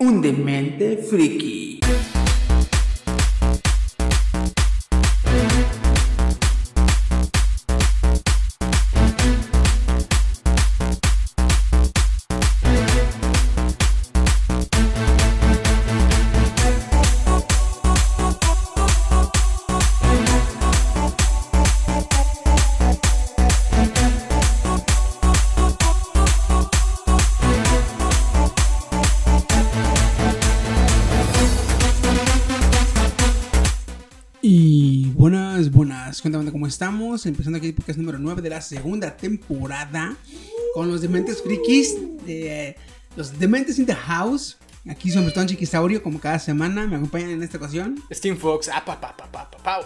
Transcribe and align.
un 0.00 0.22
demente 0.22 0.96
friki. 0.96 1.69
Estamos. 37.16 37.26
Empezando 37.26 37.58
aquí 37.58 37.68
el 37.68 37.74
podcast 37.74 37.98
número 37.98 38.18
9 38.18 38.42
de 38.42 38.50
la 38.50 38.60
segunda 38.60 39.16
temporada. 39.16 40.16
Con 40.74 40.90
los 40.90 41.00
dementes 41.00 41.42
frikis. 41.42 41.96
De, 42.24 42.76
los 43.16 43.38
dementes 43.38 43.78
in 43.78 43.86
the 43.86 43.94
house. 43.94 44.58
Aquí 44.88 45.10
son 45.10 45.24
Bertón 45.24 45.46
Chiquisaurio, 45.46 46.02
como 46.02 46.20
cada 46.20 46.38
semana. 46.38 46.86
Me 46.86 46.96
acompañan 46.96 47.30
en 47.30 47.42
esta 47.42 47.58
ocasión. 47.58 48.02
Steam 48.12 48.36
Fox, 48.36 48.70
ah, 48.72 48.84
pa, 48.84 49.00
pa, 49.00 49.16
pa, 49.16 49.30
pa. 49.30 49.80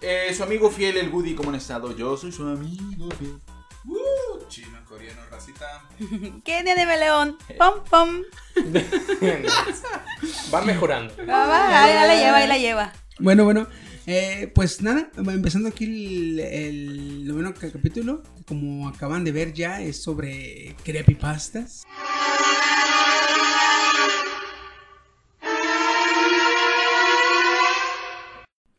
Eh, 0.00 0.32
su 0.34 0.44
amigo 0.44 0.70
fiel, 0.70 0.96
el 0.96 1.08
Woody, 1.08 1.34
¿cómo 1.34 1.50
han 1.50 1.56
estado? 1.56 1.96
Yo 1.96 2.16
soy 2.16 2.30
su 2.30 2.44
amigo 2.44 3.08
fiel. 3.18 3.38
Uh, 3.84 4.46
chino, 4.48 4.78
coreano, 4.86 5.20
racita. 5.30 5.84
Kenia 6.44 6.74
de 6.74 6.86
Meleón. 6.86 7.36
Pom, 7.58 7.82
pom. 7.90 8.22
Va 10.54 10.62
mejorando. 10.62 11.14
Va, 11.28 11.46
va, 11.46 11.82
ahí 11.82 11.94
la 11.94 12.14
lleva, 12.14 12.36
ahí 12.36 12.48
la 12.48 12.58
lleva. 12.58 12.92
Bueno, 13.18 13.44
bueno. 13.44 13.66
Eh, 14.10 14.50
pues 14.54 14.80
nada, 14.80 15.10
empezando 15.16 15.68
aquí 15.68 15.84
el, 15.84 16.40
el 16.40 17.26
noveno 17.28 17.52
ca- 17.52 17.70
capítulo. 17.70 18.22
Como 18.46 18.88
acaban 18.88 19.22
de 19.24 19.32
ver 19.32 19.52
ya, 19.52 19.82
es 19.82 20.02
sobre 20.02 20.74
creepypastas. 20.82 21.84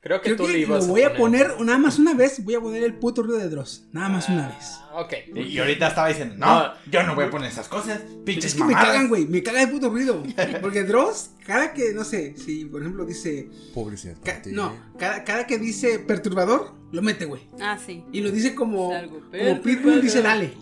Creo 0.02 0.22
que 0.22 0.28
Creo 0.34 0.38
tú 0.38 0.46
que 0.46 0.54
le 0.54 0.60
ibas 0.60 0.86
lo 0.88 0.94
voy 0.94 1.02
a 1.02 1.14
poner 1.14 1.60
nada 1.60 1.78
más 1.78 2.00
una 2.00 2.14
vez. 2.14 2.42
Voy 2.46 2.56
a 2.56 2.62
poner 2.62 2.84
el 2.84 2.94
puto 2.94 3.22
ruido 3.22 3.38
de 3.38 3.50
Dross. 3.50 3.86
Nada 3.92 4.08
más 4.08 4.30
una 4.30 4.48
vez. 4.48 4.78
Ah, 4.92 5.02
Ok. 5.02 5.14
Y 5.36 5.60
ahorita 5.60 5.90
estaba 5.90 6.08
diciendo, 6.08 6.36
no, 6.38 6.46
No. 6.68 6.74
yo 6.90 7.04
no 7.04 7.16
voy 7.16 7.26
a 7.26 7.30
poner 7.30 7.50
esas 7.52 7.68
cosas, 7.68 8.02
pinches 8.26 8.46
Es 8.46 8.54
que 8.54 8.60
me 8.64 8.68
mamadas. 8.72 8.88
cagan, 8.94 9.08
güey. 9.10 9.26
Me 9.28 9.44
caga 9.44 9.62
el 9.62 9.70
puto 9.70 9.90
ruido. 9.90 10.24
Porque 10.62 10.84
Dross, 10.84 11.32
cada 11.46 11.74
que, 11.74 11.94
no 11.94 12.06
sé, 12.06 12.34
si 12.38 12.64
por 12.66 12.82
ejemplo 12.82 13.06
dice. 13.06 13.50
Publicidad. 13.74 14.16
ca- 14.24 14.42
no, 14.48 14.74
cada, 14.98 15.24
cada 15.26 15.46
que 15.46 15.58
dice 15.58 16.00
perturbador, 16.00 16.74
lo 16.94 17.02
mete, 17.02 17.26
güey. 17.26 17.42
Ah, 17.62 17.78
sí. 17.86 18.04
Y 18.14 18.22
lo 18.22 18.32
dice 18.32 18.56
como. 18.56 18.92
Como 19.32 19.62
Pitbull 19.62 20.02
dice 20.02 20.22
dale. 20.22 20.54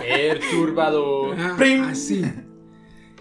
Perturbador. 0.00 1.38
Ajá, 1.38 1.56
así. 1.90 2.24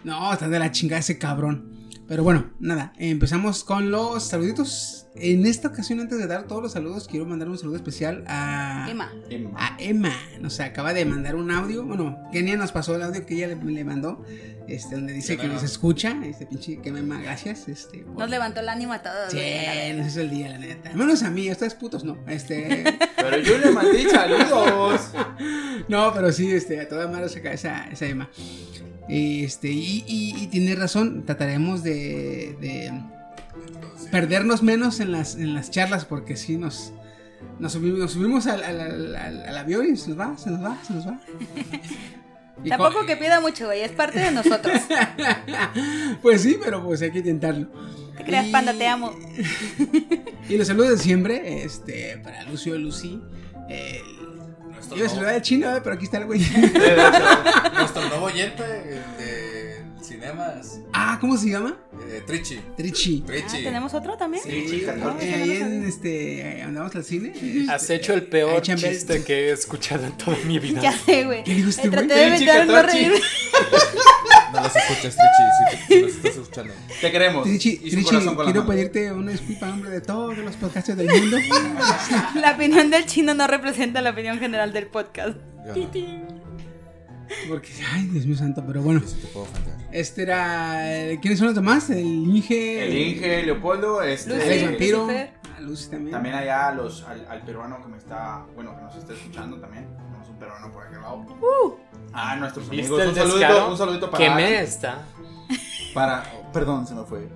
No, 0.03 0.31
está 0.31 0.47
de 0.47 0.59
la 0.59 0.71
chingada 0.71 0.99
ese 1.01 1.17
cabrón. 1.17 1.74
Pero 2.07 2.23
bueno, 2.23 2.53
nada, 2.59 2.93
empezamos 2.97 3.63
con 3.63 3.89
los 3.89 4.23
saluditos. 4.23 5.01
En 5.15 5.45
esta 5.45 5.69
ocasión, 5.69 6.01
antes 6.01 6.17
de 6.19 6.27
dar 6.27 6.43
todos 6.43 6.61
los 6.61 6.73
saludos, 6.73 7.07
quiero 7.09 7.25
mandar 7.25 7.47
un 7.49 7.57
saludo 7.57 7.77
especial 7.77 8.23
a 8.27 8.85
Emma. 8.89 9.11
Emma. 9.29 9.51
a 9.55 9.75
Emma. 9.79 10.11
Nos 10.41 10.59
acaba 10.59 10.93
de 10.93 11.05
mandar 11.05 11.35
un 11.35 11.49
audio. 11.51 11.83
Bueno, 11.85 12.17
Kenia 12.33 12.57
nos 12.57 12.71
pasó 12.73 12.95
el 12.95 13.01
audio 13.01 13.25
que 13.25 13.35
ella 13.35 13.47
le, 13.47 13.55
le 13.55 13.83
mandó. 13.85 14.23
Este, 14.67 14.95
donde 14.95 15.13
dice 15.13 15.37
que 15.37 15.47
nos 15.47 15.63
escucha. 15.63 16.15
Este 16.25 16.45
pinche 16.45 16.79
que 16.81 16.89
Emma, 16.89 17.21
gracias. 17.21 17.67
Este, 17.69 17.99
por- 17.99 18.17
Nos 18.19 18.29
levantó 18.29 18.59
el 18.59 18.67
ánimo 18.69 18.93
a 18.93 19.01
todos. 19.01 19.31
Sí, 19.31 19.39
nos 19.95 20.07
hizo 20.07 20.21
el 20.21 20.29
día, 20.31 20.49
la 20.49 20.57
neta. 20.59 20.91
Menos 20.93 21.23
a 21.23 21.29
mí, 21.31 21.49
ustedes 21.49 21.75
putos 21.75 22.03
no. 22.03 22.17
Este. 22.27 22.83
Pero 23.15 23.37
yo 23.39 23.57
le 23.57 23.71
mandé 23.71 24.09
saludos. 24.09 25.01
no, 25.87 26.13
pero 26.13 26.31
sí, 26.31 26.51
este, 26.51 26.81
a 26.81 26.87
toda 26.89 27.07
madre 27.07 27.29
saca 27.29 27.51
esa, 27.53 27.87
esa 27.87 28.05
Emma. 28.05 28.29
Este, 29.07 29.69
y, 29.69 30.03
y, 30.07 30.35
y 30.43 30.47
tiene 30.47 30.75
razón, 30.75 31.25
trataremos 31.25 31.83
de, 31.83 32.55
de 32.59 32.91
perdernos 34.11 34.63
menos 34.63 34.99
en 34.99 35.11
las, 35.11 35.35
en 35.35 35.53
las 35.53 35.69
charlas 35.71 36.05
porque 36.05 36.35
sí 36.35 36.57
nos, 36.57 36.91
nos 37.59 37.73
subimos, 37.73 37.99
nos 37.99 38.11
subimos 38.11 38.47
al, 38.47 38.63
al, 38.63 38.79
al- 38.81 39.15
al- 39.15 39.45
al 39.45 39.57
avión 39.57 39.85
y 39.93 39.97
se 39.97 40.09
nos 40.09 40.19
va, 40.19 40.37
se 40.37 40.49
nos 40.49 40.63
va, 40.63 40.77
se 40.85 40.93
nos 40.93 41.07
va. 41.07 41.19
Y 42.63 42.69
Tampoco 42.69 43.01
co- 43.01 43.05
que 43.05 43.17
pida 43.17 43.41
mucho, 43.41 43.65
güey. 43.65 43.81
Es 43.81 43.91
parte 43.91 44.17
de 44.17 44.31
nosotros. 44.31 44.81
Pues 46.21 46.41
sí, 46.41 46.57
pero 46.63 46.81
pues 46.83 47.01
hay 47.01 47.11
que 47.11 47.19
intentarlo. 47.19 47.67
Te 48.17 48.23
creas, 48.23 48.47
Y- 48.47 48.51
panda, 48.51 48.73
te 48.73 48.87
amo. 48.87 49.11
Y 50.49 50.57
los 50.57 50.65
saludos 50.67 50.91
de 50.91 50.97
siempre, 50.99 51.63
este, 51.63 52.17
para 52.23 52.43
Lucio 52.43 52.77
Lucy. 52.77 53.19
El... 53.69 54.01
Nuestro, 54.85 54.97
Iba 54.97 55.05
a 55.07 55.09
saludar 55.09 55.33
al 55.33 55.41
chino, 55.41 55.75
eh, 55.75 55.81
pero 55.83 55.95
aquí 55.95 56.05
está 56.05 56.17
el 56.17 56.25
güey. 56.25 56.39
nuestro 57.73 58.07
nuevo 58.07 58.25
oyente 58.25 58.63
de 58.63 59.83
cinemas, 60.01 60.79
ah, 60.93 61.17
¿cómo 61.19 61.35
se 61.37 61.49
llama? 61.49 61.75
Eh, 62.09 62.23
Trichi. 62.25 62.59
Trichi. 62.77 63.23
Ah, 63.23 63.27
Trichi. 63.27 63.63
¿Tenemos 63.63 63.93
otro 63.93 64.17
también? 64.17 64.43
Sí, 64.43 64.65
chica, 64.69 64.95
no. 64.95 65.17
Eh, 65.19 65.33
ahí 65.33 65.51
en 65.57 65.83
este, 65.85 66.61
andamos 66.61 66.95
al 66.95 67.03
cine. 67.03 67.29
este, 67.35 67.65
Has 67.71 67.89
hecho 67.89 68.13
el 68.13 68.23
peor 68.23 68.61
chiste 68.61 69.23
que 69.23 69.49
he 69.49 69.51
escuchado 69.51 70.05
en 70.05 70.17
toda 70.17 70.37
mi 70.45 70.59
vida. 70.59 70.81
Ya 70.81 70.91
sé, 70.91 71.23
güey. 71.25 71.43
¿Qué 71.43 71.53
dijo 71.55 71.69
este 71.69 71.87
Eh, 71.87 71.91
Traté 71.91 72.07
güey? 72.07 72.29
de 72.31 72.37
Sí, 72.37 72.43
evitar 72.43 72.67
no 72.67 72.81
reírme. 72.81 73.19
No 74.53 74.61
los 74.61 74.75
escuchas, 74.75 75.15
Trichi, 75.17 75.43
si, 75.57 75.87
te- 75.87 75.93
si 75.95 76.01
los 76.01 76.11
estás 76.15 76.31
escuchando. 76.37 76.73
Te 77.01 77.11
queremos. 77.11 77.43
Trichi, 77.43 77.69
Y 77.71 77.75
su 77.75 77.95
Trichi, 77.95 78.03
corazón 78.05 78.35
con 78.35 78.45
la 78.45 78.51
quiero 78.51 78.65
mano. 78.67 78.73
pedirte 78.75 79.11
una 79.11 79.31
disculpa 79.31 79.65
en 79.65 79.71
nombre 79.71 79.89
de 79.91 80.01
todos 80.01 80.37
los 80.37 80.55
podcasters 80.55 80.97
del 80.97 81.07
mundo. 81.09 81.37
La 82.35 82.51
opinión 82.53 82.89
del 82.89 83.05
chino 83.05 83.33
no 83.33 83.47
representa 83.47 84.01
la 84.01 84.11
opinión 84.11 84.39
general 84.39 84.71
del 84.71 84.87
podcast. 84.87 85.37
Yo, 85.65 85.73
Porque, 87.49 87.69
ay, 87.93 88.07
Dios 88.07 88.25
mío 88.25 88.35
santo, 88.37 88.63
pero 88.65 88.81
bueno. 88.81 89.01
te 89.01 89.27
puedo. 89.27 89.47
Este 89.91 90.23
era. 90.23 90.81
¿Quiénes 91.21 91.39
son 91.39 91.47
los 91.47 91.55
demás? 91.55 91.89
El 91.89 92.05
Inge. 92.05 92.85
El 92.85 92.97
Inge, 92.97 93.43
Leopoldo, 93.43 94.01
este. 94.01 94.31
Lucy. 94.35 94.41
Alex 94.45 94.63
Vampiro. 94.65 94.97
Lucifer. 95.05 95.29
a 95.57 95.61
Lucy 95.61 95.89
también. 95.89 96.11
También 96.11 96.35
allá 96.35 96.71
los, 96.71 97.03
al, 97.03 97.25
al 97.29 97.41
peruano 97.43 97.81
que 97.81 97.87
me 97.89 97.97
está, 97.97 98.45
bueno, 98.55 98.75
que 98.75 98.81
nos 98.83 98.95
está 98.95 99.13
escuchando 99.13 99.57
también. 99.59 99.87
Tenemos 99.97 100.29
un 100.29 100.35
peruano 100.37 100.71
por 100.71 100.85
aquel 100.85 101.01
lado. 101.01 101.25
Ah, 102.13 102.35
nuestros 102.35 102.69
¿Viste 102.69 102.85
amigos. 102.87 103.01
el 103.01 103.09
Un 103.09 103.15
saludito, 103.15 103.69
un 103.71 103.77
saludito 103.77 104.11
para. 104.11 104.23
¿Qué 104.23 104.29
me 104.29 104.61
está? 104.61 104.99
Para, 105.93 106.23
perdón, 106.51 106.85
se 106.85 106.93
me 106.95 107.03
fue. 107.03 107.27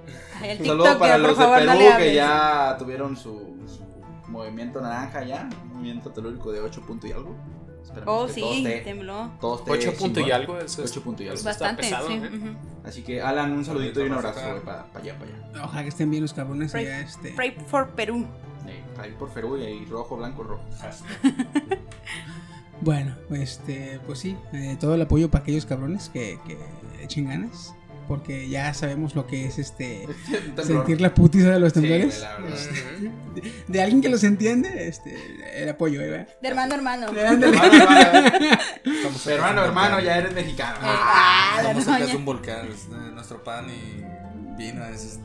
Ay, 0.41 0.51
El 0.51 0.59
Un 0.61 0.65
saludo 0.67 0.99
para 0.99 1.17
los 1.17 1.29
de 1.29 1.35
favor, 1.43 1.59
Perú 1.59 1.71
que 1.79 1.87
hables. 1.93 2.15
ya 2.15 2.75
tuvieron 2.77 3.15
su, 3.17 3.55
su 3.67 3.85
movimiento 4.29 4.81
naranja 4.81 5.23
ya, 5.23 5.47
un 5.63 5.69
movimiento 5.75 6.11
telúrico 6.11 6.51
de 6.51 6.59
8 6.59 6.81
punto 6.85 7.07
y 7.07 7.11
algo. 7.13 7.35
Esperemos 7.83 8.23
Oh, 8.23 8.27
que 8.27 8.33
sí, 8.33 8.43
esté- 8.65 8.81
tembló. 8.83 9.31
todo 9.41 9.57
esté 9.59 9.71
¿Ocho 9.71 9.93
punto 9.97 10.19
y 10.19 10.31
algo? 10.31 10.57
Eso 10.59 10.83
es- 10.83 10.91
Ocho 10.91 11.01
punto 11.01 11.23
y 11.23 11.27
algo. 11.27 11.37
Está 11.37 11.49
Bastante, 11.49 11.81
pesado, 11.83 12.07
sí. 12.07 12.13
¿eh? 12.13 12.29
ujú. 12.33 12.47
Así 12.87 13.01
que 13.01 13.21
Alan, 13.21 13.51
un 13.51 13.65
saludito 13.65 14.01
y 14.03 14.07
un 14.07 14.13
abrazo 14.13 14.39
Rafa. 14.39 14.63
para 14.63 14.99
allá, 15.03 15.17
para 15.17 15.31
allá. 15.31 15.63
Ojalá 15.65 15.83
que 15.83 15.89
estén 15.89 16.09
bien 16.11 16.21
los 16.23 16.33
cabrones 16.33 16.71
Pray- 16.71 16.85
allá, 16.85 16.99
este. 17.01 17.31
Pray 17.31 17.51
for 17.67 17.89
Perú. 17.89 18.25
Eh, 18.67 18.83
ahí 18.99 19.11
por 19.17 19.29
Perú 19.29 19.57
y 19.57 19.63
ahí 19.65 19.85
rojo, 19.85 20.17
blanco, 20.17 20.43
rojo. 20.43 20.61
Bueno, 22.81 23.13
este, 23.31 23.99
pues 24.05 24.19
sí, 24.19 24.37
eh, 24.53 24.77
todo 24.79 24.95
el 24.95 25.01
apoyo 25.01 25.29
para 25.29 25.41
aquellos 25.43 25.65
cabrones 25.65 26.07
que, 26.09 26.39
que 26.47 26.57
echen 27.03 27.27
ganas. 27.27 27.75
Porque 28.09 28.49
ya 28.49 28.73
sabemos 28.73 29.13
lo 29.13 29.27
que 29.27 29.45
es 29.45 29.59
este 29.59 30.07
sentir 30.65 30.99
la 30.99 31.13
putiza 31.13 31.51
de 31.51 31.59
los 31.59 31.73
temblores. 31.73 32.25
de, 33.35 33.53
de 33.67 33.81
alguien 33.81 34.01
que 34.01 34.09
los 34.09 34.23
entiende, 34.23 34.87
este, 34.87 35.15
el 35.55 35.69
apoyo, 35.69 36.01
¿eh? 36.01 36.25
De 36.41 36.47
hermano 36.47 36.73
a 36.73 36.77
hermano. 36.77 37.07
Hermano, 37.07 37.45
hermano, 37.45 37.75
hermano, 38.83 39.21
de 39.23 39.31
hermano, 39.31 39.61
volcán. 39.61 40.03
ya 40.03 40.17
eres 40.17 40.33
mexicano. 40.33 40.77
Ah, 40.81 41.61
de 41.99 42.15
un 42.15 42.25
volcán, 42.25 42.65
eh, 42.67 43.11
nuestro 43.13 43.43
pan 43.43 43.67
y 43.69 44.57
Pino 44.57 44.83
es. 44.85 45.19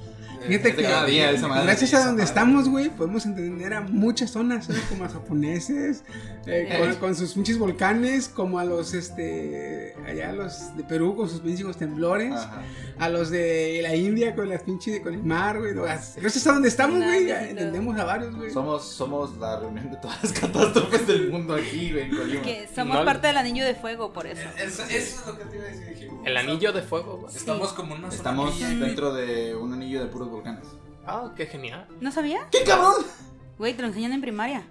Fíjate 0.46 0.68
es 0.70 0.76
de 0.76 0.82
que 0.82 0.88
cada 0.88 1.04
día 1.06 1.30
esa 1.30 1.48
madre. 1.48 1.64
gracias 1.64 1.94
a 1.94 2.06
donde 2.06 2.22
estamos, 2.22 2.68
güey, 2.68 2.90
podemos 2.90 3.24
entender 3.26 3.74
a 3.74 3.80
muchas 3.82 4.30
zonas, 4.30 4.66
¿sabes? 4.66 4.82
Como 4.88 5.04
a 5.04 5.08
japoneses, 5.08 6.04
eh, 6.46 6.76
con, 6.78 6.94
con 6.96 7.14
sus 7.16 7.32
pinches 7.34 7.58
volcanes, 7.58 8.28
como 8.28 8.58
a 8.58 8.64
los, 8.64 8.94
este, 8.94 9.94
allá 10.06 10.30
a 10.30 10.32
los 10.32 10.76
de 10.76 10.84
Perú 10.84 11.16
con 11.16 11.28
sus 11.28 11.40
pinches 11.40 11.76
temblores, 11.76 12.32
Ajá. 12.34 12.62
a 12.98 13.08
los 13.08 13.30
de 13.30 13.80
la 13.82 13.94
India 13.96 14.34
con 14.34 14.48
las 14.48 14.62
pinches, 14.62 15.00
con 15.00 15.14
el 15.14 15.22
mar, 15.22 15.58
güey. 15.58 15.74
Gracias 15.74 16.46
a 16.46 16.52
donde 16.52 16.68
estamos, 16.68 17.02
güey, 17.02 17.30
entendemos 17.30 17.98
a 17.98 18.04
varios, 18.04 18.34
güey. 18.34 18.50
Somos, 18.50 18.84
somos 18.88 19.36
la 19.38 19.60
reunión 19.60 19.90
de 19.90 19.96
todas 19.96 20.22
las 20.22 20.32
catástrofes 20.40 21.06
del 21.06 21.30
mundo 21.30 21.54
aquí, 21.54 21.92
güey. 21.92 22.10
Que 22.42 22.68
somos 22.74 22.96
No. 22.96 23.04
parte 23.04 23.26
del 23.28 23.36
anillo 23.36 23.64
de 23.64 23.74
fuego, 23.74 24.12
por 24.12 24.26
eso. 24.26 24.42
Eso, 24.58 24.82
eso 24.84 24.92
es 24.92 25.26
lo 25.26 25.38
que 25.38 25.44
te 25.44 25.56
iba 25.56 25.64
a 25.64 25.68
decir. 25.68 25.86
dije, 25.88 26.10
El 26.24 26.36
anillo 26.36 26.72
de 26.72 26.82
fuego, 26.82 27.18
güey. 27.18 27.34
Estamos 27.34 27.72
como 27.72 27.94
en 27.94 28.04
una 28.04 28.14
Estamos 28.14 28.58
dentro 28.60 29.12
de 29.14 29.54
un 29.56 29.72
anillo 29.72 30.00
de 30.00 30.06
puros 30.06 30.28
volcanes. 30.34 30.66
Ah, 31.06 31.32
qué 31.36 31.46
genial. 31.46 31.86
¿No 32.00 32.10
sabía? 32.10 32.48
¡Qué 32.50 32.58
cabrón! 32.66 33.04
Güey, 33.58 33.74
te 33.74 33.82
lo 33.82 33.88
enseñan 33.88 34.12
en 34.12 34.20
primaria. 34.20 34.62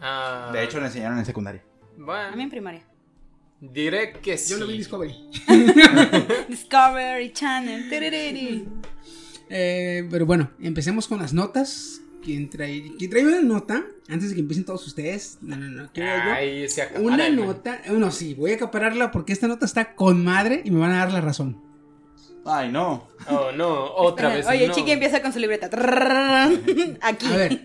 Ah, 0.00 0.50
De 0.52 0.62
hecho, 0.64 0.78
le 0.80 0.86
enseñaron 0.86 1.18
en 1.18 1.24
secundaria. 1.24 1.62
A 1.62 1.98
mí 1.98 2.04
bueno, 2.04 2.42
en 2.42 2.50
primaria. 2.50 2.82
diré 3.60 4.12
que 4.14 4.38
sí. 4.38 4.52
Yo 4.52 4.58
lo 4.58 4.66
vi 4.66 4.72
en 4.72 4.78
Discovery. 4.78 5.14
Discovery 6.48 7.32
Channel. 7.32 7.88
Eh, 9.48 10.06
pero 10.10 10.26
bueno, 10.26 10.50
empecemos 10.60 11.08
con 11.08 11.18
las 11.18 11.32
notas. 11.32 12.00
¿Quién 12.22 12.50
trae, 12.50 12.92
¿Quién 12.98 13.10
trae 13.10 13.24
una 13.26 13.40
nota? 13.40 13.84
Antes 14.08 14.28
de 14.28 14.34
que 14.34 14.40
empiecen 14.42 14.64
todos 14.64 14.86
ustedes. 14.86 15.38
No, 15.40 15.56
no, 15.56 15.68
no. 15.68 15.92
¿qué? 15.92 16.02
Ay, 16.02 16.68
se 16.68 16.86
Una 16.98 17.28
nota. 17.30 17.80
Bueno, 17.88 18.10
sí, 18.10 18.34
voy 18.34 18.52
a 18.52 18.56
acapararla 18.56 19.10
porque 19.10 19.32
esta 19.32 19.48
nota 19.48 19.64
está 19.64 19.94
con 19.94 20.22
madre 20.22 20.62
y 20.64 20.70
me 20.70 20.80
van 20.80 20.92
a 20.92 20.98
dar 20.98 21.12
la 21.12 21.20
razón. 21.20 21.69
Ay, 22.46 22.70
no. 22.72 23.08
Oh, 23.28 23.52
no, 23.52 23.84
otra 23.94 24.28
vez. 24.30 24.46
Oye, 24.46 24.68
no. 24.68 24.74
Chiqui 24.74 24.92
empieza 24.92 25.20
con 25.22 25.32
su 25.32 25.38
libreta. 25.38 25.66
Aquí. 27.02 27.26
A 27.32 27.36
ver, 27.36 27.62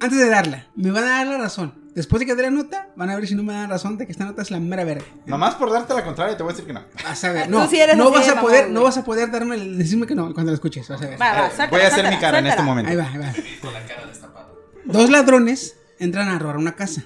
antes 0.00 0.18
de 0.18 0.28
darla, 0.28 0.66
me 0.76 0.90
van 0.90 1.04
a 1.04 1.08
dar 1.10 1.26
la 1.26 1.38
razón. 1.38 1.82
Después 1.94 2.18
de 2.20 2.26
que 2.26 2.34
dé 2.34 2.42
la 2.42 2.50
nota, 2.50 2.88
van 2.96 3.10
a 3.10 3.14
ver 3.16 3.26
si 3.28 3.36
no 3.36 3.44
me 3.44 3.52
dan 3.52 3.70
razón 3.70 3.96
de 3.96 4.04
que 4.06 4.10
esta 4.12 4.24
nota 4.24 4.42
es 4.42 4.50
la 4.50 4.58
mera 4.58 4.82
verga. 4.84 5.04
Nomás 5.26 5.54
por 5.54 5.70
darte 5.72 5.94
la 5.94 6.04
contraria, 6.04 6.36
te 6.36 6.42
voy 6.42 6.50
a 6.50 6.54
decir 6.54 6.66
que 6.66 6.72
no. 6.72 6.82
Vas 7.04 7.22
a 7.22 7.32
ver, 7.32 7.44
Tú 7.44 7.50
no, 7.52 7.68
sí 7.68 7.78
eres 7.78 7.96
no 7.96 8.10
vas 8.10 8.28
a 8.28 8.40
poder, 8.40 8.68
no 8.70 8.82
vas 8.82 8.98
a 8.98 9.04
poder 9.04 9.30
darme, 9.30 9.54
el- 9.54 9.78
decirme 9.78 10.04
que 10.06 10.16
no 10.16 10.34
cuando 10.34 10.50
lo 10.50 10.54
escuches, 10.56 10.88
vas 10.88 11.00
a 11.02 11.06
ver. 11.06 11.20
Va, 11.22 11.32
va, 11.32 11.46
suéltala, 11.46 11.70
voy 11.70 11.80
a 11.82 11.86
hacer 11.86 12.08
mi 12.10 12.18
cara 12.18 12.38
en 12.40 12.46
este 12.48 12.62
momento. 12.62 12.90
Ahí 12.90 12.96
va, 12.96 13.04
ahí 13.04 13.18
va. 13.18 13.32
Con 13.60 13.72
la 13.72 13.86
cara 13.86 14.06
destapada. 14.06 14.48
Dos 14.86 15.08
ladrones 15.10 15.76
entran 16.00 16.28
a 16.28 16.38
robar 16.40 16.56
una 16.56 16.74
casa. 16.74 17.04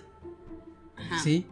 Ajá. 0.97 1.19
¿Sí? 1.23 1.47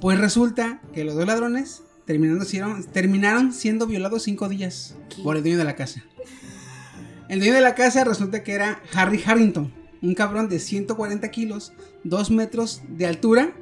Pues 0.00 0.20
resulta 0.20 0.78
que 0.94 1.02
los 1.02 1.16
dos 1.16 1.26
ladrones 1.26 1.82
terminando, 2.10 2.44
siendo- 2.44 2.82
terminaron 2.92 3.52
siendo 3.52 3.86
violados 3.86 4.24
cinco 4.24 4.48
días 4.48 4.96
por 5.22 5.36
el 5.36 5.42
dueño 5.44 5.58
de 5.58 5.64
la 5.64 5.76
casa. 5.76 6.02
El 7.28 7.38
dueño 7.38 7.54
de 7.54 7.60
la 7.60 7.76
casa 7.76 8.02
resulta 8.02 8.42
que 8.42 8.52
era 8.52 8.82
Harry 8.94 9.22
Harrington, 9.24 9.72
un 10.02 10.14
cabrón 10.16 10.48
de 10.48 10.58
140 10.58 11.30
kilos, 11.30 11.72
2 12.02 12.32
metros 12.32 12.82
de 12.88 13.06
altura, 13.06 13.52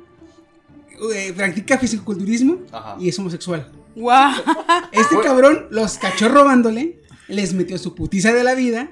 eh, 1.15 1.35
practica 1.37 1.77
fisiculturismo 1.77 2.61
Ajá. 2.73 2.97
y 2.99 3.11
es 3.11 3.19
homosexual. 3.19 3.71
Guau. 3.95 4.33
Este 4.93 5.21
cabrón 5.23 5.67
los 5.71 5.99
cachó 5.99 6.31
robándole, 6.31 7.00
les 7.29 7.53
metió 7.53 7.77
su 7.77 7.95
putiza 7.95 8.33
de 8.33 8.45
la 8.45 8.55
vida, 8.55 8.91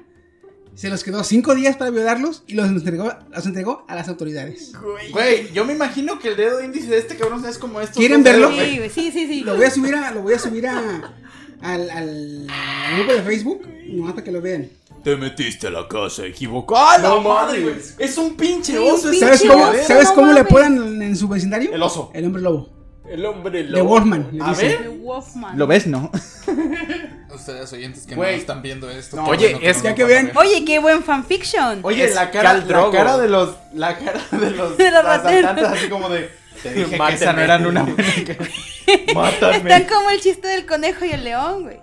se 0.76 0.90
los 0.90 1.02
quedó 1.02 1.25
cinco 1.25 1.55
días 1.55 1.76
para 1.76 1.90
violarlos 1.90 2.44
y 2.46 2.55
los 2.55 2.69
entregó, 2.69 3.11
los 3.34 3.46
entregó 3.46 3.84
a 3.88 3.94
las 3.94 4.08
autoridades. 4.08 4.73
Güey, 5.11 5.50
yo 5.52 5.64
me 5.64 5.73
imagino 5.73 6.19
que 6.19 6.28
el 6.28 6.37
dedo 6.37 6.62
índice 6.62 6.88
de 6.88 6.99
este 6.99 7.17
cabrón 7.17 7.44
es 7.46 7.56
como 7.56 7.81
esto. 7.81 7.99
¿Quieren 7.99 8.23
verlo? 8.23 8.50
Sí, 8.52 8.81
sí, 8.93 9.11
sí, 9.11 9.26
sí. 9.26 9.40
Lo 9.40 9.56
voy 9.56 9.64
a 9.64 9.70
subir 9.70 9.94
a, 9.94 10.11
lo 10.12 10.20
voy 10.20 10.34
a 10.34 10.38
subir 10.38 10.67
a, 10.69 11.14
al, 11.62 11.90
al 11.90 12.56
grupo 12.96 13.12
de 13.14 13.23
Facebook, 13.23 13.67
nomás 13.88 14.12
para 14.12 14.25
que 14.25 14.31
lo 14.31 14.43
vean. 14.43 14.69
Te 15.02 15.17
metiste 15.17 15.69
a 15.69 15.70
la 15.70 15.88
casa 15.88 16.26
equivocada. 16.26 17.08
No 17.08 17.22
madre, 17.22 17.62
güey. 17.62 17.76
Es 17.99 18.19
un 18.19 18.37
pinche 18.37 18.72
Sí, 18.72 18.79
oso. 18.79 19.12
¿Sabes 19.14 19.40
pinche 19.40 19.49
cómo, 19.49 19.64
oso, 19.69 19.79
¿sabes 19.87 20.08
no 20.08 20.14
cómo 20.14 20.32
le 20.32 20.40
apodan 20.40 21.00
en 21.00 21.17
su 21.17 21.26
vecindario? 21.29 21.72
El 21.75 21.82
oso. 21.82 22.11
El 22.12 22.26
hombre 22.26 22.43
lobo. 22.43 22.69
El 23.08 23.25
hombre 23.25 23.62
De 23.62 23.70
lobo. 23.70 23.90
Wolfman. 23.90 24.29
le 24.32 24.43
A 24.43 24.52
ver. 24.52 24.82
The 24.82 24.88
Wolfman. 24.88 25.56
¿Lo 25.56 25.67
ves, 25.67 25.87
no? 25.87 26.11
Ustedes 27.37 27.73
oyentes 27.73 28.06
que 28.06 28.15
Güey. 28.15 28.33
no 28.33 28.41
están 28.41 28.62
viendo 28.62 28.91
esto. 28.91 29.17
No, 29.17 29.25
Oye, 29.27 29.59
es- 29.62 29.83
que 29.83 30.05
vean-. 30.05 30.33
Oye, 30.37 30.65
qué 30.65 30.79
buen 30.79 31.03
fanfiction. 31.03 31.81
Oye, 31.83 32.05
Es 32.05 32.15
la 32.15 32.31
cara, 32.31 32.50
Khal 32.50 32.61
la 32.61 32.65
Drogo. 32.67 32.91
cara 32.93 33.19
de 33.19 33.29
los. 33.29 33.55
La 33.75 33.97
cara 33.99 34.21
de 34.33 34.50
los. 34.50 34.77
De 34.79 34.91
los 34.91 35.05
rateros. 35.05 35.50
asaltantes, 35.50 35.65
así 35.65 35.88
como 35.88 36.09
de. 36.09 36.31
Te 36.62 36.73
dije 36.73 36.99
que 36.99 37.15
esa 37.15 37.33
no 37.33 37.41
eran 37.43 37.67
una 37.67 37.83
buena. 37.85 38.03
Mátame. 39.15 39.56
Están 39.56 39.85
como 39.85 40.11
el 40.11 40.21
chiste 40.21 40.49
del 40.49 40.67
conejo 40.67 41.05
y 41.05 41.11
el 41.12 41.23
león, 41.25 41.62
güey. 41.65 41.79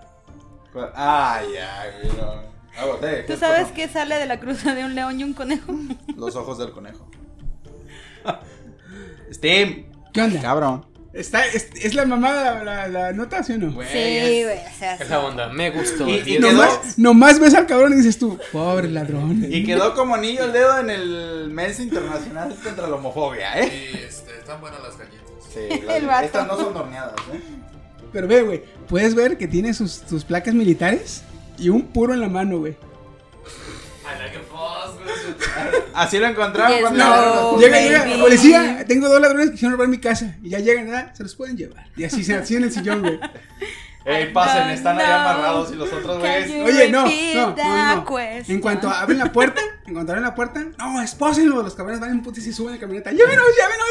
Ah, 0.96 1.42
ya, 1.54 1.86
güey. 2.02 2.18
No. 2.18 2.54
Aguante, 2.76 3.22
¿Tú 3.24 3.34
¿qué 3.34 3.38
sabes 3.38 3.68
qué 3.72 3.88
sale 3.88 4.16
de 4.16 4.26
la 4.26 4.40
cruza 4.40 4.74
de 4.74 4.84
un 4.84 4.96
león 4.96 5.20
y 5.20 5.24
un 5.24 5.34
conejo? 5.34 5.72
Los 6.18 6.36
ojos 6.36 6.58
del 6.58 6.72
conejo. 6.72 7.08
Steam. 9.32 9.86
¿Qué 10.14 10.22
onda? 10.22 10.42
Cabrón. 10.42 10.86
Está, 11.14 11.46
es, 11.46 11.68
¿Es 11.76 11.94
la 11.94 12.06
mamada 12.06 12.64
la, 12.64 12.88
la, 12.88 12.88
la 12.88 13.14
nota, 13.14 13.44
sí 13.44 13.54
o 13.54 13.58
no? 13.60 13.72
Sí, 13.84 13.88
es- 13.98 14.46
güey, 14.46 14.58
o 14.58 14.78
sea. 14.80 14.96
Esa 14.96 15.20
onda, 15.20 15.48
me 15.50 15.70
gustó. 15.70 16.10
Y- 16.10 16.24
y 16.26 16.40
Nomás, 16.40 16.98
nomás 16.98 17.40
ves 17.40 17.54
al 17.54 17.68
cabrón 17.68 17.94
y 17.94 17.98
dices 17.98 18.18
tú, 18.18 18.40
pobre 18.52 18.90
ladrón. 18.90 19.46
Y 19.48 19.64
quedó 19.64 19.94
como 19.94 20.16
anillo 20.16 20.46
el 20.46 20.54
dedo 20.54 20.80
en 20.80 20.90
el 20.90 21.50
mes 21.52 21.80
internacional 21.80 22.56
contra 22.64 22.88
la 22.88 22.96
homofobia, 22.96 23.60
¿eh? 23.60 23.70
Sí, 23.70 24.00
este, 24.08 24.40
están 24.40 24.60
buenas 24.60 24.82
las 24.82 24.98
galletas. 24.98 25.20
Sí, 25.54 25.60
estas 26.26 26.48
no 26.48 26.58
son 26.58 26.76
horneadas, 26.76 27.14
¿eh? 27.32 27.40
Pero 28.12 28.28
ve, 28.28 28.42
güey, 28.42 28.64
puedes 28.88 29.14
ver 29.14 29.38
que 29.38 29.48
tiene 29.48 29.74
sus, 29.76 29.92
sus 30.10 30.24
placas 30.24 30.56
militares 30.56 31.22
y 31.60 31.70
un 31.70 31.84
puro 31.84 32.14
en 32.16 32.22
la 32.22 32.30
mano, 32.30 32.58
güey. 32.58 32.76
Así 35.94 36.18
lo 36.20 36.28
encontraron 36.28 36.72
Yes, 36.72 36.82
cuando 36.82 37.04
no. 37.04 37.60
llega, 37.60 37.80
llega, 37.80 38.06
policía, 38.20 38.86
tengo 38.88 39.08
dos 39.10 39.22
ladrones 39.22 39.48
que 39.48 39.52
quisieron 39.54 39.74
robar 39.74 39.88
mi 39.88 40.00
casa. 40.00 40.36
Y 40.42 40.50
ya 40.50 40.60
llegan, 40.60 40.86
¿verdad? 40.86 41.14
Se 41.14 41.24
los 41.24 41.36
pueden 41.36 41.58
llevar. 41.58 41.86
Y 41.96 42.04
así 42.04 42.24
se 42.24 42.36
así 42.36 42.56
en 42.56 42.64
el 42.64 42.72
sillón, 42.72 43.02
güey. 43.02 43.20
Ey, 44.06 44.34
pasen, 44.34 44.70
están 44.70 45.00
ahí 45.00 45.06
amarrados 45.06 45.72
y 45.72 45.76
los 45.76 45.92
otros 45.94 46.20
güeyes. 46.20 46.52
Oye, 46.66 46.90
no, 46.90 47.06
no? 47.06 47.10
En 48.48 48.60
cuanto 48.60 48.90
abren 48.90 49.18
la 49.18 49.32
puerta, 49.32 49.62
en 49.86 49.94
cuanto 49.94 50.12
abren 50.12 50.26
la 50.26 50.36
puerta, 50.36 50.62
no, 50.78 51.02
espósenlo. 51.02 51.64
Los 51.64 51.74
cabrones 51.74 52.02
van 52.02 52.12
en 52.12 52.22
putis 52.22 52.46
y 52.46 52.52
suben 52.52 52.74
la 52.74 52.82
camioneta. 52.82 53.12
Llévenos, 53.12 53.46
llévenos, 53.56 53.88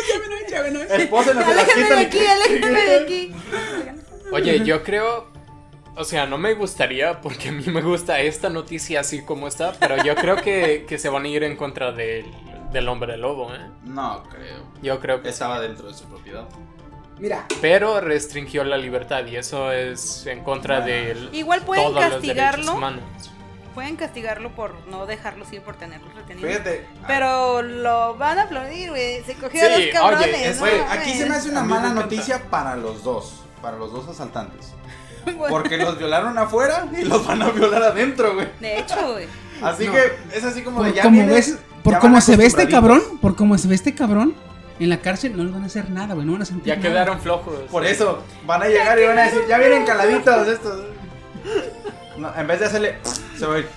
llévenos, 0.51 0.51
llévenos. 0.51 1.01
Espósenos, 1.01 1.45
se 1.47 1.55
las 1.55 1.65
Aléjame 1.65 1.95
de 1.97 2.07
aquí, 2.07 2.27
aléjame 2.27 2.85
de 2.85 2.97
aquí. 2.97 3.35
Oye, 4.33 4.65
yo 4.65 4.83
creo. 4.83 5.32
O 5.95 6.05
sea, 6.05 6.27
no 6.27 6.39
me 6.39 6.55
gustaría, 6.55 7.21
porque 7.21 7.51
a 7.51 7.53
mí 7.53 7.65
me 7.67 7.83
gusta 7.83 8.19
esta 8.21 8.49
noticia 8.49 9.01
así 9.01 9.23
como 9.25 9.47
está, 9.47 9.73
pero 9.79 10.03
yo 10.03 10.15
creo 10.15 10.37
que, 10.37 10.85
que 10.89 10.99
se 10.99 11.09
van 11.09 11.25
a 11.25 11.29
ir 11.29 11.43
en 11.45 11.57
contra 11.57 11.93
del, 11.93 12.25
del 12.73 12.89
hombre 12.89 13.17
lobo, 13.19 13.55
¿eh? 13.55 13.61
No 13.85 14.23
creo. 14.31 14.63
Yo 14.83 15.01
creo 15.01 15.23
que. 15.23 15.29
Estaba 15.29 15.61
dentro 15.61 15.89
de 15.89 15.95
su 15.95 16.05
propiedad. 16.05 16.49
Mira, 17.19 17.47
Pero 17.61 18.01
restringió 18.01 18.65
la 18.65 18.77
libertad 18.77 19.25
y 19.27 19.37
eso 19.37 19.71
es 19.71 20.27
en 20.27 20.43
contra 20.43 20.81
de 20.81 21.29
Igual 21.33 21.61
pueden 21.63 21.85
todos 21.85 22.03
los 22.03 22.13
castigarlo. 22.15 22.81
Pueden 23.75 23.97
castigarlo 23.97 24.51
por 24.55 24.75
no 24.89 25.07
dejarlos 25.07 25.51
ir 25.53 25.63
por 25.63 25.77
tenerlos 25.77 26.13
retenidos. 26.15 26.51
Fíjate. 26.51 26.87
Pero 27.07 27.63
lo 27.63 28.17
van 28.17 28.39
a 28.39 28.43
aplaudir, 28.43 28.91
güey. 28.91 29.23
Se 29.25 29.35
cogió 29.35 29.63
a 29.63 29.65
Sí, 29.67 29.71
los 29.71 29.77
oye, 29.79 29.91
cabrones. 29.91 30.47
es- 30.47 30.57
¿no? 30.57 30.61
Güey, 30.63 30.81
aquí 30.91 31.15
se 31.15 31.27
me 31.27 31.37
hace 31.37 31.49
una 31.51 31.61
A 31.61 31.65
mala 31.65 31.91
noticia 31.91 32.43
para 32.51 32.77
los 32.77 33.05
dos. 33.05 33.45
Para 33.63 33.77
los 33.79 33.93
dos 33.93 34.09
asaltantes. 34.09 34.75
Porque 35.49 35.77
los 35.77 35.99
violaron 35.99 36.37
afuera 36.39 36.87
y 36.99 37.05
los 37.05 37.27
van 37.27 37.43
a 37.43 37.51
violar 37.51 37.83
adentro, 37.83 38.35
güey. 38.35 38.49
De 38.61 38.79
hecho, 38.79 39.13
güey. 39.13 39.27
Así 39.63 39.87
No. 39.87 39.93
que 39.93 40.01
es 40.37 40.43
así 40.45 40.63
como 40.63 40.83
de 40.83 40.89
por 40.91 40.97
ya 40.97 41.03
como 41.05 41.17
vienes- 41.23 41.29
ves, 41.35 41.59
por 41.85 41.93
ya 41.95 41.99
cómo 42.01 42.21
se 42.21 42.37
ve 42.37 42.47
este 42.47 42.67
cabrón, 42.69 43.01
por 43.21 43.37
cómo 43.37 43.57
se 43.59 43.69
ve 43.69 43.77
este 43.77 43.95
cabrón, 43.95 44.35
en 44.81 44.89
la 44.89 44.99
cárcel 45.01 45.37
no 45.37 45.45
les 45.45 45.53
van 45.53 45.63
a 45.63 45.67
hacer 45.67 45.89
nada, 45.91 46.15
güey. 46.15 46.27
No 46.27 46.33
van 46.33 46.43
a 46.43 46.45
sentir 46.45 46.67
Ya 46.67 46.77
nada. 46.77 46.89
quedaron 46.89 47.21
flojos. 47.21 47.55
Por 47.71 47.87
eso 47.87 48.23
van 48.45 48.63
a 48.63 48.67
llegar 48.67 48.99
y 48.99 49.05
van 49.07 49.19
a 49.19 49.23
decir, 49.23 49.43
ya 49.49 49.59
vienen 49.59 49.85
caladitos 49.85 50.49
estos. 50.49 50.81
No, 52.19 52.33
en 52.37 52.47
vez 52.49 52.59
de 52.61 52.67
hacerle, 52.67 52.97
se 53.39 53.47
va 53.47 53.55
a 53.55 53.59
ir. 53.61 53.69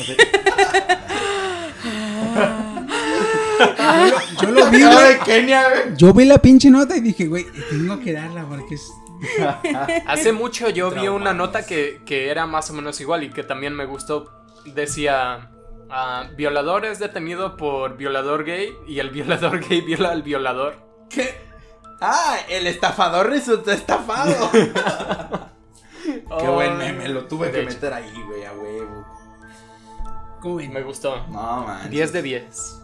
Así. 0.00 0.16
Yo 4.40 4.50
lo 4.50 4.70
vi, 4.70 4.78
de 4.80 5.18
Kenia, 5.24 5.68
güey. 5.68 5.96
Yo 5.96 6.12
vi 6.12 6.24
la 6.24 6.38
pinche 6.38 6.70
nota 6.70 6.96
y 6.96 7.00
dije, 7.00 7.26
güey, 7.26 7.46
tengo 7.70 8.00
que 8.00 8.12
darla 8.12 8.44
porque 8.48 8.74
es. 8.76 8.90
Hace 10.06 10.32
mucho 10.32 10.68
yo 10.68 10.90
vi 10.90 11.08
una 11.08 11.32
nota 11.32 11.64
que, 11.64 12.02
que 12.04 12.28
era 12.30 12.46
más 12.46 12.70
o 12.70 12.74
menos 12.74 13.00
igual 13.00 13.22
y 13.24 13.30
que 13.30 13.42
también 13.42 13.74
me 13.74 13.84
gustó. 13.84 14.30
Decía, 14.64 15.50
ah, 15.90 16.26
violador 16.36 16.84
es 16.84 16.98
detenido 16.98 17.56
por 17.56 17.96
violador 17.96 18.44
gay 18.44 18.72
y 18.86 18.98
el 18.98 19.10
violador 19.10 19.60
gay 19.66 19.80
viola 19.80 20.10
al 20.10 20.22
violador. 20.22 20.76
¿Qué? 21.08 21.34
Ah, 22.00 22.36
el 22.48 22.66
estafador 22.66 23.28
resultó 23.30 23.70
estafado. 23.70 24.50
Qué 26.04 26.24
Oh, 26.30 26.54
buen 26.54 26.78
meme, 26.78 27.08
lo 27.08 27.26
tuve 27.26 27.52
que 27.52 27.60
hecho, 27.60 27.68
meter 27.68 27.92
ahí, 27.92 28.12
güey, 28.26 28.44
a 28.44 28.52
huevo. 28.52 29.06
¿Cómo 30.40 30.56
ven? 30.56 30.72
Me 30.72 30.82
gustó. 30.82 31.24
No, 31.28 31.64
man. 31.64 31.88
10 31.88 32.12
de 32.12 32.22
10. 32.22 32.80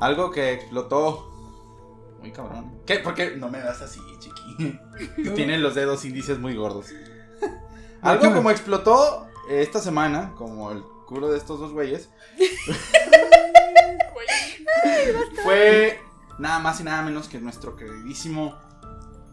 Algo 0.00 0.30
que 0.30 0.52
explotó. 0.52 1.32
Muy 2.26 2.32
cabrón. 2.32 2.80
¿Qué? 2.84 2.98
¿Por 2.98 3.14
qué 3.14 3.36
no 3.36 3.48
me 3.48 3.60
das 3.60 3.82
así, 3.82 4.00
chiqui? 4.18 4.80
Tienen 5.36 5.62
los 5.62 5.76
dedos 5.76 6.04
índices 6.04 6.40
muy 6.40 6.56
gordos. 6.56 6.86
Algo 8.02 8.34
como 8.34 8.50
explotó 8.50 9.28
esta 9.48 9.80
semana, 9.80 10.32
como 10.36 10.72
el 10.72 10.82
culo 11.06 11.30
de 11.30 11.38
estos 11.38 11.60
dos 11.60 11.72
güeyes, 11.72 12.10
fue 15.44 16.00
nada 16.40 16.58
más 16.58 16.80
y 16.80 16.82
nada 16.82 17.02
menos 17.02 17.28
que 17.28 17.38
nuestro 17.38 17.76
queridísimo 17.76 18.58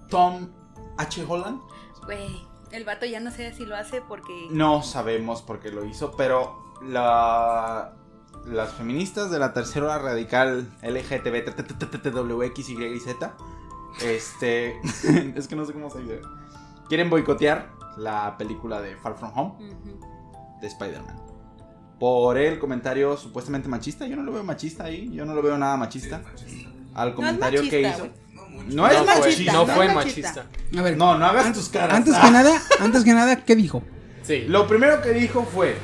Tom 0.09 0.51
H. 0.97 1.25
Holland. 1.27 1.61
Güey, 2.05 2.45
el 2.71 2.85
vato 2.85 3.07
ya 3.07 3.19
no 3.19 3.31
sé 3.31 3.53
si 3.53 3.65
lo 3.65 3.75
hace 3.75 4.01
porque. 4.01 4.49
No 4.51 4.83
sabemos 4.83 5.41
por 5.41 5.59
qué 5.59 5.71
lo 5.71 5.83
hizo, 5.83 6.11
pero 6.15 6.75
la, 6.83 7.95
las 8.45 8.73
feministas 8.73 9.31
de 9.31 9.39
la 9.39 9.53
tercera 9.53 9.85
hora 9.85 9.99
radical 9.99 10.67
LGTB 10.81 11.43
este 14.01 14.75
es 15.35 15.47
que 15.47 15.55
no 15.55 15.65
sé 15.65 15.73
cómo 15.73 15.89
se 15.89 15.99
dice. 15.99 16.21
Quieren 16.89 17.09
boicotear 17.09 17.69
la 17.97 18.35
película 18.37 18.81
de 18.81 18.95
Far 18.97 19.15
From 19.15 19.31
Home 19.37 19.75
de 20.61 20.67
Spider-Man. 20.67 21.15
Por 21.99 22.37
el 22.37 22.59
comentario 22.59 23.15
supuestamente 23.17 23.69
machista, 23.69 24.05
yo 24.07 24.15
no 24.15 24.23
lo 24.23 24.31
veo 24.33 24.43
machista 24.43 24.85
ahí, 24.85 25.09
yo 25.13 25.25
no 25.25 25.33
lo 25.33 25.41
veo 25.41 25.57
nada 25.57 25.77
machista. 25.77 26.21
Al 26.93 27.13
comentario 27.13 27.61
que 27.69 27.81
machista, 27.83 28.05
hizo. 28.05 28.13
No 28.75 28.87
es 28.87 28.97
fue- 28.97 29.05
machista. 29.05 29.53
No 29.53 29.65
no 29.65 29.73
fue 29.73 29.93
machista. 29.93 30.45
A 30.77 30.81
ver, 30.81 30.97
No, 30.97 31.17
no 31.17 31.25
hagas 31.25 31.53
tus 31.53 31.69
caras. 31.69 31.95
antes 31.95 32.13
Ah. 32.17 32.21
que 32.25 32.31
nada, 32.31 32.61
antes 32.79 33.03
que 33.03 33.13
nada, 33.13 33.35
¿qué 33.45 33.55
dijo? 33.55 33.83
Sí. 34.23 34.45
Lo 34.47 34.67
primero 34.67 35.01
que 35.01 35.11
dijo 35.11 35.43
fue, 35.43 35.77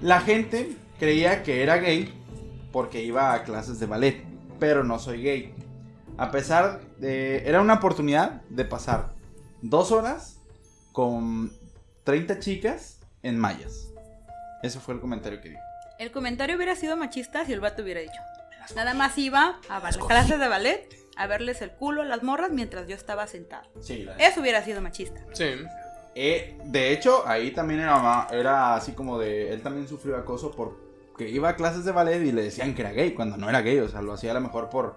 la 0.00 0.20
gente 0.20 0.76
creía 0.98 1.42
que 1.42 1.62
era 1.62 1.76
gay 1.76 2.14
porque 2.72 3.02
iba 3.02 3.34
a 3.34 3.44
clases 3.44 3.80
de 3.80 3.86
ballet, 3.86 4.24
pero 4.58 4.84
no 4.84 4.98
soy 4.98 5.22
gay. 5.22 5.54
A 6.16 6.30
pesar 6.30 6.80
de... 6.98 7.48
Era 7.48 7.60
una 7.60 7.74
oportunidad 7.74 8.42
de 8.48 8.64
pasar 8.64 9.12
dos 9.62 9.92
horas 9.92 10.38
con 10.92 11.52
30 12.04 12.38
chicas 12.38 13.00
en 13.22 13.38
mallas. 13.38 13.88
Ese 14.62 14.80
fue 14.80 14.94
el 14.94 15.00
comentario 15.00 15.40
que 15.40 15.50
dijo. 15.50 15.60
El 15.98 16.12
comentario 16.12 16.56
hubiera 16.56 16.76
sido 16.76 16.96
machista 16.96 17.44
si 17.44 17.52
el 17.52 17.60
vato 17.60 17.82
hubiera 17.82 18.00
dicho. 18.00 18.20
Nada 18.74 18.94
más 18.94 19.18
iba 19.18 19.58
a 19.68 19.80
las 19.80 19.96
clases 19.98 20.38
de 20.38 20.48
ballet 20.48 20.88
a 21.16 21.26
verles 21.26 21.60
el 21.60 21.70
culo 21.72 22.02
a 22.02 22.04
las 22.04 22.22
morras 22.22 22.50
mientras 22.50 22.86
yo 22.86 22.94
estaba 22.94 23.26
sentado. 23.26 23.68
Sí, 23.80 24.06
Eso 24.18 24.40
hubiera 24.40 24.64
sido 24.64 24.80
machista. 24.80 25.20
Sí. 25.32 25.50
Eh, 26.14 26.58
de 26.64 26.92
hecho, 26.92 27.22
ahí 27.26 27.52
también 27.52 27.80
era, 27.80 28.26
era 28.32 28.74
así 28.74 28.92
como 28.92 29.18
de. 29.18 29.52
Él 29.52 29.62
también 29.62 29.86
sufrió 29.88 30.16
acoso 30.16 30.50
porque 30.50 31.28
iba 31.28 31.48
a 31.50 31.56
clases 31.56 31.84
de 31.84 31.92
ballet 31.92 32.22
y 32.24 32.32
le 32.32 32.42
decían 32.42 32.74
que 32.74 32.82
era 32.82 32.92
gay 32.92 33.12
cuando 33.12 33.36
no 33.36 33.48
era 33.48 33.60
gay. 33.62 33.78
O 33.78 33.88
sea, 33.88 34.02
lo 34.02 34.12
hacía 34.12 34.32
a 34.32 34.34
lo 34.34 34.40
mejor 34.40 34.68
por 34.70 34.96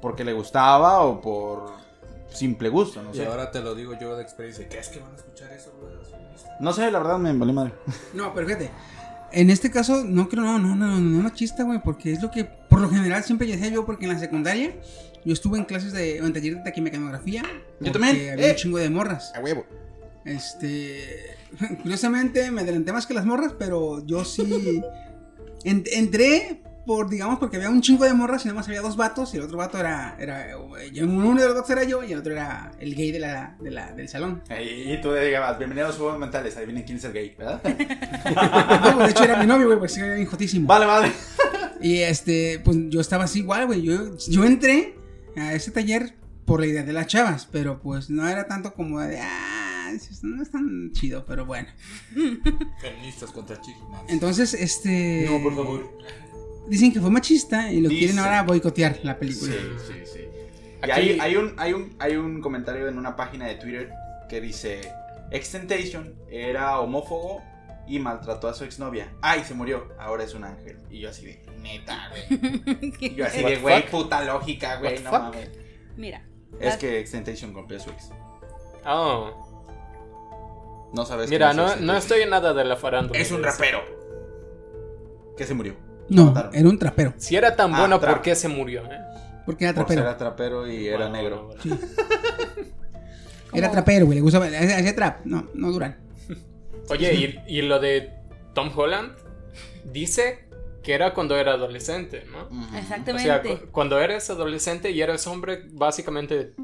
porque 0.00 0.24
le 0.24 0.32
gustaba 0.32 1.00
o 1.00 1.20
por 1.20 1.72
simple 2.30 2.68
gusto. 2.68 3.02
No 3.02 3.10
Y 3.12 3.16
sé. 3.16 3.26
ahora 3.26 3.50
te 3.50 3.60
lo 3.60 3.74
digo 3.74 3.94
yo 4.00 4.16
de 4.16 4.22
experiencia. 4.22 4.68
¿Qué 4.68 4.78
es 4.78 4.88
que 4.88 5.00
van 5.00 5.12
a 5.12 5.16
escuchar 5.16 5.52
eso? 5.52 5.72
No 6.60 6.72
sé, 6.72 6.90
la 6.90 6.98
verdad 6.98 7.18
me 7.18 7.32
valió 7.32 7.52
madre. 7.54 7.72
No, 8.14 8.32
pero 8.34 8.46
fíjate. 8.46 8.70
En 9.30 9.50
este 9.50 9.70
caso, 9.70 10.04
no 10.04 10.28
creo, 10.28 10.42
no, 10.42 10.58
no, 10.58 10.74
no, 10.74 10.86
no, 10.86 10.98
no 11.00 11.22
machista, 11.22 11.62
güey, 11.62 11.80
porque 11.82 12.12
es 12.12 12.22
lo 12.22 12.30
que 12.30 12.44
por 12.44 12.80
lo 12.80 12.88
general 12.88 13.22
siempre 13.24 13.46
ya 13.46 13.56
decía 13.56 13.68
yo, 13.68 13.84
porque 13.84 14.06
en 14.06 14.12
la 14.14 14.18
secundaria 14.18 14.74
yo 15.24 15.32
estuve 15.34 15.58
en 15.58 15.64
clases 15.66 15.92
de, 15.92 16.16
en 16.16 16.32
taller 16.32 16.56
de 16.56 16.62
taquimecanografía. 16.62 17.42
porque 17.78 17.90
también, 17.90 18.30
Había 18.32 18.46
eh. 18.46 18.50
un 18.52 18.56
chingo 18.56 18.78
de 18.78 18.88
morras. 18.88 19.32
A 19.36 19.40
huevo. 19.40 19.66
Este, 20.24 21.36
curiosamente 21.82 22.50
me 22.50 22.62
adelanté 22.62 22.92
más 22.92 23.06
que 23.06 23.14
las 23.14 23.24
morras, 23.24 23.54
pero 23.58 24.04
yo 24.06 24.24
sí 24.24 24.82
en- 25.64 25.84
entré 25.92 26.62
por, 26.86 27.10
digamos, 27.10 27.38
porque 27.38 27.56
había 27.58 27.68
un 27.68 27.82
chingo 27.82 28.04
de 28.04 28.14
morras 28.14 28.44
y 28.44 28.48
nada 28.48 28.56
más 28.60 28.66
había 28.68 28.80
dos 28.80 28.96
vatos 28.96 29.34
y 29.34 29.36
el 29.36 29.42
otro 29.42 29.58
vato 29.58 29.78
era, 29.78 30.16
era, 30.18 30.52
yo- 30.90 31.04
uno 31.04 31.38
de 31.38 31.46
los 31.46 31.54
dos 31.54 31.68
era 31.68 31.84
yo 31.84 32.02
y 32.02 32.12
el 32.12 32.18
otro 32.20 32.32
era 32.32 32.72
el 32.80 32.94
gay 32.94 33.12
de 33.12 33.18
la, 33.18 33.56
de 33.60 33.70
la- 33.70 33.92
del 33.92 34.08
salón. 34.08 34.42
Y 34.58 34.98
tú 35.02 35.12
le 35.12 35.26
digas, 35.26 35.58
bienvenidos 35.58 35.88
a 35.88 35.90
los 35.90 35.98
juegos 35.98 36.18
mentales. 36.18 36.56
Adivinen 36.56 36.84
quién 36.84 36.96
es 36.96 37.04
el 37.04 37.12
gay, 37.12 37.34
¿verdad? 37.38 37.60
No, 38.84 38.94
pues, 38.96 39.06
de 39.06 39.10
hecho 39.10 39.24
era 39.24 39.36
mi 39.38 39.46
novio, 39.46 39.66
güey, 39.66 39.78
porque 39.78 40.00
era 40.00 40.14
bien 40.14 40.26
jotísimo. 40.26 40.66
vale, 40.66 40.86
madre. 40.86 41.12
Y 41.80 41.98
este, 41.98 42.60
pues 42.64 42.76
yo 42.88 43.00
estaba 43.00 43.24
así 43.24 43.40
igual, 43.40 43.66
güey. 43.66 43.82
Yo, 43.82 44.16
yo 44.28 44.44
entré 44.44 44.96
a 45.36 45.52
ese 45.52 45.70
taller 45.70 46.14
por 46.46 46.60
la 46.60 46.66
idea 46.66 46.82
de 46.84 46.92
las 46.94 47.06
chavas, 47.06 47.46
pero 47.52 47.80
pues 47.80 48.08
no 48.08 48.26
era 48.26 48.46
tanto 48.46 48.72
como 48.72 48.98
de, 49.00 49.20
ah, 49.20 49.57
no 50.22 50.42
es 50.42 50.50
tan 50.50 50.92
chido, 50.92 51.24
pero 51.26 51.44
bueno. 51.46 51.68
Feministas 52.80 53.30
contra 53.30 53.60
chicos. 53.60 53.82
Entonces, 54.08 54.54
este. 54.54 55.26
No, 55.28 55.42
por 55.42 55.54
favor. 55.54 55.98
Dicen 56.68 56.92
que 56.92 57.00
fue 57.00 57.10
machista 57.10 57.72
y 57.72 57.80
lo 57.80 57.88
Dicen. 57.88 57.98
quieren 58.06 58.18
ahora 58.18 58.42
boicotear 58.42 59.00
la 59.02 59.18
película. 59.18 59.52
Sí, 59.52 59.58
sí, 59.86 60.12
sí. 60.12 60.20
Y 60.86 60.90
hay, 60.90 61.18
hay 61.18 61.36
un, 61.36 61.54
hay, 61.56 61.72
un, 61.72 61.96
hay 61.98 62.16
un 62.16 62.40
comentario 62.40 62.88
en 62.88 62.98
una 62.98 63.16
página 63.16 63.46
de 63.46 63.54
Twitter 63.56 63.90
que 64.28 64.40
dice: 64.40 64.80
Extentation 65.30 66.14
era 66.30 66.78
homófobo 66.80 67.42
y 67.86 67.98
maltrató 67.98 68.48
a 68.48 68.54
su 68.54 68.64
exnovia. 68.64 69.12
¡Ay, 69.22 69.44
se 69.44 69.54
murió! 69.54 69.88
Ahora 69.98 70.24
es 70.24 70.34
un 70.34 70.44
ángel. 70.44 70.78
Y 70.90 71.00
yo 71.00 71.08
así 71.10 71.24
de, 71.24 71.42
neta, 71.62 72.10
güey. 72.10 72.92
Y 73.00 73.14
yo 73.16 73.26
así 73.26 73.42
de, 73.42 73.56
güey, 73.56 73.88
puta 73.90 74.22
lógica, 74.24 74.76
güey, 74.76 75.02
no 75.02 75.10
fuck? 75.10 75.20
mames. 75.20 75.50
Mira. 75.96 76.22
Es 76.60 76.76
que 76.76 77.00
Extentation 77.00 77.52
golpeó 77.52 77.78
a 77.78 77.80
su 77.80 77.90
ex. 77.90 78.10
Oh. 78.86 79.47
No 80.92 81.04
sabes 81.04 81.28
Mira, 81.30 81.52
no, 81.52 81.76
no 81.76 81.96
estoy 81.96 82.22
en 82.22 82.30
nada 82.30 82.54
de 82.54 82.64
la 82.64 82.76
farándula. 82.76 83.18
Es 83.20 83.30
un 83.30 83.42
rapero. 83.42 83.80
Que 85.36 85.44
se 85.44 85.54
murió. 85.54 85.74
No, 86.08 86.26
mataron. 86.26 86.54
era 86.54 86.68
un 86.68 86.78
trapero. 86.78 87.12
Si 87.18 87.36
era 87.36 87.54
tan 87.54 87.74
Ah, 87.74 87.80
bueno. 87.80 88.00
¿por 88.00 88.22
qué 88.22 88.34
se 88.34 88.48
murió? 88.48 88.84
eh? 88.86 88.98
Porque 89.44 89.64
era 89.64 89.74
Por 89.74 89.86
ser 89.88 89.96
trapero. 89.98 90.16
trapero 90.16 90.66
y 90.66 90.88
era 90.88 91.08
Bueno, 91.08 91.12
negro. 91.12 91.46
bueno, 91.46 91.62
Sí. 91.62 91.68
como- 91.70 91.80
Era 93.52 93.70
trapero, 93.70 94.06
güey. 94.06 94.16
Le 94.16 94.22
gustaba. 94.22 94.46
Hacía 94.46 94.94
trap. 94.94 95.24
No, 95.24 95.48
no 95.54 95.70
duran. 95.70 95.98
Oye, 96.90 97.14
¿y, 97.46 97.58
y 97.58 97.62
lo 97.62 97.78
de 97.78 98.10
Tom 98.54 98.70
Holland? 98.74 99.12
Dice 99.84 100.44
que 100.82 100.94
era 100.94 101.12
cuando 101.14 101.36
era 101.36 101.52
adolescente, 101.52 102.24
¿no? 102.32 102.44
Ujú. 102.46 102.74
O 102.74 102.78
Exactamente. 102.78 103.22
sea, 103.22 103.42
cu- 103.42 103.70
cuando 103.70 103.98
eres 104.00 104.28
adolescente 104.30 104.90
y 104.90 105.00
eres 105.02 105.26
hombre, 105.26 105.64
básicamente 105.70 106.54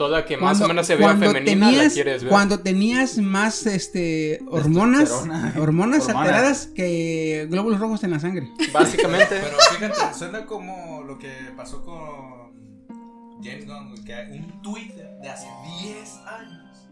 toda 0.00 0.24
que 0.24 0.38
más 0.38 0.56
Cuando- 0.56 0.64
o 0.64 0.68
menos 0.68 0.86
se 0.86 0.96
vea 0.96 1.14
femenina 1.14 1.66
la 1.66 1.72
tenías- 1.72 1.92
quieres 1.92 2.22
ver. 2.22 2.30
Cuando 2.30 2.60
tenías 2.60 3.18
más 3.18 3.66
este 3.66 4.40
hormonas, 4.48 5.10
hormonas 5.56 5.56
Hormonas. 5.56 6.08
alteradas 6.08 6.66
que 6.74 7.46
glóbulos 7.50 7.78
rojos 7.80 8.02
en 8.04 8.12
la 8.12 8.18
sangre. 8.18 8.48
Básicamente. 8.72 9.38
Pero 9.42 9.56
fíjate, 9.74 10.18
suena 10.18 10.46
como 10.46 11.02
lo 11.02 11.18
que 11.18 11.30
pasó 11.54 11.84
con 11.84 13.42
James 13.44 13.66
Gunn, 13.66 14.02
que 14.06 14.14
hay 14.14 14.38
un 14.38 14.62
tweet 14.62 14.94
de 15.20 15.28
hace 15.28 15.46
10 15.82 16.16
años 16.26 16.88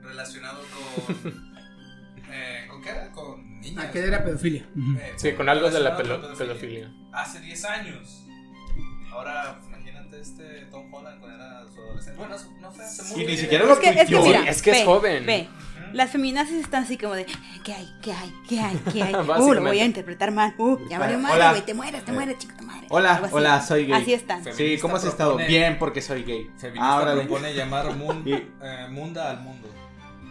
relacionado 0.00 0.60
con. 0.72 1.32
eh, 2.32 2.66
¿Con 2.70 2.80
qué 2.82 2.88
era? 2.90 3.10
Con 3.10 3.60
niñas. 3.60 3.84
Aquel 3.86 4.04
era 4.04 4.22
pedofilia. 4.22 4.62
Eh, 5.00 5.12
Sí, 5.16 5.32
con 5.32 5.48
algo 5.48 5.68
de 5.70 5.80
la 5.80 5.96
con 5.96 6.36
pedofilia. 6.38 6.88
Hace 7.12 7.40
10 7.40 7.64
años. 7.64 8.24
Ahora, 9.10 9.60
este 10.14 10.66
Tom 10.70 10.92
Holland 10.92 11.20
cuando 11.20 11.36
era 11.36 11.64
su 11.72 11.80
adolescente. 11.80 12.18
Bueno, 12.18 12.36
no 12.60 12.72
fue 12.72 12.84
hace 12.84 13.02
mucho. 13.02 13.20
Y 13.20 13.26
ni 13.26 13.36
siquiera 13.36 13.64
lo 13.64 13.72
Es 13.74 13.78
que, 13.78 13.88
es 13.90 14.08
que 14.08 14.18
mira, 14.20 14.48
Es 14.48 14.62
que 14.62 14.70
es 14.70 14.78
ve, 14.78 14.84
joven. 14.84 15.26
Ve, 15.26 15.48
las 15.92 16.10
feminazis 16.10 16.56
están 16.56 16.84
así 16.84 16.98
como 16.98 17.14
de, 17.14 17.24
¿qué 17.64 17.72
hay? 17.74 17.88
¿Qué 18.02 18.12
hay? 18.12 18.32
¿Qué 18.48 18.60
hay? 18.60 18.78
¿Qué 18.92 19.02
hay? 19.02 19.14
Uh, 19.40 19.54
lo 19.54 19.62
voy 19.62 19.80
a 19.80 19.84
interpretar 19.84 20.30
mal. 20.32 20.54
Uh, 20.58 20.76
ya 20.90 20.98
valió 20.98 21.16
Hola. 21.18 21.28
madre, 21.28 21.48
güey, 21.50 21.62
te 21.64 21.74
mueres, 21.74 22.04
te 22.04 22.12
mueres, 22.12 22.38
chica 22.38 22.56
tu 22.56 22.64
madre. 22.64 22.86
Hola, 22.90 23.22
hola, 23.30 23.60
soy 23.62 23.86
gay. 23.86 24.02
Así 24.02 24.12
están. 24.12 24.42
Fe- 24.44 24.52
Sí, 24.52 24.78
¿cómo 24.78 24.96
has 24.96 25.02
Feminista 25.02 25.08
estado? 25.08 25.36
propone- 25.38 25.46
Bien, 25.48 25.78
porque 25.78 26.02
soy 26.02 26.24
gay. 26.24 26.50
Feminista 26.58 26.92
Ah, 26.92 26.96
órale. 27.00 27.20
propone 27.22 27.54
llamar 27.54 27.94
mun- 27.96 28.22
eh, 28.62 28.86
munda 28.90 29.30
al 29.30 29.40
mundo. 29.40 29.68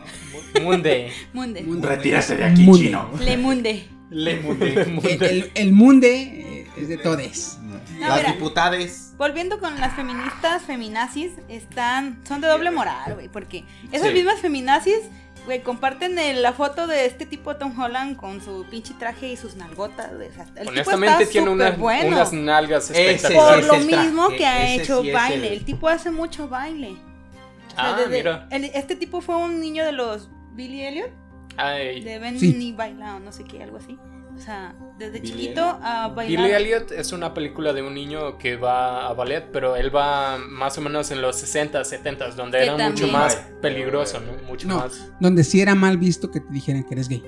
Munde. 0.61 1.11
Munde. 1.33 1.65
Retírate 1.81 2.35
de 2.37 2.43
aquí, 2.45 2.61
Munde. 2.63 2.85
chino. 2.85 3.09
Le 3.19 3.37
munde. 3.37 3.87
Le 4.09 4.39
munde. 4.39 4.73
El, 5.03 5.23
el, 5.23 5.51
el 5.53 5.71
munde 5.73 6.21
eh, 6.21 6.67
es 6.77 6.87
de 6.87 6.97
todes. 6.97 7.57
No, 7.61 7.79
Las 8.07 8.17
mira. 8.19 8.31
diputades. 8.33 9.06
Volviendo 9.17 9.59
con 9.59 9.79
las 9.79 9.95
feministas, 9.95 10.61
feminazis, 10.63 11.31
están, 11.49 12.19
son 12.27 12.39
de 12.41 12.47
doble 12.47 12.69
moral, 12.71 13.15
güey, 13.15 13.29
porque 13.29 13.63
esas 13.91 14.09
Sí. 14.09 14.13
mismas 14.13 14.39
feminazis, 14.39 14.99
güey, 15.45 15.63
comparten 15.63 16.19
el- 16.19 16.43
la 16.43 16.53
foto 16.53 16.85
de 16.85 17.05
este 17.05 17.25
tipo 17.25 17.55
Tom 17.55 17.79
Holland 17.79 18.15
con 18.15 18.41
su 18.41 18.65
pinche 18.69 18.93
traje 18.99 19.29
y 19.31 19.37
sus 19.37 19.55
nalgotas, 19.55 20.13
güey, 20.15 20.27
o 20.29 20.33
sea, 20.33 20.45
el 20.57 20.67
Honestamente 20.67 21.17
tipo 21.25 21.31
tiene 21.31 21.51
está 21.51 21.51
unas, 21.51 21.77
bueno. 21.79 22.07
unas 22.17 22.33
nalgas 22.33 22.91
Ese 22.91 23.11
espectaculares. 23.15 23.65
Por 23.65 23.77
lo 23.79 23.83
mismo 23.85 24.29
que 24.29 24.45
ha 24.45 24.71
ese 24.73 24.83
hecho 24.83 25.01
sí 25.01 25.11
baile, 25.11 25.47
el- 25.47 25.53
el... 25.53 25.65
tipo 25.65 25.87
hace 25.89 26.11
mucho 26.11 26.47
baile. 26.47 26.91
O 26.91 27.71
sea, 27.79 27.93
Ah, 27.93 27.97
desde- 27.97 28.17
mira. 28.17 28.47
el- 28.51 28.65
este 28.65 28.95
tipo 28.95 29.21
fue 29.21 29.35
un 29.37 29.59
niño 29.59 29.83
de 29.83 29.93
los 29.93 30.29
Billy 30.53 30.83
Elliot, 30.85 31.09
Ay, 31.57 32.01
de 32.03 32.19
Ven 32.19 32.39
Sí. 32.39 32.55
y 32.55 32.71
Baila 32.71 33.15
o 33.15 33.19
no 33.19 33.31
sé 33.31 33.43
qué, 33.45 33.63
algo 33.63 33.77
así. 33.77 33.97
O 34.37 34.39
sea, 34.39 34.75
desde 34.99 35.19
Billy 35.19 35.33
chiquito 35.33 35.61
a 35.81 36.09
bailar. 36.09 36.43
Billy 36.45 36.53
Elliot 36.55 36.91
es 36.91 37.11
una 37.11 37.33
película 37.33 37.73
de 37.73 37.81
un 37.81 37.93
niño 37.95 38.37
que 38.37 38.55
va 38.55 39.07
a 39.07 39.13
ballet, 39.13 39.45
pero 39.51 39.75
él 39.75 39.93
va 39.93 40.37
más 40.37 40.77
o 40.77 40.81
menos 40.81 41.09
en 41.11 41.21
los 41.21 41.37
60, 41.37 41.83
70, 41.83 42.29
donde 42.31 42.59
Que 42.59 42.63
era 42.65 42.89
mucho 42.89 43.07
más 43.07 43.35
peligroso, 43.61 44.19
¿no? 44.19 44.33
Mucho 44.47 44.67
No, 44.67 44.77
más. 44.77 45.09
donde 45.19 45.43
sí 45.43 45.59
era 45.61 45.73
mal 45.75 45.97
visto 45.97 46.29
que 46.29 46.39
te 46.39 46.53
dijeran 46.53 46.83
que 46.83 46.93
eres 46.93 47.09
gay. 47.09 47.23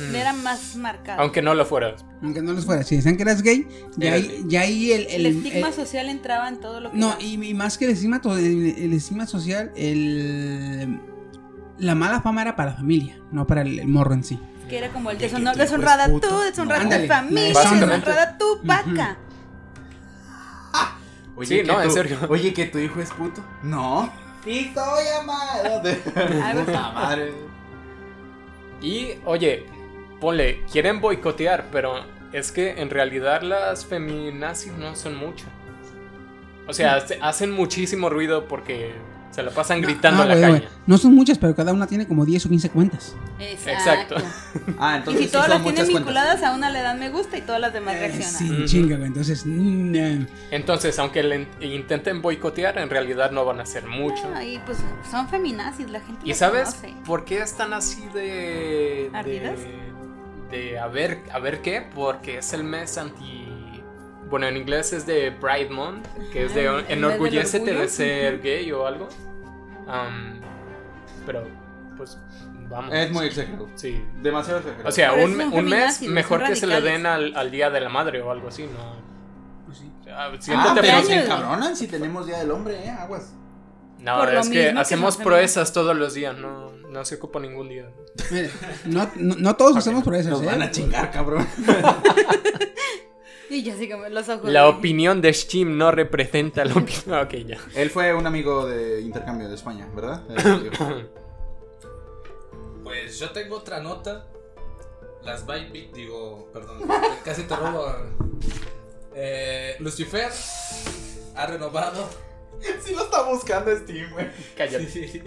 Mm. 0.00 0.14
Era 0.14 0.32
más 0.32 0.74
marcado. 0.76 1.20
Aunque 1.20 1.40
no 1.42 1.54
lo 1.54 1.64
fueras. 1.64 2.04
Aunque 2.22 2.42
no 2.42 2.52
los 2.52 2.64
fuera. 2.64 2.82
Si 2.82 2.96
decían 2.96 3.16
que 3.16 3.22
eras 3.22 3.42
gay, 3.42 3.68
ya 3.96 4.14
ahí, 4.14 4.22
gay. 4.26 4.44
ya 4.48 4.60
ahí 4.62 4.92
el, 4.92 5.06
el, 5.08 5.26
el- 5.26 5.36
estigma 5.46 5.68
el- 5.68 5.74
social 5.74 6.08
entraba 6.08 6.48
en 6.48 6.58
todo 6.58 6.80
lo 6.80 6.90
que. 6.90 6.98
No, 6.98 7.14
y, 7.20 7.34
y 7.44 7.54
más 7.54 7.78
que 7.78 7.84
el 7.84 7.92
estigma, 7.92 8.20
el, 8.24 8.74
el 8.76 8.92
estigma 8.94 9.26
social, 9.26 9.70
el, 9.76 10.98
la 11.78 11.94
mala 11.94 12.20
fama 12.22 12.42
era 12.42 12.56
para 12.56 12.70
la 12.72 12.76
familia, 12.78 13.20
no 13.30 13.46
para 13.46 13.62
el, 13.62 13.78
el 13.78 13.86
morro 13.88 14.14
en 14.14 14.24
sí. 14.24 14.38
Que 14.72 14.78
era 14.78 14.88
como 14.88 15.10
el 15.10 15.18
deshonor- 15.18 15.54
deshonrada 15.54 16.06
tú, 16.06 16.38
deshonrada 16.40 16.98
tu 17.02 17.06
familia, 17.06 17.48
deshonrada 17.48 18.38
tu 18.38 18.58
vaca. 18.62 19.18
Oye, 21.36 21.46
Sí, 21.46 21.56
que 21.56 21.64
no, 21.64 21.82
en 21.82 21.88
tu- 21.88 21.94
serio. 21.94 22.16
Oye, 22.30 22.54
que 22.54 22.64
tu 22.64 22.78
hijo 22.78 22.98
es 23.02 23.10
puto. 23.10 23.44
No. 23.62 24.10
Sí, 24.42 24.72
estoy 24.74 25.04
amado. 25.20 25.82
Puta 26.64 26.90
madre. 26.92 27.34
Y, 28.80 29.10
oye, 29.26 29.66
ponle, 30.22 30.62
quieren 30.72 31.02
boicotear, 31.02 31.66
pero 31.70 32.06
es 32.32 32.50
que 32.50 32.80
en 32.80 32.88
realidad 32.88 33.42
las 33.42 33.84
feminazis 33.84 34.72
no 34.72 34.96
son 34.96 35.16
muchas. 35.16 35.48
O 36.66 36.72
sea, 36.72 36.94
hace- 36.96 37.18
hacen 37.20 37.50
muchísimo 37.52 38.08
ruido 38.08 38.48
porque 38.48 38.94
se 39.32 39.42
la 39.42 39.50
pasan 39.50 39.80
gritando 39.80 40.24
No, 40.24 40.30
en 40.32 40.40
la 40.40 40.48
güey. 40.48 40.62
No 40.86 40.98
son 40.98 41.14
muchas, 41.14 41.38
pero 41.38 41.54
cada 41.56 41.72
una 41.72 41.86
tiene 41.88 42.06
como 42.06 42.24
10 42.24 42.46
o 42.46 42.48
15 42.48 42.70
cuentas. 42.70 43.16
Exacto. 43.40 44.14
Ah, 44.78 45.02
Y 45.06 45.16
si 45.24 45.28
todas 45.28 45.48
las 45.48 45.62
tienen 45.62 45.62
cuentas. 45.62 45.88
vinculadas 45.88 46.42
a 46.42 46.54
una 46.54 46.70
le 46.70 46.82
dan 46.82 46.98
me 47.00 47.08
gusta 47.10 47.36
y 47.38 47.40
todas 47.42 47.60
las 47.60 47.72
demás 47.72 47.94
Eh, 47.96 47.98
reaccionan. 48.08 48.34
sí, 48.34 48.64
chinga, 48.66 48.96
güey. 48.96 49.08
Entonces, 49.08 49.44
Entonces, 50.50 50.98
aunque 50.98 51.22
le 51.22 51.36
in- 51.36 51.48
intenten 51.72 52.22
boicotear, 52.22 52.78
en 52.78 52.90
realidad 52.90 53.30
no 53.30 53.44
van 53.44 53.60
a 53.60 53.62
hacer 53.62 53.86
mucho. 53.86 54.30
Ah, 54.34 54.44
y 54.44 54.58
pues 54.60 54.78
son 55.10 55.28
feminazis, 55.28 55.90
la 55.90 56.00
gente 56.00 56.20
¿Y 56.24 56.34
sabes 56.34 56.74
conoce. 56.74 56.94
por 57.04 57.24
qué 57.24 57.38
están 57.42 57.72
así 57.72 58.04
de. 58.14 59.10
¿Ardidas? 59.12 59.58
de. 60.50 60.56
de 60.58 60.78
a 60.78 60.86
ver, 60.88 61.20
a 61.32 61.38
ver 61.38 61.62
qué? 61.62 61.82
Porque 61.94 62.38
es 62.38 62.52
el 62.52 62.64
mes 62.64 62.98
anti. 62.98 63.41
Bueno, 64.32 64.46
en 64.46 64.56
inglés 64.56 64.94
es 64.94 65.04
de 65.04 65.30
Pride 65.30 65.68
Month, 65.68 66.06
que 66.32 66.46
es 66.46 66.54
de 66.54 66.66
Ah, 66.66 66.76
del 66.76 66.84
enorgullécete 66.88 67.74
de 67.74 67.86
ser 67.86 68.40
gay 68.40 68.72
o 68.72 68.86
algo. 68.86 69.06
Am, 69.86 70.40
pero, 71.26 71.46
pues, 71.98 72.16
vamos. 72.70 72.94
Es 72.94 73.10
muy 73.12 73.26
exagerado. 73.26 73.68
Sí. 73.74 74.02
Demasiado 74.22 74.60
exagerado. 74.60 74.88
O 74.88 74.92
sea, 74.92 75.12
un, 75.12 75.38
un 75.38 75.64
mes 75.66 76.00
mejor 76.00 76.44
que 76.44 76.56
se 76.56 76.66
le 76.66 76.80
den 76.80 77.04
al, 77.04 77.36
al 77.36 77.50
Día 77.50 77.68
de 77.68 77.82
la 77.82 77.90
Madre 77.90 78.22
o 78.22 78.30
algo 78.30 78.48
así, 78.48 78.62
¿no? 78.62 78.96
pues 79.66 79.76
sí. 79.78 79.92
Ah, 80.10 80.30
Ah, 80.54 80.74
pero 80.80 81.02
se 81.02 81.24
encabronan 81.24 81.76
si 81.76 81.86
tenemos 81.86 82.26
Día 82.26 82.38
del 82.38 82.50
Hombre, 82.52 82.82
eh, 82.86 82.88
aguas. 82.88 83.34
No, 83.98 84.18
Por 84.18 84.34
es 84.34 84.48
que 84.48 84.54
que 84.54 84.68
hacemos 84.70 85.18
proezas 85.18 85.74
todos 85.74 85.94
los 85.94 86.14
días, 86.14 86.34
no, 86.38 86.72
no 86.72 87.04
se 87.04 87.16
ocupa 87.16 87.38
ningún 87.38 87.68
día. 87.68 87.84
No, 88.86 89.10
no, 89.16 89.34
no 89.36 89.56
todos 89.56 89.76
hacemos 89.76 90.02
por 90.02 90.14
eso, 90.14 90.30
Nos 90.30 90.42
¿eh? 90.42 90.46
van 90.46 90.62
a 90.62 90.70
chingar, 90.70 91.10
cabrón. 91.10 91.46
Y 93.50 93.62
ya 93.62 93.74
así 93.74 93.88
como 93.88 94.08
los 94.08 94.28
ojos. 94.28 94.50
La 94.50 94.62
de- 94.62 94.68
opinión 94.68 95.20
de 95.20 95.32
Steam 95.32 95.76
no 95.76 95.90
representa 95.90 96.64
la 96.64 96.72
opinión. 96.76 97.20
Ok, 97.24 97.34
ya. 97.46 97.58
Él 97.74 97.90
fue 97.90 98.14
un 98.14 98.26
amigo 98.26 98.66
de 98.66 99.00
intercambio 99.02 99.48
de 99.48 99.54
España, 99.54 99.88
¿verdad? 99.94 100.22
Pues 102.82 103.18
yo 103.18 103.30
tengo 103.30 103.56
otra 103.56 103.80
nota. 103.80 104.26
Las 105.22 105.46
Byte 105.46 105.92
digo, 105.94 106.50
perdón, 106.52 106.80
casi 107.24 107.44
te 107.44 107.54
robo. 107.54 107.86
Eh, 109.14 109.76
Lucifer 109.78 110.30
ha 111.36 111.46
renovado. 111.46 112.08
sí 112.84 112.92
lo 112.94 113.04
está 113.04 113.22
buscando 113.22 113.74
Steam, 113.76 114.10
güey. 114.12 114.26
Cállate. 114.56 114.88
Sí. 114.88 115.22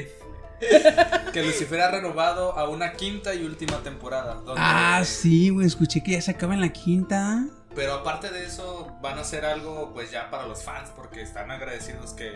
que 1.32 1.44
Lucifer 1.44 1.80
ha 1.82 1.92
renovado 1.92 2.52
a 2.58 2.68
una 2.70 2.94
quinta 2.94 3.34
y 3.34 3.44
última 3.46 3.78
temporada. 3.84 4.36
donde- 4.36 4.56
Ah, 4.58 5.02
sí, 5.06 5.50
güey. 5.50 5.66
Escuché 5.66 6.04
que 6.04 6.12
ya 6.12 6.22
se 6.22 6.32
acaba 6.32 6.54
en 6.54 6.62
la 6.62 6.70
quinta. 6.74 7.46
Pero 7.76 7.94
aparte 7.94 8.30
de 8.32 8.46
eso, 8.46 8.96
van 9.02 9.18
a 9.18 9.22
hacer 9.22 9.44
algo 9.46 9.92
pues 9.94 10.10
ya 10.12 10.30
para 10.30 10.48
los 10.48 10.64
fans 10.64 10.90
porque 10.96 11.22
están 11.22 11.52
agradecidos 11.52 12.14
que 12.14 12.32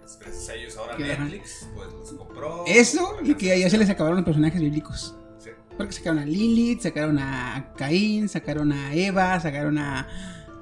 pues, 0.00 0.18
gracias 0.20 0.48
a 0.50 0.54
ellos 0.54 0.76
ahora 0.76 0.98
Netflix 0.98 1.66
pues 1.74 1.88
los 1.92 2.12
compró. 2.12 2.64
Eso 2.66 3.16
y 3.22 3.34
que 3.34 3.58
ya 3.58 3.70
se 3.70 3.78
les 3.78 3.88
acabaron 3.88 4.16
los 4.18 4.24
personajes 4.26 4.60
bíblicos. 4.60 5.16
Sí. 5.38 5.50
Porque 5.76 5.92
sacaron 5.92 6.18
a 6.18 6.26
Lilith, 6.26 6.82
sacaron 6.82 7.18
a 7.18 7.72
Caín, 7.76 8.28
sacaron 8.28 8.72
a 8.72 8.94
Eva, 8.94 9.40
sacaron 9.40 9.78
a. 9.78 10.06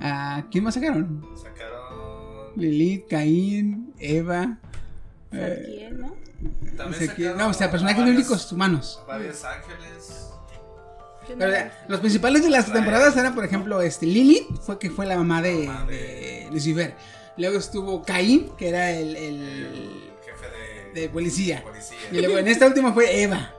a 0.00 0.46
¿Quién 0.50 0.64
más 0.64 0.74
sacaron? 0.74 1.26
Sacaron. 1.36 2.52
Lilith, 2.56 3.08
Caín, 3.08 3.92
Eva. 3.98 4.58
eh, 5.32 5.62
¿Quién, 5.78 6.00
no? 6.00 6.14
También 6.76 7.06
sacaron 7.08 7.38
no, 7.38 7.48
o 7.48 7.52
sea, 7.54 7.70
personajes 7.70 7.98
varios- 8.00 8.16
bíblicos 8.16 8.52
humanos. 8.52 9.02
varios 9.08 9.42
ángeles. 9.44 10.28
Yo 11.28 11.34
no- 11.34 11.38
Pero, 11.38 11.54
eh, 11.54 11.70
los 11.88 12.00
principales 12.00 12.42
de 12.42 12.50
las 12.50 12.72
temporadas 12.72 13.16
eran, 13.16 13.34
por 13.34 13.44
ejemplo, 13.44 13.80
este 13.82 14.06
Lilith, 14.06 14.46
fue 14.60 14.78
que 14.78 14.90
fue 14.90 15.06
la 15.06 15.16
mamá 15.16 15.40
de, 15.42 15.66
Mamá 15.66 15.86
de- 15.86 15.96
de 15.96 16.48
Lucifer. 16.50 16.94
Luego 17.36 17.58
estuvo 17.58 18.02
Caín, 18.02 18.50
que 18.58 18.68
era 18.68 18.90
el, 18.90 19.16
el 19.16 19.42
El 19.42 20.10
jefe 20.24 20.90
de, 20.94 21.00
de 21.00 21.08
policía. 21.08 21.62
policía. 21.62 21.96
Y 22.10 22.18
luego 22.20 22.38
en 22.38 22.48
esta 22.48 22.66
última 22.66 22.92
fue 22.92 23.22
Eva, 23.22 23.54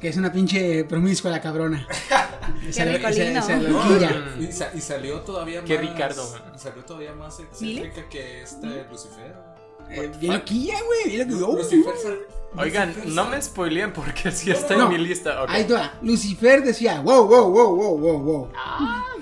que 0.00 0.08
es 0.08 0.16
una 0.16 0.30
pinche 0.32 0.84
promiscua 0.84 1.30
la 1.30 1.40
cabrona. 1.40 1.86
Esa- 2.68 2.84
ricolino. 2.84 3.40
esa- 3.40 3.56
esa 3.56 3.56
No, 3.56 3.88
loquilla. 3.88 4.34
Y, 4.38 4.52
sa- 4.52 4.70
y 4.74 4.80
salió 4.80 5.20
todavía 5.20 5.64
Qué 5.64 5.78
más. 5.78 5.90
Ricardo. 5.92 6.36
Y 6.54 6.58
salió 6.58 6.84
todavía 6.84 7.12
más 7.14 7.38
excéntrica 7.40 8.08
que 8.08 8.42
esta 8.42 8.68
de 8.68 8.84
Lucifer. 8.90 9.34
Eh, 9.90 10.10
bien 10.20 10.34
loquilla, 10.34 10.74
güey. 10.84 11.16
Bien 11.16 11.28
loquilla. 11.30 11.46
Uh, 11.48 11.56
Lucifer 11.56 11.94
sal- 12.02 12.18
Oigan, 12.58 12.88
Lucifer 12.88 13.12
no 13.12 13.24
me 13.28 13.42
spoileen 13.42 13.92
porque 13.92 14.30
sí 14.32 14.50
está 14.50 14.76
No. 14.76 14.84
en 14.84 14.88
mi 14.90 14.98
lista. 14.98 15.42
ok. 15.42 15.50
Ahí 15.50 15.60
está. 15.62 15.94
Lucifer 16.02 16.62
decía, 16.62 17.00
wow, 17.02 17.26
wow, 17.26 17.50
wow, 17.50 17.76
wow, 17.76 17.98
wow, 17.98 18.18
wow. 18.20 18.50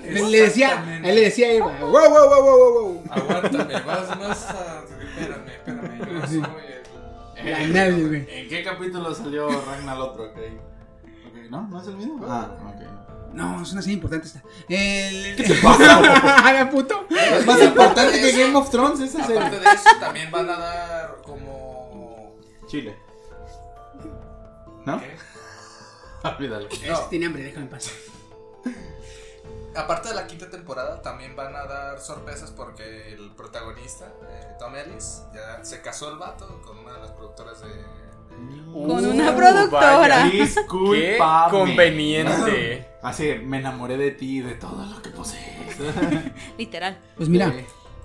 le, 0.03 0.29
le 0.29 0.41
decía, 0.41 1.01
él 1.03 1.15
le 1.15 1.21
decía 1.21 1.47
a 1.47 1.51
Eva, 1.51 1.77
wow, 1.81 1.91
wow, 1.91 2.09
wow, 2.09 2.41
wow, 2.43 2.83
wow. 2.83 3.03
Aguántame, 3.11 3.73
vas 3.81 4.17
más 4.17 4.45
a. 4.49 4.83
Espérame, 5.17 5.47
espérame. 5.49 6.21
Yo 6.21 6.27
Sí. 6.27 6.33
soy 6.41 7.45
el. 7.45 7.51
La 7.51 7.67
nadie, 7.67 8.07
güey. 8.07 8.25
¿En 8.29 8.47
qué 8.47 8.63
capítulo 8.63 9.13
salió 9.13 9.49
Ragnar 9.49 9.99
otro? 9.99 10.23
Ok. 10.25 10.37
Ok, 11.27 11.49
¿no? 11.51 11.67
¿No 11.67 11.81
es 11.81 11.87
el 11.87 11.97
mismo? 11.97 12.25
Ah, 12.27 12.49
ok. 12.65 12.81
No, 13.35 13.61
es 13.61 13.73
una 13.73 13.81
serie 13.81 13.95
importante 13.95 14.27
esta. 14.27 14.41
El... 14.69 15.35
¿Qué 15.35 15.43
te 15.43 15.55
pasa? 15.55 16.69
puto? 16.71 17.05
Es 17.09 17.45
más 17.45 17.61
importante 17.61 18.21
que 18.21 18.31
Game 18.31 18.55
of 18.55 18.69
Thrones 18.69 19.01
esa 19.01 19.23
Aparte 19.23 19.41
serie. 19.43 19.59
de 19.59 19.75
eso, 19.75 19.89
también 19.99 20.31
van 20.31 20.49
a 20.49 20.57
dar 20.57 21.17
como. 21.21 22.33
Chile. 22.65 22.97
¿No? 24.85 25.01
¿qué? 25.01 25.17
Olvídalo. 26.27 26.69
No. 26.87 26.99
Tiene 27.09 27.25
hambre, 27.25 27.43
déjame 27.43 27.67
pasar. 27.67 27.93
Aparte 29.75 30.07
de 30.07 30.15
la 30.15 30.27
quinta 30.27 30.49
temporada, 30.49 31.01
también 31.01 31.35
van 31.35 31.53
a 31.57 31.65
dar 31.65 31.99
sorpresas 31.99 32.51
porque 32.51 33.13
el 33.13 33.31
protagonista, 33.35 34.13
eh, 34.29 34.55
Tom 34.57 34.73
Ellis, 34.73 35.23
ya 35.33 35.65
se 35.65 35.81
casó 35.81 36.09
el 36.09 36.17
vato 36.17 36.61
con 36.61 36.77
una 36.79 36.93
de 36.93 36.99
las 36.99 37.11
productoras 37.11 37.59
de. 37.59 37.67
Con 38.73 39.05
una 39.05 39.31
Uh, 39.31 39.35
productora. 39.37 39.97
vaya. 39.97 40.31
Qué 40.31 41.17
conveniente. 41.49 42.87
Así, 43.03 43.35
me 43.43 43.59
enamoré 43.59 43.97
de 43.97 44.11
ti 44.11 44.37
y 44.37 44.41
de 44.41 44.55
todo 44.55 44.85
lo 44.85 45.01
que 45.01 45.09
posees. 45.11 45.77
Literal. 46.57 46.97
Pues 47.15 47.29
mira, 47.29 47.53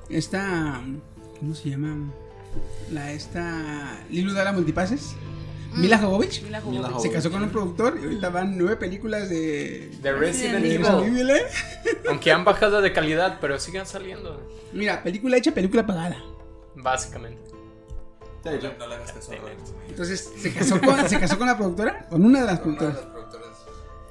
esta. 0.09 0.81
¿Cómo 1.39 1.55
se 1.55 1.71
llama? 1.71 2.13
La 2.93 3.13
esta. 3.13 3.99
Lilu 4.11 4.33
Dala 4.33 4.53
Multipases. 4.53 5.17
Mila 5.73 5.99
Jovovich. 5.99 6.43
Mila 6.43 6.61
Jovovich. 6.61 7.01
Se 7.01 7.11
casó 7.11 7.31
con 7.31 7.43
un 7.45 7.51
productor 7.51 7.99
y 8.01 8.05
ahorita 8.05 8.29
van 8.29 8.59
nueve 8.59 8.77
películas 8.77 9.29
de. 9.31 9.91
The 10.03 10.13
Resident 10.13 10.55
Resident 10.55 10.63
de 10.65 10.75
Evil. 10.75 10.87
Resident 10.87 11.07
Evil, 11.09 11.31
¿eh? 11.31 11.43
Aunque 12.09 12.33
han 12.33 12.45
bajado 12.45 12.81
de 12.83 12.93
calidad, 12.93 13.39
pero 13.41 13.59
siguen 13.59 13.87
saliendo. 13.87 14.47
Mira, 14.73 15.03
película 15.03 15.37
hecha, 15.37 15.53
película 15.53 15.87
pagada. 15.87 16.23
Básicamente. 16.75 17.41
No 18.45 18.87
le 18.87 18.95
hagas 18.95 19.13
caso 19.13 19.33
a 19.33 19.37
Roberto. 19.37 19.75
Entonces, 19.89 20.33
se 20.37 20.53
casó 20.53 20.81
con, 20.81 21.09
se 21.09 21.21
casó 21.21 21.39
con 21.39 21.47
la 21.47 21.57
productora, 21.57 22.09
con 22.09 22.25
una 22.25 22.41
de 22.41 22.47
las 22.47 22.61
Con 22.61 22.73
una 22.73 22.87
de 22.87 22.93
productoras. 22.93 23.05
las 23.05 23.13
productoras. 23.13 23.57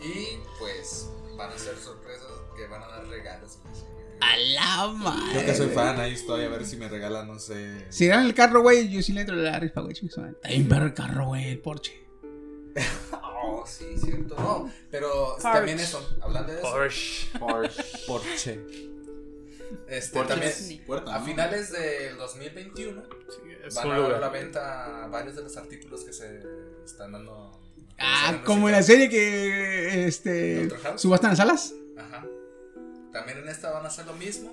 Y 0.02 0.40
pues 0.60 1.10
van 1.38 1.52
a 1.52 1.58
ser 1.58 1.76
sorpresas 1.78 2.28
que 2.56 2.68
van 2.68 2.84
a 2.84 2.88
dar 2.88 3.08
regalos. 3.08 3.58
A 4.22 4.38
la 4.38 4.88
madre. 4.94 5.34
Yo 5.34 5.46
que 5.46 5.56
soy 5.56 5.68
fan, 5.70 6.00
ahí 6.00 6.14
estoy 6.14 6.44
a 6.44 6.50
ver 6.50 6.66
si 6.66 6.76
me 6.78 6.88
regalan, 6.90 7.28
no 7.28 7.40
sé. 7.40 7.86
Si 7.90 8.06
dan 8.08 8.26
el 8.26 8.34
carro, 8.34 8.62
güey, 8.62 8.90
yo 8.90 9.02
sí 9.02 9.14
le 9.14 9.22
entro 9.22 9.36
a 9.36 9.40
la 9.40 9.60
rifa, 9.60 9.82
güey. 9.82 9.94
Está 9.94 10.50
bien 10.50 10.68
perro 10.68 10.86
el 10.86 10.94
carro, 10.94 11.28
güey, 11.28 11.50
el 11.50 11.60
Porsche. 11.60 12.06
Oh, 13.42 13.64
sí, 13.66 13.86
cierto. 13.98 14.36
No, 14.36 14.70
pero 14.92 15.10
Porsche. 15.42 15.42
también 15.44 15.80
eso, 15.80 16.18
hablando 16.22 16.52
de 16.52 16.60
eso. 16.60 16.70
Porsche. 16.72 17.40
Porsche. 17.40 17.84
Porsche. 18.06 18.60
Este, 19.88 20.24
también 20.24 20.52
puerta, 20.86 21.16
a 21.16 21.22
finales 21.22 21.72
del 21.72 22.18
2021 22.18 23.04
Sí, 23.30 23.52
es 23.66 23.76
van 23.76 23.92
a 23.92 24.00
dar 24.00 24.14
a 24.14 24.20
la 24.20 24.30
venta 24.30 25.08
varios 25.12 25.36
de 25.36 25.44
los 25.44 25.58
artículos 25.58 26.04
que 26.04 26.14
se 26.14 26.42
están 26.84 27.12
dando. 27.12 27.60
Ah, 27.98 28.42
como 28.46 28.70
en 28.70 28.76
la 28.76 28.84
serie 28.84 29.10
que 29.10 30.06
este 30.06 30.70
subastan 30.96 31.32
las 31.32 31.40
alas. 31.40 31.74
Ajá. 31.98 32.26
También 33.12 33.40
en 33.40 33.50
esta 33.50 33.72
van 33.72 33.86
a 33.86 33.88
hacer 33.88 34.06
lo 34.06 34.14
mismo 34.14 34.52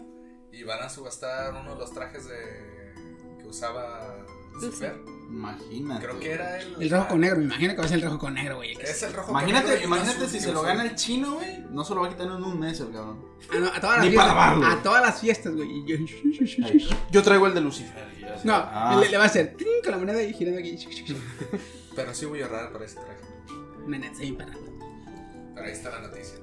y 0.52 0.62
van 0.64 0.82
a 0.82 0.88
subastar 0.88 1.54
uno 1.54 1.74
de 1.74 1.78
los 1.78 1.92
trajes 1.92 2.26
de 2.26 2.94
que 3.38 3.46
usaba 3.46 4.24
Lucifer. 4.54 4.94
Imagínate. 5.28 6.04
Creo 6.06 6.20
que 6.20 6.30
era 6.32 6.58
el. 6.60 6.82
El 6.82 6.90
rojo 6.90 7.08
con 7.08 7.20
negro, 7.20 7.38
me 7.38 7.44
imagino 7.44 7.72
que 7.74 7.78
va 7.78 7.84
a 7.84 7.88
ser 7.88 7.98
el 7.98 8.04
rojo 8.04 8.18
con 8.18 8.34
negro, 8.34 8.56
güey. 8.56 8.72
Es 8.80 9.02
el 9.02 9.12
rojo 9.12 9.32
con 9.32 9.36
negro 9.44 9.50
Imagínate, 9.58 9.84
imagínate 9.84 10.16
azul 10.18 10.28
si 10.28 10.40
se 10.40 10.52
lo 10.52 10.62
gana 10.62 10.82
el 10.84 10.94
chino, 10.94 11.34
güey. 11.34 11.64
No 11.70 11.84
se 11.84 11.94
lo 11.94 12.00
va 12.02 12.06
a 12.06 12.10
quitar 12.10 12.26
en 12.26 12.32
un 12.32 12.60
mes 12.60 12.78
el 12.80 12.92
cabrón. 12.92 13.24
Ah, 13.50 13.56
no, 13.58 13.66
a 13.66 13.80
todas 13.80 13.96
las 13.98 14.04
Ni 14.06 14.10
fiestas. 14.12 14.34
para. 14.34 14.72
A 14.72 14.82
todas 14.82 15.02
las 15.02 15.20
fiestas, 15.20 15.54
güey. 15.54 15.84
Yo- 15.84 15.96
Yo 17.10 17.22
traigo 17.22 17.46
el 17.48 17.54
de 17.54 17.60
Lucifer. 17.60 18.06
No, 18.44 18.54
Ah. 18.54 18.98
le, 19.00 19.08
le 19.10 19.16
va 19.16 19.24
a 19.24 19.26
hacer 19.26 19.54
trin 19.56 19.68
con 19.82 19.92
la 19.92 19.98
moneda 19.98 20.22
y 20.22 20.32
girando 20.32 20.60
aquí. 20.60 20.76
Pero 21.96 22.14
sí 22.14 22.26
voy 22.26 22.40
a 22.42 22.44
ahorrar 22.46 22.72
para 22.72 22.84
ese 22.84 22.96
traje. 22.96 23.20
Nena, 23.86 24.10
bien 24.18 24.36
parado. 24.36 24.60
Pero 25.54 25.66
ahí 25.66 25.72
está 25.72 25.90
la 25.90 26.00
noticia. 26.08 26.36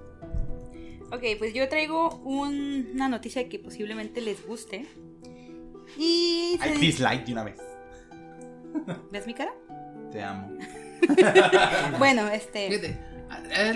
Ok, 1.11 1.21
pues 1.37 1.53
yo 1.53 1.69
traigo 1.69 2.15
un- 2.23 2.89
una 2.95 3.07
noticia 3.07 3.47
que 3.47 3.59
posiblemente 3.59 4.19
les 4.21 4.45
guste. 4.45 4.87
Y... 5.97 6.57
di- 6.63 6.79
dislike 6.79 7.25
de 7.25 7.31
una 7.33 7.43
vez. 7.43 7.57
¿Ves 9.11 9.25
mi 9.27 9.33
cara? 9.33 9.51
Te 10.11 10.23
amo. 10.23 10.49
Bueno, 11.97 12.27
este... 12.29 12.69
Fíjate, 12.69 12.97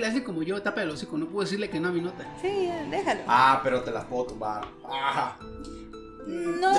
hazle 0.05 0.23
como 0.23 0.43
yo, 0.43 0.61
tapa 0.61 0.81
el 0.83 0.89
hocico. 0.91 1.17
No 1.17 1.27
puedo 1.27 1.43
decirle 1.43 1.69
que 1.69 1.79
no 1.79 1.89
a 1.89 1.91
mi 1.91 1.99
nota. 2.01 2.23
Sí, 2.41 2.69
déjalo. 2.89 3.21
Ah, 3.27 3.59
pero 3.63 3.81
te 3.83 3.91
las 3.91 4.05
puedo 4.05 4.27
tumbar. 4.27 4.65
Ah. 4.89 5.37
No, 6.25 6.71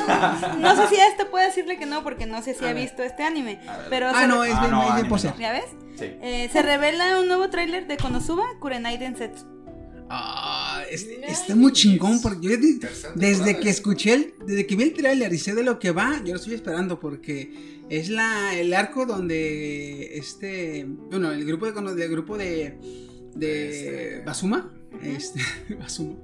no 0.59 0.77
sé 0.77 0.87
si 0.89 0.97
a 1.01 1.09
este 1.09 1.25
puede 1.25 1.47
decirle 1.47 1.79
que 1.79 1.87
no 1.87 2.03
porque 2.03 2.27
no 2.27 2.43
sé 2.43 2.55
si 2.55 2.65
A 2.65 2.71
ha 2.71 2.73
ver. 2.73 2.83
visto 2.83 3.03
este 3.03 3.23
anime. 3.23 3.61
Pero 3.89 4.09
Ah, 4.09 4.21
se, 4.23 4.27
no, 4.29 4.45
es 4.45 4.55
Ah, 4.55 4.61
bien, 4.61 4.71
no, 5.09 5.17
es. 5.17 5.39
¿Ya 5.39 5.53
ves? 5.53 5.65
Sí. 5.99 6.05
Eh, 6.23 6.49
se 6.53 6.63
revela 6.63 7.19
un 7.19 7.29
nuevo 7.29 7.49
tráiler 7.51 7.87
de 7.87 7.97
Konosuba 7.97 8.45
Kurenai 8.61 8.99
Densetsu. 8.99 9.47
Ah, 10.11 10.83
está 10.91 11.55
muy 11.55 11.73
chingón 11.73 12.21
porque 12.23 12.49
yo 12.49 12.57
de- 12.57 12.81
desde 13.15 13.59
que 13.61 13.69
escuché 13.69 14.15
el, 14.15 14.35
desde 14.47 14.67
que 14.67 14.75
vi 14.77 14.85
el 14.85 14.95
trailer 14.95 15.33
y 15.33 15.39
sé 15.39 15.55
de 15.55 15.63
lo 15.63 15.79
que 15.79 15.91
va, 15.91 16.19
yo 16.25 16.33
lo 16.33 16.37
estoy 16.41 16.55
esperando 16.55 16.99
porque 16.99 17.83
es 17.91 18.09
la 18.09 18.55
el 18.59 18.73
arco 18.75 19.05
donde 19.07 20.17
este, 20.19 20.87
bueno, 20.89 21.31
el 21.33 21.45
grupo 21.45 21.67
de 21.71 21.95
del 21.95 22.11
grupo 22.11 22.39
de 22.39 22.79
de 23.35 23.69
Este- 23.71 24.23
Basuma, 24.25 24.73
este 25.03 25.41
Basuma 25.79 26.17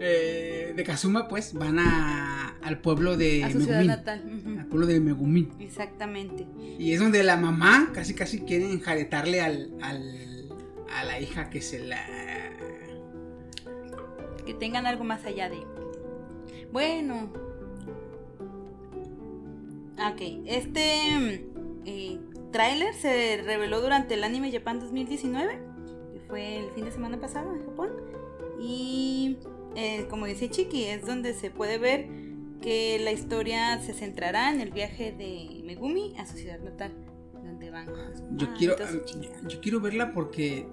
eh, 0.00 0.72
de 0.74 0.84
Kazuma 0.84 1.28
pues 1.28 1.52
van 1.52 1.78
a 1.78 2.56
al 2.62 2.80
pueblo 2.80 3.16
de 3.16 3.44
A 3.44 3.50
su 3.50 3.58
ciudad 3.60 3.68
Megumin, 3.78 3.86
natal. 3.88 4.40
Ujú. 4.40 4.58
al 4.60 4.66
pueblo 4.66 4.86
de 4.86 5.00
Megumin. 5.00 5.48
Exactamente. 5.60 6.46
Y 6.78 6.92
es 6.92 7.00
donde 7.00 7.22
la 7.22 7.36
mamá 7.36 7.90
casi 7.92 8.14
casi 8.14 8.40
quiere 8.40 8.70
enjaretarle 8.70 9.40
al, 9.40 9.70
al 9.80 10.48
a 10.96 11.04
la 11.04 11.20
hija 11.20 11.50
que 11.50 11.60
se 11.62 11.78
la 11.80 12.04
Que 14.52 14.58
tengan 14.58 14.84
algo 14.84 15.02
más 15.02 15.24
allá 15.24 15.48
de. 15.48 15.64
Bueno. 16.72 17.30
Ok, 19.96 20.20
este 20.44 21.46
eh, 21.86 22.18
tráiler 22.50 22.92
se 22.92 23.40
reveló 23.42 23.80
durante 23.80 24.12
el 24.12 24.24
Anime 24.24 24.52
Japan 24.52 24.78
2019, 24.78 25.58
que 26.12 26.20
fue 26.28 26.58
el 26.58 26.70
fin 26.72 26.84
de 26.84 26.92
semana 26.92 27.18
pasado 27.18 27.54
en 27.54 27.64
Japón. 27.64 27.92
Y 28.60 29.38
eh, 29.74 30.06
como 30.10 30.26
dice 30.26 30.50
Chiki, 30.50 30.84
es 30.84 31.06
donde 31.06 31.32
se 31.32 31.50
puede 31.50 31.78
ver 31.78 32.08
que 32.60 32.98
la 33.02 33.12
historia 33.12 33.80
se 33.80 33.94
centrará 33.94 34.52
en 34.52 34.60
el 34.60 34.70
viaje 34.70 35.12
de 35.12 35.62
Megumi 35.64 36.14
a 36.18 36.26
su 36.26 36.36
ciudad 36.36 36.60
natal, 36.60 36.92
donde 37.32 37.70
van 37.70 37.86
Yo 38.36 38.52
quiero, 38.52 38.76
chingada. 39.06 39.48
yo 39.48 39.60
quiero 39.62 39.80
verla 39.80 40.12
porque 40.12 40.66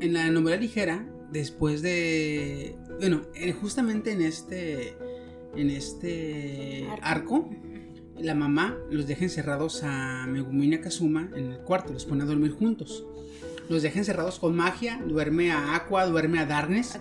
en 0.00 0.12
la 0.12 0.30
novela 0.30 0.56
ligera, 0.56 1.04
después 1.32 1.82
de, 1.82 2.76
bueno, 2.98 3.22
eh, 3.34 3.52
justamente 3.52 4.12
en 4.12 4.22
este, 4.22 4.96
en 5.56 5.70
este 5.70 6.86
arco, 7.02 7.48
la 8.18 8.34
mamá 8.34 8.76
los 8.90 9.06
deja 9.06 9.24
encerrados 9.24 9.82
a 9.84 10.26
Megumi 10.26 10.66
y 10.68 10.74
a 10.74 10.80
Kazuma 10.80 11.30
en 11.34 11.52
el 11.52 11.58
cuarto, 11.60 11.92
los 11.92 12.04
pone 12.04 12.22
a 12.22 12.26
dormir 12.26 12.52
juntos. 12.52 13.04
Los 13.68 13.82
deja 13.82 14.00
encerrados 14.00 14.40
con 14.40 14.56
magia, 14.56 15.00
duerme 15.06 15.52
a 15.52 15.76
Aqua, 15.76 16.04
duerme 16.06 16.40
a 16.40 16.44
Darkness. 16.46 16.98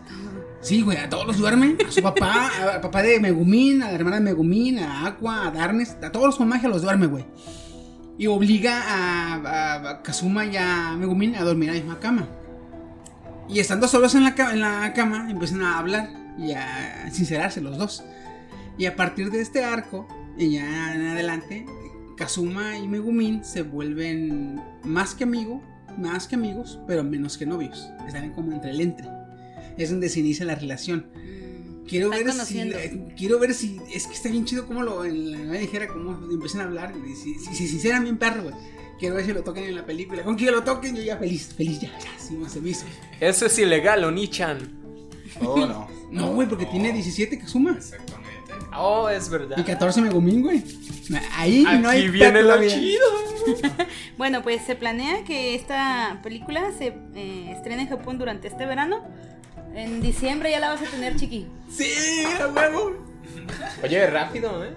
Sí, 0.62 0.82
güey, 0.84 0.98
a 0.98 1.10
todos 1.10 1.26
los 1.26 1.38
duerme. 1.40 1.76
A 1.88 1.92
su 1.92 2.00
papá, 2.04 2.52
al 2.76 2.82
papá 2.82 3.02
de 3.02 3.20
Megumin, 3.20 3.82
a 3.82 3.88
la 3.88 3.96
hermana 3.96 4.18
de 4.18 4.22
Megumin, 4.22 4.78
a 4.78 5.08
Aqua, 5.08 5.48
a 5.48 5.52
Darkness. 5.52 5.98
A 6.04 6.12
todos 6.12 6.36
con 6.36 6.48
magia 6.48 6.70
los 6.70 6.84
duerme, 6.84 7.08
güey. 7.08 7.26
Y 8.20 8.28
obliga 8.28 8.84
a, 8.84 9.34
a- 9.36 9.90
a 9.90 10.04
Kazuma 10.04 10.46
y 10.46 10.58
a 10.58 10.96
Megumin 10.96 11.36
a 11.38 11.44
dormir 11.44 11.70
en 11.70 11.76
la 11.76 11.82
misma 11.82 12.00
cama. 12.00 12.28
Y 13.50 13.60
estando 13.60 13.88
solos 13.88 14.14
en 14.16 14.24
la, 14.24 14.36
en 14.52 14.60
la 14.62 14.94
cama, 14.94 15.30
empiezan 15.30 15.64
a 15.64 15.80
hablar 15.80 16.10
y 16.38 16.52
a 16.52 17.10
sincerarse 17.12 17.62
los 17.62 17.78
dos. 17.78 18.04
Y 18.78 18.86
a 18.86 18.96
partir 18.96 19.32
de 19.32 19.42
este 19.42 19.64
arco, 19.64 20.08
y 20.38 20.52
ya 20.52 20.96
en 20.96 21.08
adelante, 21.08 21.66
Kazuma 22.16 22.78
y 22.78 22.88
Megumin 22.88 23.44
se 23.44 23.64
vuelven 23.64 24.62
más 24.84 25.16
que 25.16 25.24
amigos, 25.24 25.62
más 25.98 26.28
que 26.28 26.36
amigos, 26.36 26.80
pero 26.88 27.04
menos 27.04 27.38
que 27.38 27.46
novios. 27.46 27.90
Están 28.08 28.32
como 28.34 28.52
entre 28.54 28.72
el 28.72 28.82
entre. 28.82 29.08
Es 29.78 29.90
donde 29.90 30.10
se 30.10 30.20
inicia 30.20 30.46
la 30.46 30.56
relación. 30.56 31.08
Mm, 31.16 31.86
Quiero 31.88 32.10
ver, 32.12 32.20
si, 32.20 32.32
conociendo. 32.32 32.78
quiero 33.18 33.40
ver 33.40 33.54
si. 33.54 33.80
Es 33.92 34.06
que 34.06 34.14
está 34.14 34.30
bien 34.30 34.46
chido 34.46 34.68
como 34.68 34.84
lo. 34.84 35.04
En 35.04 35.32
la 35.32 35.38
novela 35.40 35.60
ligera, 35.62 35.88
como 35.88 36.12
empiezan 36.32 36.62
a 36.62 36.64
hablar. 36.66 36.94
Si, 37.22 37.34
si, 37.40 37.56
si 37.56 37.68
sinceran 37.68 38.04
bien 38.04 38.18
perro, 38.18 38.44
güey. 38.44 38.56
Quiero 39.00 39.16
ver 39.16 39.26
si 39.26 39.34
lo 39.34 39.44
toquen 39.44 39.64
en 39.64 39.76
la 39.76 39.86
película. 39.86 40.24
Con 40.24 40.36
que 40.36 40.52
lo 40.52 40.62
toquen, 40.62 40.96
yo 40.96 41.02
ya 41.02 41.18
feliz. 41.18 41.54
Feliz 41.56 41.80
ya. 41.80 41.90
Ya, 42.00 42.20
sí, 42.20 42.38
se 42.50 42.60
me 42.60 42.70
hizo. 42.70 42.86
Eso 43.20 43.46
es 43.46 43.58
ilegal, 43.58 44.04
Onichan. 44.04 44.58
Oh, 45.42 45.66
no. 45.66 45.88
No, 46.10 46.34
güey, 46.34 46.48
porque 46.48 46.66
tiene 46.66 46.92
17 46.92 47.38
que 47.38 47.46
suma. 47.46 47.70
Exactamente. 47.78 48.52
Oh, 48.76 49.08
es 49.10 49.30
verdad. 49.30 49.58
Y 49.60 49.64
14 49.64 50.02
Megumin, 50.02 50.42
güey. 50.42 50.64
Ahí 51.34 51.64
no 51.80 51.88
hay 51.88 52.02
Aquí 52.02 52.10
viene 52.10 52.42
lo 52.42 52.60
chido. 52.68 53.06
Bueno, 54.18 54.42
pues 54.42 54.64
se 54.66 54.76
planea 54.76 55.24
que 55.24 55.54
esta 55.54 56.20
película 56.24 56.72
se 56.76 56.96
eh, 57.16 57.52
estrene 57.56 57.84
en 57.84 57.90
Japón 57.90 58.18
durante 58.18 58.48
este 58.48 58.66
verano. 58.66 59.08
En 59.76 60.02
diciembre 60.02 60.50
ya 60.50 60.60
la 60.60 60.70
vas 60.70 60.82
a 60.82 60.86
tener, 60.86 61.16
chiqui. 61.16 61.46
Sí, 61.70 62.24
a 62.42 62.48
huevo. 62.48 62.98
Oye, 63.84 64.08
rápido, 64.08 64.66
¿eh? 64.66 64.74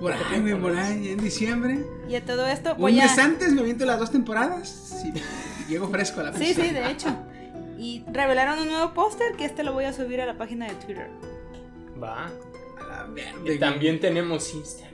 Por 0.00 0.12
ahí, 0.12 0.40
güey, 0.40 0.54
por 0.60 0.76
ahí, 0.76 1.08
en 1.08 1.18
diciembre. 1.18 1.84
Y 2.08 2.14
a 2.14 2.24
todo 2.24 2.46
esto 2.46 2.72
Un 2.74 2.80
voy 2.80 3.00
a... 3.00 3.04
mes 3.04 3.18
antes 3.18 3.52
me 3.52 3.60
aviento 3.62 3.84
las 3.84 3.98
dos 3.98 4.10
temporadas. 4.12 4.68
Sí, 5.02 5.12
llego 5.68 5.88
fresco 5.88 6.20
a 6.20 6.24
la 6.24 6.32
Sí, 6.32 6.54
sí, 6.54 6.70
de 6.70 6.90
hecho. 6.90 7.08
Y 7.78 8.04
revelaron 8.12 8.58
un 8.60 8.68
nuevo 8.68 8.92
póster 8.94 9.34
que 9.36 9.44
este 9.44 9.62
lo 9.64 9.72
voy 9.72 9.84
a 9.84 9.92
subir 9.92 10.20
a 10.20 10.26
la 10.26 10.36
página 10.38 10.66
de 10.66 10.74
Twitter. 10.74 11.08
Va. 12.02 12.26
A 12.26 13.06
la 13.06 13.08
Y 13.36 13.40
güey. 13.42 13.58
también 13.58 13.98
tenemos 14.00 14.52
Instagram. 14.54 14.88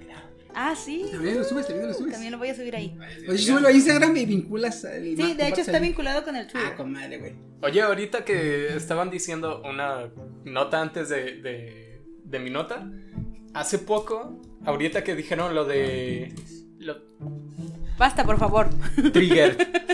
Ah, 0.54 0.74
sí. 0.76 1.06
También 1.10 1.36
lo 1.38 1.44
subes, 1.44 1.66
también 1.66 1.88
lo 1.88 1.94
subes. 1.94 2.12
También 2.12 2.30
lo 2.32 2.38
voy 2.38 2.48
a 2.48 2.54
subir 2.54 2.76
ahí. 2.76 2.96
Oye, 3.28 3.38
súbelo 3.38 3.68
a 3.68 3.72
Instagram 3.72 4.16
y 4.16 4.24
vinculas. 4.24 4.84
el- 4.84 5.16
Sí, 5.16 5.34
de 5.34 5.48
hecho 5.48 5.62
está 5.62 5.78
vinculado 5.80 6.22
con 6.24 6.36
el 6.36 6.46
Twitter. 6.46 6.70
Ah, 6.72 6.76
con 6.76 6.92
madre, 6.92 7.18
güey. 7.18 7.32
Oye, 7.62 7.82
ahorita 7.82 8.24
que 8.24 8.76
estaban 8.76 9.10
diciendo 9.10 9.62
una 9.64 10.10
nota 10.44 10.80
antes 10.80 11.08
de, 11.08 11.40
de, 11.42 12.02
de 12.24 12.38
mi 12.38 12.50
nota, 12.50 12.88
hace 13.52 13.78
poco, 13.78 14.40
ahorita 14.64 15.04
que 15.04 15.14
dijeron 15.14 15.54
lo 15.54 15.64
de... 15.64 16.34
Lo, 16.78 16.96
Basta, 17.96 18.24
por 18.24 18.38
favor. 18.38 18.68
Trigger. 19.12 19.56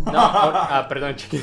No, 0.00 0.12
ah, 0.16 0.86
perdón, 0.88 1.14
chiqui. 1.14 1.42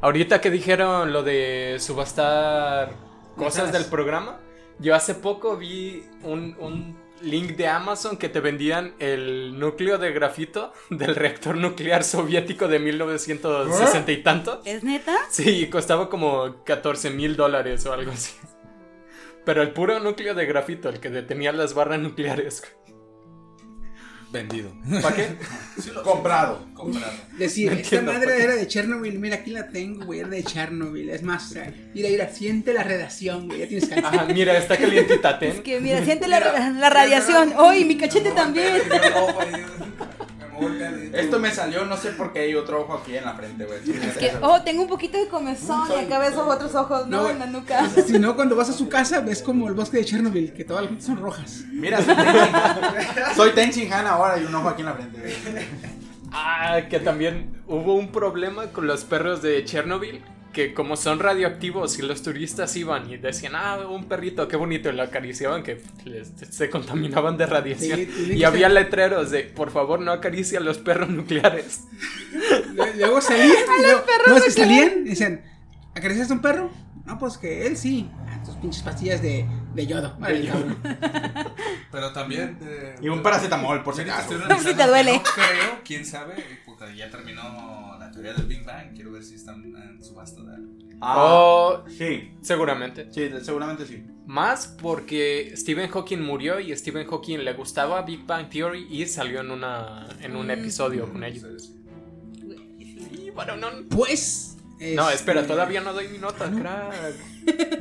Ahorita 0.00 0.40
que 0.40 0.50
dijeron 0.50 1.12
lo 1.12 1.22
de 1.22 1.76
subastar 1.78 2.90
cosas 3.36 3.70
del 3.70 3.84
programa, 3.84 4.40
yo 4.78 4.94
hace 4.94 5.14
poco 5.14 5.58
vi 5.58 6.02
un, 6.22 6.56
un 6.58 6.96
link 7.22 7.56
de 7.56 7.68
Amazon 7.68 8.16
que 8.16 8.28
te 8.28 8.40
vendían 8.40 8.94
el 8.98 9.58
núcleo 9.58 9.98
de 9.98 10.12
grafito 10.12 10.72
del 10.90 11.14
reactor 11.14 11.56
nuclear 11.56 12.04
soviético 12.04 12.68
de 12.68 12.78
1960 12.78 14.12
y 14.12 14.22
tanto. 14.22 14.62
¿Es 14.64 14.84
neta? 14.84 15.16
Sí, 15.30 15.68
costaba 15.68 16.08
como 16.08 16.64
14 16.64 17.10
mil 17.10 17.36
dólares 17.36 17.84
o 17.86 17.92
algo 17.92 18.12
así. 18.12 18.34
Pero 19.46 19.62
el 19.62 19.72
puro 19.72 19.98
núcleo 20.00 20.34
de 20.34 20.44
grafito, 20.44 20.90
el 20.90 21.00
que 21.00 21.08
detenía 21.08 21.52
las 21.52 21.72
barras 21.72 22.00
nucleares. 22.00 22.62
Vendido. 24.32 24.72
¿Para 25.02 25.14
qué? 25.14 25.28
Comprado. 26.02 26.66
Comprado. 26.74 27.12
Decir, 27.38 27.70
No 27.72 27.78
esta 27.78 28.02
madre 28.02 28.42
era 28.42 28.56
de 28.56 28.66
Chernobyl. 28.66 29.18
Mira, 29.20 29.36
aquí 29.36 29.52
la 29.52 29.68
tengo, 29.68 30.04
güey. 30.04 30.18
Era 30.20 30.28
de 30.30 30.42
Chernobyl. 30.42 31.08
Es 31.10 31.22
más, 31.22 31.54
eh, 31.54 31.90
mira, 31.94 32.08
mira, 32.10 32.28
siente 32.28 32.74
la 32.74 32.82
radiación, 32.82 33.46
güey. 33.46 33.60
Ya 33.60 33.68
tienes 33.68 33.88
cáncer. 33.88 34.04
Ajá, 34.04 34.24
mira, 34.26 34.58
está 34.58 34.76
calientita, 34.76 35.30
Es 35.30 35.38
ten. 35.38 35.62
que 35.62 35.80
mira, 35.80 36.04
siente 36.04 36.26
la, 36.26 36.40
la 36.70 36.90
radiación. 36.90 37.54
¡Uy, 37.56 37.84
mi 37.84 37.96
cachete 37.96 38.32
también! 38.32 38.82
Me 38.90 40.25
Esto 41.12 41.38
me 41.38 41.50
salió, 41.50 41.84
no 41.84 41.96
sé 41.96 42.10
por 42.10 42.32
qué 42.32 42.40
hay 42.40 42.54
otro 42.54 42.82
ojo 42.82 42.94
aquí 42.94 43.16
en 43.16 43.24
la 43.24 43.34
frente, 43.34 43.64
güey. 43.64 43.78
Es 43.78 44.16
que, 44.16 44.32
oh, 44.42 44.62
tengo 44.62 44.82
un 44.82 44.88
poquito 44.88 45.18
de 45.18 45.28
comezón 45.28 45.88
y 45.90 46.04
acá 46.04 46.18
ves 46.18 46.34
otros 46.36 46.74
ojos, 46.74 47.06
¿no? 47.06 47.22
No, 47.22 47.30
en 47.30 47.38
la 47.38 47.46
nuca. 47.46 47.88
Si 48.06 48.18
no, 48.18 48.36
cuando 48.36 48.56
vas 48.56 48.70
a 48.70 48.72
su 48.72 48.88
casa, 48.88 49.20
ves 49.20 49.42
como 49.42 49.68
el 49.68 49.74
bosque 49.74 49.98
de 49.98 50.04
Chernobyl, 50.04 50.52
que 50.52 50.64
todas 50.64 50.84
las 50.84 50.92
luces 50.92 51.06
son 51.06 51.18
rojas. 51.18 51.64
Mira, 51.72 51.98
soy 53.34 53.50
Tenshin 53.50 53.92
Han 53.92 54.06
ahora 54.06 54.38
y 54.38 54.44
un 54.44 54.54
ojo 54.54 54.68
aquí 54.68 54.82
en 54.82 54.86
la 54.86 54.94
frente, 54.94 55.20
güey. 55.20 55.34
Ah, 56.32 56.82
que 56.90 57.00
también 57.00 57.62
hubo 57.66 57.94
un 57.94 58.12
problema 58.12 58.66
con 58.66 58.86
los 58.86 59.04
perros 59.04 59.42
de 59.42 59.64
Chernobyl. 59.64 60.22
Que 60.56 60.72
como 60.72 60.96
son 60.96 61.18
radioactivos 61.18 61.98
y 61.98 62.02
los 62.02 62.22
turistas 62.22 62.74
iban 62.76 63.10
y 63.10 63.18
decían, 63.18 63.52
ah, 63.54 63.76
un 63.86 64.04
perrito, 64.08 64.48
qué 64.48 64.56
bonito, 64.56 64.88
y 64.88 64.92
lo 64.92 65.02
acariciaban, 65.02 65.62
que 65.62 65.82
les- 66.06 66.32
se 66.48 66.70
contaminaban 66.70 67.36
de 67.36 67.44
radiación. 67.44 67.98
Sí, 67.98 68.30
y 68.32 68.38
que 68.38 68.46
había 68.46 68.70
letreros 68.70 69.30
de, 69.30 69.40
por 69.42 69.70
favor, 69.70 70.00
no 70.00 70.12
acaricia 70.12 70.58
a 70.58 70.62
los 70.62 70.78
perros 70.78 71.10
nucleares. 71.10 71.82
Luego- 72.96 73.20
salían. 73.20 73.50
luego- 73.82 74.02
No, 74.28 74.36
es 74.38 74.44
que 74.44 74.50
salían 74.50 75.02
y 75.04 75.10
decían, 75.10 75.42
¿acariciaste 75.94 76.32
a 76.32 76.36
un 76.36 76.40
perro? 76.42 76.70
No, 77.04 77.18
pues 77.18 77.36
que 77.36 77.66
él 77.66 77.76
sí. 77.76 78.08
Ah, 78.26 78.42
tus 78.42 78.54
pinches 78.56 78.82
pastillas 78.82 79.20
de, 79.20 79.46
de 79.74 79.86
yodo. 79.86 80.16
Órale, 80.18 80.46
cabrón. 80.48 80.78
Pero 81.92 82.12
también. 82.12 82.58
eh, 82.62 82.96
Y 83.02 83.08
un 83.08 83.22
paracetamol, 83.22 83.82
por 83.82 83.94
si 83.94 84.02
acaso. 84.02 84.30
si 84.62 84.74
te 84.74 84.86
duele. 84.86 85.12
No 85.18 85.22
creo, 85.22 85.80
quién 85.84 86.04
sabe, 86.06 86.34
porque 86.64 86.96
ya 86.96 87.10
terminó 87.10 87.95
teoría 88.16 88.34
del 88.34 88.46
Big 88.46 88.64
Bang. 88.64 88.94
Quiero 88.94 89.12
ver 89.12 89.22
si 89.22 89.34
están 89.36 89.62
en 89.64 90.02
subasta 90.02 90.42
de 90.42 90.54
algo. 90.54 90.72
Ah, 91.00 91.24
O 91.24 91.84
sí. 91.88 92.30
seguramente. 92.42 93.08
Sí, 93.12 93.28
seguramente 93.42 93.86
sí. 93.86 94.02
Más 94.26 94.66
porque 94.80 95.52
Stephen 95.56 95.88
Hawking 95.90 96.18
murió 96.18 96.58
y 96.58 96.72
a 96.72 96.76
Stephen 96.76 97.06
Hawking 97.06 97.38
le 97.38 97.52
gustaba 97.52 98.02
Big 98.02 98.26
Bang 98.26 98.48
Theory 98.48 98.86
y 98.90 99.06
salió 99.06 99.40
en 99.40 99.50
una 99.52 100.06
en 100.20 100.34
un 100.36 100.50
episodio 100.50 101.12
con 101.12 101.22
ellos. 101.22 101.72
Y 103.12 103.30
bueno, 103.30 103.56
no, 103.56 103.68
Pues. 103.90 104.56
no, 104.80 105.02
este, 105.10 105.14
espera, 105.14 105.46
todavía 105.46 105.80
no 105.80 105.92
doy 105.92 106.08
mi 106.08 106.18
nota, 106.18 106.50
crack. 106.50 107.14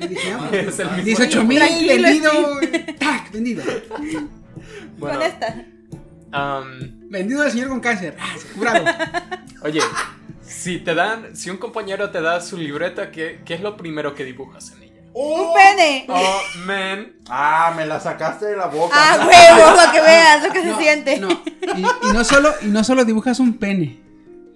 le 0.02 0.08
dije, 0.10 0.32
ah, 0.34 0.50
Es 0.54 0.78
el 0.80 0.88
mismo. 0.92 1.04
18 1.04 1.44
mil 1.46 1.60
vendido. 1.60 2.32
¡Tac! 3.00 3.32
Vendido. 3.32 3.64
Bueno, 4.98 5.18
Con 5.20 5.28
esta. 5.28 5.66
am, 6.32 7.10
Vendido 7.10 7.42
al 7.42 7.52
señor 7.52 7.70
con 7.70 7.80
cáncer. 7.80 8.16
Ah, 8.20 8.36
curado. 8.56 8.86
oye, 9.64 9.80
si 10.48 10.80
te 10.80 10.94
dan, 10.96 11.36
si 11.36 11.50
un 11.50 11.58
compañero 11.58 12.10
te 12.12 12.22
da 12.22 12.42
su 12.42 12.58
libreta, 12.58 13.12
¿qué, 13.12 13.42
qué 13.46 13.56
es 13.56 13.62
lo 13.62 13.76
primero 13.78 14.14
que 14.16 14.24
dibujas 14.26 14.72
en 14.72 14.84
ella? 14.84 15.02
¡Un 15.14 15.54
pene! 15.54 16.06
Oh, 16.10 16.42
man. 16.66 17.14
Ah, 17.30 17.74
me 17.76 17.86
la 17.86 18.00
sacaste 18.00 18.46
de 18.48 18.58
la 18.58 18.68
boca. 18.68 18.94
¡Ah, 18.98 19.28
huevo! 19.28 19.76
Para 19.78 19.92
que 19.92 20.02
veas 20.02 20.44
lo 20.44 20.52
que 20.54 20.62
se 20.64 20.76
siente. 20.76 21.20
No. 21.20 21.30
Y, 21.76 21.82
y 22.10 22.14
no 22.14 22.24
solo, 22.24 22.54
y 22.62 22.66
no 22.68 22.84
solo 22.84 23.06
dibujas 23.06 23.40
un 23.40 23.58
pene. 23.58 24.02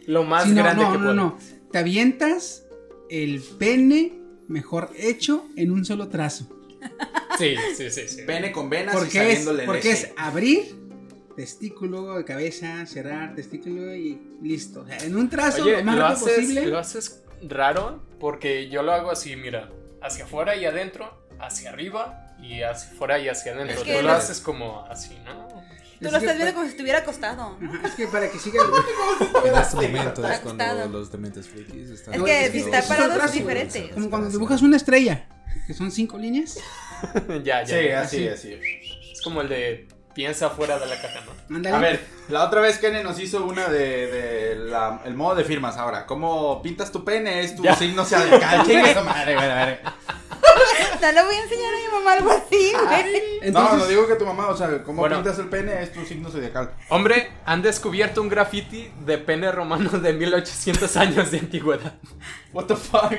Lo 0.05 0.23
más 0.23 0.43
sino- 0.43 0.63
grande 0.63 0.83
no, 0.83 0.91
que 0.91 0.97
no, 0.97 1.03
puedo. 1.03 1.13
no. 1.15 1.37
Te 1.71 1.77
avientas 1.77 2.63
el 3.09 3.41
pene 3.57 4.13
mejor 4.47 4.91
hecho 4.97 5.45
en 5.55 5.71
un 5.71 5.85
solo 5.85 6.09
trazo. 6.09 6.47
Sí, 7.37 7.55
sí, 7.77 7.89
sí, 7.89 8.07
sí. 8.07 8.21
Pene 8.23 8.51
con 8.51 8.69
venas 8.69 8.95
y 8.95 8.97
Porque 8.97 9.17
es, 9.19 9.27
saliéndole 9.45 9.63
porque 9.65 9.91
es 9.91 10.09
abrir, 10.17 10.75
testículo 11.43 12.15
de 12.17 12.25
cabeza, 12.25 12.85
cerrar, 12.85 13.33
testículo 13.33 13.95
y 13.95 14.19
listo. 14.41 14.81
O 14.81 14.85
sea, 14.85 14.97
en 14.97 15.15
un 15.15 15.29
trazo 15.29 15.63
Oye, 15.63 15.77
lo 15.77 15.83
más 15.85 15.95
lo 15.95 16.01
rápido 16.01 16.25
haces, 16.25 16.35
posible. 16.39 16.65
lo 16.65 16.77
haces 16.79 17.23
raro 17.43 18.03
porque 18.19 18.67
yo 18.69 18.83
lo 18.83 18.91
hago 18.91 19.09
así, 19.09 19.37
mira, 19.37 19.69
hacia 20.01 20.25
afuera 20.25 20.57
y 20.57 20.65
adentro, 20.65 21.17
hacia 21.39 21.69
arriba 21.69 22.35
y 22.41 22.61
hacia 22.61 22.91
afuera 22.91 23.19
y 23.19 23.29
hacia 23.29 23.53
adentro. 23.53 23.73
Es 23.73 23.79
Tú 23.79 23.85
que 23.85 23.93
lo 23.93 24.01
lo- 24.01 24.11
haces 24.11 24.41
como 24.41 24.85
así, 24.87 25.17
¿no? 25.23 25.47
Tú 25.47 26.07
Es 26.07 26.11
lo 26.11 26.17
estás 26.17 26.35
viendo 26.35 26.53
como 26.53 26.65
si 26.65 26.71
estuviera 26.71 26.99
acostado. 26.99 27.57
Ajá, 27.63 27.87
es 27.87 27.93
que 27.95 28.07
para 28.07 28.29
que 28.29 28.37
siga. 28.37 28.61
En 29.45 29.55
este 29.55 29.75
momento 29.77 30.27
es 30.29 30.39
cuando 30.39 30.63
Acostado. 30.63 30.89
los 30.89 31.09
dementes 31.09 31.47
frikis 31.47 31.89
están. 31.89 32.15
Es 32.15 32.21
que 32.23 32.39
es 32.47 32.51
si 32.51 32.51
que 32.69 32.77
está 32.77 33.25
es 33.25 33.31
diferente. 33.31 33.91
Como 33.93 34.09
cuando 34.09 34.29
dibujas 34.29 34.61
una 34.61 34.75
estrella, 34.75 35.25
que 35.67 35.73
son 35.73 35.89
cinco 35.89 36.17
líneas. 36.17 36.57
ya, 37.45 37.63
ya. 37.63 37.65
Sí, 37.65 37.87
ya. 37.87 38.01
así, 38.01 38.27
así. 38.27 38.57
Es 39.13 39.21
como 39.21 39.39
el 39.41 39.47
de 39.47 39.87
piensa 40.13 40.49
fuera 40.49 40.77
de 40.79 40.85
la 40.87 41.01
caja, 41.01 41.21
¿no? 41.25 41.55
Ándale. 41.55 41.75
A 41.75 41.79
ver, 41.79 42.05
la 42.29 42.43
otra 42.45 42.61
vez 42.61 42.77
Kene 42.77 43.03
nos 43.03 43.19
hizo 43.19 43.45
una 43.45 43.67
de, 43.67 44.07
de 44.07 44.55
la- 44.55 45.01
el 45.05 45.13
modo 45.15 45.35
de 45.35 45.43
firmas 45.43 45.77
ahora. 45.77 46.05
¿Cómo 46.05 46.61
pintas 46.61 46.91
tu 46.91 47.03
pene? 47.05 47.41
Es 47.41 47.55
tu 47.55 47.63
Ya. 47.63 47.75
signo 47.75 48.03
zodiacal. 48.05 48.65
Su 48.65 49.03
madre, 49.03 49.35
güey, 49.35 49.49
a 49.51 49.65
ver. 49.65 49.81
No 51.01 51.11
le 51.13 51.23
voy 51.23 51.35
a 51.35 51.43
enseñar 51.43 51.73
a 51.73 51.77
mi 51.77 51.97
mamá 51.97 52.13
algo 52.13 52.31
así, 52.31 52.73
güey. 52.73 53.39
Entonces, 53.41 53.73
no, 53.73 53.77
no 53.77 53.87
digo 53.87 54.05
que 54.07 54.15
tu 54.15 54.25
mamá, 54.25 54.47
o 54.49 54.57
sea, 54.57 54.83
cómo 54.83 55.01
Bueno. 55.01 55.15
pintas 55.17 55.39
el 55.39 55.47
pene 55.47 55.81
es 55.81 55.93
tu 55.93 56.03
signo 56.05 56.29
zodiacal. 56.29 56.73
Hombre, 56.89 57.31
han 57.45 57.61
descubierto 57.61 58.21
un 58.21 58.27
graffiti 58.27 58.91
de 59.05 59.17
pene 59.17 59.49
romano 59.51 59.89
de 59.91 60.11
1800 60.13 60.97
años 60.97 61.31
de 61.31 61.39
antigüedad. 61.39 61.93
What 62.51 62.65
the 62.65 62.75
fuck? 62.75 63.13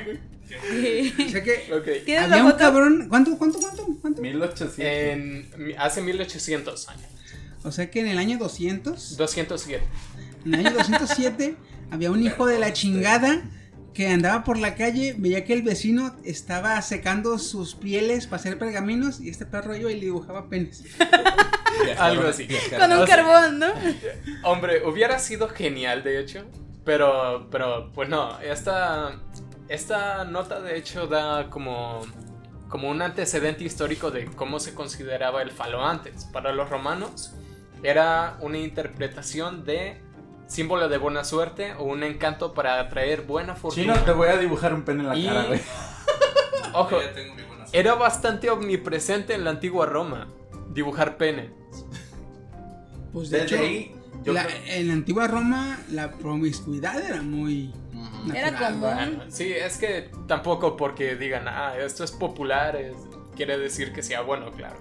O 0.59 1.29
sea 1.29 1.43
que 1.43 1.73
Ok. 1.73 2.05
¿Tienes 2.05 2.31
había 2.31 2.43
un 2.43 2.51
cabrón. 2.53 3.07
¿Cuánto, 3.09 3.37
cuánto, 3.37 3.59
cuánto? 3.59 3.97
cuánto? 4.01 4.21
1800. 4.21 4.79
En, 4.79 5.75
hace 5.77 6.01
1800 6.01 6.89
años. 6.89 7.05
O 7.63 7.71
sea 7.71 7.91
que 7.91 7.99
en 7.99 8.07
el 8.07 8.17
año 8.17 8.37
200, 8.37 9.17
207. 9.17 9.85
en 10.45 10.53
el 10.53 10.65
año 10.65 10.77
207, 10.77 11.55
había 11.91 12.11
un 12.11 12.23
hijo 12.23 12.47
de 12.47 12.57
la 12.57 12.73
chingada 12.73 13.43
que 13.93 14.07
andaba 14.07 14.43
por 14.43 14.57
la 14.57 14.75
calle, 14.75 15.15
veía 15.17 15.43
que 15.43 15.53
el 15.53 15.63
vecino 15.63 16.15
estaba 16.23 16.81
secando 16.81 17.37
sus 17.37 17.75
pieles 17.75 18.25
para 18.25 18.37
hacer 18.37 18.57
pergaminos 18.57 19.19
y 19.19 19.29
este 19.29 19.45
perro 19.45 19.75
iba 19.75 19.91
y 19.91 19.95
le 19.95 20.05
dibujaba 20.05 20.49
penes. 20.49 20.83
Algo 21.97 22.27
así. 22.27 22.47
Con 22.77 22.91
un 22.91 23.05
carbón, 23.05 23.59
¿no? 23.59 23.67
Hombre, 24.43 24.85
hubiera 24.85 25.19
sido 25.19 25.49
genial, 25.49 26.03
de 26.03 26.19
hecho. 26.19 26.45
Pero, 26.85 27.47
pero, 27.51 27.91
pues 27.93 28.09
no. 28.09 28.39
Esta, 28.39 29.19
esta 29.73 30.23
nota, 30.25 30.59
de 30.61 30.77
hecho, 30.77 31.07
da 31.07 31.49
como, 31.49 32.01
como 32.69 32.89
un 32.89 33.01
antecedente 33.01 33.63
histórico 33.63 34.11
de 34.11 34.25
cómo 34.25 34.59
se 34.59 34.73
consideraba 34.73 35.41
el 35.41 35.51
falo 35.51 35.85
antes. 35.85 36.25
Para 36.25 36.51
los 36.51 36.69
romanos, 36.69 37.33
era 37.83 38.37
una 38.41 38.57
interpretación 38.57 39.63
de 39.65 40.01
símbolo 40.47 40.89
de 40.89 40.97
buena 40.97 41.23
suerte 41.23 41.73
o 41.75 41.83
un 41.83 42.03
encanto 42.03 42.53
para 42.53 42.79
atraer 42.79 43.21
buena 43.21 43.55
Si 43.55 43.61
fortuna. 43.61 43.95
no, 43.95 44.01
te 44.01 44.11
voy 44.11 44.27
a 44.27 44.37
dibujar 44.37 44.73
un 44.73 44.83
pene 44.83 45.01
en 45.03 45.07
la 45.09 45.15
Y- 45.15 45.25
cara, 45.25 45.43
güey. 45.45 45.61
Ojo, 46.73 46.97
era 47.73 47.95
bastante 47.95 48.49
omnipresente 48.49 49.33
en 49.33 49.43
la 49.45 49.51
antigua 49.51 49.85
Roma 49.85 50.27
dibujar 50.73 51.17
pene. 51.17 51.51
Pues 53.13 53.29
de 53.29 53.39
Desde 53.41 53.55
hecho, 53.55 53.63
ahí, 53.65 53.95
la- 54.25 54.45
creo- 54.45 54.57
en 54.67 54.87
la 54.87 54.93
antigua 54.93 55.27
Roma 55.27 55.79
la 55.89 56.11
promiscuidad 56.11 57.03
era 57.03 57.21
muy 57.21 57.73
Era 58.33 58.51
natural. 58.51 58.73
común. 58.73 58.79
Bueno, 59.17 59.23
sí, 59.29 59.51
es 59.51 59.77
que 59.77 60.09
tampoco 60.27 60.77
porque 60.77 61.15
digan, 61.15 61.47
ah, 61.47 61.73
esto 61.77 62.03
es 62.03 62.11
popular, 62.11 62.75
es- 62.75 62.95
quiere 63.35 63.57
decir 63.57 63.91
que 63.93 64.03
sea 64.03 64.21
bueno, 64.21 64.51
claro. 64.51 64.75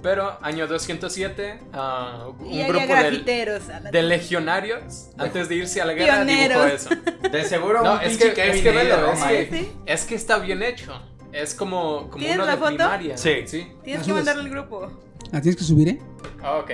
Pero 0.00 0.38
año 0.42 0.68
207, 0.68 1.58
ah, 1.72 2.28
un 2.38 2.46
Y 2.46 2.62
grupo 2.62 2.86
de, 2.94 3.90
de 3.90 4.02
legionarios, 4.04 5.08
antes 5.18 5.48
de 5.48 5.56
irse 5.56 5.80
a 5.82 5.84
la 5.86 5.92
guerra, 5.94 6.24
Pioneros. 6.24 6.80
dibujó 6.80 6.94
eso. 6.94 7.28
De 7.32 7.44
seguro 7.44 7.82
No, 7.82 7.94
un 7.94 8.00
es 8.02 8.16
que, 8.16 8.28
es 8.28 8.62
que 8.62 8.70
velo, 8.70 8.94
es 8.94 9.00
Roma, 9.02 9.28
que. 9.28 9.48
Sí. 9.50 9.72
es 9.86 10.04
que 10.04 10.14
está 10.14 10.38
bien 10.38 10.62
hecho. 10.62 11.02
Es 11.32 11.52
como, 11.54 12.02
como 12.10 12.16
¿Tienes 12.18 12.36
uno 12.36 12.46
la 12.46 12.52
de 12.52 12.58
foto? 12.58 12.68
primaria. 12.76 13.18
Sí. 13.18 13.42
sí. 13.46 13.66
Tienes 13.82 14.06
que 14.06 14.12
mandarle 14.12 14.42
al 14.42 14.48
grupo. 14.50 14.88
¿La 15.32 15.42
tienes 15.42 15.56
que 15.56 15.64
subir, 15.64 15.88
eh? 15.88 15.98
Ok. 16.42 16.70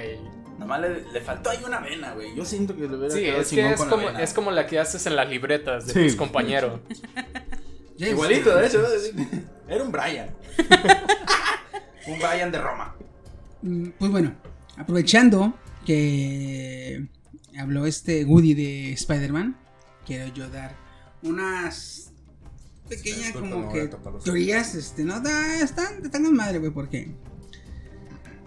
Nomás 0.59 0.81
le, 0.81 1.13
le 1.13 1.21
faltó 1.21 1.51
ahí 1.51 1.59
una 1.67 1.81
vena, 1.81 2.13
güey. 2.15 2.35
Yo 2.37 2.45
siento 2.45 2.75
que 2.77 2.83
le 2.89 2.97
hubiera 2.97 3.15
Sí, 3.15 3.21
quedado 3.23 3.41
es 3.43 3.49
que 3.51 3.71
es 3.71 3.77
con 3.77 3.87
la 3.87 3.91
como, 3.91 4.07
vena. 4.07 4.23
es 4.23 4.33
como 4.35 4.51
la 4.51 4.67
que 4.67 4.79
haces 4.79 5.07
en 5.07 5.17
las 5.17 5.29
libretas 5.29 5.87
de 5.87 5.93
Sí. 5.93 6.03
tus 6.05 6.17
compañeros. 6.17 6.81
Ya 7.97 8.09
Igualito, 8.09 8.57
de 8.57 8.67
hecho. 8.67 8.85
Era 9.69 9.85
un 9.85 9.93
Brian. 9.93 10.29
un 12.09 12.19
Brian 12.19 12.51
de 12.51 12.59
Roma. 12.61 12.97
Mm, 13.63 13.91
Pues 13.99 14.11
bueno, 14.11 14.35
aprovechando 14.77 15.55
que 15.87 17.07
habló 17.57 17.87
este 17.87 18.25
Woody 18.25 18.55
de 18.55 18.93
Spider-Man, 18.95 19.57
quiero 20.05 20.27
yo 20.35 20.49
dar 20.49 20.75
unas 21.23 22.13
pequeñas 22.89 23.27
disculpa, 23.27 23.51
como 23.51 23.67
voy 23.71 23.79
a 23.79 23.83
que 23.83 23.89
tapar 23.89 24.13
los 24.15 24.25
teorías, 24.25 24.75
este, 24.75 25.05
no, 25.05 25.21
da, 25.21 25.61
están, 25.61 26.05
están 26.05 26.35
madre, 26.35 26.59
güey, 26.59 26.73
porque 26.73 27.15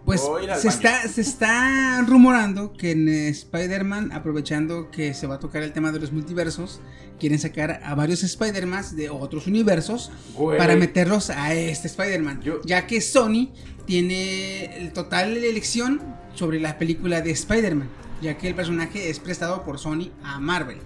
pues 0.08 0.22
se 0.62 0.70
está, 0.70 1.08
se 1.08 1.20
está 1.22 2.02
rumorando 2.08 2.72
que 2.74 2.91
en 2.91 3.10
Spider-Man, 3.10 4.12
aprovechando 4.13 4.89
que 4.89 5.13
se 5.13 5.28
va 5.28 5.36
a 5.36 5.39
tocar 5.39 5.62
el 5.63 5.74
tema 5.74 5.91
de 5.91 6.00
los 6.00 6.12
multiversos, 6.13 6.80
quieren 7.20 7.38
sacar 7.39 7.82
a 7.84 7.93
varios 7.93 8.24
Spider-Man 8.24 8.96
de 8.96 9.10
otros 9.10 9.48
universos 9.48 10.10
Güey. 10.34 10.58
para 10.58 10.76
meterlos 10.78 11.30
a 11.30 11.54
este 11.54 11.88
Spider-Man. 11.88 12.41
Yo- 12.41 12.62
Ya 12.63 12.88
que 12.88 13.02
Sony 13.02 13.50
tiene 13.86 14.78
el 14.78 14.93
total 14.93 15.36
elección 15.36 16.02
sobre 16.36 16.60
la 16.62 16.78
película 16.78 17.22
de 17.22 17.32
Spider-Man. 17.32 17.89
Ya 18.22 18.38
que 18.38 18.48
el 18.48 18.56
personaje 18.56 19.10
es 19.10 19.20
prestado 19.20 19.63
por 19.63 19.78
Sony 19.78 20.10
a 20.24 20.39
Marvel. 20.39 20.78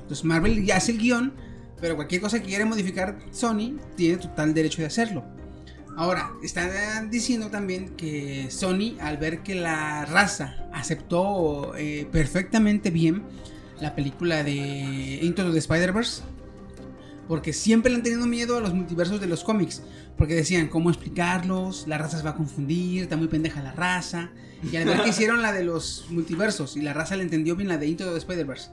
Entonces 0.00 0.24
Marvel 0.24 0.64
ya 0.64 0.76
hace 0.78 0.92
el 0.92 0.98
guion, 0.98 1.34
pero 1.80 1.94
cualquier 1.94 2.20
cosa 2.20 2.40
que 2.40 2.46
quiera 2.46 2.66
modificar 2.66 3.18
Sony 3.30 3.78
tiene 3.96 4.16
total 4.18 4.54
derecho 4.54 4.80
de 4.82 4.86
hacerlo. 4.86 5.24
Ahora, 5.96 6.32
están 6.42 7.10
diciendo 7.10 7.48
también 7.48 7.96
que 7.96 8.50
Sony, 8.50 8.98
al 9.00 9.16
ver 9.16 9.42
que 9.42 9.54
la 9.54 10.04
raza 10.04 10.68
aceptó 10.74 11.74
eh, 11.74 12.06
perfectamente 12.12 12.90
bien 12.90 13.22
la 13.80 13.94
película 13.94 14.44
de 14.44 15.20
Into 15.22 15.50
the 15.50 15.58
Spider-Verse, 15.58 16.22
porque 17.26 17.54
siempre 17.54 17.90
le 17.90 17.96
han 17.96 18.02
tenido 18.02 18.26
miedo 18.26 18.58
a 18.58 18.60
los 18.60 18.74
multiversos 18.74 19.20
de 19.20 19.26
los 19.26 19.42
cómics. 19.42 19.82
Porque 20.18 20.34
decían, 20.34 20.68
¿cómo 20.68 20.90
explicarlos? 20.90 21.86
La 21.86 21.96
raza 21.96 22.18
se 22.18 22.24
va 22.24 22.30
a 22.30 22.36
confundir, 22.36 23.02
está 23.02 23.16
muy 23.16 23.28
pendeja 23.28 23.62
la 23.62 23.72
raza. 23.72 24.30
Y 24.70 24.76
al 24.76 24.84
ver 24.84 25.02
que 25.02 25.10
hicieron 25.10 25.40
la 25.40 25.52
de 25.52 25.64
los 25.64 26.06
multiversos 26.10 26.76
y 26.76 26.82
la 26.82 26.92
raza 26.92 27.16
le 27.16 27.22
entendió 27.22 27.56
bien 27.56 27.68
la 27.68 27.78
de 27.78 27.86
Into 27.86 28.10
the 28.10 28.18
Spider-Verse, 28.18 28.70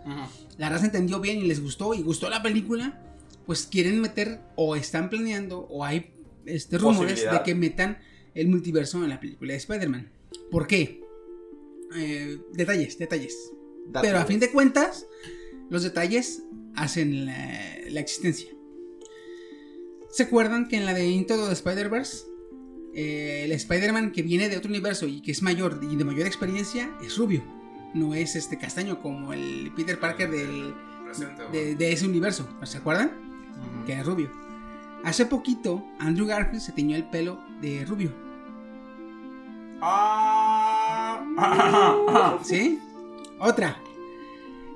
la 0.57 0.69
raza 0.69 0.85
entendió 0.85 1.19
bien 1.19 1.37
y 1.39 1.43
les 1.43 1.61
gustó 1.61 1.93
y 1.93 2.01
gustó 2.01 2.29
la 2.29 2.41
película, 2.41 3.01
pues 3.45 3.67
quieren 3.69 4.01
meter 4.01 4.41
o 4.55 4.75
están 4.75 5.09
planeando 5.09 5.67
o 5.69 5.83
hay 5.83 6.13
este, 6.45 6.77
rumores 6.77 7.23
de 7.23 7.43
que 7.43 7.55
metan 7.55 7.97
el 8.33 8.47
multiverso 8.47 9.03
en 9.03 9.09
la 9.09 9.19
película 9.19 9.53
de 9.53 9.57
Spider-Man. 9.57 10.09
¿Por 10.51 10.67
qué? 10.67 11.01
Eh, 11.95 12.39
detalles, 12.53 12.97
detalles. 12.97 13.51
Pero 14.01 14.17
a 14.17 14.25
fin 14.25 14.39
de 14.39 14.49
cuentas, 14.49 15.05
los 15.69 15.83
detalles 15.83 16.43
hacen 16.75 17.25
la, 17.25 17.77
la 17.89 17.99
existencia. 17.99 18.49
¿Se 20.09 20.23
acuerdan 20.23 20.67
que 20.67 20.77
en 20.77 20.85
la 20.85 20.93
de 20.93 21.07
Into 21.07 21.47
the 21.47 21.53
Spider-Verse 21.53 22.33
eh, 22.93 23.41
el 23.45 23.51
Spider-Man 23.51 24.11
que 24.11 24.21
viene 24.21 24.49
de 24.49 24.57
otro 24.57 24.69
universo 24.69 25.07
y 25.07 25.21
que 25.21 25.31
es 25.31 25.41
mayor 25.41 25.79
y 25.81 25.95
de 25.95 26.03
mayor 26.03 26.27
experiencia 26.27 26.95
es 27.03 27.17
rubio. 27.17 27.43
No 27.95 28.13
es 28.13 28.35
este 28.35 28.57
castaño 28.57 29.01
como 29.01 29.33
el 29.33 29.71
Peter 29.75 29.99
Parker 29.99 30.29
del, 30.29 30.73
de, 31.51 31.75
de 31.75 31.91
ese 31.91 32.05
universo. 32.05 32.47
¿Se 32.63 32.77
acuerdan? 32.77 33.11
Que 33.85 33.93
es 33.93 34.05
rubio. 34.05 34.31
Hace 35.03 35.25
poquito, 35.25 35.83
Andrew 35.99 36.25
Garfield 36.27 36.61
se 36.61 36.71
teñió 36.71 36.95
el 36.95 37.03
pelo 37.03 37.39
de 37.61 37.85
rubio. 37.85 38.13
Ah. 41.35 42.37
¿Sí? 42.43 42.79
Otra. 43.39 43.77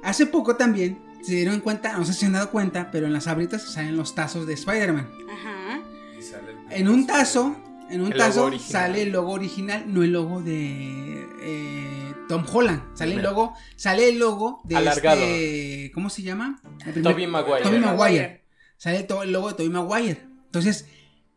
Hace 0.04 0.26
poco 0.26 0.56
también 0.56 1.00
se 1.22 1.34
dieron 1.36 1.60
cuenta, 1.60 1.98
no 1.98 2.06
sé 2.06 2.14
si 2.14 2.20
se 2.22 2.26
han 2.28 2.34
dado 2.34 2.50
cuenta, 2.52 2.92
pero 2.92 3.06
en 3.08 3.14
las 3.14 3.28
abritas 3.28 3.64
salen 3.64 3.96
los 3.98 4.16
tazos 4.16 4.46
de 4.48 4.54
Spider-Man. 4.54 5.10
Ajá. 5.32 5.80
Y 6.18 6.22
sale 6.22 6.52
el- 6.52 6.58
En 6.82 6.88
un 6.90 7.08
tazo, 7.08 7.56
en 7.90 8.02
un 8.02 8.12
El 8.12 8.18
tazo 8.18 8.46
original. 8.46 8.72
sale 8.72 9.02
el 9.04 9.12
logo 9.12 9.32
original, 9.32 9.84
no 9.88 10.04
el 10.04 10.12
logo 10.14 10.42
de 10.42 11.26
eh, 11.42 12.14
Tom 12.28 12.44
Holland. 12.52 12.82
Sale 12.96 13.16
el 13.16 13.22
logo, 13.24 13.54
sale 13.76 14.10
el 14.10 14.20
logo 14.20 14.62
de 14.66 14.76
Alargado. 14.76 15.22
este, 15.22 15.92
¿cómo 15.94 16.10
se 16.10 16.22
llama? 16.24 16.60
Tobey 17.02 17.28
Maguire. 17.28 17.62
Tobey 17.64 17.80
Maguire. 17.80 18.44
Sale 18.78 19.04
todo 19.04 19.24
el 19.24 19.32
logo 19.32 19.50
de 19.50 19.54
Tobey 19.56 19.70
Maguire. 19.70 20.24
Entonces, 20.46 20.86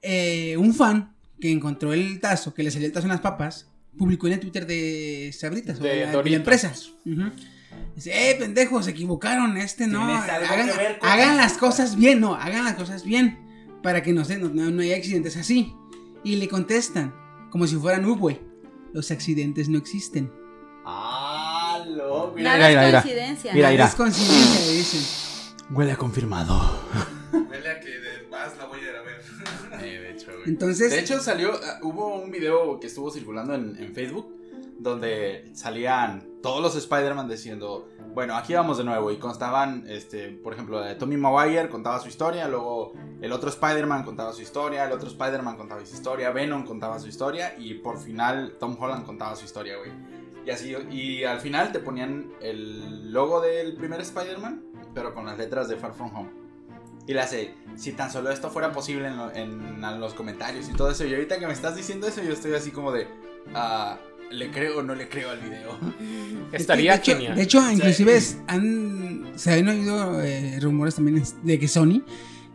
eh, 0.03 0.57
un 0.59 0.75
fan 0.75 1.15
que 1.41 1.51
encontró 1.51 1.93
el 1.93 2.21
tazo, 2.21 2.53
que 2.55 2.63
le 2.63 2.71
salió 2.71 2.87
el 2.87 2.93
tazo 2.93 3.07
en 3.07 3.13
las 3.13 3.21
papas, 3.21 3.69
publicó 3.97 4.27
en 4.27 4.35
el 4.35 4.41
Twitter 4.41 4.67
de 4.67 5.35
Sabritas, 5.37 5.81
o 5.81 5.83
De 5.83 5.89
de, 5.89 6.01
la, 6.01 6.13
la. 6.13 7.33
Dice, 7.95 8.31
eh, 8.31 8.35
pendejos, 8.37 8.85
se 8.85 8.91
equivocaron, 8.93 9.57
este 9.57 9.87
no. 9.87 10.07
¿Tienes 10.07 10.29
algo 10.29 10.47
Hagan, 10.53 10.69
que 10.71 10.77
ver 10.77 10.99
con 10.99 11.09
hagan 11.09 11.31
esto?" 11.31 11.37
las 11.43 11.53
cosas 11.59 11.97
bien, 11.97 12.21
no, 12.21 12.35
hagan 12.35 12.65
las 12.65 12.75
cosas 12.75 13.05
bien. 13.05 13.39
Para 13.83 14.03
que 14.03 14.13
no, 14.13 14.25
se, 14.25 14.37
no, 14.39 14.49
no, 14.51 14.83
haya 14.83 14.97
accidentes 14.97 15.37
así. 15.37 15.73
Y 16.23 16.37
le 16.37 16.49
contestan, 16.49 17.15
como 17.51 17.67
si 17.67 17.77
fueran 17.77 18.05
Ubway. 18.05 18.41
Los 18.93 19.11
accidentes 19.11 19.69
no 19.69 19.79
existen. 19.79 20.31
Ah, 20.85 21.83
loco. 21.89 22.35
Mira, 22.37 22.59
Nada 22.59 22.69
mira, 22.69 22.83
es 22.83 22.87
mira. 22.89 23.03
coincidencia. 23.03 23.55
Mira, 23.55 23.71
mira. 23.71 23.87
Es 23.87 23.95
coincidencia, 23.95 24.67
le 24.67 24.73
dicen. 24.73 25.20
Huele 25.73 25.93
a 25.93 25.97
confirmado. 25.97 26.59
Vele 27.33 27.71
a 27.71 27.81
que 27.81 27.89
de 27.91 28.27
más 28.31 28.57
la 28.59 28.67
voy 28.67 28.81
a 28.81 28.83
ir 28.83 28.97
a 28.97 29.03
ver. 29.03 29.81
de 29.81 30.11
hecho, 30.11 30.33
güey. 30.33 30.49
Entonces, 30.49 30.91
De 30.91 30.99
hecho, 30.99 31.21
salió. 31.21 31.53
ah, 31.55 31.79
hubo 31.83 32.15
un 32.17 32.31
video 32.31 32.81
que 32.81 32.89
estuvo 32.89 33.11
circulando 33.11 33.55
en, 33.55 33.77
en 33.79 33.95
Facebook. 33.95 34.37
Donde 34.79 35.51
salían 35.53 36.27
todos 36.43 36.63
los 36.63 36.75
Spider-Man 36.75 37.29
diciendo. 37.29 37.89
Bueno, 38.15 38.35
aquí 38.35 38.55
vamos 38.55 38.79
de 38.79 38.85
nuevo. 38.85 39.13
Y 39.13 39.19
constaban, 39.19 39.85
este, 39.89 40.31
por 40.31 40.55
ejemplo, 40.55 40.81
de 40.81 40.95
Tommy 40.95 41.17
Maguire 41.19 41.69
contaba 41.69 42.01
su 42.01 42.09
historia. 42.09 42.49
Luego 42.49 42.95
el 43.21 43.31
otro 43.33 43.51
Spider-Man 43.51 44.05
contaba 44.05 44.33
su 44.33 44.41
historia. 44.43 44.87
El 44.87 44.93
otro 44.93 45.09
Spider-Man 45.09 45.57
contaba 45.57 45.85
su 45.85 45.95
historia. 45.95 46.31
Venom 46.31 46.65
contaba 46.65 46.99
su 46.99 47.09
historia. 47.09 47.55
Y 47.59 47.75
por 47.75 47.99
final 48.01 48.57
Tom 48.59 48.77
Holland 48.81 49.05
contaba 49.05 49.37
su 49.37 49.45
historia, 49.45 49.77
güey. 49.77 49.93
Y 50.47 50.51
así, 50.51 50.75
y 50.91 51.25
al 51.25 51.41
final 51.41 51.71
te 51.71 51.81
ponían 51.81 52.33
el 52.41 53.13
logo 53.13 53.43
del 53.43 53.77
primer 53.77 54.01
Spider-Man, 54.01 54.63
pero 54.95 55.15
con 55.15 55.27
las 55.27 55.39
letras 55.39 55.69
de 55.69 55.77
Far 55.77 55.95
From 55.95 56.15
Home. 56.15 56.31
Y 57.07 57.15
le 57.15 57.21
hace, 57.21 57.55
si 57.77 57.93
tan 57.93 58.11
solo 58.13 58.31
esto 58.31 58.51
fuera 58.51 58.73
posible 58.73 59.09
en, 59.09 59.17
lo- 59.17 59.33
en- 59.35 59.83
en 59.85 60.01
los 60.01 60.15
comentarios 60.15 60.69
y 60.69 60.73
todo 60.75 60.91
eso. 60.91 61.05
Y 61.05 61.13
ahorita 61.15 61.39
que 61.39 61.47
me 61.47 61.53
estás 61.53 61.75
diciendo 61.75 62.07
eso, 62.07 62.23
yo 62.23 62.33
estoy 62.33 62.53
así 62.55 62.71
como 62.71 62.93
de, 62.93 63.09
ah, 63.55 63.99
¿le 64.31 64.51
creo 64.51 64.79
o 64.79 64.83
no 64.83 64.95
le 64.95 65.09
creo 65.09 65.31
al 65.31 65.41
video? 65.41 65.77
Estaría 66.53 66.93
de 66.93 66.99
hecho, 66.99 67.13
genial. 67.13 67.37
De 67.37 67.43
hecho, 67.43 67.71
inclusive 67.73 68.17
es- 68.17 68.39
han, 68.47 69.33
se 69.37 69.53
han 69.55 69.69
oído 69.69 70.21
eh, 70.23 70.59
rumores 70.61 70.95
también 70.97 71.23
de 71.43 71.59
que 71.59 71.67
Sony 71.69 72.03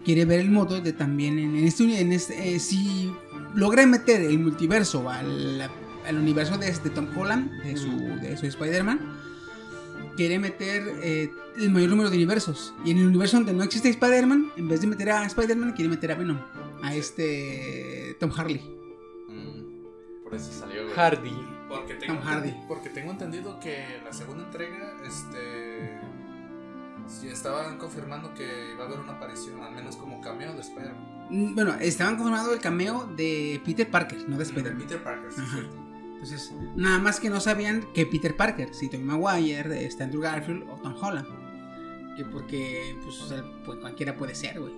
quiere 0.06 0.24
ver 0.26 0.40
el 0.40 0.52
modo 0.52 0.80
de 0.80 0.94
también 0.94 1.40
en, 1.40 1.56
en 1.58 1.66
este, 1.68 2.00
en 2.00 2.14
este 2.14 2.56
eh, 2.56 2.60
si 2.60 3.12
logra 3.56 3.86
meter 3.88 4.22
el 4.22 4.38
multiverso 4.40 5.10
al, 5.10 5.62
al 6.08 6.16
universo 6.18 6.58
de, 6.58 6.72
de 6.72 6.90
Tom 6.92 7.08
Holland, 7.18 7.64
de 7.64 7.76
su, 7.76 7.90
de 8.22 8.38
su 8.38 8.46
Spider-Man, 8.46 9.00
quiere 10.16 10.40
meter 10.40 10.84
eh, 11.02 11.30
el 11.58 11.70
mayor 11.72 11.90
número 11.90 12.10
de 12.10 12.16
universos. 12.18 12.74
Y 12.84 12.92
en 12.92 12.98
el 13.00 13.08
universo 13.08 13.38
donde 13.38 13.54
no 13.54 13.64
existe 13.64 13.90
Spider-Man, 13.90 14.52
en 14.58 14.68
vez 14.68 14.82
de 14.82 14.88
meter 14.88 15.10
a 15.12 15.26
Spider-Man, 15.26 15.74
quiere 15.74 15.90
meter 15.90 16.12
a 16.12 16.16
Venom, 16.16 16.40
a 16.82 16.96
este 16.96 18.16
Tom 18.20 18.32
Harley. 18.36 18.62
Mm, 19.30 20.24
por 20.24 20.36
eso 20.36 20.52
salió, 20.52 20.84
güey. 20.84 20.96
Hardy. 20.96 21.32
Porque 21.68 21.96
tengo, 21.96 22.14
Tom 22.16 22.24
Hardy. 22.24 22.54
porque 22.68 22.90
tengo 22.90 23.12
entendido 23.12 23.60
que 23.60 24.00
la 24.04 24.14
segunda 24.14 24.44
entrega, 24.44 24.96
este. 25.06 26.00
Sí, 27.08 27.28
estaban 27.28 27.78
confirmando 27.78 28.34
que 28.34 28.72
iba 28.74 28.84
a 28.84 28.88
haber 28.88 29.00
una 29.00 29.14
aparición, 29.14 29.62
al 29.62 29.76
menos 29.76 29.96
como 29.96 30.22
cameo 30.22 30.54
de 30.54 30.62
Spider-Man. 30.62 31.28
Mm, 31.30 31.56
Bueno, 31.56 31.76
estaban 31.80 32.16
confirmando 32.16 32.52
el 32.54 32.60
cameo 32.60 33.06
de 33.16 33.62
Peter 33.64 33.90
Parker, 33.90 34.28
no 34.28 34.38
de 34.38 34.44
Spider-Man. 34.44 34.82
Peter 34.82 35.04
Parker, 35.04 35.32
sí, 35.32 35.42
cierto. 35.52 35.85
Entonces, 36.26 36.52
nada 36.76 36.98
más 36.98 37.20
que 37.20 37.30
no 37.30 37.40
sabían 37.40 37.86
que 37.94 38.08
Peter 38.08 38.36
Parker, 38.36 38.74
si 38.74 38.90
Tobey 38.90 39.06
Maguire, 39.06 39.86
este 39.86 40.06
Andrew 40.06 40.24
Garfield 40.24 40.68
o 40.72 40.76
Tom 40.78 40.96
Holland. 41.00 41.28
Que 42.18 42.26
porque, 42.26 42.98
pues, 43.04 43.22
o 43.22 43.28
sea, 43.28 43.44
pues, 43.64 43.78
cualquiera 43.78 44.18
puede 44.18 44.34
ser, 44.34 44.60
güey. 44.60 44.74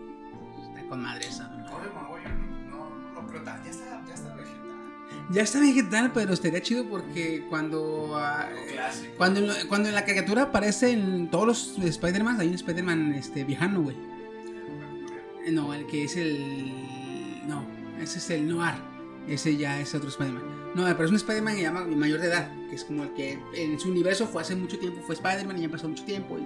Está 0.68 0.90
con 0.90 1.02
madre. 1.02 1.26
Tobey 1.30 1.90
Maguire, 1.96 2.36
no, 2.70 2.90
no 2.90 3.22
lo 3.22 3.28
creo. 3.28 3.46
Ya 3.46 3.70
está, 3.70 4.04
ya 4.06 4.14
está 4.14 4.36
vegetal. 4.36 5.30
Ya 5.30 5.42
está 5.42 5.60
vegetal, 5.62 6.12
pero 6.14 6.34
estaría 6.34 6.62
chido 6.62 6.84
porque 6.90 7.46
cuando. 7.48 8.20
clásico. 8.70 9.14
cuando, 9.16 9.42
cuando 9.70 9.88
en 9.88 9.96
la 9.96 10.04
caricatura 10.04 10.44
aparecen 10.44 11.30
todos 11.32 11.78
los 11.78 11.78
Spider-Man, 11.80 12.42
hay 12.42 12.50
un 12.50 12.56
Spider-Man 12.56 13.14
este, 13.14 13.46
viejano, 13.46 13.84
güey. 13.84 13.96
No, 15.50 15.74
el 15.74 15.88
que 15.88 16.04
es 16.04 16.18
el. 16.18 17.48
No, 17.48 17.66
ese 18.02 18.18
es 18.18 18.30
el 18.32 18.50
Noir. 18.50 18.76
Ese 19.30 19.56
ya 19.56 19.80
es 19.80 19.96
otro 19.96 20.10
Spider-Man. 20.10 20.57
No, 20.76 20.86
pero 20.86 21.06
es 21.06 21.10
un 21.10 21.18
Spider-Man 21.18 21.56
que 21.56 21.62
llama 21.62 21.86
mayor 21.86 22.20
de 22.20 22.28
edad. 22.28 22.52
Que 22.70 22.76
es 22.76 22.84
como 22.84 23.04
el 23.04 23.14
que 23.14 23.40
en 23.54 23.80
su 23.80 23.90
universo 23.90 24.28
fue 24.28 24.42
hace 24.42 24.56
mucho 24.56 24.78
tiempo, 24.78 25.02
fue 25.02 25.16
Spider-Man 25.16 25.58
y 25.58 25.62
ya 25.62 25.70
pasó 25.70 25.88
mucho 25.88 26.04
tiempo. 26.04 26.38
Y 26.38 26.46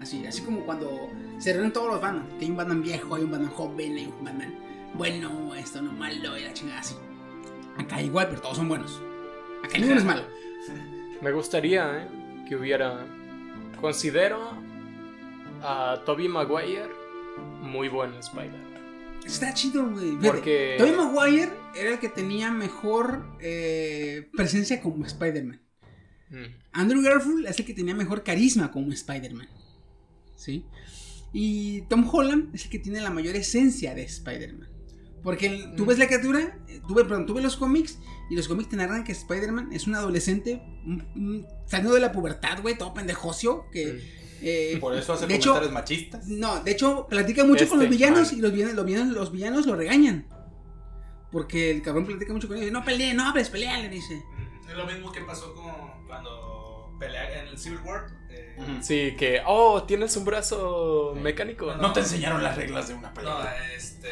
así, 0.00 0.26
así 0.26 0.42
como 0.42 0.64
cuando 0.64 1.10
se 1.38 1.52
reúnen 1.52 1.72
todos 1.72 1.88
los 1.88 2.00
Batman. 2.00 2.26
Que 2.38 2.44
hay 2.44 2.50
un 2.50 2.56
Batman 2.56 2.82
viejo, 2.82 3.14
hay 3.14 3.24
un 3.24 3.30
Batman 3.30 3.50
joven, 3.50 3.96
hay 3.96 4.06
un 4.06 4.24
Batman 4.24 4.54
bueno, 4.94 5.54
esto 5.54 5.80
no 5.80 5.92
malo 5.92 6.36
y 6.36 6.42
la 6.42 6.52
chingada 6.52 6.80
así. 6.80 6.94
Acá 7.78 8.02
igual, 8.02 8.28
pero 8.28 8.42
todos 8.42 8.58
son 8.58 8.68
buenos. 8.68 9.00
Acá 9.64 9.78
ninguno 9.78 9.98
es 9.98 10.04
malo. 10.04 10.22
Me 11.20 11.32
gustaría 11.32 12.02
¿eh? 12.02 12.08
que 12.48 12.56
hubiera. 12.56 13.06
Considero 13.80 14.52
a 15.62 16.02
Toby 16.04 16.28
Maguire 16.28 16.90
muy 17.62 17.88
buen 17.88 18.14
Spider. 18.14 18.71
Está 19.26 19.54
chido, 19.54 19.88
güey. 19.90 20.16
Porque- 20.20 20.76
Tobey 20.78 20.92
Maguire 20.92 21.50
era 21.74 21.90
el 21.90 21.98
que 21.98 22.08
tenía 22.08 22.50
mejor 22.50 23.24
eh, 23.40 24.28
presencia 24.36 24.80
como 24.80 25.04
Spider-Man. 25.06 25.60
Mm. 26.30 26.44
Andrew 26.72 27.02
Garfield 27.02 27.46
es 27.46 27.58
el 27.58 27.66
que 27.66 27.74
tenía 27.74 27.94
mejor 27.94 28.22
carisma 28.24 28.70
como 28.70 28.92
Spider-Man. 28.92 29.48
¿Sí? 30.36 30.64
Y 31.32 31.82
Tom 31.82 32.08
Holland 32.10 32.54
es 32.54 32.64
el 32.64 32.70
que 32.70 32.78
tiene 32.78 33.00
la 33.00 33.10
mayor 33.10 33.36
esencia 33.36 33.94
de 33.94 34.02
Spider-Man. 34.02 34.68
Porque 35.22 35.46
el- 35.46 35.74
tú 35.76 35.84
ves 35.86 35.98
la 35.98 36.06
criatura, 36.08 36.58
eh, 36.68 36.80
tú 36.88 36.94
ves, 36.94 37.04
perdón, 37.06 37.26
tú 37.26 37.34
ves 37.34 37.44
los 37.44 37.56
cómics 37.56 37.98
y 38.28 38.34
los 38.34 38.48
cómics 38.48 38.70
te 38.70 38.76
narran 38.76 39.04
que 39.04 39.12
Spider-Man 39.12 39.72
es 39.72 39.86
un 39.86 39.94
adolescente 39.94 40.60
un- 40.84 41.06
un- 41.14 41.46
saliendo 41.66 41.94
de 41.94 42.00
la 42.00 42.10
pubertad, 42.12 42.60
güey, 42.60 42.76
todo 42.76 42.92
pendejocio. 42.92 43.66
Que, 43.70 44.00
eh, 44.42 44.78
Por 44.80 44.94
eso 44.96 45.12
hace 45.12 45.26
de 45.26 45.34
hecho, 45.34 45.50
comentarios 45.50 45.72
machistas. 45.72 46.26
no, 46.26 46.62
de 46.62 46.70
hecho, 46.72 47.06
platica 47.08 47.44
mucho 47.44 47.68
con 47.68 47.78
los 47.78 47.84
Este, 47.86 47.96
villanos 47.96 48.30
ah. 48.32 48.34
y 48.34 48.40
los 48.40 48.52
villanos, 48.52 48.74
los, 48.74 48.84
villanos, 48.86 49.14
los 49.14 49.32
villanos 49.32 49.66
lo 49.66 49.76
regañan. 49.76 50.26
Porque 51.30 51.70
el 51.70 51.80
cabrón 51.82 52.04
platica 52.06 52.32
mucho 52.32 52.48
con 52.48 52.58
ellos. 52.58 52.72
No 52.72 52.84
peleen, 52.84 53.16
no 53.16 53.26
hables, 53.28 53.48
pelea, 53.48 53.78
le 53.78 53.88
dice. 53.88 54.22
Es 54.68 54.74
lo 54.76 54.84
mismo 54.86 55.10
que 55.12 55.20
pasó 55.22 55.54
con 55.54 56.06
cuando 56.06 56.94
pelea 56.98 57.40
en 57.42 57.48
el 57.48 57.58
Civil 57.58 57.78
War. 57.84 58.06
eh. 58.30 58.56
Sí, 58.82 59.14
que. 59.18 59.40
Oh, 59.46 59.84
tienes 59.84 60.14
un 60.16 60.24
brazo 60.26 61.14
mecánico. 61.20 61.66
No, 61.66 61.76
No 61.76 61.92
te 61.92 62.00
enseñaron 62.00 62.42
las 62.42 62.56
reglas 62.56 62.88
de 62.88 62.94
una 62.94 63.08
No, 63.08 63.14
pelea. 63.14 63.72
este. 63.74 64.10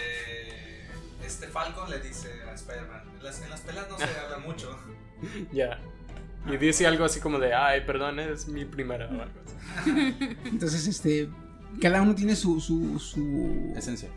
Este 1.25 1.47
Falcon 1.49 1.91
le 1.91 2.01
dice 2.01 2.29
a 2.51 2.55
Spider-Man: 2.55 3.03
en 3.19 3.23
las, 3.25 3.43
en 3.43 3.51
las 3.51 3.61
peleas 3.61 3.87
no 3.91 3.99
se 3.99 4.05
habla 4.25 4.39
mucho. 4.39 4.77
Ya. 5.53 5.79
Y 6.49 6.57
dice 6.57 6.87
algo 6.87 7.05
así 7.05 7.21
como 7.21 7.39
de, 7.39 7.53
ay, 7.55 7.83
perdón, 7.87 8.19
es 8.21 8.49
mi 8.49 8.65
primera. 8.65 9.07
o 9.07 9.11
algo 9.23 9.35
así. 9.45 10.27
Entonces, 10.45 10.87
este. 10.87 11.29
Cada 11.81 12.03
uno 12.03 12.15
tiene 12.15 12.35
su. 12.37 12.61
su, 12.61 12.99
su... 12.99 13.73
Esencia. 13.77 14.09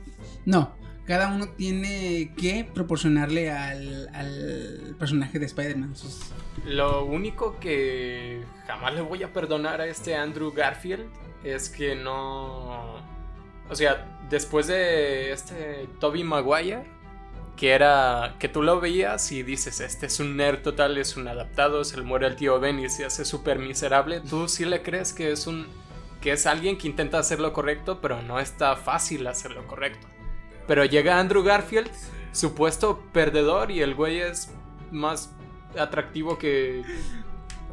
No. 0.45 0.75
Cada 1.05 1.33
uno 1.35 1.49
tiene 1.49 2.33
que 2.37 2.63
proporcionarle 2.73 3.51
al, 3.51 4.07
al 4.13 4.95
personaje 4.97 5.37
de 5.37 5.45
Spider-Man. 5.47 5.95
sus- 5.97 6.31
Lo 6.65 7.03
único 7.05 7.59
que 7.59 8.41
jamás 8.67 8.93
le 8.95 9.01
voy 9.01 9.21
a 9.21 9.33
perdonar 9.33 9.81
a 9.81 9.87
este 9.87 10.15
Andrew 10.15 10.51
Garfield 10.53 11.05
es 11.43 11.67
que 11.67 11.95
no. 11.95 12.95
O 13.69 13.75
sea, 13.75 14.17
después 14.29 14.67
de 14.67 15.33
este 15.33 15.87
Toby 15.99 16.23
Maguire, 16.23 16.83
que 17.57 17.71
era. 17.71 18.35
que 18.39 18.49
tú 18.49 18.61
lo 18.63 18.79
veías 18.79 19.31
y 19.31 19.43
dices, 19.43 19.79
este 19.79 20.07
es 20.07 20.19
un 20.19 20.35
nerd 20.37 20.61
total, 20.61 20.97
es 20.97 21.15
un 21.17 21.27
adaptado, 21.27 21.83
se 21.83 21.97
le 21.97 22.03
muere 22.03 22.27
el 22.27 22.35
tío 22.35 22.59
Ben 22.59 22.79
y 22.79 22.89
se 22.89 23.05
hace 23.05 23.25
súper 23.25 23.59
miserable. 23.59 24.21
Tú 24.21 24.47
sí 24.47 24.65
le 24.65 24.81
crees 24.81 25.13
que 25.13 25.31
es 25.31 25.47
un. 25.47 25.67
que 26.21 26.31
es 26.33 26.45
alguien 26.45 26.77
que 26.77 26.87
intenta 26.87 27.19
hacer 27.19 27.39
lo 27.39 27.53
correcto, 27.53 27.99
pero 28.01 28.21
no 28.21 28.39
está 28.39 28.75
fácil 28.75 29.27
hacer 29.27 29.51
lo 29.51 29.65
correcto. 29.67 30.07
Pero 30.67 30.85
llega 30.85 31.19
Andrew 31.19 31.43
Garfield, 31.43 31.91
supuesto 32.31 33.03
perdedor, 33.11 33.69
y 33.71 33.81
el 33.81 33.93
güey 33.95 34.19
es 34.21 34.49
más 34.91 35.31
atractivo 35.77 36.37
que, 36.37 36.83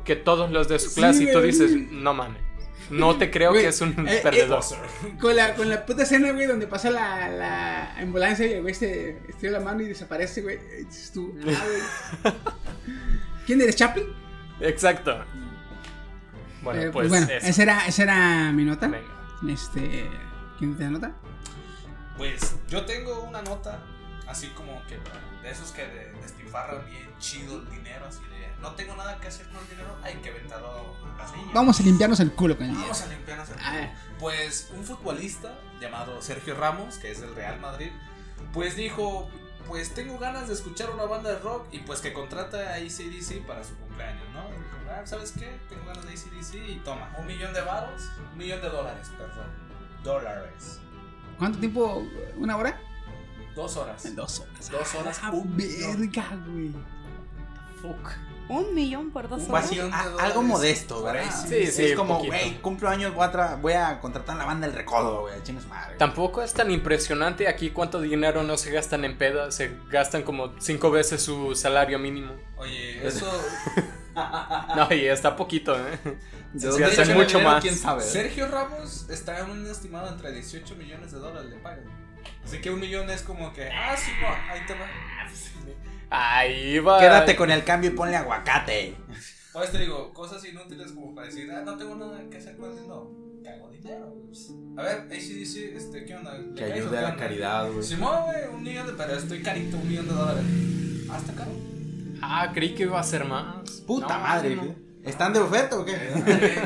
que 0.04 0.16
todos 0.16 0.50
los 0.50 0.68
de 0.68 0.78
su 0.78 0.90
Sí, 0.90 0.96
clase. 1.00 1.24
y 1.24 1.32
tú 1.32 1.40
dices, 1.40 1.70
no 1.92 2.14
mames, 2.14 2.42
no 2.90 3.16
te 3.16 3.30
creo 3.30 3.50
Güey, 3.50 3.62
que 3.62 3.68
es 3.68 3.80
un 3.80 3.90
eh, 4.08 4.16
eh, 4.18 4.20
perdedor. 4.22 4.62
Con 5.20 5.34
la, 5.36 5.54
con 5.54 5.68
la 5.68 5.86
puta 5.86 6.02
escena, 6.02 6.32
güey, 6.32 6.46
donde 6.46 6.66
pasa 6.66 6.90
la, 6.90 7.28
la 7.28 7.96
ambulancia 7.96 8.46
y 8.46 8.52
el 8.54 8.62
güey 8.62 8.74
se 8.74 9.18
estira 9.28 9.52
la 9.52 9.60
mano 9.60 9.82
y 9.82 9.86
desaparece, 9.86 10.42
güey. 10.42 10.58
Dices 10.84 11.12
tú, 11.12 11.34
ah, 11.46 11.64
güey. 12.22 12.34
¿Quién 13.46 13.60
eres, 13.60 13.76
Chaplin? 13.76 14.06
Exacto. 14.60 15.24
Bueno, 16.62 16.82
Eh, 16.82 16.90
pues, 16.92 17.08
bueno, 17.08 17.26
eso. 17.30 17.46
esa 17.46 17.62
era, 17.62 17.86
esa 17.86 18.02
era 18.02 18.52
mi 18.52 18.64
nota. 18.64 18.86
Venga. 18.88 19.06
Este. 19.52 20.08
¿Quién 20.58 20.76
te 20.76 20.84
da 20.84 20.90
nota? 20.90 21.12
Pues 22.18 22.56
yo 22.68 22.84
tengo 22.84 23.22
una 23.22 23.40
nota, 23.40 23.82
así 24.28 24.48
como 24.48 24.82
que 24.86 24.96
de 25.42 25.50
esos 25.50 25.70
que 25.72 25.86
de- 25.86 26.12
despilfarran 26.20 26.84
bien 26.90 27.08
chido 27.18 27.56
el 27.60 27.70
dinero, 27.70 28.04
así 28.06 28.20
de 28.30 28.39
no 28.60 28.72
tengo 28.74 28.94
nada 28.96 29.18
que 29.20 29.28
hacer 29.28 29.46
con 29.48 29.58
el 29.58 29.68
dinero, 29.70 29.96
hay 30.02 30.14
que 30.16 30.30
aventarlo 30.30 30.94
a 31.14 31.18
las 31.22 31.32
niñas. 31.34 31.54
Vamos 31.54 31.80
a 31.80 31.82
limpiarnos 31.82 32.20
el 32.20 32.32
culo 32.32 32.56
con 32.56 32.64
el 32.66 32.70
dinero. 32.72 32.88
Vamos 32.88 33.02
a 33.02 33.06
limpiarnos 33.08 33.48
el 33.50 33.56
Ah. 33.60 33.70
culo. 33.72 33.90
Pues 34.18 34.70
un 34.76 34.84
futbolista 34.84 35.58
llamado 35.80 36.20
Sergio 36.22 36.54
Ramos, 36.56 36.98
que 36.98 37.10
es 37.10 37.20
del 37.20 37.34
Real 37.34 37.58
Madrid, 37.60 37.90
pues 38.52 38.76
dijo, 38.76 39.28
pues 39.66 39.94
tengo 39.94 40.18
ganas 40.18 40.48
de 40.48 40.54
escuchar 40.54 40.90
una 40.90 41.04
banda 41.04 41.30
de 41.30 41.38
rock 41.38 41.66
y 41.72 41.78
pues 41.80 42.00
que 42.00 42.12
contrata 42.12 42.58
a 42.58 42.74
ACDC 42.74 43.46
para 43.46 43.62
su 43.64 43.74
cumpleaños, 43.76 44.28
¿no? 44.34 44.48
Y 44.48 44.52
dijo, 44.58 44.76
"Ah, 44.90 45.06
¿Sabes 45.06 45.32
qué? 45.32 45.58
Tengo 45.68 45.84
ganas 45.86 46.04
de 46.04 46.12
ACDC 46.12 46.54
y 46.70 46.76
toma, 46.84 47.14
un 47.18 47.26
millón 47.26 47.52
de 47.54 47.60
varos, 47.60 48.02
un 48.32 48.38
millón 48.38 48.60
de 48.60 48.68
dólares, 48.68 49.08
perdón. 49.16 49.46
Dólares. 50.02 50.80
¿Cuánto 51.38 51.58
tiempo? 51.58 52.02
¿Una 52.36 52.56
hora? 52.56 52.80
Dos 53.54 53.76
horas. 53.76 54.14
Dos 54.14 54.40
horas. 54.40 54.70
Dos 54.70 54.94
horas. 54.94 55.20
Ah, 55.22 55.30
verga, 55.34 56.24
güey. 56.46 56.72
Fuck. 57.80 58.10
Un 58.50 58.74
millón 58.74 59.10
por 59.12 59.28
dos 59.28 59.48
horas. 59.48 59.70
a- 59.70 59.74
dólares. 59.76 60.14
algo 60.18 60.42
modesto, 60.42 61.02
¿verdad? 61.02 61.30
Sí, 61.48 61.66
sí, 61.68 61.84
Es 61.86 61.96
como, 61.96 62.18
güey, 62.18 62.60
cumplo 62.60 62.88
años, 62.88 63.14
voy 63.14 63.24
a, 63.32 63.54
voy 63.56 63.72
a 63.74 64.00
contratar 64.00 64.34
a 64.34 64.38
la 64.40 64.44
banda 64.44 64.66
del 64.66 64.74
recodo, 64.76 65.20
güey, 65.22 65.34
madre. 65.68 65.96
Tampoco 65.98 66.42
es 66.42 66.52
tan 66.52 66.70
impresionante 66.70 67.46
aquí 67.48 67.70
cuánto 67.70 68.00
dinero 68.00 68.42
no 68.42 68.56
se 68.56 68.72
gastan 68.72 69.04
en 69.04 69.16
pedas. 69.16 69.54
Se 69.54 69.70
gastan 69.88 70.22
como 70.24 70.52
cinco 70.60 70.90
veces 70.90 71.22
su 71.22 71.54
salario 71.54 71.98
mínimo. 71.98 72.32
Oye, 72.56 73.06
eso... 73.06 73.30
No, 74.76 74.92
y 74.92 75.06
está 75.06 75.36
poquito, 75.36 75.76
¿eh? 75.78 75.98
¿De 76.52 76.72
Se 76.72 76.72
sacan 76.96 77.10
el 77.12 77.16
mucho 77.16 77.38
dinero? 77.38 77.50
más. 77.52 77.62
¿Quién 77.62 77.76
sabe? 77.76 78.02
Sergio 78.02 78.48
Ramos 78.48 79.08
está 79.08 79.38
en 79.38 79.50
un 79.50 79.66
estimado 79.70 80.08
entre 80.08 80.32
18 80.32 80.74
millones 80.74 81.12
de 81.12 81.18
dólares 81.20 81.48
de 81.50 81.56
pago. 81.58 81.82
Así 82.44 82.60
que 82.60 82.70
un 82.70 82.80
millón 82.80 83.08
es 83.10 83.22
como 83.22 83.52
que, 83.52 83.70
ah, 83.70 83.96
sí, 83.96 84.10
no, 84.20 84.26
ahí 84.52 84.66
te 84.66 84.74
va. 84.74 84.86
Ahí 86.10 86.78
va. 86.80 86.98
Quédate 86.98 87.36
con 87.36 87.50
el 87.50 87.64
cambio 87.64 87.90
y 87.90 87.94
ponle 87.94 88.16
aguacate. 88.16 88.94
O 89.52 89.60
te 89.62 89.78
digo, 89.78 90.12
cosas 90.12 90.44
inútiles 90.44 90.92
como 90.92 91.14
para 91.14 91.26
decir, 91.26 91.50
ah, 91.52 91.62
no 91.64 91.76
tengo 91.76 91.94
nada 91.96 92.20
que 92.30 92.36
hacer 92.36 92.56
con 92.56 92.70
el 92.70 92.76
dinero. 92.76 93.10
Cago 93.42 93.70
dinero. 93.70 94.14
pues. 94.26 94.50
A 94.76 94.82
ver, 94.82 94.96
ACDC, 95.10 95.76
este, 95.76 96.04
¿qué 96.04 96.14
onda? 96.14 96.36
¿Le 96.38 96.54
Que 96.54 96.64
ayude 96.64 96.98
a 96.98 97.02
la 97.02 97.16
caridad, 97.16 97.70
güey. 97.70 97.82
Simón, 97.82 98.24
güey, 98.26 98.54
un 98.54 98.62
millón 98.62 98.86
de, 98.86 98.92
pero 98.92 99.14
estoy 99.14 99.42
carito, 99.42 99.76
un 99.76 99.88
millón 99.88 100.06
de 100.08 100.14
dólares. 100.14 100.44
Hasta 101.10 101.32
caro. 101.32 101.50
Ah, 102.22 102.50
creí 102.54 102.74
que 102.74 102.84
iba 102.84 103.00
a 103.00 103.02
ser 103.02 103.24
más. 103.24 103.80
Puta 103.86 104.16
No, 104.18 104.22
madre, 104.22 104.56
no. 104.56 104.62
güey. 104.62 104.76
¿Están 105.04 105.32
de 105.32 105.40
oferta 105.40 105.78
o 105.78 105.84
qué? 105.84 105.96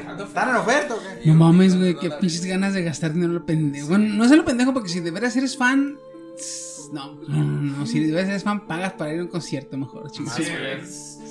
Ando 0.09 0.25
¿Están 0.25 0.49
en 0.51 0.57
oferta 0.57 0.95
o 0.95 0.99
qué? 0.99 1.27
No 1.31 1.35
mames, 1.35 1.79
güey, 1.79 1.97
qué 1.97 2.11
pinches 2.11 2.45
ganas 2.45 2.75
de 2.75 2.83
gastar 2.83 3.13
dinero 3.13 3.31
a 3.31 3.35
lo 3.35 3.47
pendejo. 3.47 3.89
Bueno, 3.89 4.13
no 4.13 4.25
es 4.25 4.31
lo 4.33 4.45
pendejo 4.45 4.75
porque 4.75 4.89
si 4.89 4.99
de 5.01 5.13
veras 5.13 5.37
eres 5.37 5.57
fan. 5.57 5.97
No, 6.93 7.15
no, 7.15 7.29
no, 7.29 7.45
no, 7.79 7.87
si 7.87 8.01
de 8.05 8.13
veras 8.13 8.29
eres 8.29 8.43
fan, 8.45 8.67
pagas 8.67 8.93
para 8.95 9.13
ir 9.13 9.21
a 9.21 9.23
un 9.23 9.29
concierto 9.29 9.77
mejor, 9.77 10.11
chingos. 10.11 10.35
Sí, 10.35 10.45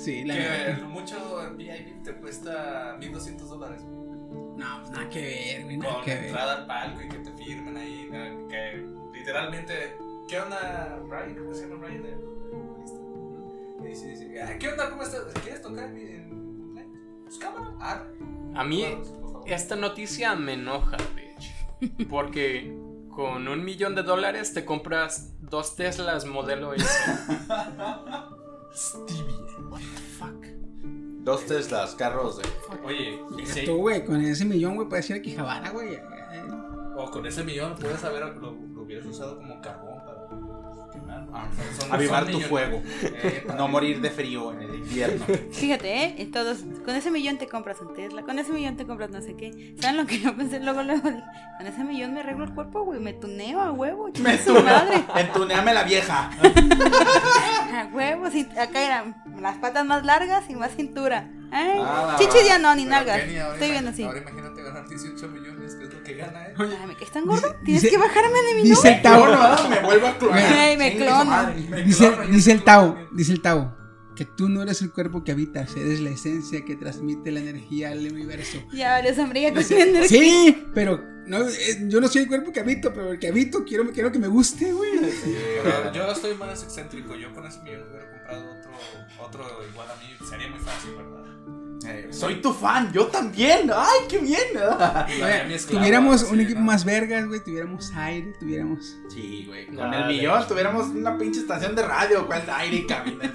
Sí, 0.04 0.24
la 0.24 0.34
Que 0.34 0.76
lo 0.82 0.88
mucho 0.88 1.46
en 1.46 1.56
VIP 1.56 2.02
te 2.02 2.12
cuesta 2.14 2.96
1200 2.98 3.48
dólares. 3.48 3.82
No, 3.82 4.78
pues 4.80 4.90
nada 4.90 5.08
que 5.08 5.20
ver, 5.20 5.64
güey, 5.64 5.76
nada 5.78 5.94
Con 5.94 6.04
que 6.04 6.14
ver. 6.14 6.24
entrada 6.26 6.54
al 6.58 6.66
palco 6.66 7.02
y 7.02 7.08
que 7.08 7.18
te 7.18 7.32
firmen 7.32 7.76
ahí. 7.76 8.08
¿no? 8.12 8.48
Que 8.48 8.86
literalmente, 9.18 9.96
¿qué 10.28 10.38
onda, 10.40 10.98
Ryan? 11.08 11.34
¿Cómo 11.36 11.54
se 11.54 11.68
llama 11.68 11.86
Ryan? 11.86 12.02
Y 13.82 13.88
dice, 13.88 14.08
dice, 14.08 14.42
"Ah, 14.42 14.58
¿qué 14.58 14.68
onda? 14.68 14.90
¿Cómo 14.90 15.02
estás? 15.02 15.22
¿Quieres 15.42 15.62
tocar 15.62 15.84
en? 15.96 16.74
Pues 17.24 17.38
cámara. 17.38 17.70
Ah, 17.80 18.02
A 18.54 18.64
mí, 18.64 18.82
vamos, 18.84 19.12
esta 19.46 19.74
noticia 19.76 20.34
me 20.36 20.52
enoja, 20.54 20.96
bitch. 21.16 22.08
Porque 22.08 22.72
con 23.14 23.46
un 23.48 23.64
millón 23.64 23.94
de 23.94 24.02
dólares 24.02 24.52
te 24.54 24.64
compras 24.64 25.32
dos 25.40 25.76
Teslas 25.76 26.24
modelo 26.26 26.74
S. 26.74 26.84
What 29.70 29.80
the 29.80 30.00
fuck? 30.18 30.44
Dos 31.22 31.46
Teslas, 31.46 31.94
carros 31.94 32.38
de. 32.38 32.44
Oye, 32.84 33.18
y 33.38 33.46
sí, 33.46 33.64
Tú, 33.64 33.76
güey, 33.76 34.04
con 34.04 34.20
ese 34.20 34.44
millón, 34.44 34.74
güey, 34.76 34.88
puedes 34.88 35.08
ir 35.10 35.16
a 35.16 35.22
Quijabara, 35.22 35.70
güey. 35.70 35.98
o 36.96 37.10
con 37.10 37.24
ese 37.26 37.42
millón 37.44 37.74
puedes 37.76 38.02
haber, 38.04 38.36
lo, 38.36 38.52
lo 38.52 38.82
hubieras 38.82 39.06
usado 39.06 39.36
como 39.36 39.60
carbón 39.60 39.93
Avivar 41.90 42.24
son 42.24 42.32
tu 42.32 42.40
fuego. 42.40 42.82
Eh, 43.02 43.46
No 43.56 43.68
morir 43.68 44.00
de 44.00 44.10
frío 44.10 44.52
en 44.52 44.62
el 44.62 44.74
invierno. 44.76 45.24
Fíjate, 45.52 46.04
¿eh? 46.22 46.28
Todos, 46.32 46.58
con 46.84 46.94
ese 46.94 47.10
millón 47.10 47.38
te 47.38 47.46
compras 47.48 47.80
un 47.80 47.94
Tesla, 47.94 48.22
con 48.22 48.38
ese 48.38 48.52
millón 48.52 48.76
te 48.76 48.86
compras 48.86 49.10
no 49.10 49.20
sé 49.20 49.34
qué. 49.36 49.74
¿Saben 49.80 49.96
lo 49.96 50.06
que 50.06 50.20
yo 50.20 50.36
pensé 50.36 50.60
luego, 50.60 50.82
luego? 50.82 51.08
Dije, 51.10 51.22
Con 51.58 51.66
ese 51.66 51.84
millón 51.84 52.14
me 52.14 52.20
arreglo 52.20 52.44
el 52.44 52.54
cuerpo, 52.54 52.82
güey, 52.84 53.00
me 53.00 53.12
tuneo 53.12 53.60
a 53.60 53.72
huevo, 53.72 54.08
Me 54.22 54.38
tu- 54.38 54.54
madre. 54.62 55.02
Entuneame 55.16 55.74
la 55.74 55.82
vieja. 55.84 56.30
A 57.74 57.88
huevo, 57.92 58.26
acá 58.26 58.82
eran 58.84 59.16
las 59.40 59.56
patas 59.58 59.84
más 59.84 60.04
largas 60.04 60.44
y 60.48 60.54
más 60.54 60.74
cintura. 60.76 61.28
Ay, 61.56 61.78
Ah, 61.80 62.16
chichi 62.18 62.44
ya 62.44 62.58
no, 62.58 62.74
ni 62.74 62.84
nalgas. 62.84 63.20
Estoy 63.22 63.70
viendo 63.70 63.90
así. 63.90 64.02
Ahora 64.02 64.18
imagínate 64.20 64.62
ganar 64.62 64.88
18 64.88 65.28
millones, 65.28 65.74
que 65.76 65.84
es 65.84 65.94
lo 65.94 66.02
que 66.02 66.14
gana, 66.14 66.48
¿eh? 66.48 66.54
Ay, 66.58 66.86
¿me 66.88 66.96
caes 66.96 67.12
tan 67.12 67.24
gordo? 67.26 67.54
Tienes 67.64 67.82
dice- 67.82 67.94
que 67.94 67.98
bajarme 67.98 68.42
de 68.42 68.54
mi 68.56 68.62
Dice 68.68 68.88
el 68.88 69.02
Tao, 69.02 69.26
No, 69.28 69.68
me 69.68 69.80
vuelvo 69.82 70.06
a 70.08 70.18
clonar. 70.18 70.52
Güey, 70.52 70.76
me 70.76 70.96
clono. 70.96 71.52
Dice, 71.84 72.12
dice 72.30 72.52
el 72.52 72.64
Tao, 72.64 72.98
dice 73.12 73.32
el 73.32 73.40
Tao, 73.40 73.76
que 74.16 74.24
tú 74.24 74.48
no 74.48 74.62
eres 74.62 74.82
el 74.82 74.90
cuerpo 74.92 75.22
que 75.22 75.30
habitas, 75.32 75.76
eres 75.76 76.00
la 76.00 76.10
esencia 76.10 76.64
que 76.64 76.74
transmite 76.74 77.30
la 77.30 77.38
energía 77.40 77.90
al 77.90 77.98
universo. 78.10 78.58
Ya 78.72 79.14
sombrilla 79.14 79.52
con 79.54 79.62
mi 79.68 79.80
energía. 79.80 80.08
Sí, 80.20 80.66
pero 80.74 81.00
no, 81.26 81.48
eh, 81.48 81.84
yo 81.88 82.00
no 82.00 82.08
soy 82.08 82.22
el 82.22 82.28
cuerpo 82.28 82.52
que 82.52 82.60
habito, 82.60 82.92
pero 82.92 83.12
el 83.12 83.18
que 83.18 83.28
habito 83.28 83.64
quiero, 83.64 83.90
quiero 83.92 84.10
que 84.12 84.18
me 84.18 84.26
guste, 84.28 84.72
güey. 84.72 84.90
Pero 85.62 85.92
yo 85.92 86.10
estoy 86.10 86.34
más 86.34 86.62
excéntrico. 86.64 87.14
Yo 87.14 87.32
con 87.32 87.46
ese 87.46 87.60
millón 87.62 87.84
hubiera 87.88 88.10
comprado 88.10 88.62
otro, 89.20 89.44
otro 89.44 89.66
igual 89.70 89.88
a 89.90 89.94
mí. 89.96 90.26
Sería 90.28 90.48
muy 90.48 90.58
fácil, 90.60 90.90
¿verdad? 90.96 91.24
Eh, 91.86 92.08
Soy 92.12 92.40
tu 92.40 92.52
fan, 92.52 92.92
yo 92.92 93.06
también. 93.08 93.70
Ay, 93.74 94.06
qué 94.08 94.18
bien. 94.18 94.48
Tuviéramos 95.68 96.22
un 96.24 96.40
equipo 96.40 96.60
¿no? 96.60 96.66
más 96.66 96.84
vergas, 96.84 97.26
güey, 97.26 97.40
tuviéramos 97.44 97.92
aire, 97.94 98.32
tuviéramos... 98.40 98.96
Sí, 99.08 99.44
güey. 99.46 99.66
Con 99.66 99.76
No, 99.76 99.92
el 99.92 100.02
de 100.08 100.14
millón 100.14 100.48
tuviéramos 100.48 100.86
una 100.88 101.18
pinche 101.18 101.40
estación 101.40 101.74
de 101.74 101.82
radio. 101.82 102.26
¿Cuál 102.26 102.44
aire 102.48 102.76
y 102.76 102.86
cabina? 102.86 103.32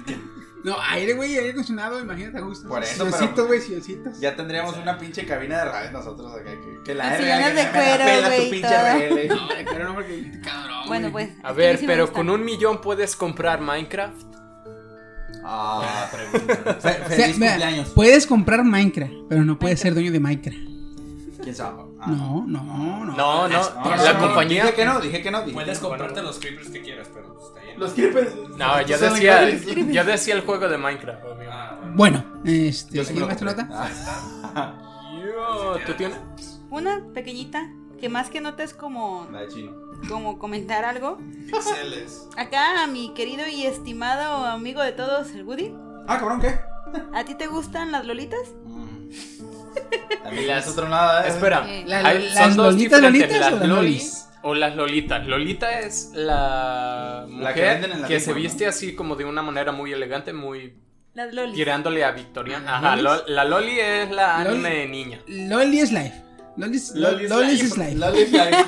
No, 0.62 0.76
aire, 0.90 1.14
güey, 1.14 1.36
aire 1.36 1.50
acondicionado, 1.50 2.00
imagínate 2.00 2.38
a 2.38 2.40
gusto. 2.42 2.68
Por 2.68 2.82
eso, 2.82 3.04
Silloncitos, 3.06 3.46
güey, 3.46 3.60
silloncitos. 3.60 4.20
Ya 4.20 4.36
tendríamos 4.36 4.76
una 4.76 4.98
pinche 4.98 5.24
cabina 5.24 5.58
de 5.58 5.64
radio 5.64 5.90
nosotros 5.92 6.32
acá. 6.32 6.50
Que, 6.50 6.82
que 6.84 6.94
la 6.94 7.14
R 7.14 7.22
sillones 7.22 7.54
de 7.54 7.70
cuero, 7.70 8.04
pela 8.04 8.28
tu 8.28 8.34
güey, 8.34 8.50
pinche 8.50 8.68
todo. 8.68 9.48
RL. 9.48 9.78
No, 9.78 9.88
no, 9.88 9.94
porque 9.94 10.40
cabrón. 10.44 10.88
Bueno, 10.88 11.10
güey. 11.10 11.26
pues. 11.28 11.44
A 11.44 11.52
ver, 11.52 11.80
pero 11.86 12.12
con 12.12 12.28
un 12.28 12.44
millón 12.44 12.80
puedes 12.80 13.16
comprar 13.16 13.60
Minecraft. 13.60 14.29
Ah, 15.52 16.08
pregunta. 16.12 16.54
Fe- 16.64 16.70
O 16.78 16.80
sea, 16.80 16.92
feliz 17.06 17.38
mira, 17.38 17.52
cumpleaños. 17.52 17.88
Puedes 17.90 18.26
comprar 18.26 18.62
Minecraft, 18.64 19.12
pero 19.28 19.44
no 19.44 19.58
puedes 19.58 19.80
ser 19.80 19.94
dueño 19.94 20.12
de 20.12 20.20
Minecraft. 20.20 20.58
¿Quién 21.42 21.54
sabe? 21.56 21.82
Ah. 22.00 22.06
No, 22.08 22.44
no, 22.46 22.62
no. 22.62 23.04
No, 23.16 23.48
no, 23.48 23.48
No, 23.48 23.96
la 23.96 24.12
no, 24.12 24.18
compañía. 24.20 24.62
Dije 24.64 24.74
que 24.76 24.84
no, 24.84 25.00
dije 25.00 25.22
que 25.22 25.30
no. 25.30 25.40
Dije 25.40 25.52
Puedes 25.54 25.78
que 25.78 25.82
no. 25.82 25.88
comprarte 25.88 26.22
los 26.22 26.38
creepers 26.38 26.68
que 26.68 26.82
quieras, 26.82 27.08
pero 27.12 27.34
pues, 27.34 27.48
está 27.48 27.60
bien. 27.62 27.80
Los 27.80 27.92
creepers. 27.94 28.34
No, 28.58 28.80
yo 28.82 28.98
decía, 28.98 29.40
legales. 29.42 29.66
yo 29.92 30.04
decía 30.04 30.34
el 30.34 30.42
juego 30.42 30.68
de 30.68 30.78
Minecraft. 30.78 31.20
Ah, 31.50 31.78
bueno. 31.94 31.94
Bueno, 31.96 32.42
este, 32.44 32.96
Yo 32.96 33.04
sí 33.04 33.14
me. 33.14 33.22
Ah, 34.54 34.78
Yo, 35.20 35.78
¿tú 35.86 35.92
tienes? 35.94 36.18
Una 36.70 37.00
pequeñita, 37.14 37.70
que 38.00 38.08
más 38.08 38.30
que 38.30 38.40
nota 38.40 38.62
es 38.62 38.74
como, 38.74 39.26
La 39.32 39.40
de 39.40 39.48
chino. 39.48 39.72
Como 40.08 40.38
comentar 40.38 40.84
algo. 40.84 41.18
Pixeles. 41.46 42.28
Acá 42.36 42.82
a 42.82 42.86
mi 42.86 43.12
querido 43.14 43.46
y 43.48 43.66
estimado 43.66 44.44
amigo 44.46 44.82
de 44.82 44.92
todos, 44.92 45.30
el 45.32 45.44
Woody. 45.44 45.72
Ah, 46.08 46.18
cabrón, 46.18 46.40
¿qué? 46.40 46.58
¿A 47.14 47.24
ti 47.24 47.34
te 47.34 47.46
gustan 47.46 47.92
las 47.92 48.04
lolitas? 48.04 48.40
Mm. 48.64 49.10
También 50.22 50.50
es 50.58 50.68
otro 50.68 50.88
nada. 50.88 51.24
¿eh? 51.24 51.28
Espera, 51.28 51.64
Eh, 51.68 51.84
La- 51.86 51.98
hay- 52.06 52.24
¿Las 52.30 52.34
son 52.34 52.56
dos 52.56 52.74
lolitas, 52.74 53.00
diferentes, 53.00 53.30
lolitas 53.30 53.36
o 53.36 53.50
las 53.50 53.60
las 53.60 53.68
loli 53.68 53.82
lolis? 53.88 54.26
o 54.42 54.54
las 54.54 54.76
lolitas. 54.76 55.26
Lolita 55.26 55.78
es 55.80 56.10
la 56.14 57.26
mujer 57.28 57.54
que 57.54 57.60
venden 57.62 57.92
en 57.92 58.02
la 58.02 58.08
que 58.08 58.14
Big 58.14 58.22
se 58.22 58.32
viste 58.32 58.66
así 58.66 58.94
como 58.94 59.16
de 59.16 59.24
una 59.24 59.42
manera 59.42 59.72
muy 59.72 59.92
elegante, 59.92 60.32
muy 60.32 60.74
Las 61.14 61.32
lolis. 61.34 61.54
tirándole 61.54 62.04
a 62.04 62.10
Victoriana. 62.12 62.64
¿Las 62.72 62.74
Ajá, 62.84 62.96
lolis? 62.96 63.22
lo- 63.28 63.34
la 63.34 63.44
loli 63.44 63.78
es 63.80 64.10
la 64.10 64.38
Loli- 64.44 64.48
anime 64.50 64.70
de 64.70 64.86
niña. 64.88 65.20
Loli 65.28 65.80
es 65.80 65.92
life. 65.92 66.22
Lolis, 66.60 66.92
Loli's 66.94 67.30
Lolis 67.30 67.52
Life. 67.52 67.64
is 67.64 67.76
life. 67.78 67.94
Loli's 67.96 68.32
Life. 68.32 68.64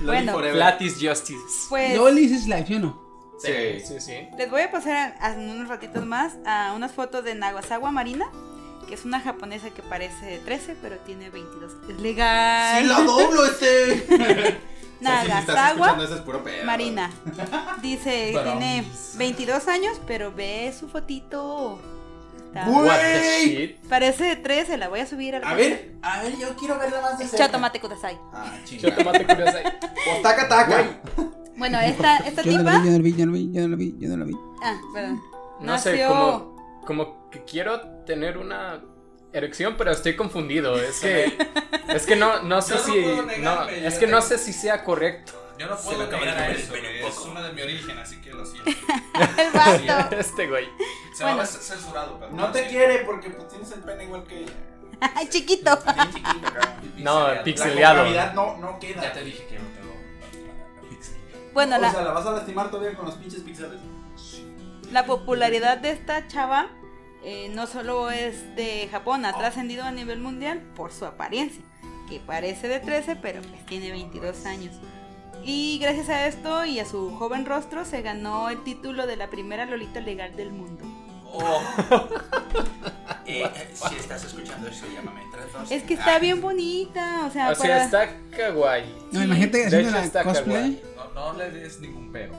Loli 0.00 0.04
Bueno. 0.06 0.32
forever. 0.32 0.54
Flat 0.56 0.80
is 0.82 0.98
justice. 1.00 1.66
Pues 1.68 1.96
Lolis 1.96 2.30
is 2.30 2.46
life, 2.46 2.66
¿sí 2.66 2.74
o 2.76 2.80
no? 2.80 3.04
Sí. 3.38 3.80
sí, 3.86 4.00
sí. 4.00 4.12
les 4.38 4.50
voy 4.50 4.62
a 4.62 4.70
pasar 4.70 5.14
en 5.36 5.50
unos 5.50 5.68
ratitos 5.68 6.06
más 6.06 6.34
a 6.46 6.72
unas 6.74 6.92
fotos 6.92 7.24
de 7.24 7.34
Nagasawa 7.34 7.90
Marina, 7.90 8.24
que 8.88 8.94
es 8.94 9.04
una 9.04 9.20
japonesa 9.20 9.70
que 9.70 9.82
parece 9.82 10.24
de 10.24 10.38
13, 10.38 10.76
pero 10.80 10.96
tiene 10.98 11.30
22. 11.30 11.72
Es 11.90 12.00
legal. 12.00 12.82
¡Sí, 12.82 12.88
la 12.88 13.00
doblo 13.00 13.44
este! 13.60 14.58
Nagasawa 15.00 15.96
puro 16.24 16.42
pedo. 16.42 16.64
Marina. 16.64 17.10
Dice 17.82 18.32
tiene 18.44 18.84
22 19.16 19.68
años, 19.68 20.00
pero 20.06 20.32
ve 20.32 20.72
su 20.78 20.88
fotito. 20.88 21.78
Está- 22.54 22.70
Güey. 22.70 22.86
What 22.86 22.96
the 22.98 23.44
shit. 23.44 23.76
Parece 23.88 24.24
de 24.24 24.36
13, 24.36 24.76
la 24.78 24.88
voy 24.88 25.00
a 25.00 25.06
subir 25.06 25.34
al 25.36 25.44
A 25.44 25.54
ver, 25.54 25.92
a 26.02 26.22
ver, 26.22 26.38
yo 26.38 26.54
quiero 26.56 26.78
verla 26.78 27.00
más 27.00 27.18
de 27.18 27.26
cerca. 27.26 27.46
Chatomate 27.46 27.80
Kudasai. 27.80 28.18
Ah, 28.32 28.56
Yo 28.60 28.64
chinga. 28.64 28.94
tomate 28.94 29.26
curiosa 29.26 29.58
ahí. 29.58 29.64
Pues 29.80 30.22
taca, 30.22 30.48
taca. 30.48 30.84
Bueno, 31.56 31.80
esta, 31.80 32.16
esta 32.18 32.42
Yo 32.42 32.52
no 32.52 32.58
tipa. 32.58 32.78
no 32.78 32.90
lo 32.98 33.02
vi, 33.02 33.12
yo 33.16 33.26
no 33.26 33.32
lo 33.32 33.38
vi, 33.38 33.52
yo 33.52 33.62
no 33.62 33.68
lo 33.68 33.76
vi, 33.76 33.94
yo 33.98 34.08
no 34.08 34.16
lo 34.18 34.24
vi. 34.26 34.34
Ah, 34.62 34.76
perdón. 34.92 35.22
No 35.60 35.78
sé, 35.78 35.90
Nació- 35.92 36.08
como, 36.08 36.80
como 36.86 37.30
que 37.30 37.44
quiero 37.44 37.80
tener 38.04 38.38
una 38.38 38.82
erección, 39.32 39.74
pero 39.78 39.90
estoy 39.92 40.14
confundido. 40.16 40.76
Es 40.80 41.00
que, 41.00 41.36
es 41.88 42.06
que 42.06 42.16
no, 42.16 42.42
no 42.42 42.60
sé 42.62 42.74
Yo 42.74 42.80
no 42.80 42.84
si. 42.84 43.00
no, 43.00 43.22
negarme, 43.22 43.86
es 43.86 43.98
que 43.98 44.06
no 44.06 44.20
sé 44.22 44.38
si 44.38 44.52
sea 44.52 44.82
correcto. 44.84 45.32
Yo 45.58 45.66
no 45.68 45.76
puedo 45.76 46.06
negar 46.06 46.38
a 46.38 46.50
eso, 46.50 46.70
güey, 46.70 47.00
es 47.00 47.14
poco. 47.14 47.30
uno 47.30 47.42
de 47.42 47.52
mi 47.52 47.62
origen, 47.62 47.98
así 47.98 48.20
que 48.20 48.30
lo 48.30 48.44
siento. 48.44 48.70
El 49.38 49.52
vato. 49.52 50.16
Este 50.16 50.48
güey. 50.48 50.68
Se 51.14 51.24
va 51.24 51.40
a 51.42 51.46
ser 51.46 51.60
censurado, 51.60 52.18
pero 52.18 52.32
No 52.32 52.50
te 52.50 52.64
sí. 52.64 52.70
quiere 52.70 52.98
porque 53.04 53.30
pues, 53.30 53.48
tienes 53.48 53.70
el 53.72 53.80
pene 53.80 54.04
igual 54.04 54.24
que 54.24 54.40
ella. 54.42 54.52
Ay, 55.14 55.28
chiquito. 55.28 55.78
Bien 55.94 56.08
chiquito, 56.12 56.52
cabrón. 56.52 56.74
No, 56.98 57.26
Pixeleado. 57.44 57.96
La 57.96 58.02
concavidad 58.02 58.34
no, 58.34 58.56
no 58.58 58.78
queda. 58.78 59.02
Ya 59.02 59.12
te 59.12 59.24
dije 59.24 59.46
que 59.46 59.58
no 59.58 59.64
tengo 59.68 60.88
pixel. 60.88 61.14
Bueno, 61.52 61.76
o 61.76 61.78
la, 61.78 61.90
sea, 61.92 62.02
¿la 62.02 62.12
vas 62.12 62.26
a 62.26 62.32
lastimar 62.32 62.70
todavía 62.70 62.96
con 62.96 63.06
los 63.06 63.14
pinches 63.16 63.40
píxeles? 63.40 63.78
la 64.90 65.06
popularidad 65.06 65.78
de 65.78 65.90
esta 65.90 66.28
chava 66.28 66.68
eh, 67.24 67.48
no 67.52 67.66
solo 67.66 68.10
es 68.10 68.54
de 68.54 68.86
Japón, 68.92 69.24
ha 69.24 69.32
trascendido 69.36 69.82
a 69.84 69.90
nivel 69.90 70.20
mundial 70.20 70.60
por 70.76 70.92
su 70.92 71.04
apariencia, 71.04 71.64
que 72.08 72.20
parece 72.20 72.68
de 72.68 72.78
13, 72.80 73.16
pero 73.16 73.40
pues 73.42 73.64
tiene 73.66 73.90
22 73.90 74.46
años. 74.46 74.74
Y 75.44 75.78
gracias 75.80 76.08
a 76.08 76.26
esto 76.26 76.64
y 76.64 76.78
a 76.80 76.84
su 76.86 77.10
joven 77.16 77.44
rostro 77.44 77.84
se 77.84 78.02
ganó 78.02 78.48
el 78.48 78.62
título 78.64 79.06
de 79.06 79.16
la 79.16 79.28
primera 79.28 79.66
Lolita 79.66 80.00
legal 80.00 80.34
del 80.36 80.50
mundo. 80.50 80.84
Oh. 81.32 81.60
Eh, 83.26 83.50
si 83.72 83.94
estás 83.96 84.22
escuchando 84.24 84.68
eso, 84.68 84.84
llámame. 84.94 85.22
Es 85.70 85.82
que 85.84 85.94
está 85.94 86.18
bien 86.18 86.42
bonita, 86.42 87.24
o 87.26 87.30
sea, 87.32 87.50
O 87.50 87.54
sea, 87.54 87.62
para- 87.70 87.84
está 87.84 88.16
kawaii. 88.36 88.84
No, 89.12 89.20
Sí. 89.20 89.24
imagínate 89.24 89.66
haciendo 89.66 89.90
la 89.92 90.04
está 90.04 90.22
cosplay. 90.24 90.82
No, 91.14 91.32
no 91.32 91.38
le 91.38 91.50
des 91.50 91.80
ningún 91.80 92.12
pero. 92.12 92.34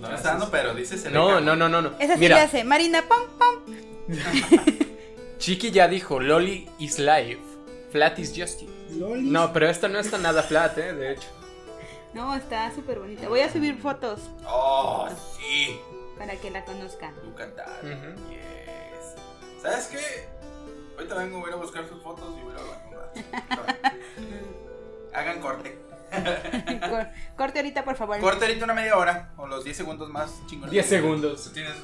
No 0.00 0.08
le 0.08 0.14
está 0.14 0.30
dando, 0.30 0.48
pero 0.50 0.74
dices 0.74 1.04
el 1.06 1.12
No, 1.12 1.40
no, 1.40 1.56
no, 1.56 1.68
no, 1.68 1.82
no. 1.82 1.88
esa 1.98 2.14
sí 2.14 2.20
le 2.20 2.28
Mira, 2.28 2.42
hace 2.44 2.62
Marina 2.62 3.02
pom 3.08 3.18
pom. 3.36 3.74
Chiqui 5.38 5.72
ya 5.72 5.88
dijo, 5.88 6.20
Loli 6.20 6.68
is 6.78 7.00
life, 7.00 7.40
flat 7.90 8.16
is 8.20 8.28
justice. 8.36 8.70
Lolis. 8.96 9.24
No, 9.26 9.52
pero 9.52 9.68
esta 9.68 9.88
no 9.88 9.98
está 9.98 10.18
nada 10.18 10.44
flat, 10.44 10.78
eh, 10.78 10.92
de 10.94 11.12
hecho. 11.14 11.26
No, 12.18 12.34
está 12.34 12.74
súper 12.74 12.98
bonita. 12.98 13.28
Voy 13.28 13.38
a 13.40 13.52
subir 13.52 13.78
fotos 13.80 14.18
Oh, 14.44 15.08
sí. 15.38 15.78
para 16.18 16.34
que 16.36 16.50
la 16.50 16.64
conozcan. 16.64 17.14
Tu 17.22 17.32
cantar. 17.34 17.68
Yes. 18.28 19.14
¿Sabes 19.62 19.86
qué? 19.86 20.26
Ahorita 20.96 21.14
vengo, 21.14 21.38
voy 21.38 21.46
a 21.46 21.48
ir 21.50 21.54
a 21.54 21.62
buscar 21.62 21.88
sus 21.88 22.02
fotos 22.02 22.34
y 22.36 22.42
voy 22.42 22.54
a 22.54 22.58
hablar. 22.58 23.78
Hagan 25.14 25.40
corte. 25.40 25.78
Cor- 26.90 27.06
Corte 27.36 27.58
ahorita, 27.60 27.84
por 27.84 27.94
favor. 27.94 28.18
Corte 28.18 28.46
ahorita 28.46 28.64
una 28.64 28.74
media 28.74 28.96
hora. 28.96 29.30
O 29.36 29.46
los 29.46 29.62
10 29.62 29.76
segundos 29.76 30.08
más 30.08 30.44
chingones. 30.48 30.72
10 30.72 30.86
segundos. 30.86 31.52
Tienes 31.52 31.74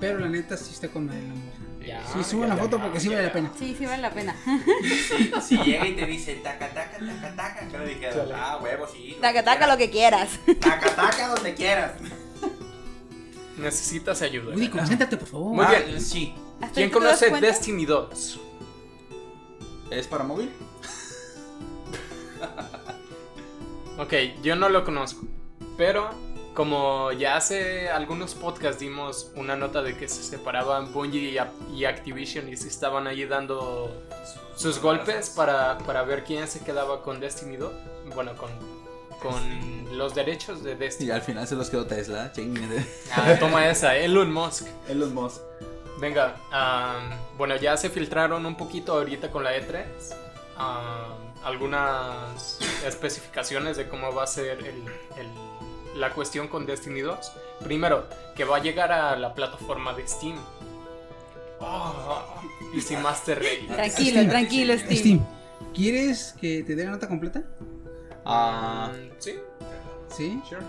Pero 0.00 0.18
la 0.18 0.28
neta 0.28 0.56
sí 0.56 0.72
está 0.72 0.88
con 0.88 1.06
madre 1.06 1.22
la 1.22 1.34
mujer. 1.34 1.71
Ya, 1.86 2.02
Sí, 2.12 2.22
subo 2.24 2.44
la 2.44 2.54
ya, 2.56 2.62
foto 2.62 2.76
ya. 2.78 2.82
porque 2.84 3.00
sí 3.00 3.08
vale 3.08 3.22
la 3.24 3.32
pena. 3.32 3.50
Sí, 3.58 3.74
sí 3.78 3.84
vale 3.86 4.02
la 4.02 4.10
pena. 4.10 4.34
Si, 5.08 5.32
si 5.56 5.56
llega 5.62 5.86
y 5.86 5.96
te 5.96 6.06
dice 6.06 6.34
taca, 6.36 6.68
taca, 6.68 6.98
taca, 6.98 7.36
taca. 7.36 7.68
Que 7.68 7.78
le 7.78 8.00
Chale. 8.00 8.34
ah, 8.34 8.58
huevo, 8.62 8.86
sí. 8.86 9.16
Taca, 9.20 9.42
taca 9.44 9.66
lo 9.66 9.76
que 9.76 9.90
quieras. 9.90 10.30
Taca, 10.60 10.94
taca 10.94 11.28
donde 11.28 11.54
quieras. 11.54 11.92
Necesitas 13.58 14.22
ayuda. 14.22 14.52
Woody, 14.54 14.68
concéntrate, 14.68 15.16
por 15.16 15.28
favor. 15.28 15.54
Muy 15.54 15.64
Ah, 15.64 15.70
bien. 15.86 16.00
Sí. 16.00 16.34
¿Hasta 16.60 16.74
¿Quién 16.74 16.90
conoce? 16.90 17.30
Destiny 17.30 17.84
2? 17.84 18.40
¿Es 19.90 20.06
para 20.06 20.24
móvil? 20.24 20.50
Ok, 23.98 24.14
yo 24.42 24.56
no 24.56 24.68
lo 24.68 24.84
conozco. 24.84 25.26
Pero 25.76 26.10
como 26.54 27.12
ya 27.12 27.36
hace 27.36 27.88
algunos 27.90 28.34
podcasts 28.34 28.80
dimos 28.80 29.30
una 29.36 29.56
nota 29.56 29.80
de 29.82 29.96
que 29.96 30.08
se 30.08 30.22
separaban 30.22 30.92
Bungie 30.92 31.30
y, 31.30 31.38
y 31.74 31.84
Activision 31.84 32.48
y 32.48 32.56
se 32.56 32.68
estaban 32.68 33.06
ahí 33.06 33.24
dando 33.24 33.90
sus 34.56 34.78
golpes 34.80 35.30
para, 35.30 35.78
para 35.78 36.02
ver 36.02 36.24
quién 36.24 36.46
se 36.48 36.60
quedaba 36.60 37.02
con 37.02 37.20
Destiny 37.20 37.56
2. 37.56 37.72
Bueno, 38.14 38.32
con, 38.36 38.50
con 39.22 39.96
los 39.96 40.14
derechos 40.14 40.62
de 40.62 40.72
Y 40.72 40.74
Destiny. 40.74 41.10
al 41.10 41.22
final 41.22 41.46
se 41.46 41.54
los 41.54 41.70
quedó 41.70 41.86
Tesla. 41.86 42.30
Ah, 43.14 43.34
toma 43.40 43.68
esa, 43.70 43.96
Elon 43.96 44.30
Musk. 44.32 44.66
Elon 44.88 45.14
Musk. 45.14 45.40
Venga, 45.98 46.34
am, 46.50 47.10
bueno, 47.38 47.54
ya 47.56 47.76
se 47.76 47.88
filtraron 47.88 48.44
un 48.44 48.56
poquito 48.56 48.92
ahorita 48.94 49.30
con 49.30 49.44
la 49.44 49.56
E3 49.56 49.84
am, 50.56 51.32
algunas 51.44 52.58
especificaciones 52.84 53.76
de 53.76 53.88
cómo 53.88 54.12
va 54.12 54.24
a 54.24 54.26
ser 54.26 54.58
el- 54.58 54.84
el- 55.16 55.51
la 55.96 56.12
cuestión 56.12 56.48
con 56.48 56.66
Destiny 56.66 57.00
2. 57.00 57.32
Primero, 57.64 58.06
que 58.36 58.44
va 58.44 58.56
a 58.56 58.60
llegar 58.62 58.92
a 58.92 59.16
la 59.16 59.34
plataforma 59.34 59.92
de 59.94 60.06
Steam. 60.08 60.36
Oh, 61.60 62.24
Easy 62.74 62.96
Master 62.96 63.38
Race. 63.38 63.66
Tranquilo, 63.68 64.10
Steam. 64.10 64.28
tranquilo, 64.28 64.74
Steve. 64.78 64.96
Steam, 64.96 65.20
¿quieres 65.74 66.34
que 66.40 66.62
te 66.64 66.74
dé 66.74 66.84
la 66.84 66.92
nota 66.92 67.08
completa? 67.08 67.42
Ah, 68.24 68.90
Mm, 68.92 69.10
sí, 69.18 69.34
Sí. 70.16 70.40
sure. 70.48 70.62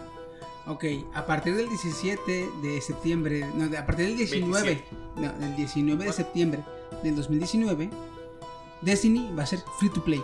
Ok, 0.65 0.86
a 1.13 1.26
partir 1.26 1.55
del 1.55 1.67
17 1.67 2.49
de 2.61 2.80
septiembre, 2.82 3.45
no, 3.53 3.65
a 3.78 3.86
partir 3.86 4.05
del 4.07 4.17
19, 4.17 4.82
no, 5.17 5.34
del 5.34 5.55
19 5.57 6.05
de 6.05 6.13
septiembre 6.13 6.63
del 7.03 7.15
2019, 7.17 7.89
Destiny 8.82 9.30
va 9.38 9.43
a 9.43 9.45
ser 9.45 9.59
free 9.78 9.89
to 9.89 10.01
play. 10.03 10.24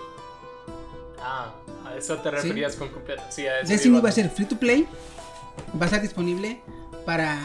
Ah, 1.21 1.53
a 1.85 1.95
eso 1.97 2.17
te 2.17 2.31
referías 2.31 2.75
con 2.75 2.89
completo. 2.89 3.21
Sí, 3.29 3.45
a 3.47 3.59
eso 3.61 3.69
Destiny 3.71 3.99
va 3.99 4.09
a 4.09 4.11
ser 4.11 4.29
free 4.29 4.45
to 4.45 4.57
play, 4.57 4.87
va 5.75 5.83
a 5.83 5.85
estar 5.85 6.01
disponible 6.01 6.61
para, 7.05 7.35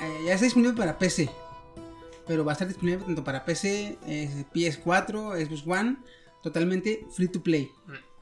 eh, 0.00 0.24
ya 0.26 0.34
está 0.34 0.44
disponible 0.44 0.74
para 0.76 0.98
PC, 0.98 1.28
pero 2.26 2.44
va 2.44 2.52
a 2.52 2.54
estar 2.54 2.68
disponible 2.68 3.04
tanto 3.04 3.24
para 3.24 3.44
PC, 3.44 3.98
eh, 4.06 4.44
PS4, 4.54 5.36
Xbox 5.46 5.66
One, 5.66 5.96
totalmente 6.42 7.06
free 7.10 7.28
to 7.28 7.42
play. 7.42 7.70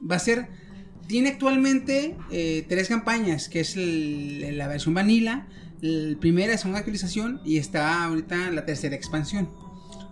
Va 0.09 0.15
a 0.15 0.19
ser, 0.19 0.47
tiene 1.07 1.29
actualmente 1.29 2.17
eh, 2.31 2.65
tres 2.67 2.89
campañas, 2.89 3.47
que 3.49 3.61
es 3.61 3.75
el- 3.77 4.57
la 4.57 4.67
versión 4.67 4.93
vanilla, 4.93 5.47
la 5.81 6.19
primera 6.19 6.53
y 6.53 6.57
segunda 6.57 6.79
actualización 6.79 7.39
y 7.45 7.57
está 7.59 8.03
ahorita 8.03 8.49
la 8.51 8.65
tercera 8.65 8.95
expansión. 8.95 9.47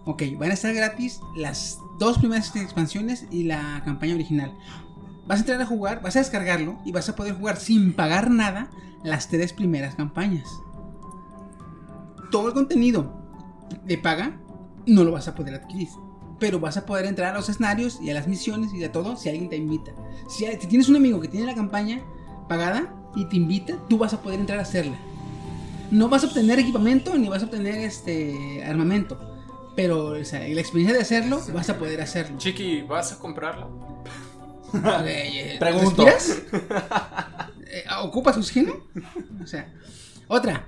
Ok, 0.05 0.21
van 0.37 0.51
a 0.51 0.53
estar 0.53 0.71
gratis 0.73 1.19
las 1.35 1.79
dos 1.97 2.19
primeras 2.19 2.55
expansiones 2.55 3.25
y 3.31 3.43
la 3.45 3.81
campaña 3.83 4.13
original. 4.13 4.53
Vas 5.28 5.39
a 5.39 5.41
entrar 5.41 5.61
a 5.61 5.65
jugar, 5.65 6.01
vas 6.01 6.15
a 6.15 6.19
descargarlo 6.19 6.80
y 6.86 6.91
vas 6.91 7.09
a 7.09 7.15
poder 7.15 7.36
jugar 7.36 7.57
sin 7.57 7.93
pagar 7.93 8.30
nada 8.30 8.69
las 9.03 9.28
tres 9.28 9.53
primeras 9.53 9.95
campañas. 9.95 10.47
Todo 12.32 12.47
el 12.47 12.53
contenido 12.53 13.13
de 13.86 13.97
paga 13.97 14.38
no 14.86 15.03
lo 15.03 15.11
vas 15.11 15.28
a 15.28 15.36
poder 15.36 15.55
adquirir. 15.55 15.89
Pero 16.39 16.59
vas 16.59 16.78
a 16.78 16.86
poder 16.86 17.05
entrar 17.05 17.34
a 17.34 17.38
los 17.38 17.49
escenarios 17.49 17.99
y 18.01 18.09
a 18.09 18.13
las 18.13 18.28
misiones 18.28 18.73
y 18.73 18.84
a 18.84 18.91
todo 18.91 19.15
si 19.15 19.30
alguien 19.30 19.49
te 19.49 19.55
invita. 19.55 19.91
Si, 20.28 20.45
si 20.45 20.67
tienes 20.67 20.89
un 20.89 20.97
amigo 20.97 21.19
que 21.21 21.28
tiene 21.28 21.45
la 21.45 21.55
campaña 21.55 22.01
pagada 22.47 22.93
y 23.15 23.26
te 23.26 23.38
invita, 23.38 23.78
tú 23.89 23.97
vas 23.97 24.13
a 24.13 24.21
poder 24.21 24.39
entrar 24.39 24.59
a 24.59 24.63
hacerla. 24.63 24.97
No 25.91 26.09
vas 26.09 26.23
a 26.23 26.28
obtener 26.28 26.59
equipamiento 26.59 27.17
ni 27.17 27.30
vas 27.30 27.41
a 27.41 27.45
obtener 27.45 27.76
este 27.76 28.63
armamento. 28.65 29.17
Pero 29.76 30.19
o 30.19 30.26
sea, 30.26 30.39
la 30.39 30.61
experiencia 30.61 30.95
de 30.95 31.01
hacerlo, 31.01 31.41
vas 31.53 31.69
a 31.69 31.78
poderhacerlo. 31.78 32.38
Chiqui, 32.38 32.82
¿vas 32.82 33.11
a 33.11 33.19
comprarlo? 33.19 33.69
Pregunto. 35.59 36.05
Eh, 37.67 37.84
¿Ocupas 38.03 38.38
oxígeno? 38.38 38.86
O 39.43 39.47
sea, 39.47 39.73
otra. 40.28 40.67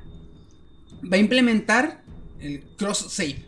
Va 1.03 1.15
a 1.15 1.19
implementar 1.19 2.03
el 2.39 2.63
cross 2.77 3.07
save. 3.09 3.45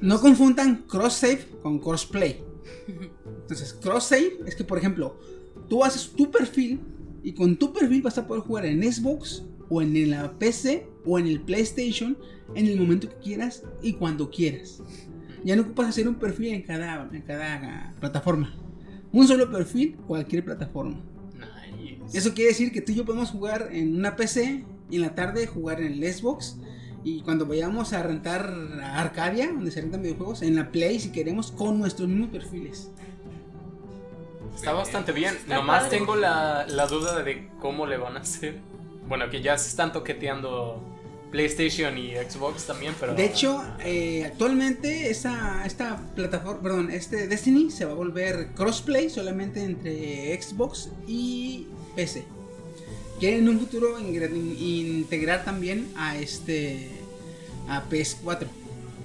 No 0.00 0.20
confundan 0.20 0.84
cross 0.88 1.14
save 1.14 1.46
con 1.62 1.78
crossplay. 1.78 2.42
Entonces, 3.42 3.74
cross 3.74 4.04
save 4.04 4.38
es 4.46 4.54
que, 4.54 4.64
por 4.64 4.78
ejemplo, 4.78 5.18
tú 5.68 5.84
haces 5.84 6.10
tu 6.16 6.30
perfil 6.30 6.80
y 7.22 7.32
con 7.32 7.56
tu 7.56 7.72
perfil 7.72 8.02
vas 8.02 8.18
a 8.18 8.26
poder 8.26 8.42
jugar 8.42 8.66
en 8.66 8.90
Xbox 8.90 9.42
o 9.68 9.82
en 9.82 10.10
la 10.10 10.32
PC 10.38 10.86
o 11.04 11.18
en 11.18 11.26
el 11.26 11.40
PlayStation 11.40 12.16
en 12.54 12.66
el 12.66 12.78
momento 12.78 13.08
que 13.08 13.16
quieras 13.16 13.62
y 13.82 13.94
cuando 13.94 14.30
quieras. 14.30 14.80
Ya 15.44 15.56
no 15.56 15.62
ocupas 15.62 15.88
hacer 15.88 16.08
un 16.08 16.16
perfil 16.16 16.54
en 16.54 16.62
cada, 16.62 17.08
en 17.12 17.22
cada 17.22 17.94
plataforma. 18.00 18.54
Un 19.12 19.26
solo 19.26 19.50
perfil, 19.50 19.96
cualquier 20.06 20.44
plataforma. 20.44 21.00
Nice. 21.34 22.18
Eso 22.18 22.34
quiere 22.34 22.50
decir 22.50 22.72
que 22.72 22.80
tú 22.80 22.92
y 22.92 22.96
yo 22.96 23.04
podemos 23.04 23.30
jugar 23.30 23.68
en 23.72 23.96
una 23.96 24.16
PC 24.16 24.64
y 24.90 24.96
en 24.96 25.02
la 25.02 25.14
tarde 25.14 25.46
jugar 25.46 25.80
en 25.80 25.92
el 25.92 26.12
Xbox. 26.12 26.56
Y 27.04 27.22
cuando 27.22 27.46
vayamos 27.46 27.92
a 27.92 28.02
rentar 28.02 28.52
a 28.82 29.00
Arcadia, 29.00 29.46
donde 29.52 29.70
se 29.70 29.80
rentan 29.80 30.02
videojuegos, 30.02 30.42
en 30.42 30.56
la 30.56 30.70
Play 30.70 30.98
si 30.98 31.10
queremos, 31.12 31.52
con 31.52 31.78
nuestros 31.78 32.08
mismos 32.08 32.28
perfiles. 32.30 32.90
Está 34.54 34.72
bastante 34.72 35.12
bien. 35.12 35.34
Está 35.34 35.56
Nomás 35.56 35.84
padre. 35.84 35.98
tengo 35.98 36.16
la, 36.16 36.66
la 36.66 36.86
duda 36.86 37.22
de 37.22 37.48
cómo 37.60 37.86
le 37.86 37.96
van 37.96 38.16
a 38.16 38.20
hacer. 38.20 38.58
Bueno, 39.08 39.30
que 39.30 39.40
ya 39.40 39.56
se 39.56 39.68
están 39.68 39.92
toqueteando 39.92 40.82
PlayStation 41.30 41.96
y 41.98 42.12
Xbox 42.14 42.66
también, 42.66 42.94
pero. 42.98 43.14
De 43.14 43.24
hecho, 43.24 43.62
eh, 43.80 44.24
actualmente 44.26 45.10
esta, 45.10 45.62
esta 45.66 46.00
plataforma, 46.14 46.62
perdón, 46.62 46.90
este 46.90 47.26
Destiny 47.28 47.70
se 47.70 47.84
va 47.84 47.92
a 47.92 47.94
volver 47.94 48.48
crossplay 48.54 49.10
solamente 49.10 49.62
entre 49.62 50.40
Xbox 50.40 50.90
y 51.06 51.66
PC. 51.94 52.24
Quieren 53.20 53.40
en 53.40 53.48
un 53.48 53.58
futuro 53.58 53.98
integrar 54.00 55.44
también 55.44 55.90
a 55.96 56.16
este 56.16 56.90
a 57.68 57.84
PS4. 57.88 58.46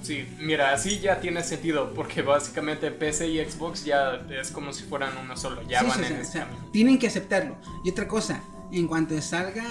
Sí, 0.04 0.26
mira, 0.40 0.74
así 0.74 1.00
ya 1.00 1.20
tiene 1.22 1.42
sentido, 1.44 1.94
porque 1.94 2.22
básicamente 2.22 2.92
PC 2.92 3.28
y 3.30 3.44
Xbox 3.44 3.86
ya 3.86 4.22
es 4.40 4.52
como 4.52 4.74
si 4.74 4.84
fueran 4.84 5.18
uno 5.18 5.36
solo, 5.38 5.62
ya 5.68 5.80
Sí, 5.80 5.86
van 5.88 5.98
sí, 6.00 6.04
en 6.04 6.08
sí, 6.08 6.14
ese 6.16 6.30
o 6.30 6.32
sea, 6.32 6.46
camino. 6.46 6.70
tienen 6.72 7.00
que 7.00 7.08
aceptarlo. 7.08 7.56
Y 7.86 7.90
otra 7.90 8.08
cosa, 8.08 8.44
en 8.72 8.88
cuanto 8.88 9.20
salga 9.22 9.64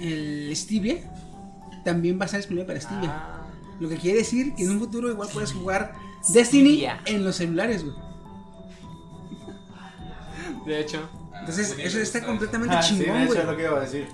el 0.00 0.50
Stevia, 0.56 0.96
también 1.84 2.18
va 2.18 2.22
a 2.22 2.26
estar 2.26 2.38
disponible 2.40 2.66
para 2.66 2.80
Stevia. 2.80 3.10
Ah, 3.12 3.46
Lo 3.80 3.88
que 3.88 3.96
quiere 3.96 4.18
decir 4.18 4.54
que 4.54 4.64
en 4.64 4.70
un 4.72 4.78
futuro 4.80 5.10
igual 5.10 5.28
puedes 5.32 5.52
jugar 5.52 5.94
Destiny 6.28 6.70
Stevia. 6.78 7.00
en 7.06 7.24
los 7.24 7.36
celulares, 7.36 7.84
güey. 7.84 7.96
de 10.66 10.80
hecho. 10.80 11.08
Entonces, 11.40 11.68
sí, 11.74 11.82
eso 11.82 11.98
está 11.98 12.24
completamente 12.24 12.74
Ah, 12.76 12.82
sí, 12.82 12.96
de 12.98 13.04
chingón, 13.04 13.20
hecho 13.22 13.26
güey. 13.28 13.40
es 13.40 13.46
lo 13.46 13.56
que 13.56 13.62
iba 13.62 13.76
a 13.76 13.80
decir. 13.80 14.08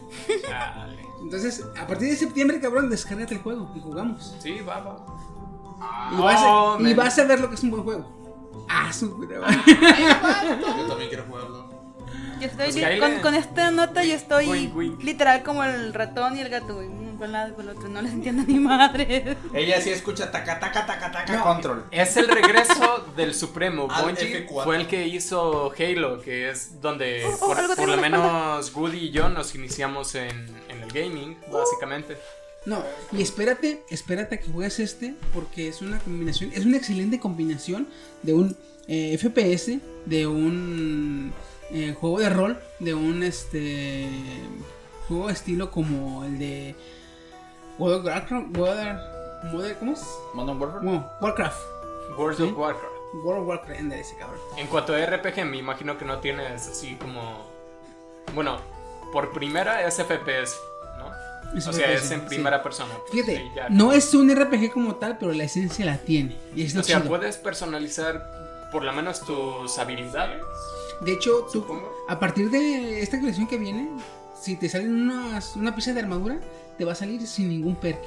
Entonces, 1.23 1.65
a 1.77 1.87
partir 1.87 2.09
de 2.09 2.17
septiembre, 2.17 2.61
cabrón, 2.61 2.89
descárgate 2.89 3.35
el 3.35 3.41
juego 3.41 3.73
y 3.75 3.81
jugamos. 3.81 4.37
Sí, 4.41 4.61
va, 4.61 4.81
va. 4.81 5.07
Y 6.13 6.17
vas, 6.17 6.41
a, 6.41 6.77
y 6.81 6.83
man. 6.85 6.97
vas 6.97 7.19
a 7.19 7.25
ver 7.25 7.41
lo 7.41 7.49
que 7.49 7.57
es 7.57 7.63
un 7.65 7.71
buen 7.73 7.83
juego. 7.83 8.65
Ah, 8.69 8.93
su 8.93 9.15
puta 9.17 9.41
madre. 9.41 9.59
Yo 9.67 10.87
también 10.87 11.09
quiero 11.09 11.25
jugarlo. 11.25 11.66
Yo 12.41 12.47
estoy 12.47 12.73
Pues 12.73 13.01
con, 13.01 13.21
con 13.21 13.35
esta 13.35 13.71
nota 13.71 14.05
yo 14.05 14.15
estoy 14.15 14.47
Wink, 14.47 14.77
wink. 14.77 15.03
literal 15.03 15.43
como 15.43 15.65
el 15.65 15.93
ratón 15.95 16.37
y 16.37 16.41
el 16.41 16.49
gato, 16.49 16.77
Con 16.77 17.29
un 17.29 17.33
lado 17.33 17.49
y 17.51 17.53
con 17.55 17.69
el 17.69 17.77
otro, 17.77 17.89
no 17.89 18.03
les 18.03 18.13
entiendo 18.13 18.43
ni 18.47 18.59
madre. 18.59 19.37
Ella 19.55 19.81
sí 19.81 19.91
escucha 19.91 20.31
taca, 20.31 20.61
taca, 20.61 20.85
taca, 20.85 21.11
taca, 21.11 21.33
No. 21.37 21.43
control. 21.43 21.85
Es 21.91 22.17
el 22.19 22.29
regreso 22.29 23.07
del 23.17 23.35
Supremo. 23.35 23.89
Bungie 23.89 24.47
F4. 24.47 24.65
fue 24.65 24.77
el 24.77 24.87
que 24.87 25.07
hizo 25.07 25.73
Halo, 25.79 26.21
que 26.21 26.51
es 26.51 26.81
donde 26.83 27.25
Oh, 27.27 27.37
oh, 27.41 27.55
por, 27.77 27.89
lo 27.89 27.95
en 27.95 28.03
la 28.03 28.09
menos 28.09 28.75
Woody 28.75 28.99
y 28.99 29.11
yo 29.11 29.29
nos 29.31 29.55
iniciamos 29.55 30.15
en, 30.15 30.29
en 30.69 30.83
el 30.83 30.91
gaming, 30.93 31.39
básicamente. 31.51 32.17
No, 32.67 32.83
y 33.13 33.23
espérate, 33.23 33.85
espérate 33.91 34.35
a 34.35 34.39
que 34.41 34.49
juegues 34.51 34.81
este, 34.81 35.15
porque 35.33 35.69
es 35.69 35.83
una 35.83 35.99
combinación, 36.01 36.51
es 36.53 36.67
una 36.67 36.77
excelente 36.77 37.21
combinación 37.21 37.87
de 38.23 38.35
un 38.35 38.57
eh, 38.89 39.17
FPS, 39.19 39.79
de 40.05 40.27
un 40.27 41.33
eh, 41.73 41.95
juego 41.99 42.21
de 42.21 42.31
rol, 42.31 42.59
de 42.79 42.95
un 42.95 43.23
este 43.23 44.09
juego 45.09 45.31
estilo 45.31 45.71
como 45.71 46.25
el 46.25 46.39
de 46.39 46.75
World 47.79 47.99
of 47.99 48.05
Warcraft, 48.07 48.57
World 48.57 49.79
¿cómo 49.79 49.93
es? 49.93 50.05
Modern 50.35 50.61
Warfare. 50.61 50.85
Bueno, 50.85 51.11
Warcraft, 51.21 51.61
World 52.19 52.37
¿Sí? 52.37 52.43
of 52.45 52.59
Warcraft. 52.59 52.93
World 53.25 53.43
of 53.43 53.49
Warcraft, 53.49 53.81
ándale 53.81 54.01
ese 54.03 54.17
cabrón. 54.17 54.39
En 54.57 54.67
cuanto 54.67 54.95
a 54.95 54.99
RPG, 55.07 55.45
me 55.45 55.57
imagino 55.59 55.97
que 55.99 56.05
no 56.05 56.19
tienes 56.19 56.67
así 56.69 56.97
como. 56.97 57.47
Bueno, 58.35 58.59
por 59.13 59.33
primera 59.33 59.87
es 59.87 59.95
FPS, 59.97 60.57
¿no? 60.99 61.57
Es 61.57 61.67
o 61.67 61.73
sea, 61.73 61.93
es 61.93 62.11
en 62.11 62.21
sí. 62.23 62.27
primera 62.27 62.63
persona. 62.63 62.93
Fíjate, 63.11 63.51
ya. 63.55 63.69
no 63.69 63.93
es 63.93 64.13
un 64.15 64.35
RPG 64.35 64.73
como 64.73 64.97
tal, 64.97 65.17
pero 65.19 65.33
la 65.33 65.45
esencia 65.45 65.85
la 65.87 65.99
tiene. 65.99 66.37
Y 66.55 66.65
es 66.65 66.77
O 66.77 66.83
sea, 66.83 66.97
chido. 66.99 67.09
puedes 67.09 67.37
personalizar 67.37 68.69
por 68.73 68.83
lo 68.83 68.93
menos 68.93 69.21
tus 69.21 69.79
habilidades. 69.79 70.43
De 71.01 71.13
hecho, 71.13 71.47
tú, 71.53 71.61
Supongo. 71.61 71.93
a 72.09 72.19
partir 72.19 72.51
de 72.51 73.03
esta 73.03 73.19
colección 73.21 73.47
que 73.47 73.59
viene, 73.59 73.89
si 74.41 74.57
te 74.57 74.69
salen 74.69 74.95
unas, 74.95 75.57
una 75.57 75.75
pieza 75.75 75.93
de 75.93 76.01
armadura, 76.01 76.39
te 76.79 76.85
va 76.85 76.93
a 76.93 76.95
salir 76.95 77.27
sin 77.27 77.49
ningún 77.49 77.77
perk. 77.77 78.01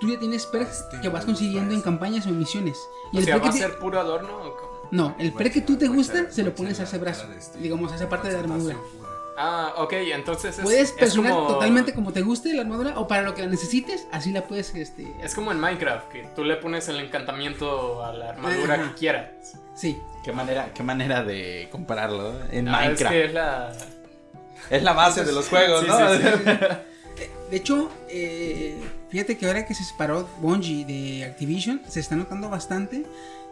Tú 0.00 0.08
ya 0.08 0.18
tienes 0.18 0.46
perks 0.46 0.80
Este, 0.80 1.00
que 1.00 1.08
vas 1.08 1.24
consiguiendo 1.24 1.74
en 1.74 1.82
campañas 1.82 2.26
o 2.26 2.28
en 2.28 2.38
misiones. 2.38 2.78
Y 3.12 3.16
O 3.16 3.20
el 3.20 3.24
sea, 3.24 3.34
perk 3.34 3.44
va 3.46 3.48
a 3.48 3.52
que 3.52 3.58
te- 3.58 3.64
ser 3.66 3.78
puro 3.78 3.98
adorno. 4.00 4.28
o 4.36 4.56
cómo? 4.56 4.68
No, 4.92 5.14
el 5.18 5.32
perk 5.32 5.52
que 5.52 5.60
tú 5.60 5.76
te 5.76 5.88
gusta 5.88 6.12
ser- 6.14 6.32
se 6.32 6.42
lo 6.44 6.54
pones 6.54 6.78
a 6.80 6.84
ese 6.84 6.98
brazo. 6.98 7.26
este- 7.36 7.58
Digamos, 7.58 7.90
a 7.92 7.96
esa 7.96 8.08
parte 8.08 8.28
de 8.28 8.34
la 8.34 8.40
armadura. 8.40 8.76
Ah, 9.36 9.74
ok, 9.78 9.92
entonces 9.92 10.56
es. 10.58 10.64
Puedes 10.64 10.90
es 10.90 10.92
personar 10.92 11.32
como- 11.32 11.46
totalmente 11.48 11.94
como 11.94 12.12
te 12.12 12.22
guste 12.22 12.52
la 12.54 12.62
armadura 12.62 12.98
o 12.98 13.06
para 13.06 13.22
lo 13.22 13.34
que 13.34 13.42
la 13.42 13.48
necesites, 13.48 14.06
así 14.10 14.32
la 14.32 14.46
puedes 14.46 14.74
este 14.74 15.14
Es 15.22 15.34
como 15.34 15.52
en 15.52 15.60
Minecraft, 15.60 16.08
que 16.08 16.28
tú 16.34 16.42
le 16.44 16.56
pones 16.56 16.88
el 16.88 16.98
encantamiento 17.00 18.04
a 18.04 18.12
la 18.12 18.30
armadura 18.30 18.74
Ajá. 18.74 18.88
que 18.88 18.94
quieras. 18.94 19.54
Sí. 19.78 19.98
Qué 20.24 20.32
manera, 20.32 20.70
qué 20.74 20.82
manera 20.82 21.22
de 21.22 21.68
compararlo 21.70 22.32
¿eh? 22.32 22.48
en 22.52 22.68
Ah, 22.68 22.80
Minecraft. 22.80 23.02
Es 23.02 23.08
que 23.20 23.24
es 23.26 23.32
la. 23.34 23.72
Es 24.70 24.82
la 24.82 24.92
base 24.92 25.24
de 25.24 25.32
los 25.32 25.48
juegos, 25.48 25.80
Sí, 25.82 25.86
¿no? 25.86 26.14
sí, 26.14 26.22
De 27.50 27.56
hecho, 27.56 27.90
eh, 28.10 28.78
fíjate 29.08 29.38
que 29.38 29.46
ahora 29.46 29.64
que 29.64 29.74
se 29.74 29.82
separó 29.82 30.28
Bungie 30.40 30.84
de 30.84 31.24
Activision, 31.24 31.80
se 31.88 32.00
está 32.00 32.14
notando 32.16 32.50
bastante 32.50 33.04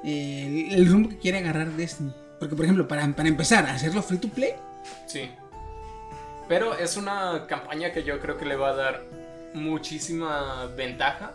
eh, 0.05 0.67
el, 0.71 0.75
el 0.81 0.89
rumbo 0.91 1.09
que 1.09 1.17
quiere 1.19 1.39
agarrar 1.39 1.69
Destiny. 1.69 2.13
Porque, 2.39 2.55
por 2.55 2.67
ejemplo, 2.67 2.87
para, 2.87 3.07
para 3.15 3.29
empezar 3.29 3.65
a 3.65 3.73
hacerlo 3.73 4.03
free 4.03 4.19
to 4.19 4.29
play, 4.29 4.53
Sí. 5.07 5.31
Pero 6.49 6.77
es 6.79 6.97
una 6.97 7.47
campaña 7.49 7.93
que 7.93 8.05
yo 8.05 8.21
creo 8.21 8.37
que 8.37 8.45
le 8.45 8.55
va 8.57 8.69
a 8.71 8.75
dar 8.75 9.03
muchísima 9.55 10.67
ventaja. 10.77 11.33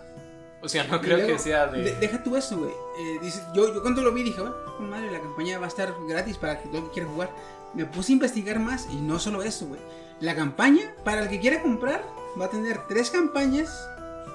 O 0.63 0.69
sea, 0.69 0.83
no 0.83 1.01
creo 1.01 1.17
luego, 1.17 1.33
que 1.33 1.39
sea 1.39 1.67
de. 1.67 1.81
de- 1.83 1.95
deja 1.95 2.21
tú 2.23 2.35
eso, 2.37 2.57
güey. 2.57 2.71
Eh, 2.71 3.19
dice- 3.21 3.41
yo, 3.55 3.73
yo 3.73 3.81
cuando 3.81 4.01
lo 4.03 4.11
vi 4.13 4.23
dije, 4.23 4.41
"Ah, 4.45 4.53
con 4.77 4.89
madre, 4.89 5.09
la 5.11 5.19
campaña 5.19 5.57
va 5.59 5.65
a 5.65 5.69
estar 5.69 5.93
gratis 6.07 6.37
para 6.37 6.61
que 6.61 6.67
todo 6.69 6.77
el 6.79 6.83
que 6.85 6.91
quiera 6.91 7.09
jugar. 7.09 7.31
Me 7.73 7.85
puse 7.85 8.11
a 8.11 8.13
investigar 8.13 8.59
más 8.59 8.87
y 8.91 8.95
no 8.97 9.17
solo 9.17 9.41
eso, 9.43 9.65
güey. 9.67 9.79
La 10.19 10.35
campaña, 10.35 10.93
para 11.03 11.21
el 11.23 11.29
que 11.29 11.39
quiera 11.39 11.61
comprar, 11.63 12.03
va 12.39 12.45
a 12.45 12.49
tener 12.49 12.85
tres 12.87 13.09
campañas 13.09 13.69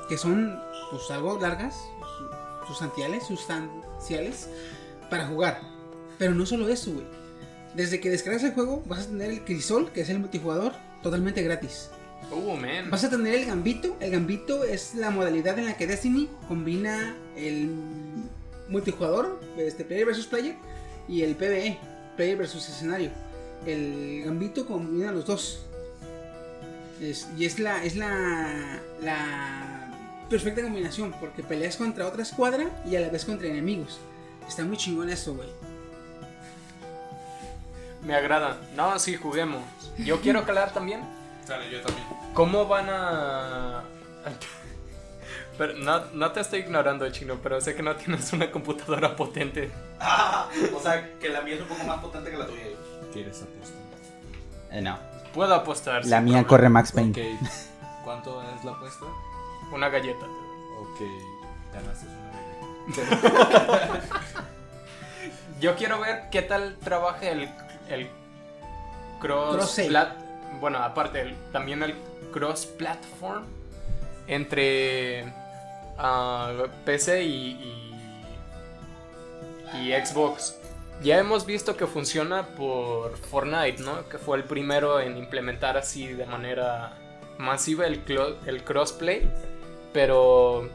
que 0.08 0.16
son, 0.18 0.58
pues, 0.90 1.08
algo 1.10 1.38
largas, 1.38 1.76
su- 2.18 2.66
sustanciales, 2.68 3.24
sustanciales, 3.26 4.48
para 5.10 5.26
jugar. 5.26 5.60
Pero 6.18 6.34
no 6.34 6.46
solo 6.46 6.68
eso, 6.68 6.92
güey. 6.92 7.06
Desde 7.74 8.00
que 8.00 8.10
descargas 8.10 8.42
el 8.42 8.52
juego, 8.54 8.82
vas 8.86 9.00
a 9.04 9.08
tener 9.08 9.30
el 9.30 9.44
Crisol, 9.44 9.90
que 9.92 10.00
es 10.00 10.08
el 10.08 10.18
multijugador, 10.18 10.72
totalmente 11.02 11.42
gratis. 11.42 11.90
Uh, 12.32 12.56
man. 12.56 12.90
Vas 12.90 13.04
a 13.04 13.10
tener 13.10 13.34
el 13.34 13.46
gambito. 13.46 13.96
El 14.00 14.10
gambito 14.10 14.64
es 14.64 14.94
la 14.94 15.10
modalidad 15.10 15.58
en 15.58 15.66
la 15.66 15.76
que 15.76 15.86
Destiny 15.86 16.28
combina 16.48 17.14
el 17.36 17.70
multijugador, 18.68 19.40
este 19.56 19.84
player 19.84 20.06
versus 20.06 20.26
player, 20.26 20.56
y 21.08 21.22
el 21.22 21.36
PvE, 21.36 21.78
player 22.16 22.36
versus 22.36 22.68
escenario. 22.68 23.10
El 23.64 24.22
gambito 24.24 24.66
combina 24.66 25.12
los 25.12 25.24
dos. 25.26 25.62
Es- 27.00 27.28
y 27.38 27.44
es 27.44 27.58
la 27.58 27.84
es 27.84 27.94
la 27.96 28.80
la 29.02 29.92
perfecta 30.30 30.62
combinación 30.62 31.14
porque 31.20 31.42
peleas 31.42 31.76
contra 31.76 32.06
otra 32.06 32.22
escuadra 32.22 32.70
y 32.90 32.96
a 32.96 33.00
la 33.00 33.08
vez 33.10 33.24
contra 33.24 33.46
enemigos. 33.48 33.98
Está 34.48 34.64
muy 34.64 34.76
chingón 34.76 35.08
eso, 35.10 35.34
güey. 35.34 35.48
Me 38.04 38.14
agrada. 38.14 38.58
No, 38.76 38.98
sí, 38.98 39.16
juguemos. 39.16 39.62
Yo 39.98 40.20
quiero 40.20 40.44
calar 40.44 40.72
también. 40.72 41.00
Sale, 41.46 41.70
yo 41.70 41.80
también. 41.82 42.06
¿Cómo 42.34 42.66
van 42.66 42.88
a.? 42.90 43.82
Pero 45.58 45.72
no, 45.74 46.04
no 46.12 46.32
te 46.32 46.40
estoy 46.40 46.58
ignorando, 46.60 47.08
chino, 47.10 47.36
pero 47.42 47.58
sé 47.62 47.74
que 47.74 47.82
no 47.82 47.96
tienes 47.96 48.30
una 48.34 48.50
computadora 48.50 49.16
potente. 49.16 49.70
Ah, 49.98 50.48
o 50.74 50.78
sea, 50.80 51.18
que 51.18 51.30
la 51.30 51.40
mía 51.40 51.54
es 51.54 51.62
un 51.62 51.66
poco 51.68 51.82
más 51.84 51.98
potente 52.00 52.30
que 52.30 52.36
la 52.36 52.44
tuya. 52.46 52.60
¿Quieres 53.10 53.40
apostar? 53.40 53.78
Eh, 54.70 54.82
no. 54.82 54.98
Puedo 55.32 55.54
apostar. 55.54 56.04
La 56.04 56.20
mía 56.20 56.42
problema. 56.42 56.48
corre 56.48 56.68
Max 56.68 56.92
Payne. 56.92 57.38
¿Cuánto 58.04 58.42
es 58.42 58.64
la 58.66 58.72
apuesta? 58.72 59.06
Una 59.72 59.88
galleta. 59.88 60.26
Ok. 60.78 61.00
Ganaste 61.72 62.06
una 62.06 63.00
galleta. 63.30 64.20
Yo 65.58 65.74
quiero 65.76 65.98
ver 66.00 66.24
qué 66.30 66.42
tal 66.42 66.76
trabaja 66.84 67.30
el, 67.30 67.48
el 67.88 68.10
cross, 69.20 69.56
Cross 69.56 69.78
plat- 69.88 70.16
bueno, 70.60 70.78
aparte 70.78 71.34
también 71.52 71.82
el 71.82 71.94
cross 72.32 72.66
platform 72.66 73.44
entre 74.26 75.24
ah, 75.98 76.52
PC 76.84 77.24
y, 77.24 77.92
y, 79.74 79.92
Xbox. 79.92 80.58
Ya 81.02 81.18
hemos 81.18 81.44
visto 81.44 81.76
que 81.76 81.86
funciona 81.86 82.46
por 82.56 83.16
Fortnite, 83.16 83.82
¿no? 83.82 84.08
Que 84.08 84.18
fue 84.18 84.38
el 84.38 84.44
primero 84.44 85.00
en 85.00 85.18
implementar 85.18 85.76
así 85.76 86.06
de 86.06 86.24
manera 86.24 86.96
masiva 87.38 87.86
el, 87.86 88.02
el 88.46 88.64
crossplay. 88.64 89.30
Pero 89.92 90.68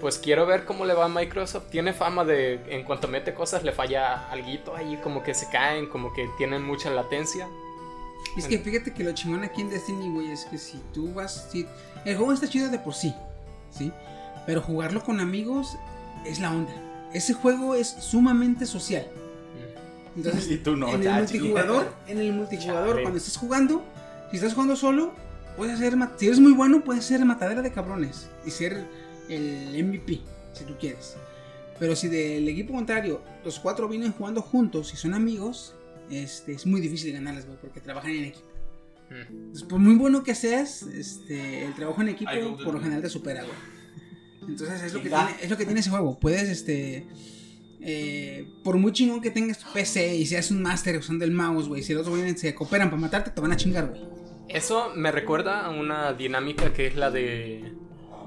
pues 0.00 0.18
quiero 0.18 0.46
ver 0.46 0.64
cómo 0.64 0.84
le 0.84 0.94
va 0.94 1.06
a 1.06 1.08
Microsoft. 1.08 1.68
Tiene 1.70 1.92
fama 1.92 2.24
de, 2.24 2.60
en 2.68 2.84
cuanto 2.84 3.08
mete 3.08 3.34
cosas, 3.34 3.62
le 3.64 3.72
falla 3.72 4.28
alguito 4.30 4.74
ahí, 4.74 4.98
como 5.02 5.22
que 5.22 5.34
se 5.34 5.50
caen, 5.50 5.86
como 5.86 6.12
que 6.12 6.28
tienen 6.38 6.62
mucha 6.62 6.90
latencia. 6.90 7.48
Es 8.36 8.46
que 8.46 8.58
fíjate 8.58 8.92
que 8.92 9.04
lo 9.04 9.12
chingón 9.12 9.42
aquí 9.42 9.60
en 9.60 9.70
Destiny, 9.70 10.08
güey, 10.08 10.30
es 10.30 10.44
que 10.44 10.58
si 10.58 10.78
tú 10.92 11.12
vas. 11.12 11.48
Si, 11.50 11.66
el 12.04 12.16
juego 12.16 12.32
está 12.32 12.48
chido 12.48 12.68
de 12.68 12.78
por 12.78 12.94
sí, 12.94 13.14
¿sí? 13.70 13.92
Pero 14.46 14.62
jugarlo 14.62 15.02
con 15.02 15.20
amigos 15.20 15.76
es 16.24 16.40
la 16.40 16.52
onda. 16.52 16.72
Ese 17.12 17.34
juego 17.34 17.74
es 17.74 17.88
sumamente 17.88 18.66
social. 18.66 19.06
Entonces, 20.16 20.50
Y 20.50 20.56
tú 20.58 20.76
no, 20.76 20.88
en 20.88 21.02
el 21.02 21.12
multijugador, 21.12 21.94
en 22.06 22.18
el 22.18 22.32
multijugador, 22.32 22.90
Chale. 22.90 23.02
cuando 23.02 23.18
estás 23.18 23.36
jugando, 23.36 23.84
si 24.30 24.36
estás 24.36 24.54
jugando 24.54 24.76
solo, 24.76 25.12
puedes 25.56 25.78
ser, 25.78 25.94
si 26.16 26.26
eres 26.26 26.40
muy 26.40 26.52
bueno, 26.52 26.82
puedes 26.82 27.04
ser 27.04 27.24
matadera 27.24 27.62
de 27.62 27.70
cabrones 27.72 28.28
y 28.44 28.50
ser 28.50 28.84
el 29.28 29.84
MVP, 29.84 30.20
si 30.52 30.64
tú 30.64 30.74
quieres. 30.78 31.16
Pero 31.78 31.96
si 31.96 32.08
del 32.08 32.46
equipo 32.48 32.74
contrario, 32.74 33.22
los 33.44 33.58
cuatro 33.58 33.88
vienen 33.88 34.12
jugando 34.12 34.42
juntos 34.42 34.92
y 34.92 34.96
son 34.96 35.14
amigos, 35.14 35.74
este, 36.10 36.52
es 36.52 36.66
muy 36.66 36.80
difícil 36.80 37.12
ganarles, 37.12 37.46
güey, 37.46 37.58
porque 37.60 37.80
trabajan 37.80 38.10
en 38.12 38.24
equipo. 38.24 38.46
Mm. 39.10 39.32
Entonces, 39.32 39.62
por 39.64 39.78
muy 39.80 39.94
bueno 39.96 40.22
que 40.22 40.34
seas, 40.34 40.82
este, 40.82 41.64
el 41.64 41.74
trabajo 41.74 42.00
en 42.02 42.08
equipo 42.10 42.30
por 42.62 42.66
lo 42.66 42.72
the- 42.74 42.80
general 42.84 43.02
te 43.02 43.08
supera, 43.08 43.42
güey. 43.42 43.54
Entonces 44.48 44.82
es 44.82 44.94
lo, 44.94 45.02
que 45.02 45.08
tiene, 45.08 45.30
es 45.42 45.50
lo 45.50 45.56
que 45.56 45.64
tiene 45.64 45.80
ese 45.80 45.90
juego. 45.90 46.18
Puedes, 46.18 46.48
este, 46.48 47.06
eh, 47.80 48.48
por 48.64 48.76
muy 48.76 48.92
chingón 48.92 49.20
que 49.20 49.30
tengas 49.30 49.58
tu 49.58 49.72
PC 49.72 50.16
y 50.16 50.26
seas 50.26 50.50
un 50.50 50.62
máster 50.62 50.96
usando 50.96 51.24
el 51.24 51.30
mouse, 51.32 51.68
güey, 51.68 51.82
si 51.82 51.92
los 51.92 52.02
otros 52.02 52.18
güeyes 52.18 52.40
se 52.40 52.54
cooperan 52.54 52.90
para 52.90 53.00
matarte, 53.00 53.30
te 53.30 53.40
van 53.40 53.52
a 53.52 53.56
chingar, 53.56 53.88
güey. 53.88 54.00
Eso 54.48 54.92
me 54.96 55.12
recuerda 55.12 55.64
a 55.66 55.70
una 55.70 56.12
dinámica 56.14 56.72
que 56.72 56.88
es 56.88 56.96
la 56.96 57.10
de 57.10 57.72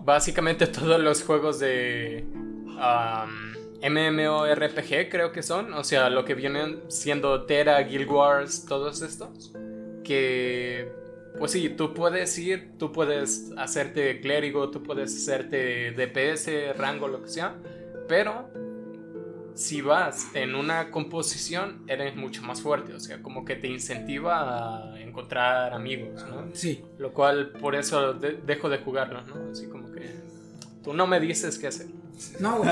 básicamente 0.05 0.67
todos 0.67 0.99
los 1.01 1.23
juegos 1.23 1.59
de 1.59 2.25
um, 2.65 3.53
MMORPG 3.83 5.09
creo 5.09 5.31
que 5.31 5.43
son, 5.43 5.73
o 5.73 5.83
sea, 5.83 6.09
lo 6.09 6.25
que 6.25 6.33
vienen 6.35 6.81
siendo 6.87 7.43
Terra, 7.45 7.79
Guild 7.81 8.09
Wars, 8.09 8.65
todos 8.65 9.01
estos, 9.01 9.53
que 10.03 10.91
pues 11.39 11.51
sí, 11.51 11.69
tú 11.69 11.93
puedes 11.93 12.37
ir, 12.37 12.77
tú 12.77 12.91
puedes 12.91 13.51
hacerte 13.57 14.19
clérigo, 14.21 14.69
tú 14.69 14.83
puedes 14.83 15.15
hacerte 15.15 15.91
DPS, 15.91 16.77
rango, 16.77 17.07
lo 17.07 17.23
que 17.23 17.29
sea, 17.29 17.55
pero 18.07 18.49
si 19.55 19.81
vas 19.81 20.33
en 20.35 20.55
una 20.55 20.89
composición 20.91 21.83
eres 21.87 22.15
mucho 22.15 22.41
más 22.43 22.61
fuerte, 22.61 22.93
o 22.93 22.99
sea, 22.99 23.21
como 23.21 23.45
que 23.45 23.55
te 23.55 23.67
incentiva 23.67 24.93
a 24.93 24.99
encontrar 25.01 25.73
amigos, 25.73 26.23
¿no? 26.29 26.49
Sí. 26.53 26.83
Lo 26.97 27.13
cual 27.13 27.51
por 27.59 27.75
eso 27.75 28.13
de- 28.13 28.33
dejo 28.45 28.69
de 28.69 28.77
jugarlos, 28.79 29.27
¿no? 29.27 29.51
Así 29.51 29.67
como 29.67 29.91
que 29.91 30.01
tú 30.83 30.93
no 30.93 31.07
me 31.07 31.19
dices 31.19 31.57
qué 31.57 31.67
hacer. 31.67 31.87
No, 32.39 32.57
güey. 32.59 32.69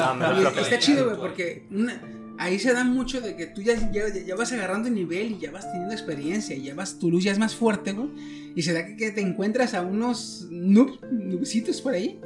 Está 0.61 0.79
chido, 0.79 1.05
güey, 1.05 1.17
porque 1.17 1.65
una- 1.71 2.01
ahí 2.37 2.57
se 2.59 2.73
da 2.73 2.83
mucho 2.83 3.21
de 3.21 3.35
que 3.35 3.47
tú 3.47 3.61
ya, 3.61 3.73
ya, 3.91 4.07
ya 4.25 4.35
vas 4.35 4.51
agarrando 4.51 4.89
nivel 4.89 5.33
y 5.33 5.39
ya 5.39 5.51
vas 5.51 5.71
teniendo 5.71 5.93
experiencia 5.93 6.55
y 6.55 6.63
ya 6.63 6.75
vas, 6.75 6.97
tu 6.99 7.09
luz 7.11 7.23
ya 7.23 7.31
es 7.31 7.39
más 7.39 7.55
fuerte, 7.55 7.91
güey. 7.93 8.09
Y 8.55 8.63
se 8.63 8.73
da 8.73 8.85
que, 8.85 8.95
que 8.97 9.11
te 9.11 9.21
encuentras 9.21 9.73
a 9.73 9.81
unos 9.81 10.47
noob, 10.49 10.99
noobcitos 11.11 11.81
por 11.81 11.93
ahí. 11.93 12.19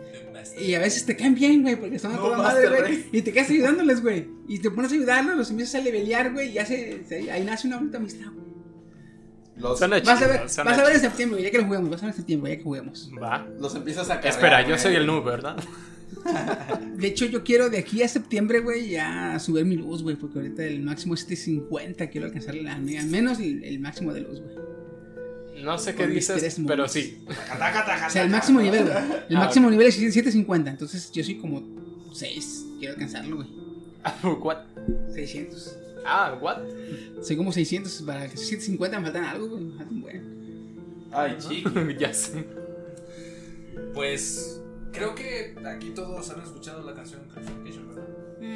Y 0.59 0.73
a 0.73 0.79
veces 0.79 1.05
te 1.05 1.15
caen 1.15 1.35
bien, 1.35 1.61
güey, 1.63 1.75
porque 1.75 1.99
son 1.99 2.11
a 2.13 2.15
No, 2.15 2.21
toda 2.23 2.37
madre, 2.37 2.67
güey. 2.69 3.05
Y 3.11 3.21
te 3.21 3.31
quedas 3.33 3.49
ayudándoles, 3.49 4.01
güey. 4.01 4.27
Y 4.47 4.59
te 4.59 4.69
pones 4.71 4.91
a 4.91 4.95
ayudarlos, 4.95 5.35
los 5.37 5.49
empiezas 5.49 5.75
a 5.75 5.83
levelear, 5.83 6.33
güey. 6.33 6.49
Y 6.49 6.53
ya 6.53 6.65
se, 6.65 7.03
se- 7.07 7.31
ahí 7.31 7.43
nace 7.43 7.67
una 7.67 7.77
bonita 7.77 7.97
amistad, 7.97 8.27
güey. 8.33 8.44
Los, 9.57 9.79
Suena 9.79 9.99
Vas 10.01 10.21
a 10.21 10.27
ver, 10.27 10.41
vas 10.43 10.57
a 10.59 10.83
ver 10.83 10.95
en 10.95 11.01
septiembre, 11.01 11.41
ya 11.41 11.49
que 11.51 11.57
lo 11.59 11.65
juguemos. 11.65 11.89
Vas 11.89 12.01
a 12.03 12.05
ver 12.07 12.13
en 12.13 12.17
septiembre, 12.17 12.51
ya 12.51 12.57
que 12.57 12.63
juguemos. 12.63 13.09
Va. 13.21 13.47
los 13.59 13.73
empiezas 13.75 14.09
a 14.09 14.15
cargar. 14.15 14.31
Espera, 14.33 14.67
yo 14.67 14.77
soy 14.77 14.95
el 14.95 15.05
noob, 15.05 15.23
¿verdad? 15.23 15.55
De 16.97 17.07
hecho, 17.07 17.25
yo 17.25 17.43
quiero 17.43 17.69
de 17.69 17.77
aquí 17.79 18.01
a 18.03 18.07
septiembre, 18.07 18.59
güey, 18.59 18.89
ya 18.89 19.37
subir 19.39 19.65
mi 19.65 19.75
luz, 19.75 20.03
güey. 20.03 20.15
Porque 20.15 20.39
ahorita 20.39 20.63
el 20.63 20.81
máximo 20.81 21.13
es 21.13 21.21
750. 21.21 22.09
Quiero 22.09 22.27
alcanzar 22.27 22.55
la, 22.55 22.73
al 22.75 22.81
menos 22.81 23.39
el, 23.39 23.63
el 23.63 23.79
máximo 23.79 24.13
de 24.13 24.21
luz, 24.21 24.41
güey. 24.41 24.55
No 25.63 25.77
sé 25.77 25.95
qué 25.95 26.05
dices, 26.07 26.59
pero 26.67 26.87
sí. 26.87 27.23
O 27.27 28.09
sea, 28.09 28.23
el 28.23 28.29
máximo 28.29 28.59
nivel, 28.61 28.83
güey. 28.83 28.97
El 29.29 29.37
Ah, 29.37 29.39
máximo 29.39 29.69
nivel 29.69 29.87
es 29.87 29.95
750. 29.95 30.69
Entonces, 30.69 31.11
yo 31.11 31.23
soy 31.23 31.37
como 31.37 31.63
6. 32.13 32.65
Quiero 32.79 32.93
alcanzarlo, 32.93 33.37
güey. 33.37 33.47
What? 34.41 34.57
600. 35.13 35.77
Ah, 36.05 36.37
what? 36.39 36.59
Soy 37.21 37.35
como 37.35 37.51
600. 37.51 38.01
Para 38.03 38.29
que 38.29 38.37
sea 38.37 38.45
750 38.45 38.99
me 38.99 39.05
faltan 39.05 39.23
algo, 39.23 39.49
güey. 39.49 39.63
Me 39.63 39.77
faltan 39.77 40.01
bueno. 40.01 40.21
Ay, 41.11 41.37
chico. 41.39 41.71
ya 41.99 42.13
sé. 42.13 42.45
Pues 43.93 44.61
creo 44.91 45.15
que 45.15 45.55
aquí 45.65 45.91
todos 45.91 46.29
han 46.29 46.41
escuchado 46.41 46.83
la 46.83 46.93
canción 46.95 47.21
Californication, 47.33 47.87
¿verdad? 47.87 48.07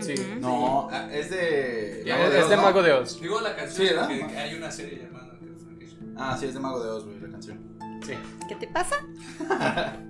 Sí. 0.02 0.14
No, 0.40 0.88
ah, 0.92 1.10
es 1.12 1.30
de. 1.30 2.04
Ya, 2.06 2.18
Mago 2.18 2.32
es 2.34 2.44
Oz, 2.44 2.50
de 2.50 2.56
¿no? 2.56 2.62
Mago 2.62 2.84
de 2.84 2.92
Oz. 2.94 3.22
Digo 3.22 3.42
la 3.42 3.56
canción 3.56 3.88
Sí, 3.88 4.22
hay 4.38 4.54
una 4.56 4.72
serie 4.72 5.00
llamada 5.04 5.38
Californication. 5.40 6.14
Ah, 6.18 6.38
sí, 6.40 6.46
es 6.46 6.54
de 6.54 6.60
Mago 6.60 6.84
de 6.84 6.90
Oz, 6.90 7.06
güey, 7.06 7.20
la 7.20 7.30
canción. 7.30 7.60
Sí. 8.06 8.14
¿Qué 8.48 8.56
te 8.56 8.68
pasa? 8.68 8.96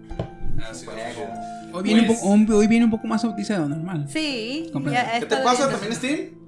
Juego. 0.59 0.99
es. 0.99 1.73
Hoy 1.73 1.83
viene, 1.83 2.03
Pues- 2.03 2.19
un 2.23 2.45
poco, 2.45 2.59
hoy 2.59 2.67
viene 2.67 2.85
un 2.85 2.91
poco 2.91 3.07
más 3.07 3.23
autista 3.23 3.53
de 3.53 3.59
lo 3.59 3.69
normal. 3.69 4.05
Sí. 4.09 4.71
Ya 4.91 5.19
¿Qué 5.19 5.25
te 5.25 5.37
pasa? 5.37 5.69
¿También 5.69 5.95
Steam? 5.95 6.38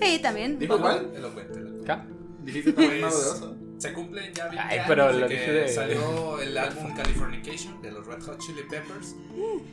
Sí, 0.00 0.18
también. 0.20 0.58
¿Dijo 0.58 0.76
igual? 0.76 1.12
Elocuente. 1.14 1.84
¿Ca? 1.86 2.06
Dijiste 2.42 2.72
también. 2.72 3.06
Se 3.78 3.92
cumplen 3.92 4.34
ya 4.34 4.46
20 4.48 4.58
Ay, 4.60 4.74
años 4.78 4.84
pero 4.88 5.12
de 5.12 5.26
que 5.28 5.34
dije 5.34 5.52
de- 5.52 5.68
salió 5.68 6.40
el 6.40 6.58
álbum 6.58 6.94
Californication 6.96 7.80
de 7.80 7.92
los 7.92 8.06
Red 8.06 8.22
Hot 8.24 8.38
Chili 8.40 8.62
Peppers. 8.68 9.14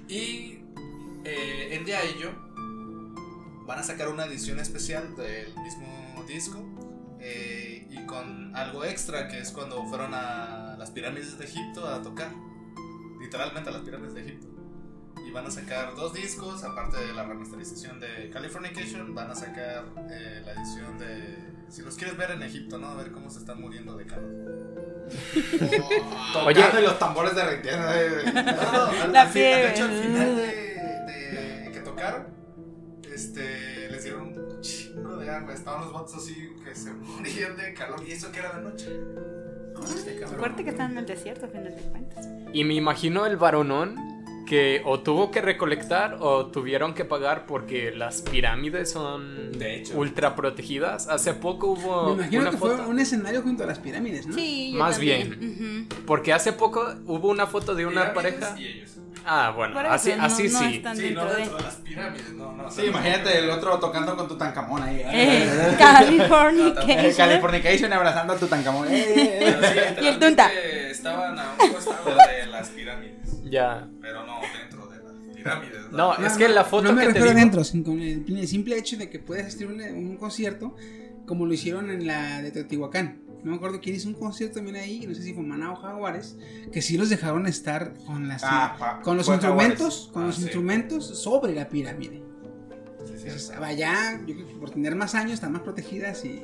Y 0.07 0.59
eh, 1.23 1.69
en 1.71 1.85
día 1.85 1.97
a 1.99 2.03
ello 2.03 2.31
van 3.65 3.79
a 3.79 3.83
sacar 3.83 4.09
una 4.09 4.25
edición 4.25 4.59
especial 4.59 5.15
del 5.15 5.47
mismo 5.57 6.23
disco. 6.27 6.63
eh, 7.19 7.87
y 7.89 8.05
con 8.05 8.55
algo 8.55 8.83
extra 8.85 9.27
que 9.27 9.39
es 9.39 9.49
cuando 9.49 9.83
fueron 9.87 10.13
a 10.13 10.75
las 10.77 10.91
pirámides 10.91 11.37
de 11.39 11.45
Egipto 11.45 11.87
a 11.87 12.01
tocar. 12.03 12.31
Literalmente 13.19 13.69
a 13.69 13.73
las 13.73 13.81
pirámides 13.81 14.13
de 14.13 14.21
Egipto. 14.21 14.47
Y 15.25 15.31
van 15.31 15.45
a 15.47 15.51
sacar 15.51 15.95
dos 15.95 16.13
discos, 16.13 16.63
aparte 16.63 16.97
de 16.97 17.13
la 17.13 17.23
remasterización 17.23 17.99
de 17.99 18.29
Californication, 18.31 19.13
van 19.15 19.31
a 19.31 19.35
sacar 19.35 19.85
eh, 20.09 20.41
la 20.45 20.53
edición 20.53 20.97
de... 20.99 21.55
Si 21.69 21.81
los 21.81 21.95
quieres 21.95 22.15
ver 22.15 22.31
en 22.31 22.43
Egipto, 22.43 22.77
¿no? 22.77 22.87
A 22.89 22.95
ver 22.95 23.11
cómo 23.11 23.29
se 23.29 23.39
están 23.39 23.59
muriendo 23.59 23.97
de 23.97 24.05
calor. 24.05 24.29
Oye. 26.45 26.61
Tocando 26.61 26.79
y 26.79 26.83
los 26.83 26.99
tambores 26.99 27.35
derritiendo. 27.35 27.87
eh. 27.91 28.31
No, 28.33 28.43
no, 28.43 29.01
al, 29.03 29.13
La 29.13 29.21
al 29.23 29.27
fin- 29.29 29.41
de 29.41 29.69
hecho, 29.71 29.83
al 29.85 30.01
final 30.03 30.35
de, 30.35 30.45
de 31.65 31.71
que 31.73 31.79
tocaron, 31.79 32.27
este, 33.11 33.89
les 33.89 34.03
dieron 34.03 34.37
un 34.37 34.61
chingo 34.61 35.17
de 35.17 35.29
agua. 35.29 35.53
Estaban 35.53 35.81
los 35.81 35.91
vatos 35.93 36.15
así 36.17 36.35
que 36.63 36.75
se 36.75 36.93
morían 36.93 37.57
de 37.57 37.73
calor. 37.73 38.01
Y 38.07 38.11
eso 38.11 38.31
que 38.31 38.39
era 38.39 38.53
la 38.53 38.59
noche. 38.59 38.87
Este 39.83 40.19
cabrón. 40.19 40.39
Fuerte 40.39 40.63
que 40.63 40.69
están 40.69 40.91
en 40.91 40.99
el 40.99 41.05
desierto, 41.07 41.47
a 41.47 41.49
final 41.49 41.75
de 41.75 41.81
cuentas. 41.81 42.27
Y 42.53 42.63
me 42.63 42.75
imagino 42.75 43.25
el 43.25 43.37
varonón 43.37 43.95
que 44.45 44.81
o 44.85 44.99
tuvo 44.99 45.31
que 45.31 45.41
recolectar 45.41 46.17
o 46.19 46.45
tuvieron 46.47 46.93
que 46.93 47.03
pagar 47.05 47.45
porque 47.47 47.91
las 47.91 48.21
pirámides 48.21 48.91
son 48.91 49.51
De 49.57 49.77
hecho. 49.77 49.97
ultra 49.97 50.35
protegidas. 50.35 51.07
Hace 51.07 51.33
poco 51.33 51.67
hubo 51.71 52.07
Me 52.15 52.23
imagino 52.23 52.41
una 52.43 52.51
que 52.51 52.57
foto. 52.57 52.77
fue 52.77 52.85
un 52.87 52.99
escenario 52.99 53.41
junto 53.41 53.63
a 53.63 53.67
las 53.67 53.79
pirámides, 53.79 54.27
¿no? 54.27 54.35
Sí, 54.35 54.71
yo 54.73 54.79
Más 54.79 54.91
también. 54.97 55.87
Porque 56.05 56.31
hace 56.33 56.53
poco 56.53 56.85
hubo 57.07 57.29
una 57.29 57.47
foto 57.47 57.73
de 57.75 57.85
una 57.85 58.13
pareja. 58.13 58.55
Y 58.57 58.65
ellos. 58.67 58.91
Ah, 59.27 59.51
bueno, 59.55 59.73
Por 59.73 59.87
así, 59.87 60.11
eso, 60.11 60.19
no- 60.19 60.25
así 60.25 60.43
no 60.49 60.59
sí. 60.59 60.65
Sí, 60.75 60.81
no 60.83 60.93
dentro 60.93 61.25
de- 61.25 61.35
dentro 61.37 61.57
de 61.57 61.63
las 61.63 61.75
pirámides, 61.77 62.33
no, 62.33 62.51
no. 62.51 62.69
Sí, 62.69 62.83
imagínate 62.85 63.39
el 63.39 63.49
otro 63.49 63.79
tocando 63.79 64.15
con 64.15 64.27
tu 64.27 64.37
tancamón 64.37 64.83
ahí. 64.83 64.97
Eh, 64.97 65.07
Eh, 65.11 65.75
Californication. 65.79 67.13
Californication 67.17 67.93
abrazando 67.93 68.33
a 68.33 68.37
tu 68.37 68.45
tancamón. 68.45 68.87
Pero 68.87 69.61
sí, 69.67 69.79
Y 70.03 70.07
el 70.07 70.19
tunta. 70.19 70.51
Estaban 70.53 71.39
a 71.39 71.55
un 71.59 71.73
costado 71.73 72.05
de 72.41 72.45
las 72.51 72.69
pirámides. 72.69 73.14
Ya. 73.45 73.89
Pero 74.01 74.25
no 74.25 74.39
dentro 74.61 74.87
de 74.87 74.97
las 75.03 75.35
pirámides. 75.35 75.91
No, 75.91 76.15
es 76.17 76.33
que 76.33 76.49
la 76.49 76.63
foto 76.65 76.89
no 76.89 76.93
me 76.93 77.07
que 77.07 77.13
te 77.13 77.19
digo- 77.19 77.31
adentro, 77.31 77.63
sino 77.63 77.83
con 77.85 77.99
el, 77.99 78.25
el 78.27 78.47
simple 78.47 78.77
hecho 78.77 78.97
de 78.97 79.09
que 79.09 79.19
puedes 79.19 79.45
asistir 79.45 79.67
a 79.67 79.71
un, 79.71 79.81
un 79.81 80.17
concierto 80.17 80.75
como 81.25 81.45
lo 81.45 81.53
hicieron 81.53 81.89
en 81.89 82.05
la 82.07 82.41
de 82.41 82.51
Teotihuacán. 82.51 83.21
No 83.43 83.51
me 83.51 83.57
acuerdo 83.57 83.79
quién 83.79 83.95
hizo 83.95 84.07
un 84.07 84.15
concierto 84.15 84.55
también 84.55 84.75
ahí, 84.77 85.05
no 85.07 85.13
sé 85.13 85.21
si 85.21 85.33
fue 85.33 85.43
Maná 85.43 85.71
o 85.71 85.75
Jaguares, 85.75 86.35
que 86.71 86.81
sí 86.81 86.97
los 86.97 87.09
dejaron 87.09 87.45
estar 87.45 87.93
con 88.05 88.27
las 88.27 88.41
Ah, 88.43 88.75
pa- 88.79 89.01
con 89.01 89.17
los 89.17 89.27
instrumentos, 89.27 89.77
Jaguares. 90.07 90.11
con 90.13 90.23
Ah, 90.23 90.25
los 90.27 90.35
sí. 90.37 90.41
instrumentos 90.43 91.05
sobre 91.19 91.53
la 91.53 91.69
pirámide. 91.69 92.23
Sí, 93.05 93.13
sí, 93.17 93.23
Entonces, 93.25 93.51
allá, 93.51 94.19
yo 94.25 94.33
creo 94.33 94.47
que 94.47 94.55
por 94.55 94.71
tener 94.71 94.95
más 94.95 95.13
años, 95.13 95.33
están 95.33 95.51
más 95.51 95.61
protegidas 95.61 96.25
y 96.25 96.41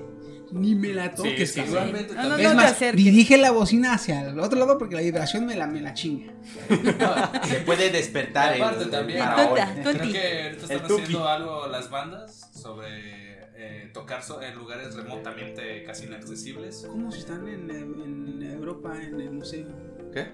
ni 0.52 0.76
me 0.76 0.94
la 0.94 1.14
toques, 1.14 1.52
sí, 1.54 1.62
sí. 1.66 1.72
No, 1.72 2.30
no, 2.30 2.36
Es 2.38 2.50
no 2.50 2.56
más, 2.56 2.80
dirige 2.94 3.38
la 3.38 3.52
bocina 3.52 3.94
hacia 3.94 4.30
el 4.30 4.40
otro 4.40 4.58
lado 4.60 4.78
porque 4.78 4.96
la 4.96 5.02
vibración 5.02 5.46
me 5.46 5.56
la, 5.56 5.68
me 5.68 5.82
la 5.82 5.94
chinga. 5.94 6.34
Se 7.48 7.56
puede 7.62 7.90
despertar 7.90 8.56
el, 8.56 8.62
Aparte 8.62 8.84
el 8.84 8.90
también, 8.90 9.20
faraón. 9.20 9.48
Tunta, 9.50 9.74
Creo 9.82 10.12
que 10.12 10.44
ahorita 10.44 10.66
El 10.66 10.72
están 10.72 10.88
tuki. 10.88 11.02
haciendo 11.04 11.28
algo 11.28 11.68
las 11.68 11.90
bandas 11.90 12.50
sobre 12.54 13.42
eh, 13.56 13.90
tocar 13.94 14.24
so- 14.24 14.42
en 14.42 14.56
lugares 14.56 14.96
remotamente 14.96 15.84
casi 15.84 16.06
inaccesibles. 16.06 16.86
¿Cómo 16.90 17.12
si 17.12 17.20
están 17.20 17.48
en, 17.48 17.70
en 17.72 18.44
Europa, 18.44 18.94
en 19.02 19.20
el 19.22 19.32
museo? 19.32 19.68
¿Qué? 20.14 20.28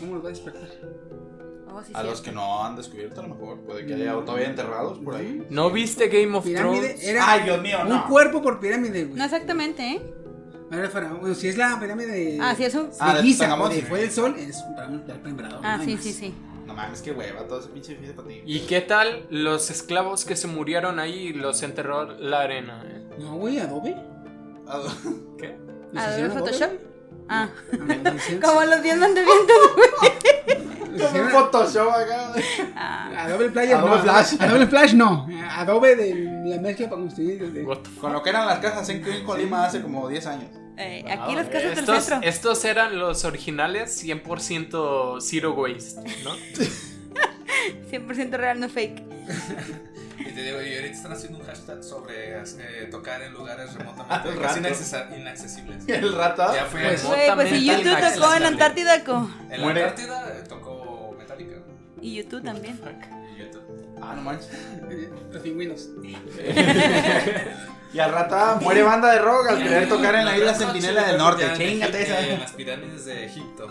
¿Cómo 0.00 0.14
los 0.16 0.24
va 0.24 0.28
a 0.28 0.32
despertar? 0.32 0.68
Oh, 1.72 1.82
sí, 1.82 1.92
A 1.94 2.02
los 2.04 2.20
que 2.20 2.30
no 2.32 2.64
han 2.64 2.76
descubierto, 2.76 3.20
a 3.20 3.26
lo 3.26 3.34
mejor. 3.34 3.58
Puede 3.60 3.84
que 3.86 3.94
haya 3.94 4.12
todavía 4.12 4.46
enterrados 4.48 4.98
por 4.98 5.16
ahí. 5.16 5.44
¿No 5.50 5.70
viste 5.70 6.08
Game 6.08 6.36
of 6.36 6.44
Pirámide 6.44 6.80
Thrones? 6.90 7.04
era 7.04 7.30
Ay, 7.32 7.42
Dios 7.44 7.60
mío, 7.62 7.78
un 7.82 7.88
no. 7.88 8.08
cuerpo 8.08 8.40
por 8.42 8.60
pirámide, 8.60 9.04
güey. 9.04 9.16
No 9.18 9.24
exactamente, 9.24 9.82
¿eh? 9.94 10.14
Bueno, 11.20 11.34
si 11.34 11.48
es 11.48 11.56
la 11.56 11.78
pirámide 11.78 12.06
de, 12.12 12.38
Ah, 12.40 12.54
sí, 12.56 12.64
eso. 12.64 12.84
de 12.84 12.90
Ah, 12.98 13.14
de 13.16 13.22
Giza. 13.22 13.56
Fue 13.88 14.00
del 14.00 14.10
Sol, 14.10 14.34
es 14.38 14.62
un 14.62 14.94
un 14.94 15.26
emperador. 15.26 15.60
Ah, 15.62 15.76
no 15.76 15.84
sí, 15.84 15.94
más. 15.94 16.02
sí, 16.02 16.12
sí. 16.12 16.34
No 16.66 16.74
mames, 16.74 17.02
qué 17.02 17.12
hueva, 17.12 17.46
todo 17.46 17.60
ese 17.60 17.68
pinche 17.68 17.92
edificio 17.92 18.16
para 18.16 18.28
ti. 18.28 18.42
¿Y 18.46 18.60
qué 18.60 18.80
tal 18.80 19.26
los 19.30 19.70
esclavos 19.70 20.24
que 20.24 20.34
se 20.34 20.46
murieron 20.48 20.98
ahí 20.98 21.28
y 21.28 21.32
los 21.34 21.62
enterró 21.62 22.06
la 22.18 22.40
arena? 22.40 22.82
eh? 22.86 23.04
No, 23.18 23.36
güey, 23.36 23.58
Adobe. 23.58 23.94
¿Qué? 25.38 25.56
¿Les 25.92 26.02
¿Adobe 26.02 26.30
Photoshop? 26.30 26.70
Ah, 27.28 27.48
¿Les 27.70 28.14
hicieron- 28.16 28.40
como 28.42 28.64
los 28.64 28.82
10 28.82 28.96
mandamientos, 28.96 29.56
güey. 29.76 30.12
Les 30.94 31.06
Como 31.06 31.22
un 31.22 31.30
Photoshop 31.30 31.88
acá. 31.90 32.32
Ah, 32.76 33.24
Adobe 33.24 33.50
Player, 33.50 33.74
Adobe 33.76 33.96
no, 33.96 34.02
Flash. 34.02 34.34
Adobe 34.40 34.66
Flash 34.66 34.94
no. 34.94 35.26
Adobe 35.50 35.96
de 35.96 36.14
la 36.46 36.60
mezcla 36.60 36.88
para 36.88 37.00
construir. 37.02 37.64
fuck? 37.66 38.00
Con 38.00 38.12
lo 38.12 38.22
que 38.22 38.30
eran 38.30 38.46
las 38.46 38.58
cajas 38.60 38.88
en 38.88 39.02
Queen 39.02 39.24
Colima 39.24 39.64
hace 39.66 39.82
como 39.82 40.08
10 40.08 40.26
años. 40.26 40.50
eh, 40.76 41.04
aquí 41.10 41.34
las 41.34 41.46
casas 41.46 41.70
del 41.70 41.78
Estos, 41.80 42.04
centro. 42.04 42.28
estos 42.28 42.64
eran 42.64 42.98
los 42.98 43.24
originales 43.24 44.02
100% 44.04 45.20
zero 45.20 45.52
waste, 45.52 46.00
¿no? 46.24 46.34
100% 47.90 48.30
real, 48.32 48.60
no 48.60 48.68
fake. 48.68 49.02
Y 50.18 50.24
te 50.32 50.42
digo, 50.42 50.60
y 50.62 50.74
ahorita 50.74 50.94
están 50.96 51.12
haciendo 51.12 51.38
un 51.38 51.44
hashtag 51.46 51.82
sobre 51.82 52.38
eh, 52.38 52.88
tocar 52.90 53.22
en 53.22 53.32
lugares 53.32 53.72
remotamente 53.74 54.30
Al 54.30 54.40
casi 54.40 54.58
inaccesibles. 55.16 55.84
El 55.88 56.12
rato. 56.14 56.54
Ya 56.54 56.64
fue 56.66 56.82
Pues, 56.82 57.02
en- 57.02 57.08
Güey, 57.08 57.34
pues 57.34 57.48
si 57.48 57.54
Remotamente 57.70 57.90
YouTube 57.90 58.14
tocó 58.20 58.34
en. 58.34 58.42
Antártida 58.44 59.04
co- 59.04 59.30
en 59.50 59.50
la 59.50 59.58
Muere. 59.64 59.80
Antártida 59.84 60.28
eh, 60.38 60.42
tocó 60.48 60.73
Metallica. 61.36 61.62
y 62.00 62.14
YouTube 62.16 62.42
también. 62.42 62.78
Y 63.34 63.38
YouTube. 63.38 63.62
Ah, 64.00 64.12
no 64.14 64.22
manches. 64.22 64.52
eh, 64.90 65.10
Los 65.32 65.42
pingüinos. 65.42 65.88
Y 67.92 67.98
al 68.00 68.10
rata 68.12 68.58
muere 68.60 68.82
banda 68.82 69.12
de 69.12 69.20
rock 69.20 69.46
al 69.50 69.62
querer 69.62 69.88
tocar 69.88 70.16
en 70.16 70.24
la 70.24 70.36
isla 70.36 70.52
Centinela 70.54 71.06
del 71.06 71.16
Norte. 71.18 71.44
En 71.46 71.54
Chingate 71.54 72.02
Egipto, 72.02 72.18
En 72.18 72.24
esa. 72.32 72.38
las 72.40 72.52
pirámides 72.52 73.04
de 73.04 73.24
Egipto. 73.26 73.68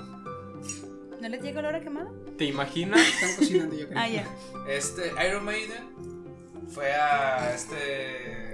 ¿No 1.21 1.27
les 1.29 1.41
llega 1.41 1.59
el 1.59 1.65
hora 1.65 1.81
quemada? 1.81 2.09
¿Te 2.37 2.45
imaginas? 2.45 3.01
Están 3.07 3.35
cocinando, 3.35 3.75
yo 3.75 3.87
creo. 3.89 3.99
Ah, 3.99 4.07
ya. 4.07 4.25
Este, 4.69 5.11
Iron 5.27 5.43
Maiden 5.43 5.89
fue 6.69 6.93
a 6.93 7.53
este. 7.53 8.53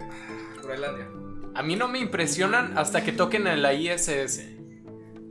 Groenlandia. 0.64 1.08
A 1.54 1.62
mí 1.62 1.76
no 1.76 1.88
me 1.88 2.00
impresionan 2.00 2.76
hasta 2.78 3.04
que 3.04 3.12
toquen 3.12 3.46
en 3.46 3.62
la 3.62 3.74
ISS, 3.74 4.42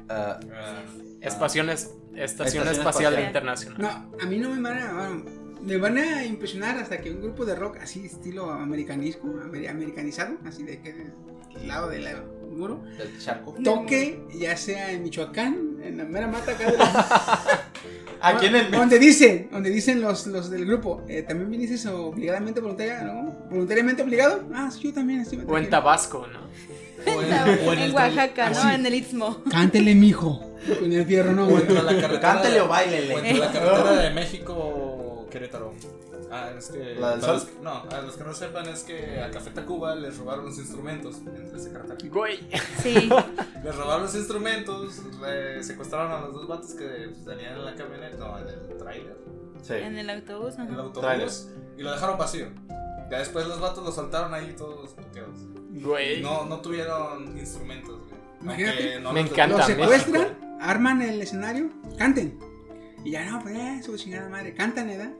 Ah, 0.08 0.38
Ah, 0.52 0.82
Estaciones, 1.20 1.90
Estación 2.24 2.62
Estación 2.64 2.68
Espacial 2.86 3.12
Espacial. 3.14 3.26
Internacional. 3.26 3.78
No, 3.80 4.18
a 4.22 4.26
mí 4.26 4.38
no 4.38 4.50
me 4.50 4.60
van 4.62 4.78
a. 4.78 4.92
bueno, 4.92 5.24
me 5.62 5.76
van 5.76 5.98
a 5.98 6.24
impresionar 6.24 6.78
hasta 6.78 6.98
que 7.00 7.10
un 7.10 7.20
grupo 7.20 7.44
de 7.44 7.54
rock 7.54 7.78
así, 7.82 8.06
estilo 8.06 8.50
americanismo, 8.50 9.34
amer- 9.42 9.68
americanizado, 9.68 10.36
así 10.46 10.62
de 10.62 10.80
que 10.80 10.92
del 10.92 11.66
lado 11.68 11.88
del 11.88 12.06
muro, 12.50 12.82
del 12.96 13.18
charco. 13.18 13.54
toque, 13.64 14.22
ya 14.38 14.56
sea 14.56 14.92
en 14.92 15.02
Michoacán, 15.02 15.78
en 15.82 15.98
la 15.98 16.04
mera 16.04 16.28
mata 16.28 16.52
acá 16.52 16.70
de 16.70 16.78
la- 16.78 17.50
Aquí 18.20 18.46
en 18.46 18.56
el. 18.56 18.70
Donde 18.72 18.98
dicen, 18.98 19.48
donde 19.52 19.70
dicen 19.70 20.00
los, 20.00 20.26
los 20.26 20.50
del 20.50 20.64
grupo, 20.66 21.04
eh, 21.08 21.22
¿también 21.22 21.50
viniste 21.50 21.88
obligadamente 21.88 22.60
voluntaria, 22.60 23.02
no? 23.02 23.30
¿Voluntariamente 23.48 24.02
obligado? 24.02 24.42
Ah, 24.52 24.70
sí, 24.72 24.82
yo 24.88 24.92
también 24.94 25.20
estoy 25.20 25.40
O 25.46 25.56
en 25.58 25.70
Tabasco, 25.70 26.26
¿no? 26.26 26.40
O 27.16 27.72
en, 27.72 27.90
o 27.90 27.94
Oaxaca, 27.94 28.50
¿no? 28.50 28.70
En 28.70 28.86
el 28.86 28.94
Istmo. 28.94 29.42
Cántele, 29.50 29.94
mijo. 29.94 30.44
Con 30.80 30.92
el 30.92 31.06
fierro, 31.06 31.32
no, 31.32 31.46
O 31.46 31.58
la 31.58 31.64
carretera. 32.00 32.20
Cántele 32.20 32.60
o 32.60 32.64
O 32.66 32.68
bailele. 32.68 33.14
entre 33.14 33.34
la 33.38 33.52
carretera 33.52 33.92
de 33.92 34.10
México 34.10 35.26
Querétaro. 35.30 35.72
Ah, 36.30 36.50
es 36.58 36.68
que. 36.68 36.94
¿La 36.96 37.12
del 37.12 37.22
sol? 37.22 37.34
los- 37.34 37.62
no, 37.62 37.84
a 37.90 38.00
los 38.02 38.16
que 38.16 38.24
no 38.24 38.34
sepan 38.34 38.68
es 38.68 38.82
que 38.82 39.20
a 39.22 39.30
Café 39.30 39.50
Tacuba 39.50 39.94
les 39.94 40.18
robaron 40.18 40.44
los 40.44 40.58
instrumentos 40.58 41.16
entre 41.24 41.72
carretera. 41.72 41.96
Güey. 42.12 42.40
Sí. 42.82 43.08
Les 43.64 43.74
robaron 43.74 44.02
los 44.04 44.14
instrumentos, 44.14 45.02
le 45.20 45.62
secuestraron 45.64 46.12
a 46.12 46.20
los 46.20 46.32
dos 46.32 46.46
vatos 46.46 46.74
que 46.74 47.08
pues, 47.10 47.24
venían 47.24 47.54
en 47.56 47.64
la 47.64 47.74
camioneta, 47.74 48.16
no, 48.18 48.38
en 48.38 48.46
el 48.48 48.76
trailer, 48.78 49.16
Sí. 49.62 49.74
En 49.74 49.98
el 49.98 50.08
autobús, 50.10 50.54
en 50.58 50.68
el 50.68 50.78
autobús, 50.78 51.00
Trailer. 51.00 51.28
y 51.76 51.82
lo 51.82 51.90
dejaron 51.90 52.16
vacío. 52.18 52.46
Ya 53.10 53.18
después 53.18 53.46
los 53.48 53.58
vatos 53.60 53.84
los 53.84 53.94
soltaron 53.96 54.32
ahí 54.32 54.54
todos 54.56 54.90
puteados. 54.90 55.38
Güey. 55.82 56.20
No, 56.22 56.44
no 56.44 56.60
tuvieron 56.60 57.36
instrumentos, 57.38 58.00
güey. 58.08 58.20
Imagínate. 58.42 58.82
Aunque 58.82 59.00
no 59.00 59.12
Me 59.12 59.20
encanta. 59.20 59.56
Los 59.56 59.66
secuestran, 59.66 60.22
México. 60.22 60.58
arman 60.60 61.02
el 61.02 61.20
escenario, 61.22 61.70
canten. 61.96 62.38
Y 63.04 63.12
ya 63.12 63.24
no, 63.30 63.40
pues 63.42 63.56
ya, 63.56 63.82
su 63.82 63.96
chingada 63.96 64.28
madre, 64.28 64.54
cantan, 64.54 64.88
¿verdad? 64.88 65.10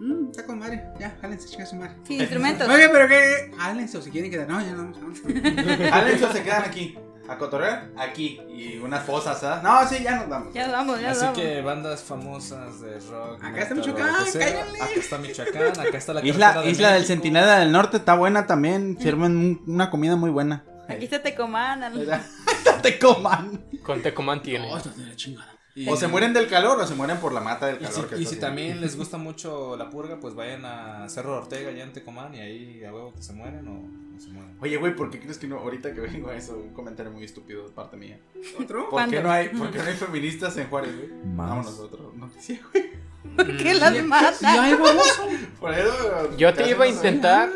Mmm, 0.00 0.30
está 0.30 0.44
con 0.44 0.58
madre, 0.58 0.82
ya, 1.00 1.16
jálense, 1.20 1.48
chinga 1.48 1.66
su 1.66 1.76
madre. 1.76 1.94
Sin 2.04 2.20
instrumentos. 2.20 2.68
Oye, 2.74 2.88
pero 2.90 3.08
qué, 3.08 3.52
jálense 3.56 3.98
o 3.98 4.02
si 4.02 4.10
quieren 4.10 4.30
quedar, 4.30 4.48
no, 4.48 4.60
ya 4.60 4.72
no, 4.72 4.92
vamos, 4.92 5.00
vamos. 5.00 5.22
Alex 5.92 6.32
se 6.32 6.42
quedan 6.42 6.64
aquí. 6.64 6.98
A 7.28 7.38
cotorrear, 7.38 7.90
aquí. 7.96 8.38
Y 8.50 8.76
unas 8.78 9.02
fosas, 9.04 9.42
¿ah? 9.44 9.60
No, 9.62 9.88
sí, 9.88 10.02
ya 10.02 10.16
nos 10.16 10.28
vamos. 10.28 10.52
Ya 10.52 10.64
nos 10.64 10.72
vamos, 10.72 11.00
ya 11.00 11.08
nos 11.08 11.16
Así 11.16 11.26
vamos. 11.26 11.40
que 11.40 11.60
bandas 11.62 12.02
famosas 12.02 12.80
de 12.82 13.00
rock. 13.00 13.42
Acá 13.42 13.62
está 13.62 13.74
Michoacán, 13.74 14.14
cállale. 14.32 14.80
Acá 14.82 14.90
está 14.96 15.18
Michoacán, 15.18 15.80
acá 15.80 15.96
está 15.98 16.12
la 16.14 16.24
Isla, 16.26 16.60
de 16.62 16.70
Isla 16.70 16.92
del. 16.92 17.04
Centinela 17.06 17.58
del 17.60 17.72
Norte 17.72 17.96
está 17.96 18.14
buena 18.14 18.46
también. 18.46 18.98
Sirven 19.00 19.36
un- 19.36 19.62
una 19.66 19.88
comida 19.90 20.16
muy 20.16 20.28
buena. 20.30 20.64
Aquí 20.88 21.04
está 21.06 21.22
Tecomán. 21.22 21.82
al- 21.82 22.22
Te 22.82 22.98
coman. 22.98 23.64
Con 23.82 24.02
Tecomán 24.02 24.42
tiene. 24.42 24.70
Oh, 24.70 24.76
está 24.76 24.90
de 24.90 25.06
la 25.06 25.16
chingada. 25.16 25.50
Y- 25.74 25.88
O 25.88 25.96
se 25.96 26.06
mueren 26.06 26.34
del 26.34 26.46
calor 26.46 26.78
o 26.78 26.86
se 26.86 26.94
mueren 26.94 27.16
por 27.16 27.32
la 27.32 27.40
mata 27.40 27.66
del 27.66 27.76
Y 27.76 27.78
calor. 27.86 27.94
si, 27.94 28.00
que 28.02 28.02
y 28.02 28.08
está 28.08 28.16
si 28.18 28.24
haciendo. 28.26 28.46
también 28.46 28.80
les 28.82 28.96
gusta 28.98 29.16
mucho 29.16 29.76
la 29.78 29.88
purga, 29.88 30.20
pues 30.20 30.34
vayan 30.34 30.66
a 30.66 31.08
Cerro 31.08 31.38
Ortega, 31.38 31.70
allá 31.70 31.84
en 31.84 31.92
Tecomán, 31.94 32.34
y 32.34 32.40
ahí 32.40 32.84
a 32.84 32.92
huevo 32.92 33.14
que 33.14 33.22
se 33.22 33.32
mueren 33.32 33.66
o 33.66 34.03
no 34.14 34.20
se. 34.20 34.28
Oye, 34.60 34.76
güey, 34.76 34.94
¿por 34.94 35.10
qué 35.10 35.18
crees 35.20 35.38
que 35.38 35.46
no? 35.46 35.58
Ahorita 35.58 35.92
que 35.92 36.00
vengo 36.00 36.28
a 36.30 36.36
eso, 36.36 36.56
un 36.56 36.72
comentario 36.72 37.10
muy 37.12 37.24
estúpido 37.24 37.64
de 37.66 37.72
parte 37.72 37.96
mía. 37.96 38.18
¿Otro? 38.60 38.88
¿Por 38.88 39.08
qué 39.08 39.20
no 39.20 39.30
hay, 39.30 39.48
por 39.48 39.70
qué 39.70 39.78
no 39.78 39.84
hay 39.84 39.94
feministas 39.96 40.56
en 40.56 40.68
Juárez, 40.68 40.96
güey? 40.96 41.08
Más. 41.34 41.48
Vámonos 41.50 41.78
a 41.78 41.82
otro 41.82 42.12
noticia, 42.16 42.60
güey. 42.72 42.90
¿Por 43.36 43.56
qué 43.56 43.74
las 43.74 44.04
matan? 44.04 44.78
Por 45.60 45.74
eso. 45.74 46.36
Yo 46.36 46.52
te 46.54 46.68
iba 46.70 46.84
a 46.84 46.88
no 46.88 46.94
intentar 46.94 47.50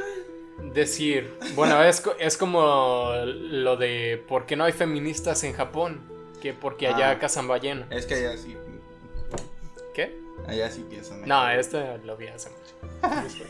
decir, 0.74 1.32
bueno, 1.54 1.82
es, 1.84 2.02
es 2.18 2.36
como 2.36 3.12
lo 3.24 3.76
de 3.76 4.22
por 4.28 4.44
qué 4.46 4.56
no 4.56 4.64
hay 4.64 4.72
feministas 4.72 5.44
en 5.44 5.52
Japón, 5.52 6.00
que 6.42 6.52
porque 6.54 6.88
allá 6.88 7.10
Ah. 7.12 7.18
cazan 7.18 7.46
ballena. 7.48 7.86
Es 7.90 8.06
que 8.06 8.14
allá 8.14 8.36
sí. 8.36 8.56
¿Qué? 9.94 10.18
Allá 10.46 10.70
sí 10.70 10.84
piensan. 10.88 11.26
No, 11.28 11.48
esto 11.50 11.80
lo 12.04 12.16
vi 12.16 12.26
hace 12.28 12.50
mucho. 12.50 12.74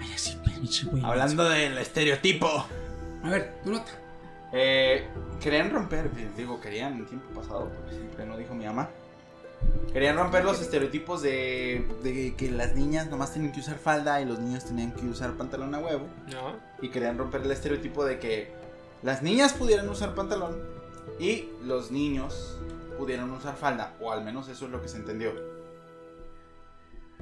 Ay, 0.00 0.12
así, 0.14 0.38
pinche 0.44 0.86
güey. 0.86 1.04
Hablando 1.04 1.48
del 1.48 1.78
estereotipo. 1.78 2.66
A 3.22 3.30
ver, 3.30 3.54
tu 3.62 3.70
nota. 3.70 3.92
Eh, 4.52 5.06
querían 5.40 5.70
romper, 5.70 6.10
eh, 6.16 6.28
digo, 6.36 6.60
querían 6.60 6.94
en 6.94 7.06
tiempo 7.06 7.28
pasado, 7.40 7.70
porque 7.74 7.96
siempre 7.96 8.26
no 8.26 8.36
dijo 8.36 8.54
mi 8.54 8.64
mamá. 8.64 8.88
Querían 9.92 10.16
romper 10.16 10.44
los 10.44 10.60
estereotipos 10.60 11.22
de, 11.22 11.86
de 12.02 12.34
que 12.36 12.50
las 12.50 12.74
niñas 12.74 13.08
nomás 13.08 13.32
tienen 13.32 13.52
que 13.52 13.60
usar 13.60 13.78
falda 13.78 14.20
y 14.20 14.24
los 14.24 14.38
niños 14.38 14.64
tenían 14.64 14.92
que 14.92 15.06
usar 15.06 15.32
pantalón 15.32 15.74
a 15.74 15.78
huevo. 15.78 16.06
¿No? 16.30 16.56
Y 16.80 16.90
querían 16.90 17.18
romper 17.18 17.42
el 17.42 17.50
estereotipo 17.50 18.04
de 18.04 18.18
que 18.18 18.52
las 19.02 19.22
niñas 19.22 19.54
pudieran 19.54 19.88
usar 19.88 20.14
pantalón 20.14 20.56
y 21.18 21.48
los 21.64 21.90
niños 21.90 22.58
pudieran 22.98 23.30
usar 23.30 23.56
falda, 23.56 23.94
o 24.00 24.12
al 24.12 24.24
menos 24.24 24.48
eso 24.48 24.66
es 24.66 24.70
lo 24.70 24.82
que 24.82 24.88
se 24.88 24.96
entendió. 24.96 25.32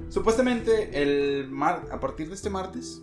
Supuestamente 0.09 1.01
el 1.01 1.49
mar 1.49 1.87
a 1.91 1.99
partir 1.99 2.27
de 2.27 2.35
este 2.35 2.49
martes 2.49 3.01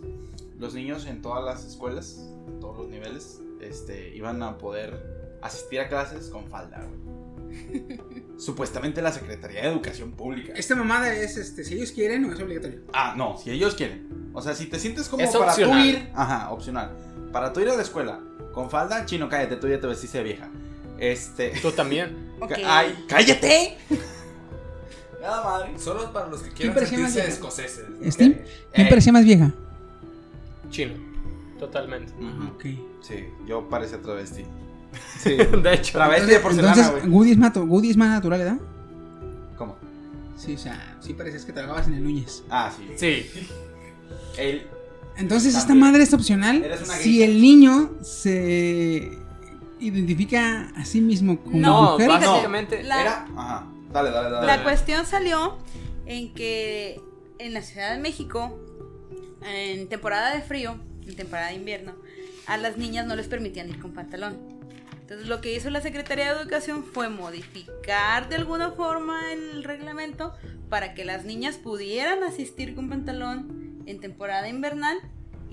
los 0.59 0.73
niños 0.73 1.05
en 1.05 1.21
todas 1.21 1.43
las 1.43 1.65
escuelas, 1.65 2.19
en 2.47 2.59
todos 2.59 2.77
los 2.77 2.89
niveles, 2.89 3.41
este, 3.59 4.15
iban 4.15 4.41
a 4.43 4.57
poder 4.57 5.37
asistir 5.41 5.79
a 5.81 5.89
clases 5.89 6.29
con 6.29 6.47
falda, 6.47 6.85
güey. 6.85 7.03
Supuestamente 8.37 9.01
la 9.01 9.11
Secretaría 9.11 9.61
de 9.61 9.67
Educación 9.67 10.13
Pública. 10.13 10.53
Esta 10.55 10.75
mamada 10.75 11.13
es, 11.13 11.37
este, 11.37 11.63
si 11.63 11.75
ellos 11.75 11.91
quieren, 11.91 12.21
no 12.23 12.33
es 12.33 12.39
obligatorio. 12.39 12.81
Ah, 12.93 13.13
no, 13.17 13.37
si 13.37 13.51
ellos 13.51 13.75
quieren. 13.75 14.31
O 14.33 14.41
sea, 14.41 14.55
si 14.55 14.65
te 14.67 14.79
sientes 14.79 15.09
como 15.09 15.23
Es 15.23 15.31
para 15.31 15.51
opcional. 15.51 15.81
tú 15.81 15.85
ir. 15.85 16.09
Ajá, 16.15 16.51
opcional. 16.51 16.91
Para 17.31 17.51
tú 17.53 17.59
ir 17.59 17.69
a 17.69 17.75
la 17.75 17.81
escuela 17.81 18.19
con 18.53 18.69
falda, 18.69 19.05
chino, 19.05 19.29
cállate, 19.29 19.57
tú 19.57 19.67
ya 19.67 19.79
te 19.79 19.87
vestiste 19.87 20.19
de 20.19 20.23
vieja. 20.23 20.49
Este. 20.97 21.53
Tú 21.61 21.71
también. 21.71 22.31
Ok. 22.43 22.51
¡Ay, 22.65 23.05
cállate! 23.07 23.77
Nada 25.23 25.43
madre. 25.43 25.79
Solo 25.79 26.11
para 26.11 26.27
los 26.27 26.41
que 26.43 26.51
quieran 26.51 26.75
parecía 26.75 26.99
más 26.99 27.13
sentirse 27.13 27.33
escoceses. 27.37 27.85
¿Steam? 28.13 28.33
¿Quién 28.73 28.87
Eh, 28.87 28.89
parecía 28.89 29.13
más 29.13 29.23
vieja? 29.23 29.51
Chino. 30.69 30.93
Totalmente. 31.59 32.11
ujú. 32.19 32.47
Ok. 32.53 32.65
Sí, 33.01 33.25
yo 33.47 33.67
parecía 33.69 34.01
travesti. 34.01 34.43
Sí. 35.19 35.37
De 35.63 35.73
hecho. 35.73 35.93
Travesti 35.93 36.29
de 36.31 36.39
porcelana, 36.39 36.73
Entonces, 36.75 37.01
güey. 37.03 37.13
Woody 37.13 37.31
es, 37.31 37.37
mato, 37.37 37.63
Woody 37.63 37.89
es 37.91 37.97
más 37.97 38.09
natural, 38.09 38.39
¿verdad? 38.39 38.57
¿Cómo? 39.57 39.77
Sí, 40.35 40.55
o 40.55 40.57
sea, 40.57 40.97
sí 40.99 41.13
parecías 41.13 41.45
que 41.45 41.53
trabajabas 41.53 41.87
en 41.87 41.93
el 41.95 42.03
Núñez. 42.03 42.43
Ah, 42.49 42.69
sí. 42.75 42.91
Sí. 42.97 43.47
El, 44.37 44.67
Entonces, 45.15 45.55
esta 45.55 45.73
madre 45.73 46.03
es 46.03 46.13
opcional 46.13 46.63
Eres 46.63 46.81
una 46.83 46.93
si 46.95 47.23
el 47.23 47.41
niño 47.41 47.91
se 48.01 49.17
identifica 49.79 50.69
a 50.75 50.83
sí 50.85 50.99
mismo 51.01 51.39
como 51.39 51.57
No, 51.59 51.91
mujer. 51.93 52.09
básicamente. 52.09 52.83
La- 52.83 53.01
era. 53.01 53.27
Ajá. 53.37 53.67
La 53.93 54.63
cuestión 54.63 55.05
salió 55.05 55.57
en 56.05 56.33
que 56.33 56.99
en 57.39 57.53
la 57.53 57.61
Ciudad 57.61 57.93
de 57.93 57.99
México, 57.99 58.59
en 59.45 59.87
temporada 59.87 60.33
de 60.33 60.41
frío, 60.41 60.79
en 61.05 61.15
temporada 61.15 61.49
de 61.49 61.55
invierno, 61.55 61.93
a 62.47 62.57
las 62.57 62.77
niñas 62.77 63.05
no 63.05 63.15
les 63.15 63.27
permitían 63.27 63.69
ir 63.69 63.79
con 63.79 63.93
pantalón. 63.93 64.37
Entonces 65.01 65.27
lo 65.27 65.41
que 65.41 65.53
hizo 65.53 65.69
la 65.69 65.81
Secretaría 65.81 66.33
de 66.33 66.41
Educación 66.41 66.83
fue 66.83 67.09
modificar 67.09 68.29
de 68.29 68.35
alguna 68.35 68.71
forma 68.71 69.31
el 69.31 69.63
reglamento 69.63 70.33
para 70.69 70.93
que 70.93 71.05
las 71.05 71.25
niñas 71.25 71.57
pudieran 71.57 72.23
asistir 72.23 72.73
con 72.73 72.89
pantalón 72.89 73.83
en 73.85 73.99
temporada 73.99 74.47
invernal 74.47 74.97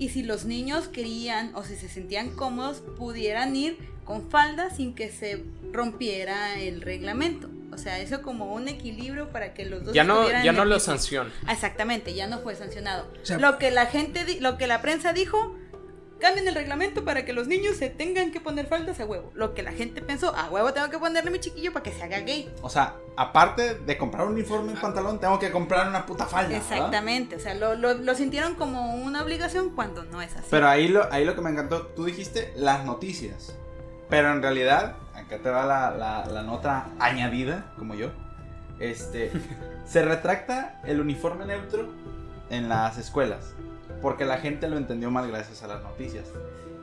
y 0.01 0.09
si 0.09 0.23
los 0.23 0.45
niños 0.45 0.87
querían 0.87 1.53
o 1.55 1.63
si 1.63 1.75
se 1.75 1.87
sentían 1.87 2.31
cómodos 2.31 2.81
pudieran 2.97 3.55
ir 3.55 3.77
con 4.03 4.29
falda 4.31 4.69
sin 4.71 4.95
que 4.95 5.11
se 5.11 5.43
rompiera 5.71 6.59
el 6.59 6.81
reglamento. 6.81 7.49
O 7.71 7.77
sea, 7.77 7.99
eso 7.99 8.21
como 8.21 8.53
un 8.53 8.67
equilibrio 8.67 9.29
para 9.29 9.53
que 9.53 9.65
los 9.65 9.85
dos 9.85 9.93
Ya 9.93 10.03
no, 10.03 10.27
ya 10.29 10.51
no 10.51 10.65
lo 10.65 10.79
sanciona. 10.79 11.31
Exactamente, 11.49 12.13
ya 12.13 12.27
no 12.27 12.39
fue 12.39 12.55
sancionado. 12.55 13.07
O 13.21 13.25
sea- 13.25 13.37
lo 13.37 13.57
que 13.59 13.71
la 13.71 13.85
gente, 13.85 14.25
di- 14.25 14.39
lo 14.39 14.57
que 14.57 14.67
la 14.67 14.81
prensa 14.81 15.13
dijo, 15.13 15.55
cambien 16.21 16.47
el 16.47 16.55
reglamento 16.55 17.03
para 17.03 17.25
que 17.25 17.33
los 17.33 17.47
niños 17.47 17.75
se 17.75 17.89
tengan 17.89 18.31
que 18.31 18.39
poner 18.39 18.67
faldas 18.67 18.99
a 19.01 19.05
huevo. 19.05 19.31
Lo 19.35 19.53
que 19.53 19.63
la 19.63 19.73
gente 19.73 20.01
pensó, 20.01 20.33
a 20.33 20.49
huevo 20.49 20.71
tengo 20.71 20.89
que 20.89 20.97
ponerle 20.99 21.29
a 21.29 21.33
mi 21.33 21.39
chiquillo 21.39 21.73
para 21.73 21.83
que 21.83 21.91
se 21.91 22.03
haga 22.03 22.19
gay. 22.19 22.53
O 22.61 22.69
sea, 22.69 22.95
aparte 23.17 23.75
de 23.75 23.97
comprar 23.97 24.25
un 24.27 24.33
uniforme 24.33 24.71
y 24.71 24.75
pantalón, 24.75 25.19
tengo 25.19 25.37
que 25.39 25.51
comprar 25.51 25.87
una 25.89 26.05
puta 26.05 26.25
falda. 26.25 26.47
¿verdad? 26.49 26.63
Exactamente, 26.71 27.35
o 27.35 27.39
sea, 27.39 27.53
lo, 27.55 27.75
lo, 27.75 27.95
lo 27.95 28.15
sintieron 28.15 28.55
como 28.55 28.95
una 28.95 29.21
obligación 29.23 29.71
cuando 29.71 30.03
no 30.05 30.21
es 30.21 30.33
así. 30.37 30.47
Pero 30.49 30.69
ahí 30.69 30.87
lo, 30.87 31.11
ahí 31.11 31.25
lo 31.25 31.35
que 31.35 31.41
me 31.41 31.49
encantó, 31.49 31.87
tú 31.87 32.05
dijiste 32.05 32.53
las 32.55 32.85
noticias. 32.85 33.55
Pero 34.09 34.31
en 34.31 34.41
realidad, 34.41 34.95
acá 35.15 35.39
te 35.39 35.49
va 35.49 35.65
la, 35.65 35.91
la- 35.91 36.25
la 36.25 36.43
nota 36.43 36.87
añadida, 36.99 37.73
como 37.77 37.95
yo. 37.95 38.11
Este, 38.79 39.31
se 39.85 40.01
retracta 40.03 40.79
el 40.85 40.99
uniforme 41.01 41.45
neutro 41.45 41.89
en 42.49 42.67
las 42.69 42.97
escuelas. 42.97 43.53
Porque 44.01 44.25
la 44.25 44.37
gente 44.37 44.67
lo 44.67 44.77
entendió 44.77 45.11
mal 45.11 45.27
gracias 45.27 45.63
a 45.63 45.67
las 45.67 45.83
noticias. 45.83 46.25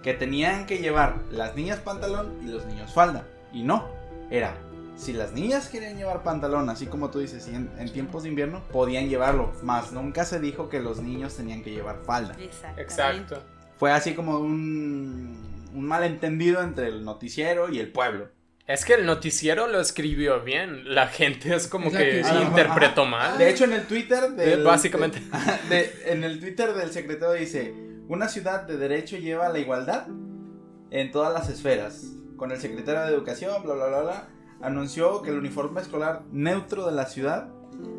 Que 0.02 0.14
tenían 0.14 0.66
que 0.66 0.78
llevar 0.78 1.16
las 1.30 1.56
niñas 1.56 1.80
pantalón 1.80 2.38
y 2.42 2.46
los 2.46 2.64
niños 2.66 2.92
falda. 2.92 3.26
Y 3.52 3.62
no, 3.62 3.88
era, 4.30 4.54
si 4.96 5.12
las 5.12 5.32
niñas 5.32 5.68
querían 5.68 5.96
llevar 5.96 6.22
pantalón, 6.22 6.68
así 6.70 6.86
como 6.86 7.10
tú 7.10 7.20
dices, 7.20 7.48
y 7.48 7.54
en, 7.54 7.70
en 7.78 7.92
tiempos 7.92 8.24
de 8.24 8.30
invierno, 8.30 8.62
podían 8.72 9.08
llevarlo. 9.08 9.52
Más 9.62 9.92
nunca 9.92 10.24
se 10.24 10.40
dijo 10.40 10.68
que 10.68 10.80
los 10.80 11.00
niños 11.00 11.36
tenían 11.36 11.62
que 11.62 11.70
llevar 11.70 12.00
falda. 12.04 12.34
Exactamente. 12.38 12.82
Exacto. 12.82 13.42
Fue 13.76 13.92
así 13.92 14.14
como 14.14 14.38
un, 14.38 15.70
un 15.72 15.84
malentendido 15.84 16.62
entre 16.62 16.88
el 16.88 17.04
noticiero 17.04 17.68
y 17.68 17.78
el 17.78 17.92
pueblo. 17.92 18.28
Es 18.68 18.84
que 18.84 18.94
el 18.94 19.06
noticiero 19.06 19.66
lo 19.66 19.80
escribió 19.80 20.42
bien. 20.44 20.94
La 20.94 21.06
gente 21.08 21.54
es 21.54 21.66
como 21.68 21.90
que 21.90 22.22
sí. 22.22 22.30
interpretó 22.42 23.02
Ajá. 23.02 23.10
mal. 23.10 23.38
De 23.38 23.48
hecho, 23.50 23.64
en 23.64 23.72
el 23.72 23.86
Twitter 23.86 24.30
del, 24.32 24.60
Eh, 24.60 24.62
básicamente. 24.62 25.20
de- 25.70 25.90
en 26.06 26.22
el 26.22 26.38
Twitter 26.38 26.74
del 26.74 26.90
secretario 26.92 27.34
dice: 27.34 27.74
Una 28.08 28.28
ciudad 28.28 28.62
de 28.64 28.76
derecho 28.76 29.16
lleva 29.16 29.48
la 29.48 29.58
igualdad 29.58 30.06
en 30.90 31.10
todas 31.10 31.32
las 31.32 31.48
esferas. 31.48 32.04
Con 32.36 32.52
el 32.52 32.58
secretario 32.60 33.00
de 33.00 33.08
Educación, 33.08 33.62
bla, 33.64 33.74
bla, 33.74 33.86
bla, 33.86 34.00
bla, 34.02 34.28
anunció 34.60 35.22
que 35.22 35.30
el 35.30 35.38
uniforme 35.38 35.80
escolar 35.80 36.22
neutro 36.30 36.86
de 36.86 36.92
la 36.92 37.06
ciudad, 37.06 37.48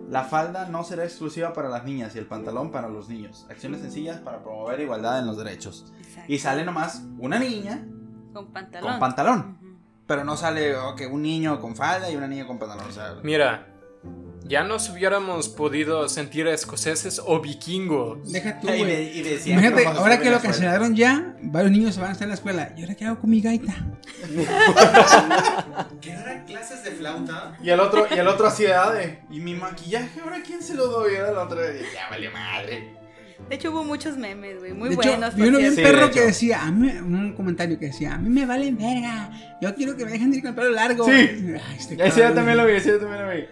la 0.08 0.24
falda 0.24 0.68
no 0.70 0.84
será 0.84 1.04
exclusiva 1.04 1.52
para 1.54 1.68
las 1.70 1.84
niñas 1.84 2.16
y 2.16 2.20
el 2.20 2.26
pantalón 2.28 2.72
para 2.72 2.90
los 2.90 3.10
niños. 3.10 3.46
Acciones 3.50 3.82
sencillas 3.82 4.20
para 4.20 4.44
promover 4.44 4.80
igualdad 4.80 5.20
en 5.20 5.26
los 5.26 5.38
derechos. 5.38 5.92
Exacto. 6.00 6.32
Y 6.32 6.38
sale 6.38 6.64
nomás 6.64 7.04
una 7.18 7.40
niña 7.40 7.86
con 8.34 8.54
pantalón. 8.54 8.92
con 8.92 9.00
pantalón. 9.00 9.60
Pero 10.10 10.24
no 10.24 10.36
sale 10.36 10.74
que 10.98 11.06
un 11.06 11.22
niño 11.22 11.62
con 11.62 11.76
falda 11.76 12.10
y 12.10 12.16
una 12.16 12.28
niña 12.28 12.48
con 12.48 12.58
pantalón. 12.58 12.88
O 12.90 12.92
sea, 12.92 13.18
Mira, 13.22 13.68
ya 14.42 14.64
nos 14.64 14.90
hubiéramos 14.90 15.50
podido 15.50 16.10
sentir 16.10 16.48
escoceses 16.48 17.22
o 17.24 17.40
vikingos. 17.40 18.32
Deja 18.32 18.60
tú, 18.60 18.70
y 18.74 18.84
de, 18.84 18.96
de 19.22 19.40
Imagínate, 19.46 19.86
ahora 19.86 20.18
que 20.18 20.26
lo 20.26 20.38
la 20.38 20.42
cancelaron 20.42 20.96
ya, 20.96 21.36
varios 21.44 21.72
niños 21.72 21.94
se 21.94 22.02
van 22.02 22.10
a 22.10 22.14
estar 22.14 22.26
en 22.26 22.30
la 22.30 22.36
escuela. 22.36 22.74
¿Y 22.76 22.82
ahora 22.82 22.96
qué 22.96 23.06
hago 23.06 23.20
con 23.20 23.30
mi 23.30 23.40
gaita? 23.40 23.76
¿Qué 26.02 26.10
eran 26.10 26.44
clases 26.46 26.84
de 26.84 26.90
flauta? 26.90 27.56
Y 27.62 27.70
el 27.70 27.80
otro, 27.80 28.08
y 28.10 28.18
el 28.18 28.28
otro 28.28 28.48
así 28.48 28.64
de, 28.64 28.74
ah, 28.74 28.90
de, 28.90 29.20
¿y 29.30 29.40
mi 29.40 29.54
maquillaje 29.54 30.22
ahora 30.22 30.42
quién 30.44 30.64
se 30.64 30.74
lo 30.74 30.88
doy? 30.88 31.14
Era 31.14 31.30
el 31.30 31.38
otro 31.38 31.62
de, 31.62 31.86
ya 31.94 32.10
vale 32.10 32.32
madre. 32.32 32.98
De 33.48 33.56
hecho, 33.56 33.72
hubo 33.72 33.84
muchos 33.84 34.18
memes, 34.18 34.60
güey, 34.60 34.74
muy 34.74 34.90
de 34.90 34.96
hecho, 34.96 35.10
buenos. 35.10 35.36
vi 35.36 35.42
por 35.42 35.50
uno 35.50 35.58
bien 35.60 35.70
Sí, 35.72 35.76
cierto. 35.78 35.92
de 35.92 35.98
perro 35.98 36.12
que 36.12 36.20
hecho. 36.20 36.28
decía, 36.28 36.64
a 36.64 36.72
mí, 36.72 36.88
un 37.00 37.34
comentario 37.34 37.80
que 37.80 37.86
decía, 37.88 38.14
a 38.16 38.18
mí 38.18 38.30
me 38.30 38.46
valen 38.46 38.78
verga. 38.78 39.32
Yo 39.62 39.74
quiero 39.74 39.96
que 39.96 40.06
me 40.06 40.12
dejen 40.12 40.30
de 40.32 40.38
ir 40.38 40.44
con 40.44 40.50
el 40.50 40.56
pelo 40.56 40.70
largo. 40.72 41.06
Sí. 41.06 41.12
Ay, 41.12 41.60
este 41.78 41.96
Ese 42.08 42.20
yo 42.22 42.34
también 42.34 42.58
lo 42.58 42.66
vi, 42.66 42.74
ese 42.74 42.90
yo 42.90 43.00
también 43.00 43.26
lo 43.26 43.32
vi. 43.34 43.46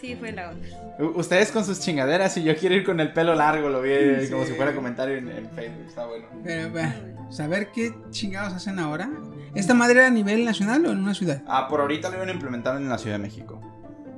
Sí, 0.00 0.14
fue 0.16 0.32
la 0.32 0.50
onda. 0.50 0.66
Ustedes 1.14 1.50
con 1.52 1.64
sus 1.64 1.80
chingaderas 1.80 2.36
y 2.36 2.44
yo 2.44 2.54
quiero 2.56 2.74
ir 2.74 2.84
con 2.84 3.00
el 3.00 3.12
pelo 3.12 3.34
largo, 3.34 3.68
lo 3.68 3.82
vi 3.82 3.90
Sí. 4.22 4.30
como 4.30 4.44
si 4.44 4.52
fuera 4.52 4.74
comentario 4.74 5.16
en, 5.16 5.28
en 5.30 5.50
Facebook, 5.50 5.84
está 5.88 6.06
bueno. 6.06 6.26
Pero, 6.44 6.70
bueno, 6.70 6.92
saber 7.30 7.68
qué 7.74 7.94
chingados 8.10 8.52
hacen 8.54 8.78
ahora. 8.78 9.10
¿Esta 9.54 9.74
madre 9.74 9.98
era 9.98 10.06
a 10.06 10.10
nivel 10.10 10.44
nacional 10.44 10.84
o 10.86 10.92
en 10.92 10.98
una 10.98 11.14
ciudad? 11.14 11.42
Ah, 11.46 11.66
por 11.68 11.80
ahorita 11.80 12.08
lo 12.10 12.16
iban 12.16 12.28
a 12.28 12.32
implementar 12.32 12.76
en 12.76 12.88
la 12.88 12.98
Ciudad 12.98 13.16
de 13.16 13.22
México. 13.22 13.60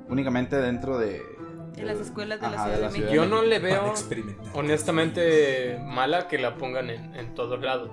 Únicamente 0.08 0.56
dentro 0.56 0.98
de... 0.98 1.22
De 1.80 1.86
las 1.86 2.00
escuelas 2.00 2.40
de 2.40 2.46
la 2.48 2.52
Ajá, 2.54 2.62
Ciudad 2.64 2.70
de 2.70 2.76
de, 2.76 2.82
la 2.82 2.90
Ciudad 2.90 3.10
México. 3.10 3.24
Yo 3.24 3.28
no 3.30 3.42
le 3.42 3.58
veo 3.58 3.92
honestamente 4.54 5.78
mala 5.84 6.28
que 6.28 6.38
la 6.38 6.56
pongan 6.56 6.90
en, 6.90 7.14
en 7.14 7.34
todos 7.34 7.60
lados. 7.60 7.90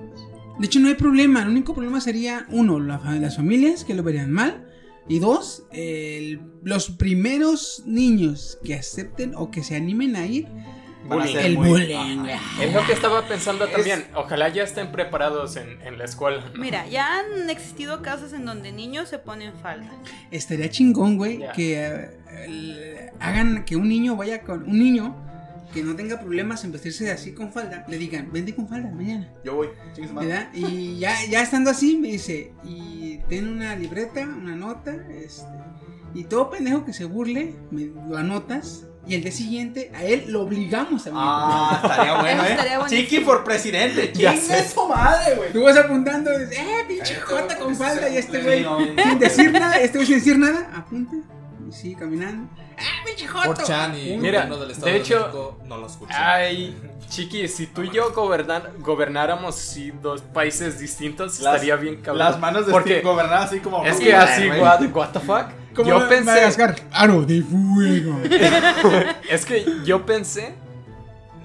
De 0.59 0.65
hecho, 0.65 0.79
no 0.79 0.87
hay 0.87 0.95
problema. 0.95 1.41
El 1.43 1.49
único 1.49 1.73
problema 1.73 1.99
sería, 2.01 2.45
uno, 2.49 2.79
la 2.79 2.97
las 3.19 3.35
familias 3.35 3.83
que 3.83 3.93
lo 3.93 4.03
verían 4.03 4.31
mal. 4.31 4.65
Y 5.07 5.19
dos, 5.19 5.67
el- 5.71 6.41
los 6.63 6.89
primeros 6.89 7.83
niños 7.85 8.57
que 8.63 8.73
acepten 8.73 9.33
o 9.35 9.51
que 9.51 9.63
se 9.63 9.75
animen 9.75 10.15
a 10.15 10.25
ir. 10.25 10.47
Bullying. 11.07 11.35
El 11.37 11.57
muy- 11.57 11.67
bullying. 11.69 12.19
Ajá. 12.29 12.63
Es 12.63 12.73
lo 12.73 12.85
que 12.85 12.93
estaba 12.93 13.27
pensando 13.27 13.65
Es- 13.65 13.71
también. 13.71 14.05
Ojalá 14.15 14.49
ya 14.49 14.63
estén 14.63 14.91
preparados 14.91 15.55
en, 15.55 15.81
en 15.81 15.97
la 15.97 16.05
escuela. 16.05 16.43
¿no? 16.53 16.59
Mira, 16.61 16.87
ya 16.87 17.19
han 17.19 17.49
existido 17.49 18.01
casos 18.01 18.33
en 18.33 18.45
donde 18.45 18.71
niños 18.71 19.09
se 19.09 19.19
ponen 19.19 19.53
falda. 19.53 19.91
Estaría 20.31 20.69
chingón, 20.69 21.17
güey, 21.17 21.41
que 21.55 21.83
eh, 21.85 22.09
el- 22.45 23.09
hagan 23.19 23.65
que 23.65 23.75
un 23.75 23.87
niño 23.89 24.15
vaya 24.15 24.41
con 24.41 24.63
un 24.63 24.79
niño 24.79 25.15
que 25.73 25.83
no 25.83 25.93
tenga 25.95 26.19
problemas 26.21 26.63
en 26.63 26.71
vestirse 26.71 27.11
así 27.11 27.33
con 27.33 27.51
falda, 27.51 27.83
le 27.89 27.97
digan, 27.97 28.31
vente 28.31 28.55
con 28.55 28.65
falda 28.69 28.89
mañana. 28.91 29.29
Yo 29.43 29.55
voy. 29.55 29.67
¿verdad? 30.13 30.47
Y 30.53 30.97
ya, 30.99 31.13
ya 31.29 31.41
estando 31.41 31.69
así, 31.69 31.97
me 31.97 32.07
dice, 32.09 32.53
y 32.63 33.17
ten 33.27 33.47
una 33.49 33.75
libreta, 33.75 34.21
una 34.21 34.55
nota, 34.55 34.95
este, 35.09 35.45
y 36.13 36.23
todo 36.23 36.49
pendejo 36.49 36.85
que 36.85 36.93
se 36.93 37.03
burle, 37.03 37.55
me 37.71 37.87
lo 38.07 38.15
anotas, 38.15 38.85
y 39.07 39.15
el 39.15 39.21
día 39.23 39.31
siguiente 39.31 39.91
a 39.95 40.03
él 40.03 40.25
lo 40.27 40.41
obligamos 40.41 41.01
a 41.07 41.09
venir. 41.09 41.23
Ah, 41.25 41.79
estaría 41.83 42.13
bueno, 42.21 42.43
¿eh? 42.43 42.49
estaría. 42.51 42.85
Chiqui 42.87 43.19
por 43.19 43.43
presidente. 43.43 44.11
Chingue 44.13 44.37
sé. 44.37 44.67
su 44.69 44.87
madre, 44.87 45.35
güey. 45.35 45.53
Tú 45.53 45.63
vas 45.63 45.77
apuntando, 45.77 46.33
y 46.33 46.45
dices, 46.45 46.57
eh, 46.59 46.85
pinche 46.87 47.15
jota 47.21 47.57
con 47.57 47.75
falda, 47.75 48.09
y 48.09 48.17
este 48.17 48.41
güey, 48.41 48.65
sin 49.03 49.19
decir 49.19 49.51
nada, 49.51 49.75
este 49.77 49.97
güey 49.99 50.05
sin 50.07 50.15
decir 50.17 50.39
nada, 50.39 50.69
apunta, 50.75 51.15
y 51.67 51.71
sigue 51.71 51.95
caminando. 51.97 52.49
¡Ah, 52.77 53.05
pinche 53.05 53.25
jota! 53.27 53.63
4chan 53.63 53.97
y 53.97 54.17
Mira, 54.17 54.45
del 54.47 54.71
Estado 54.71 54.87
de 54.87 54.91
de, 54.93 54.97
hecho- 54.99 55.19
México 55.21 55.59
no 55.65 55.77
lo 55.77 55.87
escuchan. 55.87 56.17
Ay, 56.19 56.77
chiqui, 57.07 57.47
si 57.47 57.67
tú 57.67 57.83
y 57.83 57.89
yo 57.91 58.11
gobernar, 58.11 58.73
gobernáramos 58.79 59.55
sí, 59.55 59.93
dos 60.01 60.21
países 60.21 60.77
distintos, 60.79 61.39
Las- 61.39 61.53
estaría 61.55 61.75
bien 61.77 61.97
cabrón. 62.01 62.17
Las 62.19 62.39
manos 62.39 62.65
de 62.65 62.73
Porque 62.73 62.99
Steve 62.99 63.21
así 63.33 63.59
como. 63.59 63.85
es 63.85 63.97
que 63.97 64.13
así, 64.13 64.49
what, 64.49 64.81
what 64.93 65.09
the 65.11 65.19
fuck. 65.21 65.45
Como 65.75 65.89
Yo 65.89 66.01
en 66.03 66.09
pensé, 66.09 66.25
Madagascar, 66.25 66.75
aro 66.91 67.23
de 67.23 67.41
fuego. 67.41 68.19
es 69.29 69.45
que 69.45 69.65
yo 69.83 70.05
pensé 70.05 70.55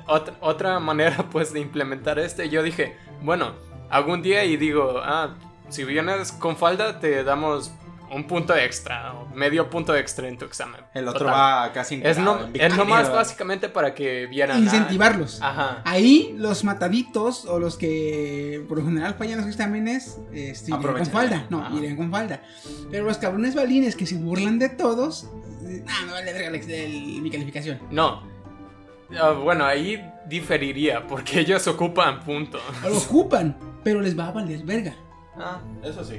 otra, 0.06 0.34
otra 0.40 0.78
manera 0.78 1.26
pues 1.30 1.52
de 1.52 1.60
implementar 1.60 2.18
este. 2.18 2.48
Yo 2.48 2.62
dije, 2.62 2.96
bueno, 3.22 3.54
algún 3.90 4.22
día 4.22 4.44
y 4.44 4.56
digo, 4.56 5.00
ah, 5.02 5.34
si 5.68 5.84
vienes 5.84 6.32
con 6.32 6.56
falda 6.56 7.00
te 7.00 7.24
damos 7.24 7.72
un 8.12 8.24
punto 8.26 8.54
extra, 8.56 9.14
o 9.14 9.26
medio 9.34 9.70
punto 9.70 9.94
extra 9.94 10.26
en 10.28 10.36
tu 10.36 10.44
examen. 10.44 10.80
El 10.94 11.06
otro 11.08 11.26
Total. 11.26 11.34
va 11.34 11.72
casi 11.72 12.00
Es, 12.04 12.18
no, 12.18 12.46
en 12.46 12.60
es 12.60 12.76
nomás 12.76 13.10
básicamente 13.12 13.68
para 13.68 13.94
que 13.94 14.26
vieran. 14.26 14.56
ah, 14.56 14.60
Incentivarlos. 14.60 15.40
Ajá. 15.42 15.82
Ahí 15.84 16.34
los 16.36 16.64
mataditos 16.64 17.44
o 17.44 17.58
los 17.58 17.76
que 17.76 18.64
por 18.68 18.78
lo 18.78 18.84
general 18.84 19.14
fallan 19.14 19.38
los 19.38 19.46
exámenes 19.46 20.18
este, 20.32 20.72
irían 20.72 20.94
con 20.94 21.06
falda. 21.06 21.46
No, 21.50 21.60
Ajá. 21.60 21.74
irían 21.76 21.96
con 21.96 22.10
falda. 22.10 22.42
Pero 22.90 23.04
los 23.04 23.18
cabrones 23.18 23.54
balines 23.54 23.94
que 23.96 24.06
se 24.06 24.16
burlan 24.16 24.58
de 24.58 24.68
todos. 24.70 25.30
eh, 25.66 25.84
Ah, 25.88 26.04
me 26.06 26.12
vale 26.12 26.32
verga 26.32 26.50
mi 26.50 27.30
calificación. 27.30 27.78
No. 27.90 28.22
Ah, 29.20 29.30
bueno, 29.32 29.64
ahí 29.64 30.00
diferiría 30.28 31.06
porque 31.06 31.40
ellos 31.40 31.66
ocupan 31.66 32.20
punto. 32.20 32.58
Lo 32.84 32.96
ocupan, 32.98 33.56
pero 33.82 34.00
les 34.00 34.18
va 34.18 34.28
a 34.28 34.32
valer 34.32 34.62
verga. 34.64 34.94
Ah, 35.36 35.60
Eso 35.82 36.04
sí. 36.04 36.16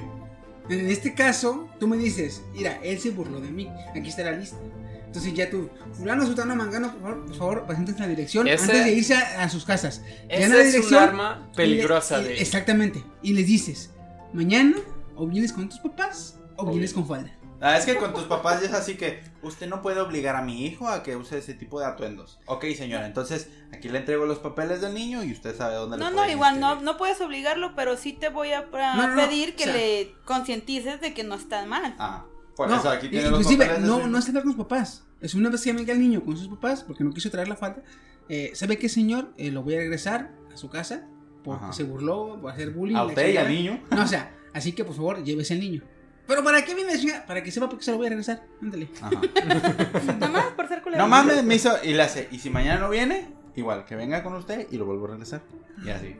En 0.71 0.89
este 0.89 1.13
caso, 1.13 1.67
tú 1.79 1.87
me 1.87 1.97
dices, 1.97 2.41
mira, 2.53 2.79
él 2.83 2.99
se 2.99 3.09
burló 3.11 3.39
de 3.41 3.49
mí. 3.51 3.69
Aquí 3.95 4.09
está 4.09 4.23
la 4.23 4.31
lista. 4.31 4.57
Entonces 5.05 5.33
ya 5.33 5.49
tú, 5.49 5.69
fulano, 5.91 6.25
sutano, 6.25 6.55
mangano, 6.55 6.93
por 6.93 7.01
favor, 7.01 7.25
por 7.25 7.35
favor, 7.35 7.65
presenten 7.65 7.97
la 7.99 8.07
dirección 8.07 8.47
Ese- 8.47 8.63
antes 8.63 8.85
de 8.85 8.93
irse 8.93 9.13
a, 9.15 9.43
a 9.43 9.49
sus 9.49 9.65
casas. 9.65 10.01
esa 10.29 10.47
la 10.55 10.61
es 10.61 10.87
un 10.87 10.93
arma 10.95 11.51
peligrosa 11.53 12.19
le- 12.19 12.29
de. 12.29 12.41
Exactamente. 12.41 13.03
Y 13.21 13.33
les 13.33 13.45
dices, 13.45 13.89
mañana 14.31 14.77
o 15.15 15.27
vienes 15.27 15.51
con 15.51 15.67
tus 15.67 15.79
papás 15.79 16.37
o 16.55 16.63
O 16.63 16.71
vienes 16.71 16.93
bien. 16.93 17.05
con 17.05 17.15
falda. 17.17 17.37
Ah, 17.63 17.77
es 17.77 17.85
que 17.85 17.95
con 17.95 18.11
tus 18.13 18.23
papás 18.23 18.59
ya 18.61 18.67
es 18.67 18.73
así 18.73 18.95
que 18.95 19.21
usted 19.43 19.67
no 19.69 19.83
puede 19.83 20.01
obligar 20.01 20.35
a 20.35 20.41
mi 20.41 20.65
hijo 20.65 20.87
a 20.87 21.03
que 21.03 21.15
use 21.15 21.37
ese 21.37 21.53
tipo 21.53 21.79
de 21.79 21.85
atuendos. 21.85 22.39
Ok, 22.47 22.65
señora, 22.75 23.05
entonces 23.05 23.49
aquí 23.71 23.87
le 23.87 23.99
entrego 23.99 24.25
los 24.25 24.39
papeles 24.39 24.81
del 24.81 24.95
niño 24.95 25.23
y 25.23 25.31
usted 25.31 25.55
sabe 25.55 25.75
dónde 25.75 25.97
No, 25.97 26.05
le 26.05 26.09
no, 26.11 26.17
pueden 26.17 26.31
igual 26.31 26.59
no, 26.59 26.67
inscribir. 26.69 26.85
no 26.91 26.97
puedes 26.97 27.21
obligarlo, 27.21 27.75
pero 27.75 27.97
sí 27.97 28.13
te 28.13 28.29
voy 28.29 28.51
a, 28.51 28.59
a 28.73 28.95
No, 28.95 29.07
no, 29.07 29.15
no, 29.15 29.21
pedir 29.21 29.55
que 29.55 29.63
o 29.63 29.65
sea- 29.67 29.75
le 29.75 30.15
concientices 30.25 30.99
de 31.01 31.13
que 31.13 31.23
no 31.23 31.35
está 31.35 31.63
mal. 31.67 31.95
Ah, 31.99 32.25
por 32.55 32.67
No, 32.67 32.77
eso 32.77 32.89
aquí 32.89 33.09
tiene 33.09 33.29
los 33.29 33.41
inclusive, 33.41 33.65
papeles 33.67 33.83
de 33.83 33.87
no, 33.87 34.07
no 34.07 34.17
está 34.17 34.33
con 34.33 34.47
los 34.47 34.55
papás. 34.55 35.05
Es 35.21 35.35
una 35.35 35.49
vez 35.49 35.61
que 35.61 35.71
venga 35.71 35.93
el 35.93 35.99
niño 35.99 36.23
con 36.25 36.35
sus 36.35 36.47
papás, 36.47 36.83
porque 36.83 37.03
no 37.03 37.11
quiso 37.11 37.29
traer 37.29 37.47
la 37.47 37.55
falta. 37.55 37.83
eh, 38.27 38.51
¿Sabe 38.55 38.77
qué, 38.79 38.89
señor? 38.89 39.33
Eh, 39.37 39.51
lo 39.51 39.61
voy 39.61 39.75
a 39.75 39.77
regresar 39.77 40.31
a 40.51 40.57
su 40.57 40.67
casa 40.69 41.07
porque 41.43 41.63
Ajá. 41.65 41.73
se 41.73 41.83
burló, 41.83 42.41
va 42.41 42.51
a 42.51 42.53
hacer 42.53 42.71
bullying. 42.71 42.95
A 42.95 43.03
usted 43.05 43.33
y 43.33 43.37
al 43.37 43.49
niño. 43.49 43.83
No, 43.91 44.01
o 44.03 44.07
sea, 44.07 44.35
así 44.53 44.71
que 44.73 44.83
por 44.83 44.95
favor, 44.95 45.23
llévese 45.23 45.53
al 45.53 45.59
niño. 45.59 45.83
¿Pero 46.31 46.43
para 46.45 46.63
qué 46.63 46.73
viene, 46.73 46.97
señora? 46.97 47.25
Para 47.25 47.43
que 47.43 47.51
sepa 47.51 47.67
por 47.69 47.77
qué 47.77 47.83
se 47.85 47.91
lo 47.91 47.97
voy 47.97 48.07
a 48.07 48.09
regresar. 48.09 48.41
Ándale. 48.61 48.87
Ajá. 49.01 49.11
Nada 50.19 50.27
más 50.31 50.45
por 50.55 50.67
ser 50.69 50.81
culero. 50.81 51.03
No 51.03 51.09
mames, 51.09 51.43
me 51.43 51.55
hizo. 51.55 51.71
Y 51.83 51.93
le 51.93 52.01
hace. 52.03 52.29
Y 52.31 52.39
si 52.39 52.49
mañana 52.49 52.79
no 52.79 52.89
viene, 52.89 53.27
igual 53.55 53.83
que 53.85 53.95
venga 53.95 54.23
con 54.23 54.33
usted 54.35 54.65
y 54.71 54.77
lo 54.77 54.85
vuelvo 54.85 55.05
a 55.05 55.09
regresar. 55.11 55.41
Y 55.85 55.89
así. 55.89 56.15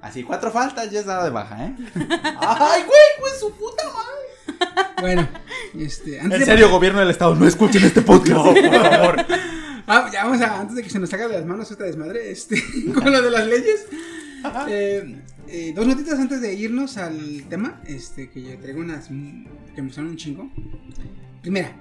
Así, 0.00 0.22
cuatro 0.22 0.50
faltas 0.52 0.90
ya 0.90 1.00
es 1.00 1.06
nada 1.06 1.24
de 1.24 1.30
baja, 1.30 1.64
¿eh? 1.66 1.74
¡Ay, 2.40 2.82
güey! 2.82 3.00
¡Pues 3.20 3.38
su 3.40 3.52
puta 3.52 3.82
madre! 3.84 4.92
Bueno, 5.00 5.28
este. 5.78 6.20
Antes 6.20 6.34
En 6.34 6.40
de- 6.40 6.46
serio, 6.46 6.70
gobierno 6.70 7.00
del 7.00 7.10
estado, 7.10 7.34
no 7.34 7.46
escuchen 7.46 7.82
este 7.84 8.02
podcast. 8.02 8.40
por 8.44 8.90
favor. 8.90 9.26
Ah, 9.84 10.08
ya 10.12 10.24
vamos 10.24 10.40
a, 10.40 10.60
antes 10.60 10.76
de 10.76 10.82
que 10.84 10.88
se 10.88 11.00
nos 11.00 11.10
salga 11.10 11.26
de 11.26 11.34
las 11.38 11.44
manos 11.44 11.68
esta 11.68 11.82
desmadre, 11.82 12.30
este, 12.30 12.62
con 12.94 13.10
lo 13.12 13.20
de 13.20 13.30
las 13.32 13.46
leyes. 13.48 13.86
Eh, 14.68 15.20
eh, 15.48 15.72
dos 15.74 15.86
notitas 15.86 16.18
antes 16.18 16.40
de 16.40 16.54
irnos 16.54 16.96
al 16.96 17.44
tema, 17.48 17.82
este, 17.86 18.30
que 18.30 18.42
yo 18.42 18.58
traigo 18.58 18.80
unas 18.80 19.08
que 19.74 19.82
me 19.82 19.92
son 19.92 20.06
un 20.06 20.16
chingo. 20.16 20.50
Primera, 21.42 21.74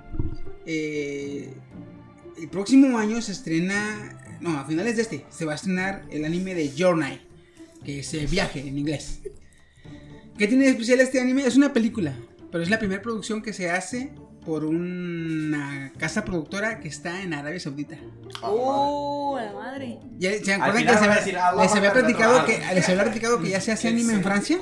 eh, 0.65 1.53
el 2.37 2.49
próximo 2.49 2.97
año 2.97 3.21
se 3.21 3.31
estrena, 3.31 4.37
no, 4.41 4.57
a 4.57 4.65
finales 4.65 4.95
de 4.95 5.01
este, 5.03 5.25
se 5.29 5.45
va 5.45 5.53
a 5.53 5.55
estrenar 5.55 6.05
el 6.11 6.25
anime 6.25 6.55
de 6.55 6.71
Journey, 6.77 7.21
que 7.83 7.99
es 7.99 8.13
eh, 8.13 8.27
viaje 8.29 8.59
en 8.59 8.77
inglés. 8.77 9.19
¿Qué 10.37 10.47
tiene 10.47 10.65
de 10.65 10.71
especial 10.71 10.99
este 11.01 11.19
anime? 11.19 11.45
Es 11.45 11.55
una 11.55 11.73
película, 11.73 12.17
pero 12.51 12.63
es 12.63 12.69
la 12.69 12.79
primera 12.79 13.01
producción 13.01 13.41
que 13.41 13.53
se 13.53 13.69
hace 13.69 14.11
por 14.45 14.65
una 14.65 15.91
casa 15.97 16.25
productora 16.25 16.79
que 16.79 16.87
está 16.87 17.21
en 17.21 17.33
Arabia 17.33 17.59
Saudita. 17.59 17.97
¡Uh, 18.43 19.35
la 19.37 19.53
madre! 19.53 19.99
Ya, 20.17 20.31
¿Se 20.43 20.53
acuerdan 20.53 20.85
que 20.85 20.91
van 20.93 21.03
a 21.03 21.07
les, 21.15 21.25
decir, 21.25 21.37
había- 21.37 21.93
platicado 21.93 22.39
ah, 22.39 22.45
que 22.45 22.59
les 22.73 22.89
había 22.89 23.03
platicado 23.03 23.39
que 23.41 23.49
ya 23.49 23.61
se 23.61 23.71
hace 23.71 23.87
anime 23.87 24.13
en 24.13 24.23
Francia? 24.23 24.57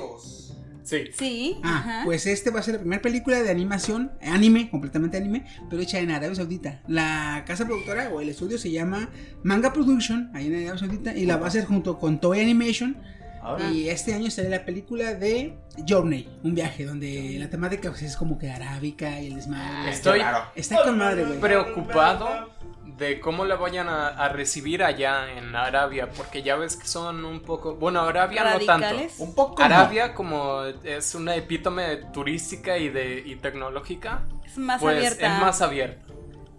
Sí. 0.84 1.04
Sí, 1.16 1.56
Ah, 1.62 1.76
ajá. 1.78 2.02
pues 2.04 2.26
este 2.26 2.50
va 2.50 2.58
a 2.60 2.62
ser 2.64 2.74
la 2.74 2.80
primera 2.80 3.00
película 3.00 3.40
de 3.42 3.48
animación, 3.50 4.10
anime, 4.22 4.70
completamente 4.70 5.16
anime, 5.16 5.46
pero 5.68 5.80
hecha 5.80 6.00
en 6.00 6.10
Arabia 6.10 6.34
Saudita. 6.34 6.82
La 6.88 7.44
casa 7.46 7.64
productora 7.64 8.08
o 8.10 8.20
el 8.20 8.28
estudio 8.28 8.58
se 8.58 8.72
llama 8.72 9.08
Manga 9.44 9.72
Production, 9.72 10.30
ahí 10.34 10.48
en 10.48 10.54
Arabia 10.54 10.78
Saudita, 10.78 11.14
y 11.16 11.26
la 11.26 11.36
va 11.36 11.44
a 11.44 11.48
hacer 11.48 11.64
junto 11.64 11.98
con 11.98 12.20
Toei 12.20 12.40
Animation. 12.42 12.96
Ahora. 13.42 13.70
Y 13.70 13.88
este 13.88 14.14
año 14.14 14.30
sale 14.30 14.48
la 14.50 14.64
película 14.64 15.14
de 15.14 15.56
Journey, 15.88 16.28
un 16.42 16.54
viaje 16.54 16.84
donde 16.84 17.36
la 17.38 17.48
temática 17.48 17.90
pues, 17.90 18.02
es 18.02 18.16
como 18.16 18.38
que 18.38 18.50
arábica 18.50 19.20
y 19.20 19.28
el 19.28 19.36
desmadre. 19.36 19.90
Estoy 19.90 20.18
Claro. 20.20 20.44
Está 20.54 20.82
con 20.82 20.98
madre, 20.98 21.24
güey. 21.24 21.40
preocupado 21.40 22.50
de 22.98 23.18
cómo 23.18 23.46
la 23.46 23.56
vayan 23.56 23.88
a, 23.88 24.08
a 24.08 24.28
recibir 24.28 24.82
allá 24.82 25.32
en 25.32 25.56
Arabia, 25.56 26.10
porque 26.14 26.42
ya 26.42 26.56
ves 26.56 26.76
que 26.76 26.86
son 26.86 27.24
un 27.24 27.40
poco, 27.40 27.76
bueno, 27.76 28.00
Arabia 28.02 28.58
no 28.58 28.66
tanto. 28.66 28.88
Un 29.18 29.34
poco. 29.34 29.62
Arabia 29.62 30.12
como 30.14 30.64
es 30.64 31.14
una 31.14 31.34
epítome 31.34 31.96
turística 32.12 32.76
y 32.76 32.90
de 32.90 33.22
y 33.24 33.36
tecnológica, 33.36 34.22
Es 34.44 34.58
más 34.58 34.82
pues 34.82 34.96
abierta. 34.96 35.34
es 35.34 35.40
más 35.40 35.62
abierta. 35.62 36.12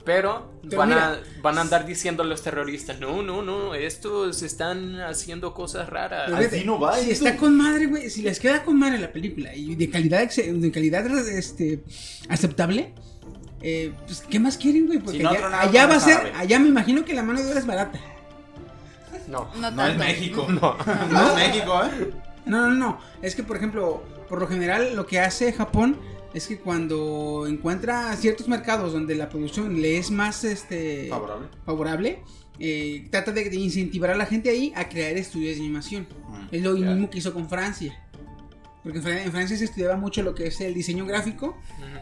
Pero, 0.03 0.51
Pero 0.63 0.77
van, 0.77 0.89
mira. 0.89 1.11
a, 1.13 1.19
van 1.43 1.57
a 1.57 1.61
andar 1.61 1.85
diciendo 1.85 2.23
los 2.23 2.41
terroristas, 2.41 2.99
no, 2.99 3.21
no, 3.21 3.43
no, 3.43 3.75
estos 3.75 4.41
están 4.41 4.99
haciendo 4.99 5.53
cosas 5.53 5.87
raras. 5.89 6.23
Pero 6.25 6.47
Así 6.47 6.63
no 6.65 6.79
va 6.79 6.95
Si 6.97 7.11
esto. 7.11 7.25
está 7.27 7.37
con 7.37 7.55
madre, 7.55 7.85
güey. 7.85 8.09
Si 8.09 8.21
les 8.23 8.39
queda 8.39 8.63
con 8.63 8.79
madre 8.79 8.97
la 8.97 9.11
película 9.11 9.53
y 9.55 9.75
de 9.75 9.89
calidad, 9.89 10.27
de 10.31 10.71
calidad 10.71 11.05
este, 11.29 11.83
aceptable, 12.29 12.93
eh, 13.61 13.93
pues, 14.07 14.21
¿qué 14.27 14.39
más 14.39 14.57
quieren, 14.57 14.87
güey? 14.87 14.97
Porque 14.99 15.17
Si 15.19 15.23
no, 15.23 15.29
allá, 15.29 15.85
va 15.85 15.95
a 15.95 15.99
ser, 15.99 16.31
allá 16.35 16.57
me 16.57 16.69
imagino 16.69 17.05
que 17.05 17.13
la 17.13 17.21
mano 17.21 17.39
de 17.39 17.49
obra 17.49 17.59
es 17.59 17.67
barata. 17.67 17.99
No. 19.27 19.49
No, 19.59 19.71
No 19.71 19.87
es. 19.87 19.97
México. 19.97 20.47
No. 20.49 20.75
No 21.11 21.29
es 21.29 21.35
México, 21.35 21.81
¿eh? 21.83 22.11
No, 22.45 22.69
no, 22.69 22.73
no. 22.73 22.99
Es 23.21 23.35
que, 23.35 23.43
por 23.43 23.55
ejemplo, 23.55 24.03
por 24.27 24.39
lo 24.39 24.47
general, 24.47 24.95
lo 24.95 25.05
que 25.05 25.19
hace 25.19 25.53
Japón 25.53 25.99
es 26.33 26.47
que 26.47 26.57
cuando 26.59 27.45
encuentra 27.47 28.15
ciertos 28.15 28.47
mercados 28.47 28.93
donde 28.93 29.15
la 29.15 29.29
producción 29.29 29.81
le 29.81 29.97
es 29.97 30.11
más 30.11 30.43
este, 30.43 31.07
Favorable. 31.09 31.47
favorable, 31.65 32.23
eh, 32.59 33.07
trata 33.11 33.31
de, 33.31 33.49
de 33.49 33.55
incentivar 33.57 34.11
a 34.11 34.15
la 34.15 34.25
gente 34.25 34.49
ahí 34.49 34.71
a 34.75 34.87
crear 34.87 35.17
estudios 35.17 35.55
de 35.57 35.61
animación. 35.61 36.07
Es 36.51 36.61
lo 36.63 36.73
mismo 36.73 37.09
que 37.09 37.17
hizo 37.19 37.33
con 37.33 37.47
Francia. 37.49 37.97
Porque 38.83 38.97
en 38.97 39.03
Fran- 39.03 39.23
en 39.25 39.31
Francia 39.31 39.55
se 39.57 39.65
estudiaba 39.65 39.95
mucho 39.95 40.23
lo 40.23 40.33
que 40.33 40.47
es 40.47 40.59
el 40.61 40.73
diseño 40.73 41.05
gráfico, 41.05 41.55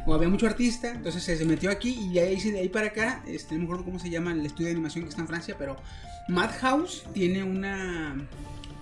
o 0.05 0.13
había 0.13 0.29
mucho 0.29 0.47
artista, 0.47 0.91
entonces 0.91 1.23
se, 1.23 1.43
metió 1.45 1.69
aquí 1.69 1.89
y 1.89 2.13
de 2.13 2.21
ahí, 2.21 2.39
de 2.39 2.59
ahí 2.59 2.69
para 2.69 2.87
acá, 2.87 3.21
este, 3.27 3.55
no 3.55 3.59
me 3.59 3.65
acuerdo 3.65 3.83
cómo 3.85 3.99
se 3.99 4.09
llama 4.09 4.31
el 4.31 4.45
estudio 4.45 4.67
de 4.67 4.71
animación 4.73 5.03
que 5.03 5.09
está 5.09 5.21
en 5.21 5.27
Francia, 5.27 5.55
pero 5.59 5.75
Madhouse 6.29 7.03
tiene 7.13 7.43
una, 7.43 8.15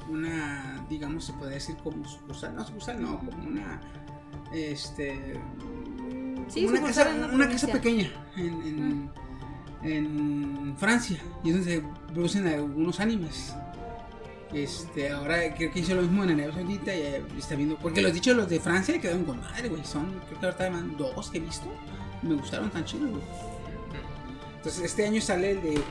una, 0.09 0.85
digamos, 0.89 1.25
se 1.25 1.33
puede 1.33 1.55
decir 1.55 1.75
como 1.77 2.07
sucursal, 2.07 2.55
no 2.55 2.65
sucursal, 2.65 3.01
no, 3.01 3.17
como 3.19 3.31
una, 3.47 3.81
este, 4.53 5.33
Sí, 6.47 6.65
una 6.65 6.81
casa, 6.81 7.09
en 7.13 7.23
una 7.35 7.49
casa 7.49 7.67
pequeña 7.67 8.09
en, 8.37 9.11
en, 9.83 9.91
en 9.91 10.75
Francia 10.77 11.17
y 11.43 11.49
es 11.49 11.55
donde 11.55 11.71
se 11.75 11.83
producen 12.13 12.47
algunos 12.47 12.99
animes. 12.99 13.53
Este, 14.53 15.09
ahora 15.11 15.53
creo 15.55 15.71
que 15.71 15.79
hizo 15.79 15.93
lo 15.93 16.03
mismo 16.03 16.23
en 16.23 16.31
Arabia 16.31 16.53
Saudita 16.53 16.95
y 16.95 17.01
eh, 17.01 17.21
está 17.37 17.55
viendo. 17.55 17.75
Porque 17.77 18.01
los 18.01 18.13
dichos 18.13 18.35
los 18.35 18.47
de 18.49 18.59
Francia 18.61 18.99
quedaron 18.99 19.25
con 19.25 19.41
madre, 19.41 19.67
güey. 19.67 19.83
Son, 19.83 20.05
creo 20.27 20.39
que 20.39 20.45
ahorita 20.45 20.69
van 20.69 20.95
dos 20.97 21.29
que 21.29 21.39
he 21.39 21.41
visto. 21.41 21.65
Me 22.21 22.33
gustaron 22.35 22.69
tan 22.69 22.85
chidos, 22.85 23.09
güey. 23.11 23.23
Entonces, 24.55 24.83
este 24.85 25.05
año 25.05 25.19
sale 25.21 25.51
el 25.51 25.61
de 25.61 25.81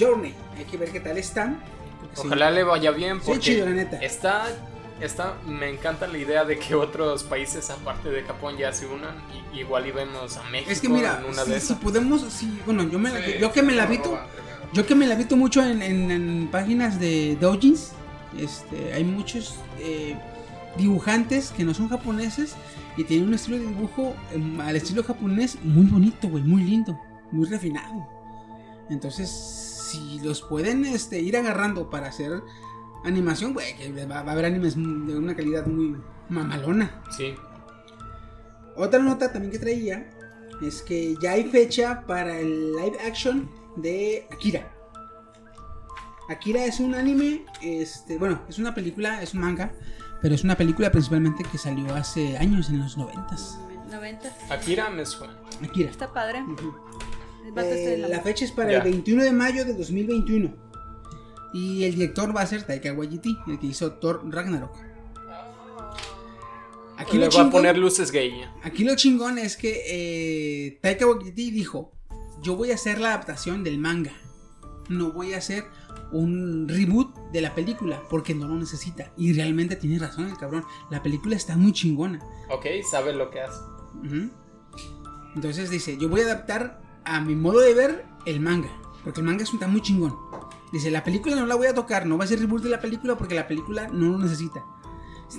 Journey. 0.00 0.34
Hay 0.56 0.64
que 0.64 0.78
ver 0.78 0.90
qué 0.90 1.00
tal 1.00 1.18
están. 1.18 1.60
porque 2.00 2.16
sí, 2.16 2.22
Ojalá 2.26 2.50
le 2.50 2.64
vaya 2.64 2.90
bien 2.90 3.18
Sí, 3.18 3.22
porque 3.26 3.40
chido, 3.40 3.66
la 3.66 3.72
neta. 3.72 3.98
está 3.98 4.46
está 5.00 5.36
me 5.46 5.68
encanta 5.68 6.06
la 6.06 6.16
idea 6.18 6.44
de 6.44 6.58
que 6.58 6.74
otros 6.74 7.22
países 7.24 7.68
aparte 7.70 8.08
de 8.10 8.22
Japón 8.22 8.56
ya 8.56 8.72
se 8.72 8.86
unan 8.86 9.14
y 9.54 9.60
igual 9.60 9.86
y 9.86 9.92
vemos 9.92 10.36
a 10.36 10.42
México 10.44 10.70
Es 10.70 10.80
que 10.80 10.88
mira, 10.88 11.20
en 11.20 11.32
una 11.32 11.44
si, 11.44 11.50
de 11.50 11.60
si 11.60 11.66
esas. 11.66 11.78
podemos, 11.78 12.22
si, 12.22 12.58
bueno, 12.64 12.88
yo, 12.88 12.98
me 12.98 13.10
la- 13.10 13.24
Sí, 13.24 13.34
yo 13.40 13.52
que 13.52 13.62
me 13.62 13.72
la 13.74 13.86
primero. 13.86 14.18
yo 14.72 14.86
que 14.86 14.94
me 14.94 15.06
la 15.06 15.14
habito 15.14 15.36
mucho 15.36 15.62
en, 15.62 15.82
en- 15.82 16.10
en 16.10 16.48
páginas 16.50 16.98
de 16.98 17.36
doujins, 17.40 17.92
este, 18.38 18.92
hay 18.94 19.04
muchos 19.04 19.56
eh, 19.78 20.16
dibujantes 20.78 21.50
que 21.50 21.64
no 21.64 21.74
son 21.74 21.88
japoneses 21.88 22.54
y 22.96 23.04
tienen 23.04 23.28
un 23.28 23.34
estilo 23.34 23.58
de 23.58 23.66
dibujo 23.66 24.14
em, 24.32 24.60
al 24.60 24.76
estilo 24.76 25.02
japonés 25.04 25.58
muy 25.62 25.84
bonito, 25.86 26.28
güey, 26.28 26.42
muy 26.42 26.62
lindo, 26.62 26.98
muy 27.32 27.46
refinado. 27.46 28.08
Entonces, 28.88 29.28
si 29.30 30.20
los 30.20 30.42
pueden 30.42 30.84
este, 30.84 31.20
ir 31.20 31.36
agarrando 31.36 31.90
para 31.90 32.08
hacer 32.08 32.42
animación, 33.06 33.52
güey, 33.54 33.76
que 33.76 33.90
va, 34.06 34.22
va 34.22 34.30
a 34.30 34.32
haber 34.32 34.44
animes 34.46 34.74
de 34.76 35.16
una 35.16 35.34
calidad 35.34 35.66
muy 35.66 35.96
mamalona. 36.28 37.02
Sí. 37.16 37.34
Otra 38.76 39.00
nota 39.00 39.32
también 39.32 39.52
que 39.52 39.58
traía 39.58 40.10
es 40.62 40.82
que 40.82 41.14
ya 41.20 41.32
hay 41.32 41.44
fecha 41.44 42.04
para 42.06 42.38
el 42.38 42.72
live 42.72 42.98
action 43.06 43.48
de 43.76 44.26
Akira. 44.32 44.72
Akira 46.28 46.64
es 46.64 46.80
un 46.80 46.94
anime, 46.94 47.44
este, 47.62 48.18
bueno, 48.18 48.40
es 48.48 48.58
una 48.58 48.74
película, 48.74 49.22
es 49.22 49.34
un 49.34 49.40
manga, 49.40 49.72
pero 50.20 50.34
es 50.34 50.42
una 50.44 50.56
película 50.56 50.90
principalmente 50.90 51.44
que 51.44 51.56
salió 51.58 51.94
hace 51.94 52.36
años, 52.38 52.68
en 52.68 52.80
los 52.80 52.96
noventas. 52.96 53.58
90. 53.90 54.28
Akira 54.50 54.90
me 54.90 55.06
suena. 55.06 55.36
Akira. 55.62 55.90
Está 55.90 56.12
padre. 56.12 56.42
Vato 57.54 57.68
Eh, 57.68 58.04
la 58.08 58.20
fecha 58.20 58.44
es 58.44 58.50
para 58.50 58.72
Ya. 58.72 58.78
el 58.78 58.82
21 58.84 59.22
de 59.22 59.32
mayo 59.32 59.64
de 59.64 59.74
2021. 59.74 60.52
Y 61.56 61.84
el 61.84 61.94
director 61.94 62.36
va 62.36 62.42
a 62.42 62.46
ser 62.46 62.64
Taika 62.64 62.92
Waititi, 62.92 63.36
el 63.48 63.58
que 63.58 63.66
hizo 63.68 63.92
Thor 63.92 64.20
Ragnarok. 64.30 64.76
Aquí 66.98 67.18
le 67.18 67.26
lo 67.26 67.30
voy 67.30 67.40
a 67.40 67.50
poner 67.50 67.78
luces 67.78 68.10
gay. 68.10 68.42
Aquí 68.62 68.84
lo 68.84 68.94
chingón 68.96 69.38
es 69.38 69.56
que 69.56 69.82
eh, 69.86 70.78
Taika 70.82 71.06
Waititi 71.06 71.50
dijo, 71.50 71.92
yo 72.42 72.56
voy 72.56 72.70
a 72.72 72.74
hacer 72.74 72.98
la 73.00 73.08
adaptación 73.14 73.64
del 73.64 73.78
manga. 73.78 74.12
No 74.88 75.12
voy 75.12 75.34
a 75.34 75.38
hacer 75.38 75.64
un 76.12 76.68
reboot 76.68 77.14
de 77.32 77.40
la 77.40 77.54
película 77.54 78.02
porque 78.10 78.34
no 78.34 78.46
lo 78.48 78.54
necesita. 78.54 79.12
Y 79.16 79.32
realmente 79.32 79.76
tiene 79.76 79.98
razón 79.98 80.26
el 80.28 80.36
cabrón. 80.36 80.64
La 80.90 81.02
película 81.02 81.36
está 81.36 81.56
muy 81.56 81.72
chingona. 81.72 82.20
Ok, 82.50 82.66
sabe 82.90 83.12
lo 83.14 83.30
que 83.30 83.40
hace. 83.40 83.60
Entonces 85.34 85.70
dice, 85.70 85.96
yo 85.98 86.08
voy 86.08 86.20
a 86.20 86.24
adaptar 86.24 86.80
a 87.04 87.20
mi 87.20 87.34
modo 87.34 87.60
de 87.60 87.74
ver 87.74 88.04
el 88.26 88.40
manga. 88.40 88.70
Porque 89.04 89.20
el 89.20 89.26
manga 89.26 89.42
es 89.42 89.50
un- 89.50 89.56
está 89.56 89.68
muy 89.68 89.80
chingón. 89.82 90.14
Dice, 90.72 90.90
la 90.90 91.04
película 91.04 91.36
no 91.36 91.46
la 91.46 91.54
voy 91.54 91.68
a 91.68 91.74
tocar, 91.74 92.06
no 92.06 92.18
va 92.18 92.24
a 92.24 92.26
ser 92.26 92.40
reboot 92.40 92.62
de 92.62 92.70
la 92.70 92.80
película 92.80 93.16
porque 93.16 93.34
la 93.34 93.46
película 93.46 93.88
no 93.88 94.10
lo 94.10 94.18
necesita. 94.18 94.64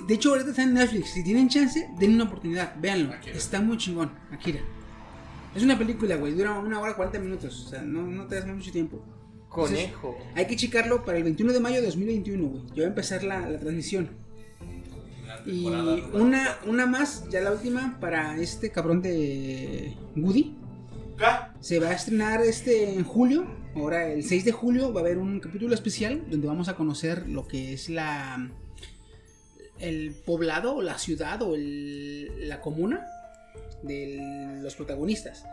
De 0.08 0.14
hecho, 0.14 0.30
ahorita 0.32 0.50
está 0.50 0.64
en 0.64 0.74
Netflix. 0.74 1.12
Si 1.12 1.24
tienen 1.24 1.50
chance, 1.50 1.90
denle 1.98 2.16
una 2.16 2.26
oportunidad. 2.26 2.76
Véanlo. 2.80 3.14
Akira. 3.14 3.38
Está 3.38 3.62
muy 3.62 3.78
chingón. 3.78 4.12
Akira. 4.32 4.60
Es 5.56 5.64
una 5.64 5.78
película, 5.78 6.16
güey, 6.18 6.34
dura 6.34 6.60
una 6.60 6.80
hora 6.80 6.96
40 6.96 7.20
minutos. 7.20 7.66
O 7.66 7.70
sea, 7.70 7.82
no, 7.82 8.04
no 8.04 8.28
te 8.28 8.36
das 8.36 8.46
mucho 8.48 8.72
tiempo. 8.72 9.02
Entonces, 9.50 9.92
Conejo. 9.94 10.18
hay 10.36 10.46
que 10.46 10.56
checarlo 10.56 11.04
para 11.06 11.18
el 11.18 11.24
21 11.24 11.54
de 11.54 11.60
mayo 11.60 11.78
de 11.78 11.86
2021, 11.86 12.48
güey. 12.48 12.64
Ya 12.76 12.82
va 12.82 12.84
a 12.84 12.88
empezar 12.88 13.24
la, 13.24 13.50
la 13.50 13.60
transmisión. 13.60 14.10
Y 15.46 15.66
una, 15.66 16.58
una 16.66 16.86
más, 16.86 17.28
ya 17.30 17.42
la 17.42 17.52
última, 17.52 17.98
para 18.00 18.38
este 18.38 18.70
cabrón 18.72 19.02
de 19.02 19.96
Woody. 20.16 20.58
Se 21.60 21.80
va 21.80 21.90
a 21.90 21.94
estrenar 21.94 22.42
este 22.42 22.94
en 22.94 23.04
julio. 23.04 23.46
Ahora, 23.76 24.08
el 24.12 24.24
6 24.24 24.46
de 24.46 24.52
julio, 24.52 24.94
va 24.94 25.02
a 25.02 25.04
haber 25.04 25.18
un 25.18 25.40
capítulo 25.40 25.74
especial 25.74 26.24
donde 26.30 26.48
vamos 26.48 26.68
a 26.70 26.76
conocer 26.76 27.28
lo 27.28 27.48
que 27.48 27.74
es 27.74 27.90
la. 27.90 28.50
El 29.80 30.16
poblado, 30.26 30.76
o 30.76 30.82
la 30.82 30.98
ciudad, 30.98 31.42
o 31.44 31.56
el- 31.56 32.48
la 32.50 32.62
comuna 32.62 33.06
de 33.84 34.60
los 34.62 34.76
protagonistas 34.76 35.46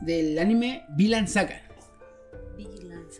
del 0.00 0.38
anime 0.38 0.84
Villain 0.96 1.26
Saga. 1.26 1.62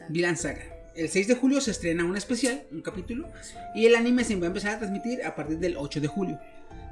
Villain 0.08 0.36
Saga. 0.36 0.62
El 0.94 1.08
6 1.08 1.28
de 1.28 1.34
julio 1.34 1.60
se 1.60 1.70
estrena 1.72 2.04
un 2.04 2.16
especial, 2.16 2.62
un 2.72 2.82
capítulo, 2.82 3.28
y 3.74 3.86
el 3.86 3.94
anime 3.94 4.22
se 4.24 4.36
va 4.36 4.44
a 4.44 4.48
empezar 4.48 4.74
a 4.74 4.78
transmitir 4.78 5.24
a 5.24 5.34
partir 5.34 5.58
del 5.58 5.76
8 5.76 6.00
de 6.00 6.06
julio. 6.08 6.38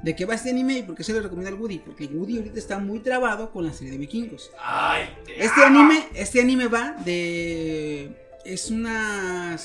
¿De 0.01 0.15
qué 0.15 0.25
va 0.25 0.35
este 0.35 0.49
anime 0.49 0.77
y 0.77 0.83
por 0.83 0.95
qué 0.95 1.03
se 1.03 1.11
lo 1.13 1.19
recomiendo 1.21 1.49
al 1.53 1.59
Woody? 1.61 1.79
Porque 1.79 2.05
Woody 2.07 2.37
ahorita 2.37 2.57
está 2.57 2.79
muy 2.79 2.99
trabado 2.99 3.51
con 3.51 3.65
la 3.65 3.73
serie 3.73 3.91
de 3.91 3.97
vikingos. 3.97 4.49
Ay, 4.57 5.09
te 5.25 5.43
Este 5.43 5.63
anime, 5.63 6.07
este 6.15 6.39
anime 6.41 6.67
va 6.67 6.93
de 7.05 8.11
es 8.45 8.71
una 8.71 9.57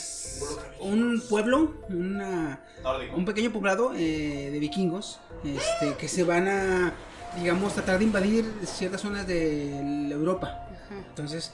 un 0.80 1.22
pueblo, 1.28 1.74
una 1.88 2.60
un 3.14 3.24
pequeño 3.24 3.52
poblado 3.52 3.92
eh, 3.94 4.50
de 4.52 4.58
vikingos, 4.58 5.20
este, 5.44 5.96
que 5.98 6.08
se 6.08 6.24
van 6.24 6.48
a 6.48 6.94
digamos 7.38 7.72
tratar 7.74 7.98
de 7.98 8.04
invadir 8.04 8.44
ciertas 8.64 9.00
zonas 9.00 9.26
de 9.26 10.10
Europa. 10.10 10.68
Entonces, 11.10 11.52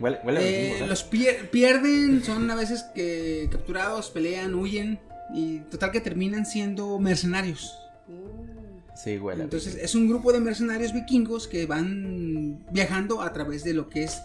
Huele, 0.00 0.18
huele 0.24 0.38
a 0.38 0.42
eh, 0.42 0.52
vikingos, 0.62 0.80
¿eh? 0.80 0.86
los 0.86 1.10
pier- 1.10 1.50
pierden, 1.50 2.22
son 2.24 2.48
a 2.50 2.54
veces 2.54 2.84
que 2.94 3.48
capturados, 3.50 4.10
pelean, 4.10 4.54
huyen 4.54 5.00
y 5.34 5.58
total 5.70 5.90
que 5.90 6.00
terminan 6.00 6.46
siendo 6.46 6.98
mercenarios. 7.00 7.78
Sí, 8.94 9.18
huele. 9.18 9.44
Entonces 9.44 9.74
es 9.76 9.94
un 9.94 10.08
grupo 10.08 10.32
de 10.32 10.40
mercenarios 10.40 10.92
vikingos 10.92 11.48
que 11.48 11.66
van 11.66 12.64
viajando 12.70 13.20
a 13.22 13.32
través 13.32 13.64
de 13.64 13.74
lo 13.74 13.88
que 13.88 14.04
es 14.04 14.22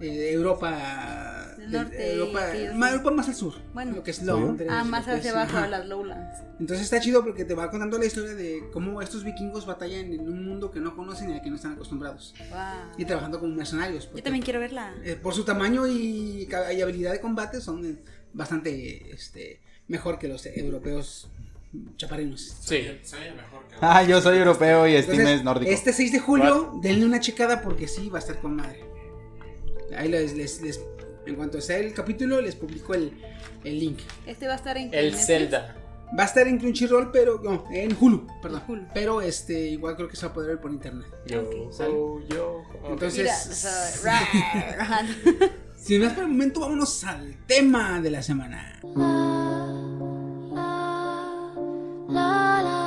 eh, 0.00 0.30
Europa, 0.32 1.54
Del 1.58 1.70
norte, 1.72 2.12
Europa, 2.14 2.40
más, 2.74 2.92
Europa 2.92 3.10
más 3.10 3.28
al 3.28 3.34
sur, 3.34 3.54
Bueno. 3.72 3.92
lo 3.96 4.02
que 4.02 4.10
es 4.12 4.18
Sí. 4.18 4.24
Londres. 4.24 4.68
Ah, 4.70 4.84
más 4.84 5.06
hacia 5.08 5.30
abajo, 5.32 5.56
a 5.56 5.66
las 5.66 5.86
lowlands. 5.86 6.36
Entonces 6.60 6.84
está 6.84 7.00
chido 7.00 7.24
porque 7.24 7.44
te 7.44 7.54
va 7.54 7.70
contando 7.70 7.98
la 7.98 8.04
historia 8.04 8.34
de 8.34 8.64
cómo 8.72 9.02
estos 9.02 9.24
vikingos 9.24 9.66
batallan 9.66 10.12
en 10.12 10.28
un 10.28 10.46
mundo 10.46 10.70
que 10.70 10.80
no 10.80 10.94
conocen 10.94 11.30
y 11.30 11.32
al 11.34 11.42
que 11.42 11.50
no 11.50 11.56
están 11.56 11.72
acostumbrados 11.72 12.34
Wow. 12.50 12.58
y 12.98 13.04
trabajando 13.04 13.40
como 13.40 13.54
mercenarios. 13.54 14.08
Yo 14.14 14.22
también 14.22 14.44
quiero 14.44 14.60
verla. 14.60 14.94
eh, 15.04 15.16
por 15.20 15.34
su 15.34 15.44
tamaño 15.44 15.86
y, 15.88 16.48
y 16.48 16.80
habilidad 16.82 17.12
de 17.12 17.20
combate 17.20 17.60
son 17.60 17.98
bastante 18.32 19.10
este, 19.12 19.60
mejor 19.88 20.18
que 20.18 20.28
los 20.28 20.44
europeos 20.46 21.28
chaparrinos. 21.96 22.56
Sí. 22.60 22.86
Se 23.02 23.16
oye 23.16 23.32
mejor 23.32 23.66
que. 23.68 23.74
Ah, 23.80 24.02
yo 24.02 24.20
soy 24.20 24.38
europeo 24.38 24.86
y 24.86 24.92
Steam 25.02 25.10
Entonces, 25.12 25.38
es 25.38 25.44
nórdico. 25.44 25.70
Este 25.72 25.92
6 25.92 26.12
de 26.12 26.18
julio, 26.20 26.78
denle 26.82 27.04
una 27.06 27.20
checada 27.20 27.60
porque 27.62 27.88
sí, 27.88 28.08
va 28.08 28.18
a 28.18 28.20
estar 28.20 28.38
con 28.40 28.56
madre. 28.56 28.84
Ahí 29.96 30.08
les, 30.08 30.34
les- 30.34 30.60
les- 30.62 30.80
en 31.26 31.34
cuanto 31.36 31.60
sea 31.60 31.78
el 31.78 31.92
capítulo, 31.94 32.40
les 32.40 32.54
publico 32.56 32.94
el, 32.94 33.12
el 33.64 33.78
link. 33.80 33.98
Este 34.26 34.46
va 34.46 34.52
a 34.54 34.56
estar 34.56 34.76
en 34.76 34.92
El 34.92 35.06
Netflix. 35.06 35.26
Zelda. 35.26 35.76
Va 36.16 36.22
a 36.24 36.26
estar 36.26 36.46
en 36.46 36.58
Crunchyroll, 36.58 37.10
pero 37.10 37.40
no, 37.42 37.64
en 37.72 37.96
Hulu, 37.98 38.26
perdón. 38.42 38.62
En 38.68 38.70
Hulu. 38.72 38.86
Pero 38.94 39.20
este, 39.22 39.58
igual 39.68 39.96
creo 39.96 40.08
que 40.08 40.16
se 40.16 40.26
va 40.26 40.30
a 40.32 40.34
poder 40.34 40.50
ver 40.50 40.60
por 40.60 40.70
internet. 40.70 41.06
Yo, 41.26 41.40
Ok. 41.42 41.72
¿Sale? 41.72 41.92
yo. 42.28 42.62
ok. 42.82 42.90
Entonces, 42.90 44.00
Mira, 44.04 45.02
sin 45.76 46.02
más 46.02 46.12
por 46.12 46.24
el 46.24 46.30
momento, 46.30 46.60
vámonos 46.60 47.02
al 47.04 47.36
tema 47.46 48.00
de 48.00 48.10
la 48.10 48.22
semana. 48.22 48.78
la 52.14 52.62
la. 52.62 52.83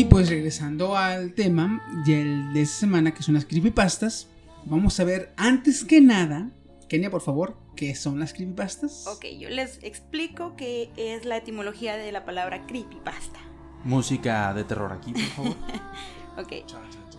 Y 0.00 0.06
pues 0.06 0.30
regresando 0.30 0.96
al 0.96 1.34
tema 1.34 1.82
del- 2.06 2.54
de 2.54 2.62
esta 2.62 2.78
semana, 2.80 3.12
que 3.12 3.22
son 3.22 3.34
las 3.34 3.44
creepypastas, 3.44 4.28
vamos 4.64 4.98
a 4.98 5.04
ver 5.04 5.30
antes 5.36 5.84
que 5.84 6.00
nada, 6.00 6.48
Kenia, 6.88 7.10
por 7.10 7.20
favor, 7.20 7.58
¿qué 7.76 7.94
son 7.94 8.18
las 8.18 8.32
creepypastas? 8.32 9.06
ok, 9.06 9.26
yo 9.38 9.50
les 9.50 9.78
explico 9.82 10.56
qué 10.56 10.90
es 10.96 11.26
la 11.26 11.36
etimología 11.36 11.96
de 11.96 12.12
la 12.12 12.24
palabra 12.24 12.66
creepypasta. 12.66 13.38
Música 13.84 14.54
de 14.54 14.64
terror 14.64 14.90
aquí, 14.92 15.12
por 15.12 15.22
favor. 15.22 15.56
Ok. 16.38 16.52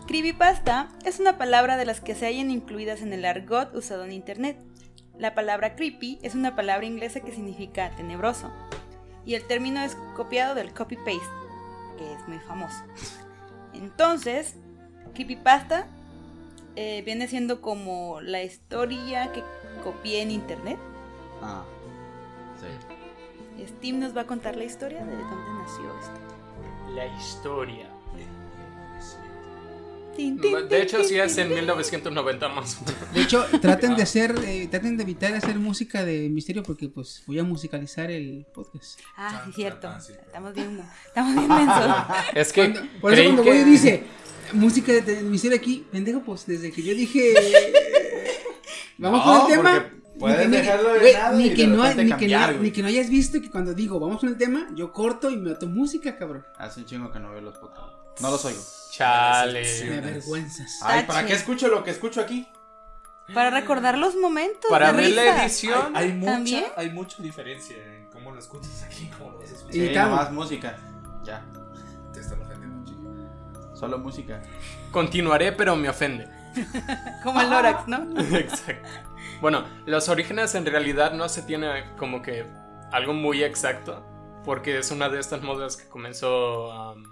Creepypasta 0.07 0.89
es 1.05 1.19
una 1.19 1.37
palabra 1.37 1.77
de 1.77 1.85
las 1.85 2.01
que 2.01 2.15
se 2.15 2.25
hallan 2.25 2.49
incluidas 2.49 3.01
en 3.03 3.13
el 3.13 3.25
argot 3.25 3.75
usado 3.75 4.05
en 4.05 4.11
internet. 4.13 4.57
La 5.19 5.35
palabra 5.35 5.75
creepy 5.75 6.17
es 6.23 6.33
una 6.33 6.55
palabra 6.55 6.87
inglesa 6.87 7.19
que 7.19 7.31
significa 7.31 7.91
tenebroso. 7.95 8.49
Y 9.23 9.35
el 9.35 9.43
término 9.45 9.81
es 9.83 9.95
copiado 10.15 10.55
del 10.55 10.73
copy-paste, 10.73 11.19
que 12.01 12.13
es 12.13 12.27
muy 12.27 12.39
famoso. 12.39 12.83
Entonces, 13.73 14.55
creepypasta 15.13 15.87
eh, 16.75 17.03
viene 17.05 17.27
siendo 17.27 17.61
como 17.61 18.21
la 18.21 18.41
historia 18.41 19.31
que 19.31 19.43
copié 19.83 20.21
en 20.21 20.31
internet. 20.31 20.79
Ah, 21.41 21.63
sí. 22.59 23.65
Steam 23.67 23.99
nos 23.99 24.15
va 24.15 24.21
a 24.21 24.27
contar 24.27 24.55
la 24.55 24.63
historia 24.63 25.05
de 25.05 25.15
dónde 25.15 25.51
nació 25.59 25.99
esto. 25.99 26.95
La 26.95 27.05
historia. 27.05 27.90
De 30.17 30.81
hecho, 30.81 31.03
sí 31.03 31.17
es 31.19 31.37
en 31.37 31.47
tin. 31.47 31.55
1990 31.57 32.49
más 32.49 32.77
o 32.81 32.85
menos. 32.85 33.13
De 33.13 33.21
hecho, 33.21 33.45
traten 33.61 33.95
de 33.95 34.03
hacer, 34.03 34.35
eh, 34.45 34.67
traten 34.69 34.97
de 34.97 35.03
evitar 35.03 35.33
hacer 35.33 35.57
música 35.57 36.03
de 36.05 36.29
misterio 36.29 36.63
porque 36.63 36.89
pues 36.89 37.23
voy 37.27 37.39
a 37.39 37.43
musicalizar 37.43 38.11
el 38.11 38.45
podcast. 38.53 38.99
Ah, 39.17 39.43
sí, 39.45 39.53
cierto. 39.53 39.87
Ah, 39.87 39.99
sí. 40.01 40.13
Estamos 40.13 40.53
bien, 40.53 40.81
estamos 41.07 41.35
bien 41.35 41.47
mensos. 41.47 41.95
Es 42.35 42.53
que. 42.53 42.61
Cuando- 42.71 42.81
por 43.01 43.13
eso 43.13 43.23
cuando 43.23 43.43
que- 43.43 43.49
voy 43.49 43.59
y 43.59 43.63
dice 43.63 44.03
música 44.53 44.91
de, 44.91 45.01
de 45.01 45.21
misterio 45.23 45.57
aquí, 45.57 45.85
pendejo, 45.91 46.21
pues 46.23 46.45
desde 46.45 46.71
que 46.71 46.83
yo 46.83 46.93
dije 46.93 47.33
vamos 48.97 49.25
No, 49.25 49.41
con 49.43 49.51
el 49.51 49.57
tema. 49.57 49.89
puedes 50.19 50.37
ni 50.39 50.43
que- 50.43 50.49
ni- 50.49 50.57
dejarlo 50.57 50.93
de 50.93 51.13
lado 51.13 51.37
ni 51.37 51.49
que 51.49 51.61
de 51.61 51.67
no, 51.67 51.83
repente 51.83 52.03
ni, 52.03 52.09
que 52.09 52.13
no, 52.13 52.19
cambiar, 52.19 52.49
güey. 52.51 52.63
ni 52.63 52.71
que 52.71 52.81
no 52.81 52.87
hayas 52.89 53.09
visto 53.09 53.41
que 53.41 53.49
cuando 53.49 53.73
digo 53.73 53.99
vamos 53.99 54.19
con 54.19 54.29
el 54.29 54.37
tema, 54.37 54.67
yo 54.75 54.91
corto 54.91 55.29
y 55.29 55.37
meto 55.37 55.67
música, 55.67 56.17
cabrón. 56.17 56.45
Hace 56.57 56.81
un 56.81 56.85
chingo 56.85 57.11
que 57.11 57.19
no 57.19 57.31
veo 57.31 57.41
los 57.41 57.57
podcasts. 57.57 58.21
No 58.21 58.29
los 58.29 58.43
oigo. 58.45 58.59
Chale. 58.91 59.85
Me 59.85 59.97
avergüenzas. 59.97 60.79
Ay, 60.81 61.05
¿para 61.05 61.25
qué 61.25 61.33
escucho 61.33 61.67
lo 61.69 61.83
que 61.83 61.91
escucho 61.91 62.19
aquí? 62.21 62.47
Para 63.33 63.49
recordar 63.49 63.97
los 63.97 64.15
momentos. 64.15 64.69
Para 64.69 64.91
de 64.91 65.01
ver 65.01 65.11
la 65.11 65.43
edición. 65.43 65.95
Hay 65.95 66.11
mucha, 66.11 66.31
¿También? 66.33 66.65
hay 66.75 66.89
mucha 66.89 67.23
diferencia 67.23 67.77
en 67.77 68.09
cómo 68.09 68.31
lo 68.31 68.39
escuchas 68.39 68.83
aquí 68.83 69.05
y 69.05 69.07
cómo 69.07 69.31
lo 69.31 69.41
escuchas. 69.43 69.75
Y 69.75 69.87
Sí, 69.87 69.95
nomás 69.95 70.31
música. 70.31 70.77
Ya. 71.23 71.45
Te 72.13 72.19
están 72.19 72.41
ofendiendo, 72.41 72.85
chico. 72.85 73.75
Solo 73.75 73.97
música. 73.97 74.41
Continuaré, 74.91 75.53
pero 75.53 75.75
me 75.77 75.87
ofende. 75.87 76.27
Como 77.23 77.39
el 77.39 77.49
Lorax, 77.49 77.87
¿no? 77.87 78.19
Exacto. 78.35 78.89
Bueno, 79.39 79.63
los 79.85 80.09
orígenes 80.09 80.53
en 80.55 80.65
realidad 80.65 81.13
no 81.13 81.29
se 81.29 81.41
tiene 81.43 81.95
como 81.97 82.21
que 82.21 82.45
algo 82.91 83.13
muy 83.13 83.43
exacto, 83.43 84.05
porque 84.43 84.77
es 84.77 84.91
una 84.91 85.09
de 85.09 85.19
estas 85.19 85.41
modas 85.41 85.77
que 85.77 85.87
comenzó 85.87 86.91
um, 86.91 87.03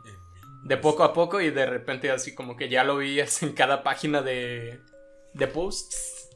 de 0.63 0.77
poco 0.77 1.03
a 1.03 1.13
poco 1.13 1.41
y 1.41 1.49
de 1.51 1.65
repente 1.65 2.11
así 2.11 2.35
como 2.35 2.55
que 2.55 2.69
ya 2.69 2.83
lo 2.83 2.97
veías 2.97 3.41
en 3.43 3.53
cada 3.53 3.83
página 3.83 4.21
de, 4.21 4.79
de 5.33 5.47
posts. 5.47 6.29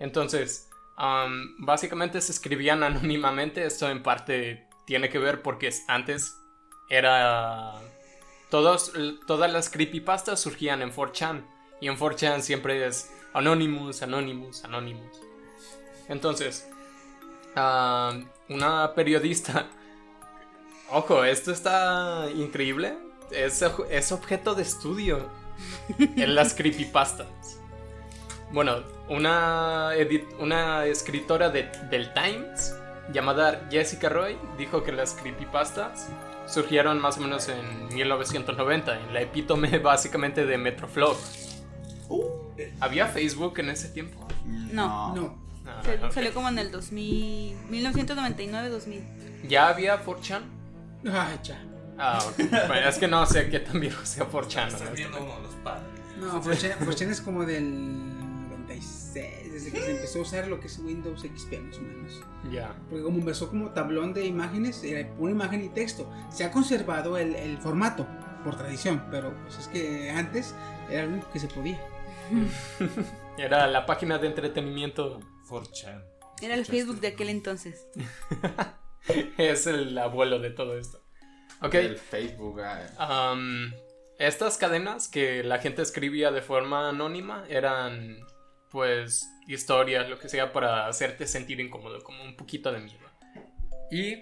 Entonces, 0.00 0.68
um, 0.98 1.64
básicamente 1.64 2.20
se 2.20 2.32
escribían 2.32 2.82
anónimamente, 2.82 3.64
esto 3.64 3.88
en 3.90 4.02
parte 4.02 4.66
tiene 4.86 5.08
que 5.08 5.18
ver 5.18 5.42
porque 5.42 5.68
es- 5.68 5.84
antes 5.88 6.36
era... 6.88 7.74
Todos, 8.50 8.92
todas 9.26 9.52
las 9.52 9.68
creepypastas 9.68 10.40
surgían 10.40 10.80
en 10.80 10.90
4chan. 10.90 11.44
Y 11.82 11.88
en 11.88 11.98
4chan 11.98 12.40
siempre 12.40 12.86
es 12.86 13.12
Anonymous, 13.34 14.00
Anonymous, 14.02 14.64
Anonymous. 14.64 15.20
Entonces, 16.08 16.66
una 18.48 18.92
periodista 18.94 19.68
Ojo, 20.90 21.22
esto 21.24 21.52
está 21.52 22.28
increíble. 22.34 22.96
Es, 23.30 23.62
es 23.90 24.12
objeto 24.12 24.54
de 24.54 24.62
estudio 24.62 25.28
en 25.98 26.34
las 26.34 26.54
creepypastas. 26.54 27.26
Bueno, 28.52 28.76
una, 29.08 29.90
edit- 29.96 30.26
una 30.38 30.84
escritora 30.86 31.50
de- 31.50 31.70
del 31.90 32.12
Times 32.14 32.74
llamada 33.12 33.66
Jessica 33.70 34.08
Roy 34.08 34.36
dijo 34.56 34.82
que 34.82 34.92
las 34.92 35.12
creepypastas 35.14 36.08
surgieron 36.46 36.98
más 37.00 37.18
o 37.18 37.20
menos 37.20 37.48
en 37.48 37.88
1990, 37.94 38.98
en 39.00 39.12
la 39.14 39.20
epítome 39.20 39.78
básicamente 39.78 40.46
de 40.46 40.56
Metroflog. 40.58 41.16
¿Había 42.80 43.06
Facebook 43.06 43.58
en 43.60 43.70
ese 43.70 43.88
tiempo? 43.88 44.26
No. 44.46 45.14
No. 45.14 45.38
Ah, 45.66 45.82
Se-. 45.84 46.12
Salió 46.12 46.32
como 46.32 46.48
en 46.48 46.58
el 46.58 46.70
2000, 46.70 47.56
1999-2000. 47.70 49.02
¿Ya 49.46 49.68
había 49.68 50.02
4chan? 50.04 50.40
Ay, 51.12 51.38
ya. 51.42 51.62
Ah, 51.98 52.24
ok. 52.26 52.36
Bueno, 52.68 52.88
es 52.88 52.98
que 52.98 53.08
no 53.08 53.26
sé 53.26 53.50
qué 53.50 53.60
tan 53.60 53.80
viejo 53.80 54.04
sea 54.06 54.28
4chan. 54.30 54.68
Estás 54.68 54.92
viendo 54.92 55.18
uno 55.18 55.36
de 55.36 55.42
los 55.42 55.54
padres. 55.56 55.88
No, 56.18 56.42
Fortune 56.42 57.12
es 57.12 57.20
como 57.20 57.44
del 57.44 58.48
96, 58.50 59.52
desde 59.52 59.70
que 59.70 59.80
se 59.80 59.90
empezó 59.92 60.18
a 60.18 60.22
usar 60.22 60.48
lo 60.48 60.58
que 60.60 60.66
es 60.66 60.78
Windows 60.78 61.20
XP 61.20 61.60
más 61.60 61.78
o 61.78 61.82
menos. 61.82 62.22
Ya. 62.50 62.74
Porque 62.88 63.04
como 63.04 63.18
empezó 63.18 63.48
como 63.48 63.70
tablón 63.70 64.14
de 64.14 64.26
imágenes, 64.26 64.82
era 64.82 65.08
una 65.18 65.32
imagen 65.32 65.64
y 65.64 65.68
texto. 65.68 66.10
Se 66.30 66.44
ha 66.44 66.50
conservado 66.50 67.16
el, 67.18 67.34
el 67.36 67.58
formato 67.58 68.06
por 68.44 68.56
tradición, 68.56 69.04
pero 69.10 69.32
pues 69.44 69.58
es 69.58 69.68
que 69.68 70.10
antes 70.10 70.54
era 70.90 71.04
lo 71.04 71.12
único 71.12 71.30
que 71.30 71.40
se 71.40 71.48
podía. 71.48 71.80
Era 73.38 73.68
la 73.68 73.86
página 73.86 74.18
de 74.18 74.26
entretenimiento. 74.26 75.20
4chan. 75.48 76.04
Era 76.42 76.54
el 76.54 76.66
Facebook 76.66 77.00
de 77.00 77.08
aquel 77.08 77.28
entonces. 77.28 77.86
Es 79.38 79.66
el 79.66 79.96
abuelo 79.96 80.38
de 80.38 80.50
todo 80.50 80.76
esto. 80.76 81.00
Ok. 81.62 81.74
El 81.74 81.96
Facebook. 81.96 82.60
ah, 82.60 83.30
am, 83.30 83.72
estas 84.18 84.58
cadenas 84.58 85.08
que 85.08 85.42
la 85.44 85.58
gente 85.58 85.82
escribía 85.82 86.30
de 86.30 86.42
forma 86.42 86.88
anónima 86.88 87.44
eran, 87.48 88.18
pues, 88.70 89.28
historias, 89.46 90.08
lo 90.08 90.18
que 90.18 90.28
sea, 90.28 90.52
para 90.52 90.86
hacerte 90.86 91.26
sentir 91.26 91.60
incómodo, 91.60 92.02
como 92.02 92.22
un 92.22 92.36
poquito 92.36 92.72
de 92.72 92.80
miedo. 92.80 93.06
Y 93.90 94.20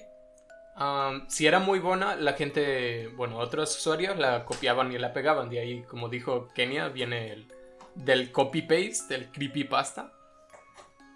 am, 0.76 1.28
si 1.28 1.46
era 1.46 1.58
muy 1.58 1.78
buena, 1.78 2.16
la 2.16 2.34
gente, 2.34 3.08
bueno, 3.16 3.38
otros 3.38 3.76
usuarios 3.76 4.18
la 4.18 4.44
copiaban 4.44 4.92
y 4.92 4.98
la 4.98 5.12
pegaban. 5.12 5.50
De 5.50 5.60
ahí, 5.60 5.82
como 5.82 6.08
dijo 6.08 6.48
Kenia, 6.54 6.88
viene 6.88 7.32
el, 7.32 7.48
del 7.94 8.32
copy-paste, 8.32 9.14
del 9.14 9.30
creepypasta. 9.30 10.12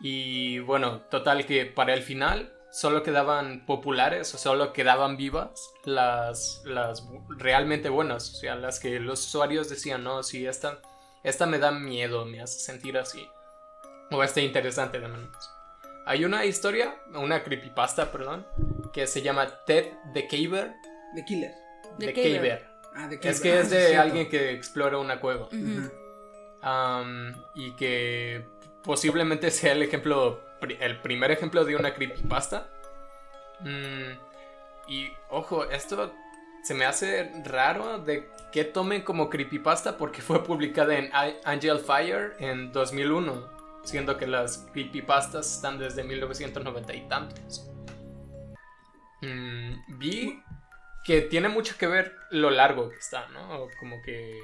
Y 0.02 0.58
bueno, 0.60 1.00
total 1.10 1.44
que 1.46 1.66
para 1.66 1.92
el 1.92 2.02
final 2.02 2.52
solo 2.70 3.02
quedaban 3.02 3.66
populares 3.66 4.34
o 4.34 4.38
solo 4.38 4.72
quedaban 4.72 5.16
vivas 5.16 5.72
las, 5.84 6.62
las 6.64 7.06
realmente 7.28 7.88
buenas. 7.88 8.30
O 8.34 8.36
sea, 8.36 8.54
las 8.54 8.80
que 8.80 9.00
los 9.00 9.26
usuarios 9.26 9.68
decían, 9.68 10.04
no, 10.04 10.22
sí, 10.22 10.46
esta, 10.46 10.78
esta 11.22 11.46
me 11.46 11.58
da 11.58 11.70
miedo, 11.70 12.24
me 12.24 12.40
hace 12.40 12.60
sentir 12.60 12.96
así. 12.98 13.28
O 14.10 14.22
esta 14.22 14.40
interesante 14.40 15.00
de 15.00 15.08
menos. 15.08 15.50
Hay 16.06 16.24
una 16.24 16.44
historia, 16.44 16.96
una 17.14 17.44
creepypasta, 17.44 18.10
perdón, 18.10 18.46
que 18.92 19.06
se 19.06 19.22
llama 19.22 19.48
Ted 19.64 19.92
the 20.14 20.26
Caver. 20.26 20.74
The 21.14 21.24
Killer. 21.24 21.52
The 21.98 22.06
The 22.06 22.12
Caver. 22.14 22.36
Caver. 22.36 22.70
Ah, 22.94 23.08
The 23.08 23.28
Es 23.28 23.40
que 23.40 23.52
Ah, 23.52 23.60
es 23.60 23.70
de 23.70 23.96
alguien 23.96 24.28
que 24.28 24.52
explora 24.52 24.98
una 24.98 25.20
cueva. 25.20 25.48
Am, 26.62 27.34
y 27.54 27.72
que 27.76 28.44
posiblemente 28.82 29.50
sea 29.50 29.72
el 29.72 29.82
ejemplo, 29.82 30.40
el 30.62 31.00
primer 31.00 31.30
ejemplo 31.30 31.64
de 31.64 31.76
una 31.76 31.94
creepypasta. 31.94 32.68
Mm, 33.60 34.12
y 34.88 35.10
ojo, 35.30 35.64
esto 35.64 36.12
se 36.62 36.74
me 36.74 36.84
hace 36.84 37.30
raro 37.44 37.98
de 37.98 38.28
que 38.52 38.64
tomen 38.64 39.02
como 39.02 39.30
creepypasta 39.30 39.96
porque 39.96 40.22
fue 40.22 40.42
publicada 40.44 40.96
en 40.96 41.10
Angel 41.44 41.78
Fire 41.78 42.34
en 42.38 42.72
2001, 42.72 43.48
siendo 43.84 44.16
que 44.16 44.26
las 44.26 44.66
creepypastas 44.72 45.54
están 45.56 45.78
desde 45.78 46.04
1990 46.04 46.94
y 46.94 47.08
tantos. 47.08 47.70
Mm, 49.22 49.98
vi 49.98 50.42
que 51.04 51.22
tiene 51.22 51.48
mucho 51.48 51.76
que 51.78 51.86
ver 51.86 52.14
lo 52.30 52.50
largo 52.50 52.90
que 52.90 52.96
está, 52.96 53.28
¿no? 53.28 53.68
Como 53.78 54.02
que 54.02 54.38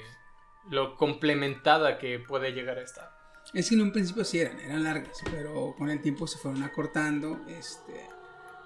lo 0.70 0.96
complementada 0.96 1.98
que 1.98 2.18
puede 2.18 2.52
llegar 2.52 2.78
a 2.78 2.82
estar. 2.82 3.15
Es 3.56 3.70
que 3.70 3.74
en 3.74 3.80
un 3.80 3.90
principio 3.90 4.22
sí 4.22 4.38
eran, 4.38 4.60
eran 4.60 4.84
largas, 4.84 5.18
pero 5.30 5.74
con 5.78 5.88
el 5.88 6.02
tiempo 6.02 6.26
se 6.26 6.36
fueron 6.36 6.62
acortando. 6.62 7.40
Este, 7.48 8.06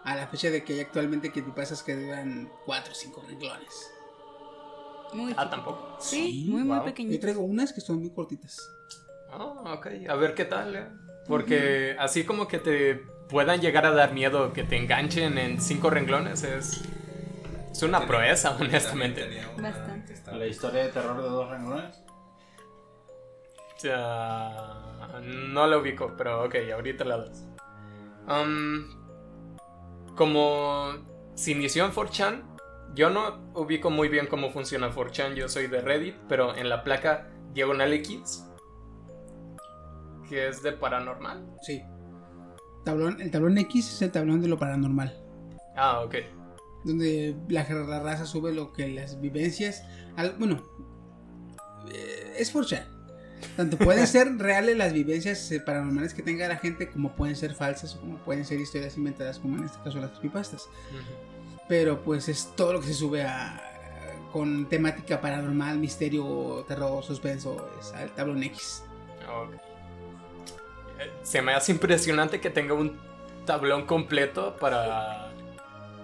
a 0.02 0.16
la 0.16 0.26
fecha 0.26 0.50
de 0.50 0.64
que 0.64 0.72
hay 0.72 0.80
actualmente 0.80 1.30
que 1.30 1.44
pasas 1.44 1.84
que 1.84 1.94
duran 1.94 2.50
4 2.66 2.90
o 2.90 2.94
5 2.96 3.24
renglones. 3.28 3.92
Muy 5.12 5.32
Ah, 5.36 5.48
tampoco. 5.48 5.96
Sí, 6.00 6.44
muy, 6.48 6.64
muy 6.64 6.76
wow. 6.76 6.92
Yo 6.92 7.20
traigo 7.20 7.40
unas 7.42 7.72
que 7.72 7.80
son 7.80 8.00
muy 8.00 8.10
cortitas. 8.10 8.68
Ah, 9.30 9.74
ok. 9.78 9.86
A 10.08 10.16
ver 10.16 10.34
qué 10.34 10.44
tal, 10.44 10.74
eh. 10.74 10.86
Porque 11.28 11.94
así 11.96 12.24
como 12.24 12.48
que 12.48 12.58
te 12.58 12.96
puedan 13.28 13.60
llegar 13.60 13.86
a 13.86 13.92
dar 13.92 14.12
miedo, 14.12 14.52
que 14.52 14.64
te 14.64 14.76
enganchen 14.76 15.38
en 15.38 15.60
cinco 15.60 15.90
renglones, 15.90 16.42
es, 16.42 16.80
es 17.70 17.82
una 17.84 18.08
proeza, 18.08 18.56
honestamente. 18.60 19.40
Bastante. 19.56 20.20
La 20.32 20.46
historia 20.48 20.86
de 20.86 20.88
terror 20.88 21.22
de 21.22 21.28
dos 21.28 21.48
renglones. 21.48 22.02
No 23.84 25.66
la 25.66 25.78
ubico, 25.78 26.14
pero 26.16 26.44
ok, 26.44 26.54
ahorita 26.72 27.04
la 27.04 27.18
das. 27.18 27.46
Um, 28.28 28.84
como 30.14 30.92
se 31.34 31.52
inició 31.52 31.84
en 31.86 31.92
4chan, 31.92 32.42
yo 32.94 33.10
no 33.10 33.50
ubico 33.54 33.90
muy 33.90 34.08
bien 34.08 34.26
cómo 34.26 34.50
funciona 34.50 34.90
4chan, 34.90 35.34
yo 35.34 35.48
soy 35.48 35.66
de 35.66 35.80
Reddit, 35.80 36.16
pero 36.28 36.54
en 36.56 36.68
la 36.68 36.84
placa 36.84 37.28
diagonal 37.52 37.92
X, 37.94 38.44
que 40.28 40.48
es 40.48 40.62
de 40.62 40.72
paranormal. 40.72 41.44
Sí. 41.62 41.82
Tablón, 42.84 43.20
el 43.20 43.30
tablón 43.30 43.58
X 43.58 43.92
es 43.94 44.02
el 44.02 44.12
tablón 44.12 44.40
de 44.40 44.48
lo 44.48 44.58
paranormal. 44.58 45.14
Ah, 45.76 46.00
ok. 46.00 46.14
Donde 46.84 47.36
la, 47.48 47.66
la 47.68 48.00
raza 48.00 48.24
sube 48.26 48.52
lo 48.54 48.72
que 48.72 48.88
las 48.88 49.20
vivencias. 49.20 49.84
al- 50.16 50.36
bueno, 50.38 50.62
eh, 51.92 52.34
es 52.38 52.50
for 52.52 52.64
chat. 52.64 52.86
Tanto 53.56 53.76
pueden 53.78 54.06
ser 54.06 54.36
reales 54.38 54.76
las 54.76 54.92
vivencias 54.92 55.50
eh, 55.52 55.60
paranormales 55.60 56.14
que 56.14 56.22
tenga 56.22 56.48
la 56.48 56.56
gente, 56.56 56.88
como 56.88 57.12
pueden 57.12 57.36
ser 57.36 57.54
falsas 57.54 57.94
o 57.96 58.00
como 58.00 58.18
pueden 58.18 58.44
ser 58.44 58.60
historias 58.60 58.96
inventadas, 58.96 59.38
como 59.38 59.58
en 59.58 59.64
este 59.64 59.78
caso 59.82 59.98
las 59.98 60.10
creepypastas. 60.10 60.68
Pero 61.68 62.02
pues 62.02 62.28
es 62.28 62.52
todo 62.56 62.74
lo 62.74 62.80
que 62.80 62.86
se 62.88 62.94
sube 62.94 63.22
a 63.22 63.66
con 64.32 64.68
temática 64.68 65.20
paranormal, 65.20 65.78
misterio, 65.78 66.64
terror, 66.68 67.02
suspenso, 67.02 67.68
es 67.80 67.92
al 67.92 68.10
tablón 68.10 68.42
X. 68.44 68.84
Se 71.22 71.42
me 71.42 71.52
hace 71.52 71.72
impresionante 71.72 72.40
que 72.40 72.50
tenga 72.50 72.74
un 72.74 72.98
tablón 73.46 73.86
completo 73.86 74.56
para. 74.56 75.32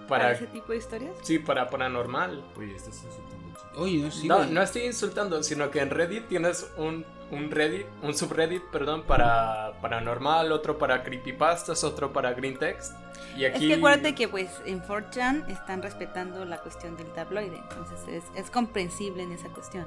¿Para 0.07 0.23
Para. 0.23 0.31
ese 0.31 0.47
tipo 0.47 0.71
de 0.71 0.77
historias? 0.77 1.11
Sí, 1.21 1.39
para 1.39 1.69
paranormal. 1.69 2.43
Oye, 2.57 2.75
estás 2.75 3.03
insultando 3.03 3.27
chico. 3.27 3.36
Oye, 3.75 3.99
no, 3.99 4.11
sí, 4.11 4.27
no, 4.27 4.61
estoy 4.61 4.83
insultando, 4.83 5.43
sino 5.43 5.69
que 5.69 5.81
en 5.81 5.91
Reddit 5.91 6.27
tienes 6.27 6.71
un, 6.77 7.05
un 7.29 7.51
Reddit, 7.51 7.85
un 8.01 8.15
subreddit, 8.15 8.63
perdón, 8.71 9.03
para 9.03 9.73
paranormal, 9.81 10.51
otro 10.51 10.79
para 10.79 11.03
creepypastas, 11.03 11.83
otro 11.83 12.11
para 12.11 12.33
green 12.33 12.57
text. 12.57 12.93
Y 13.35 13.45
aquí. 13.45 13.65
Es 13.65 13.67
que 13.67 13.73
acuérdate 13.75 14.15
que 14.15 14.27
pues 14.27 14.49
en 14.65 14.81
4chan 14.81 15.47
están 15.49 15.83
respetando 15.83 16.43
la 16.45 16.57
cuestión 16.57 16.97
del 16.97 17.07
tabloide, 17.13 17.55
entonces 17.55 17.99
es, 18.07 18.23
es 18.35 18.49
comprensible 18.49 19.21
en 19.21 19.31
esa 19.31 19.49
cuestión. 19.49 19.85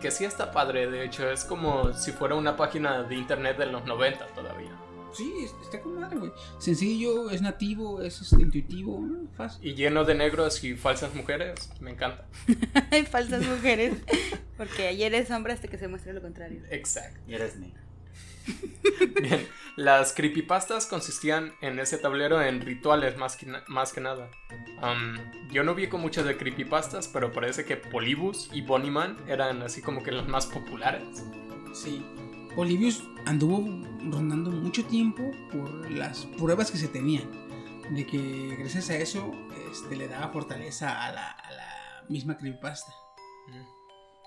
Que 0.00 0.12
sí 0.12 0.24
está 0.24 0.52
padre, 0.52 0.88
de 0.88 1.04
hecho, 1.04 1.28
es 1.28 1.44
como 1.44 1.92
si 1.92 2.12
fuera 2.12 2.36
una 2.36 2.56
página 2.56 3.02
de 3.02 3.16
internet 3.16 3.58
de 3.58 3.66
los 3.66 3.84
90 3.84 4.26
todavía. 4.28 4.70
Sí, 5.12 5.32
es- 5.44 5.54
está 5.62 5.80
con 5.80 5.98
madre, 6.00 6.18
güey. 6.18 6.32
Sencillo, 6.58 7.30
es 7.30 7.40
nativo, 7.42 8.02
es 8.02 8.20
este, 8.20 8.42
intuitivo, 8.42 9.00
¿no? 9.00 9.28
fácil. 9.36 9.66
Y 9.66 9.74
lleno 9.74 10.04
de 10.04 10.14
negros 10.14 10.62
y 10.64 10.74
falsas 10.74 11.14
mujeres, 11.14 11.70
me 11.80 11.90
encanta. 11.90 12.26
Hay 12.90 13.04
falsas 13.06 13.44
mujeres, 13.46 13.94
porque 14.56 14.88
ayer 14.88 15.14
es 15.14 15.30
hombre 15.30 15.52
hasta 15.52 15.68
que 15.68 15.78
se 15.78 15.88
muestre 15.88 16.12
lo 16.12 16.20
contrario. 16.22 16.62
Exacto. 16.70 17.18
Y 17.26 17.34
eres 17.34 17.56
negro. 17.56 17.80
Bien, 19.20 19.46
las 19.76 20.12
creepypastas 20.14 20.86
consistían 20.86 21.52
en 21.60 21.78
ese 21.78 21.98
tablero 21.98 22.40
en 22.40 22.60
rituales 22.62 23.16
más 23.18 23.36
que, 23.36 23.46
na- 23.46 23.62
más 23.68 23.92
que 23.92 24.00
nada. 24.00 24.30
Yo 25.50 25.64
no 25.64 25.72
ubico 25.72 25.98
mucho 25.98 26.24
de 26.24 26.36
creepypastas, 26.36 27.08
pero 27.08 27.32
parece 27.32 27.64
que 27.64 27.76
Polybus 27.76 28.48
y 28.52 28.62
Bonnieman 28.62 29.16
eran 29.28 29.60
así 29.62 29.82
como 29.82 30.02
que 30.02 30.12
los 30.12 30.28
más 30.28 30.46
populares. 30.46 31.02
Sí. 31.74 32.02
Olivius 32.58 33.04
anduvo 33.24 33.64
rondando 34.10 34.50
mucho 34.50 34.84
tiempo 34.84 35.22
por 35.52 35.88
las 35.92 36.26
pruebas 36.38 36.72
que 36.72 36.78
se 36.78 36.88
tenían. 36.88 37.30
De 37.94 38.04
que 38.04 38.56
gracias 38.58 38.90
a 38.90 38.96
eso 38.96 39.30
este, 39.70 39.94
le 39.94 40.08
daba 40.08 40.32
fortaleza 40.32 41.06
a 41.06 41.12
la, 41.12 41.30
a 41.30 41.52
la 41.52 42.04
misma 42.08 42.36
creepypasta. 42.36 42.92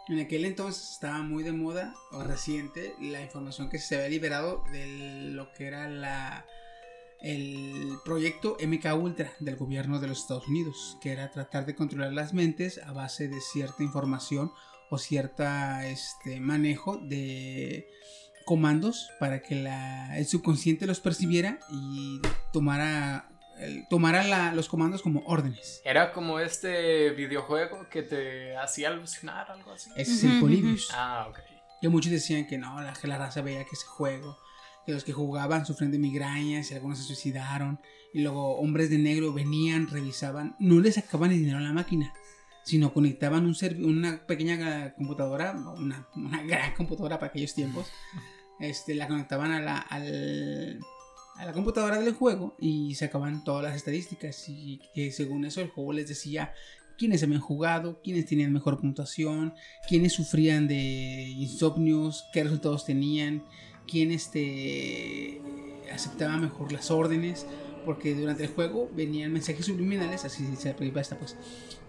En 0.08 0.20
aquel 0.20 0.46
entonces 0.46 0.92
estaba 0.94 1.22
muy 1.24 1.44
de 1.44 1.52
moda, 1.52 1.94
o 2.12 2.24
reciente, 2.24 2.96
la 3.02 3.22
información 3.22 3.70
que 3.70 3.80
se 3.80 3.96
había 3.98 4.08
liberado 4.08 4.64
de 4.72 4.88
lo 5.34 5.52
que 5.52 5.68
era 5.68 5.90
la 5.90 6.46
el 7.22 7.98
proyecto 8.04 8.58
MK 8.66 8.96
Ultra 8.96 9.32
del 9.40 9.58
gobierno 9.58 10.00
de 10.00 10.08
los 10.08 10.22
Estados 10.22 10.48
Unidos, 10.48 10.98
que 11.02 11.12
era 11.12 11.30
tratar 11.30 11.66
de 11.66 11.76
controlar 11.76 12.14
las 12.14 12.34
mentes 12.34 12.80
a 12.80 12.94
base 12.94 13.28
de 13.28 13.42
cierta 13.42 13.84
información 13.84 14.52
o 14.90 14.98
cierta 14.98 15.88
este 15.88 16.40
manejo 16.40 16.98
de 16.98 17.88
comandos 18.46 19.10
para 19.20 19.42
que 19.42 19.56
la- 19.56 20.18
el 20.18 20.26
subconsciente 20.26 20.86
los 20.88 21.00
percibiera 21.00 21.60
y 21.72 22.20
tomara 22.54 23.28
el- 23.60 23.86
tomara 23.90 24.24
la- 24.24 24.54
los 24.54 24.68
comandos 24.68 25.02
como 25.02 25.22
órdenes. 25.26 25.82
Era 25.86 26.14
como 26.14 26.40
este 26.40 27.12
videojuego 27.12 27.88
que 27.90 28.02
te 28.02 28.58
hacía 28.58 28.88
alucinar, 28.90 29.52
algo 29.52 29.72
así. 29.74 29.90
Ese 29.96 30.14
es 30.14 30.24
el 30.24 30.40
Polybius. 30.40 30.90
Ah, 30.94 31.28
ok. 31.30 31.38
Que 31.80 31.90
muchos 31.90 32.12
decían 32.12 32.48
que 32.48 32.58
no, 32.58 32.82
la, 32.82 32.94
la 33.04 33.18
raza 33.18 33.42
veía 33.42 33.64
que 33.64 33.72
ese 33.76 33.86
juego, 33.86 34.38
que 34.86 34.94
los 34.94 35.04
que 35.04 35.14
jugaban 35.14 35.66
sufrían 35.66 35.92
de 35.92 36.00
migrañas 36.00 36.72
y 36.72 36.74
algunos 36.74 36.98
se 37.00 37.04
suicidaron. 37.04 37.80
Y 38.14 38.22
luego 38.24 38.58
hombres 38.58 38.90
de 38.90 38.98
negro 38.98 39.32
venían, 39.32 39.88
revisaban, 39.88 40.56
no 40.60 40.80
les 40.80 40.96
sacaban 40.96 41.32
el 41.32 41.38
dinero 41.40 41.60
a 41.60 41.62
la 41.62 41.72
máquina, 41.72 42.14
sino 42.64 42.94
conectaban 42.94 43.46
un 43.46 43.56
una 43.84 44.26
pequeña 44.26 44.94
computadora, 44.96 45.52
una, 45.78 46.08
una 46.16 46.44
gran 46.48 46.74
computadora 46.76 47.20
para 47.20 47.30
aquellos 47.30 47.54
tiempos. 47.54 47.88
Este, 48.60 48.94
la 48.96 49.08
conectaban 49.08 49.52
a 49.52 49.60
la, 49.62 49.78
al- 49.78 50.80
a 51.38 51.46
la 51.46 51.54
computadora 51.54 52.00
del 52.00 52.14
juego 52.14 52.56
y 52.60 52.94
sacaban 52.96 53.44
todas 53.44 53.64
las 53.64 53.76
estadísticas. 53.76 54.48
Y 54.48 54.80
que 54.94 55.12
según 55.12 55.46
eso 55.46 55.62
el 55.62 55.70
juego 55.70 55.94
les 55.94 56.08
decía 56.08 56.54
quiénes 56.98 57.24
habían 57.24 57.42
jugado, 57.42 58.00
quiénes 58.04 58.28
tenían 58.28 58.54
mejor 58.54 58.80
puntuación, 58.80 59.54
quiénes 59.90 60.14
sufrían 60.14 60.68
de 60.68 61.28
insomnios, 61.30 62.26
qué 62.32 62.44
resultados 62.44 62.86
tenían, 62.86 63.44
quién 63.88 64.12
este, 64.12 65.42
aceptaba 65.92 66.38
mejor 66.38 66.72
las 66.72 66.92
órdenes, 66.92 67.48
porque 67.84 68.16
durante 68.16 68.44
el 68.44 68.50
juego 68.50 68.90
venían 68.96 69.32
mensajes 69.32 69.66
subliminales, 69.66 70.26
así 70.26 70.46
se 70.56 70.74
llama 70.74 71.02
esta 71.02 71.18
pues, 71.18 71.36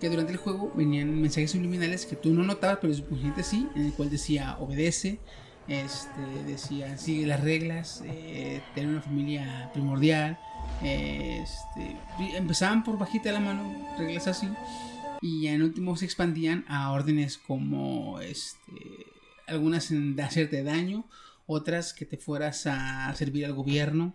que 0.00 0.08
durante 0.08 0.32
el 0.32 0.38
juego 0.38 0.72
venían 0.74 1.20
mensajes 1.20 1.50
subliminales 1.50 2.06
que 2.06 2.16
tú 2.16 2.32
no 2.32 2.42
notabas, 2.42 2.78
pero 2.80 2.92
el 2.92 3.04
sí, 3.44 3.68
en 3.74 3.86
el 3.86 3.92
cual 3.92 4.10
decía 4.10 4.56
obedece, 4.58 5.20
este, 5.68 6.20
decía 6.46 6.98
sigue 6.98 7.26
las 7.26 7.40
reglas, 7.40 8.02
eh, 8.06 8.60
tener 8.74 8.90
una 8.90 9.02
familia 9.02 9.70
primordial, 9.72 10.38
eh, 10.82 11.42
este, 11.42 12.36
empezaban 12.36 12.84
por 12.84 12.98
bajita 12.98 13.28
de 13.28 13.32
la 13.32 13.40
mano, 13.40 13.94
reglas 13.98 14.26
así, 14.26 14.48
y 15.20 15.46
en 15.46 15.62
último 15.62 15.96
se 15.96 16.04
expandían 16.04 16.64
a 16.68 16.90
órdenes 16.92 17.38
como 17.38 18.20
este 18.20 19.06
algunas 19.46 19.90
en 19.90 20.18
hacerte 20.20 20.62
daño 20.62 21.04
otras 21.46 21.92
que 21.92 22.06
te 22.06 22.16
fueras 22.16 22.66
a 22.66 23.12
servir 23.14 23.44
al 23.44 23.52
gobierno 23.52 24.14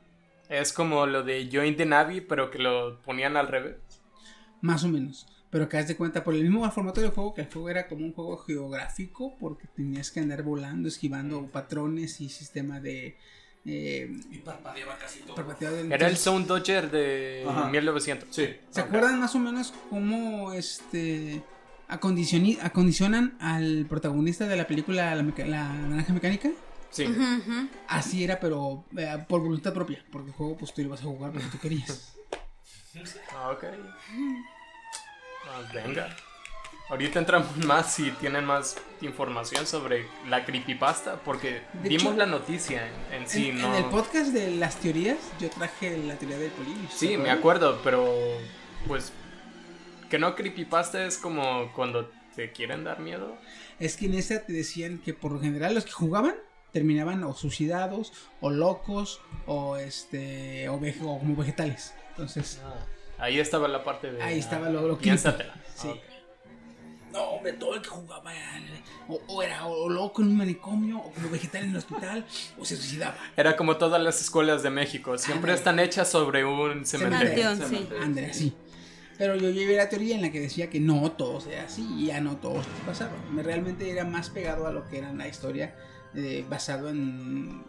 Es 0.49 0.71
como 0.73 1.05
lo 1.05 1.23
de 1.23 1.49
Join 1.51 1.75
the 1.75 1.85
Navy, 1.85 2.21
pero 2.21 2.49
que 2.51 2.57
lo 2.59 3.01
ponían 3.01 3.35
al 3.37 3.47
revés. 3.47 3.75
más 4.61 4.83
o 4.83 4.87
menos 4.89 5.27
pero 5.49 5.69
que 5.69 5.77
haz 5.77 5.87
de 5.87 5.95
cuenta 5.95 6.25
por 6.25 6.33
el 6.35 6.43
mismo 6.43 6.69
formato 6.71 6.99
del 6.99 7.11
juego 7.11 7.33
que 7.33 7.41
el 7.41 7.47
juego 7.47 7.69
era 7.69 7.87
como 7.87 8.03
un 8.03 8.11
juego 8.11 8.37
geográfico 8.39 9.37
porque 9.39 9.65
tenías 9.67 10.11
que 10.11 10.19
andar 10.19 10.43
volando 10.43 10.89
esquivando 10.89 11.45
patrones 11.47 12.19
y 12.19 12.27
sistema 12.29 12.81
de 12.81 13.15
eh, 13.65 14.11
Y 14.31 14.37
parpadeaba 14.39 14.97
casi 14.97 15.19
todo. 15.21 15.35
del- 15.59 15.91
Era 15.91 16.07
el 16.07 16.17
Sound 16.17 16.47
Dodger 16.47 16.89
de 16.91 17.45
Ajá. 17.47 17.69
1900. 17.69 18.27
Sí. 18.35 18.47
¿Se 18.71 18.81
acuerdan 18.81 19.19
más 19.21 19.35
o 19.35 19.39
menos 19.39 19.73
cómo 19.89 20.51
este 20.53 21.41
acondicionan 21.87 23.37
al 23.39 23.85
protagonista 23.87 24.47
de 24.47 24.57
la 24.57 24.67
película 24.67 25.15
La, 25.15 25.23
Meca- 25.23 25.45
La 25.45 25.73
Naranja 25.73 26.13
Mecánica? 26.13 26.49
Sí. 26.91 27.05
Ujú, 27.05 27.21
ujú. 27.21 27.67
Así 27.87 28.23
era, 28.23 28.39
pero 28.39 28.85
eh, 28.97 29.23
por 29.27 29.41
voluntad 29.41 29.73
propia, 29.73 30.03
porque 30.11 30.29
el 30.29 30.35
juego 30.35 30.57
pues 30.57 30.73
tú 30.73 30.81
lo 30.81 30.87
ibas 30.87 31.01
a 31.01 31.03
jugar 31.03 31.31
porque 31.31 31.47
tú 31.49 31.59
querías. 31.59 32.13
Ah, 33.35 33.51
Ok. 33.51 33.65
Ah, 35.49 35.61
venga. 35.73 36.15
Ahorita 36.89 37.19
entramos 37.19 37.55
más 37.65 37.93
si 37.93 38.11
tienen 38.11 38.45
más 38.45 38.77
información 39.01 39.67
sobre 39.67 40.05
la 40.29 40.45
creepypasta, 40.45 41.15
porque 41.21 41.61
De 41.73 41.89
vimos 41.89 42.07
hecho, 42.07 42.17
la 42.17 42.25
noticia 42.25 42.87
en, 43.11 43.21
en 43.21 43.27
sí, 43.27 43.49
en, 43.49 43.61
¿no? 43.61 43.75
en 43.75 43.83
el 43.83 43.89
podcast 43.89 44.31
de 44.31 44.51
las 44.55 44.77
teorías, 44.77 45.17
yo 45.39 45.49
traje 45.49 45.97
la 45.97 46.15
teoría 46.15 46.37
del. 46.37 46.51
¿se 46.91 46.97
Sí, 46.97 47.17
me 47.17 47.29
acuerdo, 47.29 47.81
pero 47.83 48.07
pues 48.87 49.11
que 50.09 50.17
no 50.17 50.35
creepypasta 50.35 51.05
es 51.05 51.17
como 51.17 51.71
cuando 51.73 52.09
te 52.35 52.51
quieren 52.51 52.83
dar 52.85 52.99
miedo. 52.99 53.37
Es 53.79 53.97
que 53.97 54.05
en 54.05 54.13
esta 54.13 54.45
te 54.45 54.53
decían 54.53 54.99
que 54.99 55.13
por 55.13 55.31
lo 55.33 55.39
general 55.41 55.75
los 55.75 55.83
que 55.85 55.91
jugaban 55.91 56.35
terminaban 56.71 57.23
o 57.23 57.33
suicidados, 57.33 58.13
o 58.41 58.49
locos, 58.49 59.19
o 59.45 59.77
este, 59.77 60.67
o, 60.69 60.79
vege- 60.79 61.01
o 61.01 61.19
como 61.19 61.35
vegetales. 61.35 61.93
Entonces, 62.11 62.59
Ahí 63.19 63.39
estaba 63.39 63.67
la 63.67 63.83
parte 63.83 64.11
de 64.11 64.21
ahí 64.21 64.37
estaba 64.39 64.69
lo, 64.69 64.87
lo. 64.87 64.99
Sí. 65.01 65.09
Ah, 65.09 65.91
ok. 65.91 65.97
No, 67.13 67.21
hombre, 67.31 67.53
todo 67.53 67.73
el 67.75 67.81
que 67.81 67.87
jugaba 67.89 68.31
era- 68.35 68.61
o, 69.07 69.19
o 69.27 69.41
era 69.41 69.65
o 69.65 69.89
loco 69.89 70.21
en 70.21 70.27
un 70.27 70.37
manicomio, 70.37 70.97
o 70.99 71.11
como 71.11 71.29
vegetal 71.29 71.63
en 71.63 71.71
el 71.71 71.77
hospital, 71.77 72.25
o 72.59 72.65
se 72.65 72.75
suicidaba. 72.75 73.15
Era 73.35 73.55
como 73.55 73.77
todas 73.77 74.01
las 74.01 74.21
escuelas 74.21 74.61
de 74.61 74.69
México, 74.69 75.17
siempre 75.17 75.53
están 75.53 75.79
hechas 75.79 76.09
sobre 76.09 76.43
un 76.45 76.85
cementerio. 76.85 77.55
Sí. 77.55 77.87
André, 78.01 78.25
así. 78.31 78.53
Pero 79.17 79.35
yo 79.35 79.49
llevé 79.49 79.77
la 79.77 79.89
teoría 79.89 80.13
en 80.15 80.21
la 80.21 80.31
que 80.31 80.39
decía 80.39 80.69
que 80.69 80.79
no 80.79 81.11
todos 81.13 81.47
era 81.47 81.63
así 81.63 81.87
y 81.97 82.07
ya 82.07 82.21
no 82.21 82.37
todos 82.37 82.67
te 82.67 82.85
pasaba. 82.85 83.13
Me 83.31 83.41
realmente 83.41 83.89
era 83.89 84.03
más 84.03 84.29
pegado 84.29 84.67
a 84.67 84.71
lo 84.71 84.87
que 84.87 84.99
era 84.99 85.11
la 85.11 85.27
historia 85.27 85.73
eh, 86.15 86.45
basado 86.49 86.89
en 86.89 87.65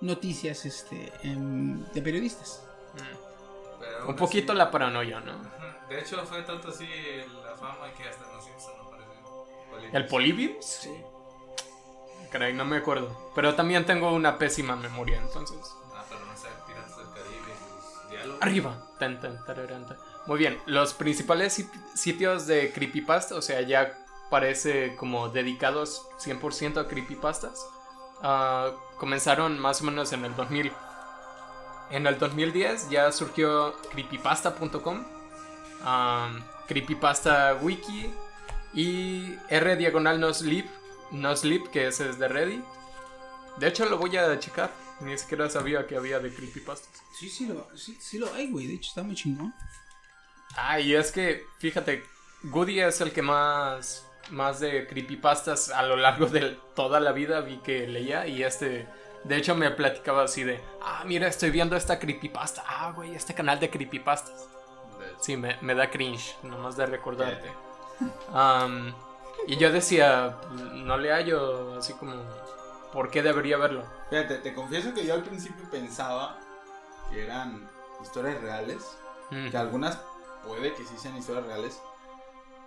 noticias 0.00 0.64
este, 0.66 1.12
en- 1.22 1.84
de 1.92 2.02
periodistas. 2.02 2.62
Pero 3.80 4.08
Un 4.08 4.16
poquito 4.16 4.52
así- 4.52 4.58
la 4.58 4.70
paranoia, 4.70 5.20
¿no? 5.20 5.32
De 5.88 6.00
hecho, 6.00 6.24
fue 6.24 6.42
tanto 6.42 6.68
así 6.68 6.86
la 7.44 7.54
fama 7.56 7.92
que 7.96 8.08
hasta 8.08 8.24
los 8.32 8.44
Simpsons 8.44 8.76
aparece. 8.86 9.96
¿El 9.96 10.06
Polybius? 10.06 10.64
Sí. 10.64 10.90
Caray, 12.30 12.54
no 12.54 12.64
me 12.64 12.78
acuerdo. 12.78 13.30
Pero 13.34 13.54
también 13.54 13.84
tengo 13.84 14.12
una 14.12 14.38
pésima 14.38 14.74
memoria, 14.76 15.18
entonces. 15.20 15.58
Ah, 15.94 16.04
pero 16.08 16.24
no 16.24 16.34
sé, 16.36 16.48
Piratas 16.66 16.96
del 16.96 17.06
Caribe 17.08 17.52
y 17.52 18.02
sus 18.02 18.10
diálogos. 18.10 18.42
Arriba. 18.42 18.88
Tan, 18.98 19.20
tan. 19.20 19.38
Muy 20.26 20.38
bien, 20.38 20.58
los 20.66 20.94
principales 20.94 21.58
sit- 21.58 21.94
sitios 21.94 22.46
de 22.46 22.72
creepypasta, 22.72 23.34
o 23.34 23.42
sea, 23.42 23.60
ya 23.62 23.98
parece 24.30 24.94
como 24.96 25.28
dedicados 25.28 26.06
100% 26.18 26.78
a 26.80 26.88
creepypastas, 26.88 27.66
ah, 28.22 28.72
comenzaron 28.98 29.58
más 29.58 29.80
o 29.80 29.84
menos 29.84 30.12
en 30.12 30.24
el 30.24 30.34
2000. 30.34 30.72
En 31.90 32.06
el 32.06 32.18
2010 32.18 32.88
ya 32.90 33.12
surgió 33.12 33.74
creepypasta.com, 33.90 35.04
ah, 35.82 36.30
creepypasta 36.66 37.54
wiki 37.60 38.10
y 38.74 39.36
r 39.48 39.76
diagonal 39.76 40.18
no 40.18 40.32
sleep, 40.32 40.66
no 41.10 41.36
sleep 41.36 41.68
que 41.70 41.88
ese 41.88 42.08
es 42.08 42.18
de 42.18 42.28
Reddit. 42.28 42.64
De 43.58 43.68
hecho 43.68 43.84
lo 43.84 43.98
voy 43.98 44.16
a 44.16 44.38
checar, 44.38 44.72
ni 45.00 45.18
siquiera 45.18 45.50
sabía 45.50 45.86
que 45.86 45.96
había 45.96 46.18
de 46.18 46.32
creepypastas. 46.32 47.02
Sí, 47.18 47.28
sí 47.28 47.46
lo, 47.46 47.68
sí, 47.76 47.96
sí 48.00 48.18
lo 48.18 48.32
hay, 48.32 48.50
güey. 48.50 48.66
De 48.66 48.74
hecho, 48.74 48.88
está 48.88 49.02
muy 49.02 49.14
chingón. 49.14 49.54
Ah, 50.56 50.80
y 50.80 50.94
es 50.94 51.12
que, 51.12 51.46
fíjate, 51.58 52.04
Goody 52.44 52.80
es 52.80 53.00
el 53.00 53.12
que 53.12 53.22
más, 53.22 54.06
más 54.30 54.60
de 54.60 54.86
creepypastas 54.86 55.70
a 55.70 55.82
lo 55.82 55.96
largo 55.96 56.26
de 56.26 56.58
toda 56.74 57.00
la 57.00 57.12
vida 57.12 57.40
vi 57.40 57.58
que 57.58 57.86
leía 57.86 58.26
y 58.26 58.42
este, 58.42 58.88
de 59.24 59.36
hecho 59.36 59.54
me 59.54 59.70
platicaba 59.70 60.24
así 60.24 60.44
de, 60.44 60.60
ah, 60.82 61.02
mira, 61.06 61.28
estoy 61.28 61.50
viendo 61.50 61.76
esta 61.76 61.98
creepypasta, 61.98 62.64
ah, 62.66 62.92
güey, 62.94 63.14
este 63.14 63.34
canal 63.34 63.60
de 63.60 63.70
creepypastas. 63.70 64.48
Sí, 65.20 65.36
me, 65.36 65.56
me 65.60 65.74
da 65.74 65.90
cringe, 65.90 66.36
nomás 66.42 66.76
de 66.76 66.86
recordarte. 66.86 67.50
Am, 68.32 68.94
y 69.46 69.56
yo 69.56 69.70
decía, 69.70 70.36
no 70.74 70.96
le 70.96 71.12
hallo 71.12 71.78
así 71.78 71.92
como, 71.94 72.12
¿por 72.92 73.10
qué 73.10 73.22
debería 73.22 73.56
verlo? 73.56 73.84
Fíjate, 74.10 74.38
te 74.38 74.54
confieso 74.54 74.94
que 74.94 75.06
yo 75.06 75.14
al 75.14 75.22
principio 75.22 75.68
pensaba 75.70 76.38
que 77.10 77.24
eran 77.24 77.68
historias 78.02 78.40
reales. 78.40 78.98
Mm. 79.30 79.50
Que 79.50 79.56
algunas 79.56 79.98
puede 80.46 80.74
que 80.74 80.84
sí 80.84 80.96
sean 80.98 81.16
historias 81.16 81.46
reales. 81.46 81.80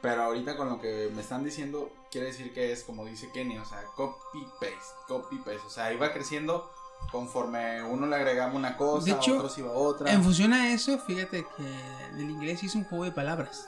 Pero 0.05 0.21
ahorita 0.21 0.55
con 0.55 0.69
lo 0.69 0.79
que 0.79 1.09
me 1.15 1.21
están 1.21 1.43
diciendo, 1.43 1.89
quiere 2.11 2.27
decir 2.27 2.53
que 2.53 2.71
es 2.71 2.83
como 2.83 3.05
dice 3.05 3.31
Kenny, 3.31 3.57
o 3.57 3.65
sea, 3.65 3.83
copy-paste, 3.95 4.77
copy-paste. 5.07 5.65
O 5.65 5.69
sea, 5.69 5.91
iba 5.91 6.13
creciendo 6.13 6.71
conforme 7.11 7.81
uno 7.81 8.05
le 8.05 8.15
agregaba 8.15 8.53
una 8.53 8.77
cosa, 8.77 9.03
De 9.03 9.11
hecho, 9.13 9.37
otros 9.37 9.57
iba 9.57 9.71
otra. 9.71 10.11
En 10.13 10.23
función 10.23 10.53
a 10.53 10.71
eso, 10.71 10.99
fíjate 10.99 11.43
que 11.57 12.19
el 12.19 12.29
inglés 12.29 12.63
hizo 12.63 12.77
un 12.77 12.83
juego 12.83 13.05
de 13.05 13.13
palabras. 13.13 13.67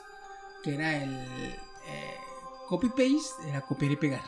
Que 0.62 0.76
era 0.76 1.02
el 1.02 1.56
eh, 1.86 2.16
copy-paste, 2.68 3.48
era 3.48 3.62
copiar 3.62 3.90
y 3.90 3.96
pegar. 3.96 4.22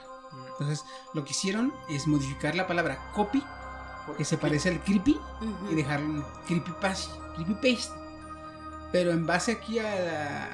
Entonces, 0.50 0.84
lo 1.14 1.24
que 1.24 1.30
hicieron 1.30 1.72
es 1.88 2.08
modificar 2.08 2.56
la 2.56 2.66
palabra 2.66 3.12
copy, 3.14 3.40
que 4.18 4.24
se 4.24 4.36
parece 4.36 4.68
al 4.68 4.82
creepy, 4.82 5.16
y 5.70 5.74
dejarlo 5.76 6.08
en 6.08 6.24
creepypasta. 6.48 7.14
creepypaste. 7.36 7.99
Pero 8.92 9.12
en 9.12 9.24
base 9.26 9.52
aquí 9.52 9.78
a 9.78 9.82
la- 9.84 10.44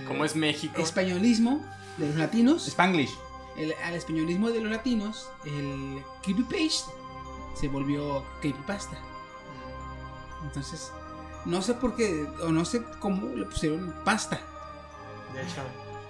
al 0.00 0.04
Como 0.06 0.24
es 0.24 0.36
México. 0.36 0.80
españolismo 0.80 1.64
de 1.96 2.08
los 2.08 2.16
latinos, 2.16 2.66
Spanglish. 2.68 3.16
el- 3.56 3.74
al 3.84 3.94
españolismo 3.94 4.50
de 4.50 4.60
los 4.60 4.70
latinos, 4.70 5.28
el 5.44 6.02
creepypaste 6.22 6.92
se 7.58 7.68
volvió 7.68 8.24
creepypasta. 8.40 8.96
Entonces, 10.44 10.90
No 11.44 11.60
sé 11.60 11.74
por 11.74 11.96
qué, 11.96 12.24
o 12.44 12.52
no 12.52 12.64
sé 12.64 12.84
cómo 13.00 13.34
le 13.34 13.44
pusieron 13.46 13.92
pasta. 14.04 14.38
De 15.34 15.42
hecho. 15.42 15.60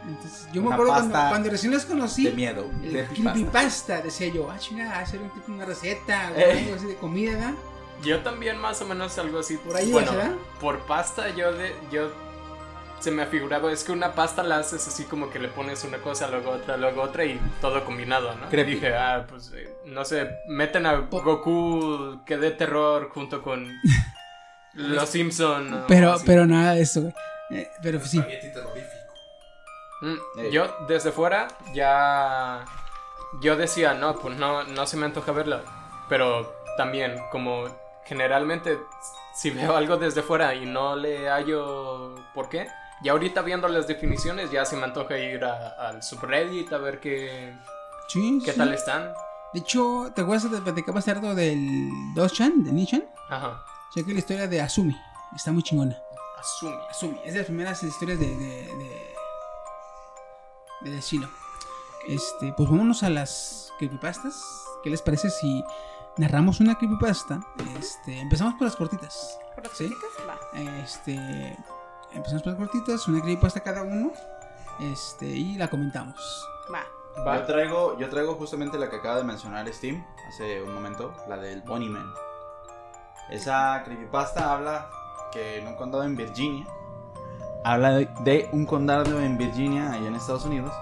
Entonces, 0.07 0.47
yo 0.53 0.61
me 0.63 0.75
acuerdo 0.75 0.93
cuando, 0.93 1.13
cuando 1.13 1.49
recién 1.49 1.73
los 1.73 1.87
conocí. 1.87 2.25
De 2.25 2.33
miedo. 2.33 2.67
El 2.83 2.93
De 2.93 3.07
creepypasta, 3.07 4.03
decía 4.03 4.29
yo, 4.29 4.51
ah, 4.51 4.59
chingada, 4.59 4.99
hacer 4.99 5.23
un 5.23 5.31
tipo 5.31 5.51
una 5.51 5.65
receta 5.65 6.33
o 6.37 6.39
Eh. 6.39 6.65
algo 6.65 6.75
así 6.75 6.85
de 6.85 6.97
comida, 6.97 7.33
¿verdad? 7.33 7.55
Yo 8.03 8.21
también 8.21 8.59
más 8.59 8.81
o 8.83 8.87
menos 8.87 9.17
algo 9.19 9.39
así. 9.39 9.57
Por 9.57 9.77
ahí 9.77 9.91
bueno, 9.93 10.13
por 10.61 10.79
pasta 10.81 11.31
yo 11.31 11.53
de 11.53 11.75
yo 11.91 12.11
se 13.03 13.11
me 13.11 13.23
afiguraba 13.23 13.73
es 13.73 13.83
que 13.83 13.91
una 13.91 14.13
pasta 14.13 14.45
la 14.45 14.59
haces 14.59 14.87
así 14.87 15.05
como 15.05 15.29
que 15.29 15.41
le 15.41 15.49
pones 15.49 15.83
una 15.83 15.99
cosa 15.99 16.29
luego 16.29 16.51
otra 16.51 16.77
luego 16.77 17.03
otra 17.03 17.25
y 17.25 17.41
todo 17.61 17.85
combinado, 17.85 18.35
¿no? 18.37 18.49
Creepy. 18.49 18.75
Dije, 18.75 18.95
ah, 18.95 19.27
pues 19.29 19.53
eh, 19.55 19.75
no 19.87 20.05
sé, 20.05 20.29
meten 20.47 20.87
a 20.87 20.95
Goku 20.95 22.23
que 22.25 22.37
dé 22.37 22.53
terror 22.53 23.11
junto 23.11 23.43
con 23.43 23.69
los 24.75 25.09
Simpson. 25.09 25.85
Pero, 25.89 26.13
así. 26.13 26.25
pero 26.27 26.47
nada 26.47 26.75
de 26.75 26.83
eso, 26.83 27.03
güey. 27.03 27.15
Eh, 27.51 27.69
pero 27.83 28.01
sí. 28.01 28.19
Espagueti 28.19 28.53
terrorífico. 28.53 29.03
Mm. 30.03 30.51
Yo 30.51 30.75
desde 30.89 31.13
fuera 31.13 31.49
ya 31.75 32.65
yo 33.41 33.57
decía, 33.57 33.95
no, 33.95 34.17
pues 34.17 34.37
no, 34.39 34.65
no 34.65 34.87
se 34.87 34.97
me 34.97 35.07
antoja 35.07 35.33
verla. 35.33 35.63
Pero 36.09 36.55
también, 36.77 37.17
como 37.31 37.67
generalmente 38.05 38.79
si 39.35 39.51
veo 39.51 39.77
algo 39.77 39.97
desde 39.97 40.23
fuera 40.23 40.55
y 40.55 40.67
no 40.67 40.97
le 40.97 41.29
hallo 41.29 42.15
por 42.35 42.49
qué, 42.49 42.69
y 43.03 43.09
ahorita 43.09 43.43
viendo 43.43 43.67
las 43.69 43.87
definiciones 43.87 44.51
ya 44.51 44.65
se 44.65 44.77
me 44.77 44.85
antoja 44.85 45.17
ir 45.19 45.45
a- 45.45 45.89
al 45.89 46.03
subreddit 46.03 46.73
a 46.73 46.79
ver 46.79 47.01
qué, 47.01 47.55
Sí, 48.09 48.41
qué 48.45 48.53
sí. 48.53 48.59
tal 48.59 48.73
están. 48.75 49.13
De 49.53 49.61
hecho, 49.61 50.11
¿te 50.15 50.23
acuerdas 50.23 50.51
de 50.51 50.61
platicar 50.61 50.95
más 50.95 51.05
tarde 51.05 51.35
del 51.35 51.89
2chan, 52.15 52.63
de 52.65 52.73
Nichan? 52.73 53.05
Ajá. 53.29 53.63
Cheque 53.95 54.13
la 54.13 54.19
historia 54.21 54.47
de 54.47 54.61
Asumi. 54.61 54.97
Está 55.37 55.53
muy 55.53 55.63
chingona. 55.63 55.97
Asumi. 56.39 56.77
Asumi. 56.91 57.21
Es 57.25 57.33
de 57.35 57.41
las 57.41 57.47
primeras 57.47 57.83
historias 57.83 58.19
de. 58.19 58.27
de. 58.27 58.75
de. 60.91 60.99
estilo. 60.99 61.29
Este, 62.09 62.53
pues 62.57 62.69
vámonos 62.69 63.03
a 63.03 63.11
las 63.11 63.73
creepypastas. 63.79 64.43
¿Qué 64.83 64.91
les 64.91 65.03
parece 65.03 65.31
si 65.31 65.63
narramos 66.17 66.61
una 66.61 66.77
creepypasta? 66.77 67.41
Este, 67.79 68.21
empezamos 68.21 68.55
por 68.55 68.63
las 68.67 68.77
cortitas. 68.77 69.39
¿Por 69.55 69.65
las 69.65 69.77
¿Sí? 69.77 69.89
cositas? 69.89 70.11
Va. 70.29 70.61
Este, 70.83 71.57
empezamos 72.13 72.43
por 72.43 72.53
las 72.53 72.61
cortitas, 72.61 73.09
una 73.09 73.21
creepypasta 73.21 73.61
cada 73.61 73.83
uno. 73.83 74.13
Este, 74.81 75.27
y 75.27 75.57
la 75.57 75.69
comentamos. 75.69 76.47
Va. 76.73 76.83
Va. 77.27 77.39
Yo 77.39 77.47
traigo, 77.47 77.99
yo 77.99 78.09
traigo 78.09 78.35
justamente 78.35 78.79
la 78.79 78.89
que 78.89 78.97
acaba 78.97 79.17
de 79.17 79.25
mencionar 79.25 79.69
Steam 79.73 80.05
hace 80.29 80.63
un 80.63 80.75
momento, 80.75 81.15
la 81.29 81.37
del 81.37 81.63
Bunnyman. 81.63 82.13
Esa 83.31 83.83
creepypasta 83.85 84.53
habla 84.53 84.89
que 85.31 85.59
en 85.59 85.69
un 85.69 85.77
condado 85.77 86.05
en 86.05 86.17
Virginia, 86.17 86.67
habla 87.65 87.93
de, 87.93 88.09
de 88.21 88.49
un 88.53 88.67
condado 88.67 89.21
en 89.21 89.39
Virginia, 89.39 89.93
allá 89.93 90.09
en 90.09 90.15
Estados 90.15 90.45
Unidos, 90.45 90.73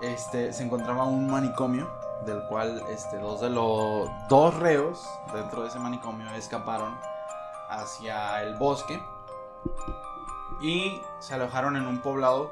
este, 0.00 0.52
se 0.52 0.64
encontraba 0.64 1.04
un 1.04 1.30
manicomio 1.30 1.88
del 2.26 2.42
cual 2.48 2.82
este, 2.88 3.18
dos 3.18 3.40
de 3.40 3.50
los 3.50 4.08
dos 4.28 4.54
reos 4.54 5.06
dentro 5.32 5.62
de 5.62 5.68
ese 5.68 5.78
manicomio 5.78 6.28
escaparon 6.34 6.98
hacia 7.68 8.42
el 8.42 8.54
bosque 8.56 9.02
y 10.60 11.00
se 11.18 11.34
alojaron 11.34 11.76
en 11.76 11.86
un 11.86 12.00
poblado 12.00 12.50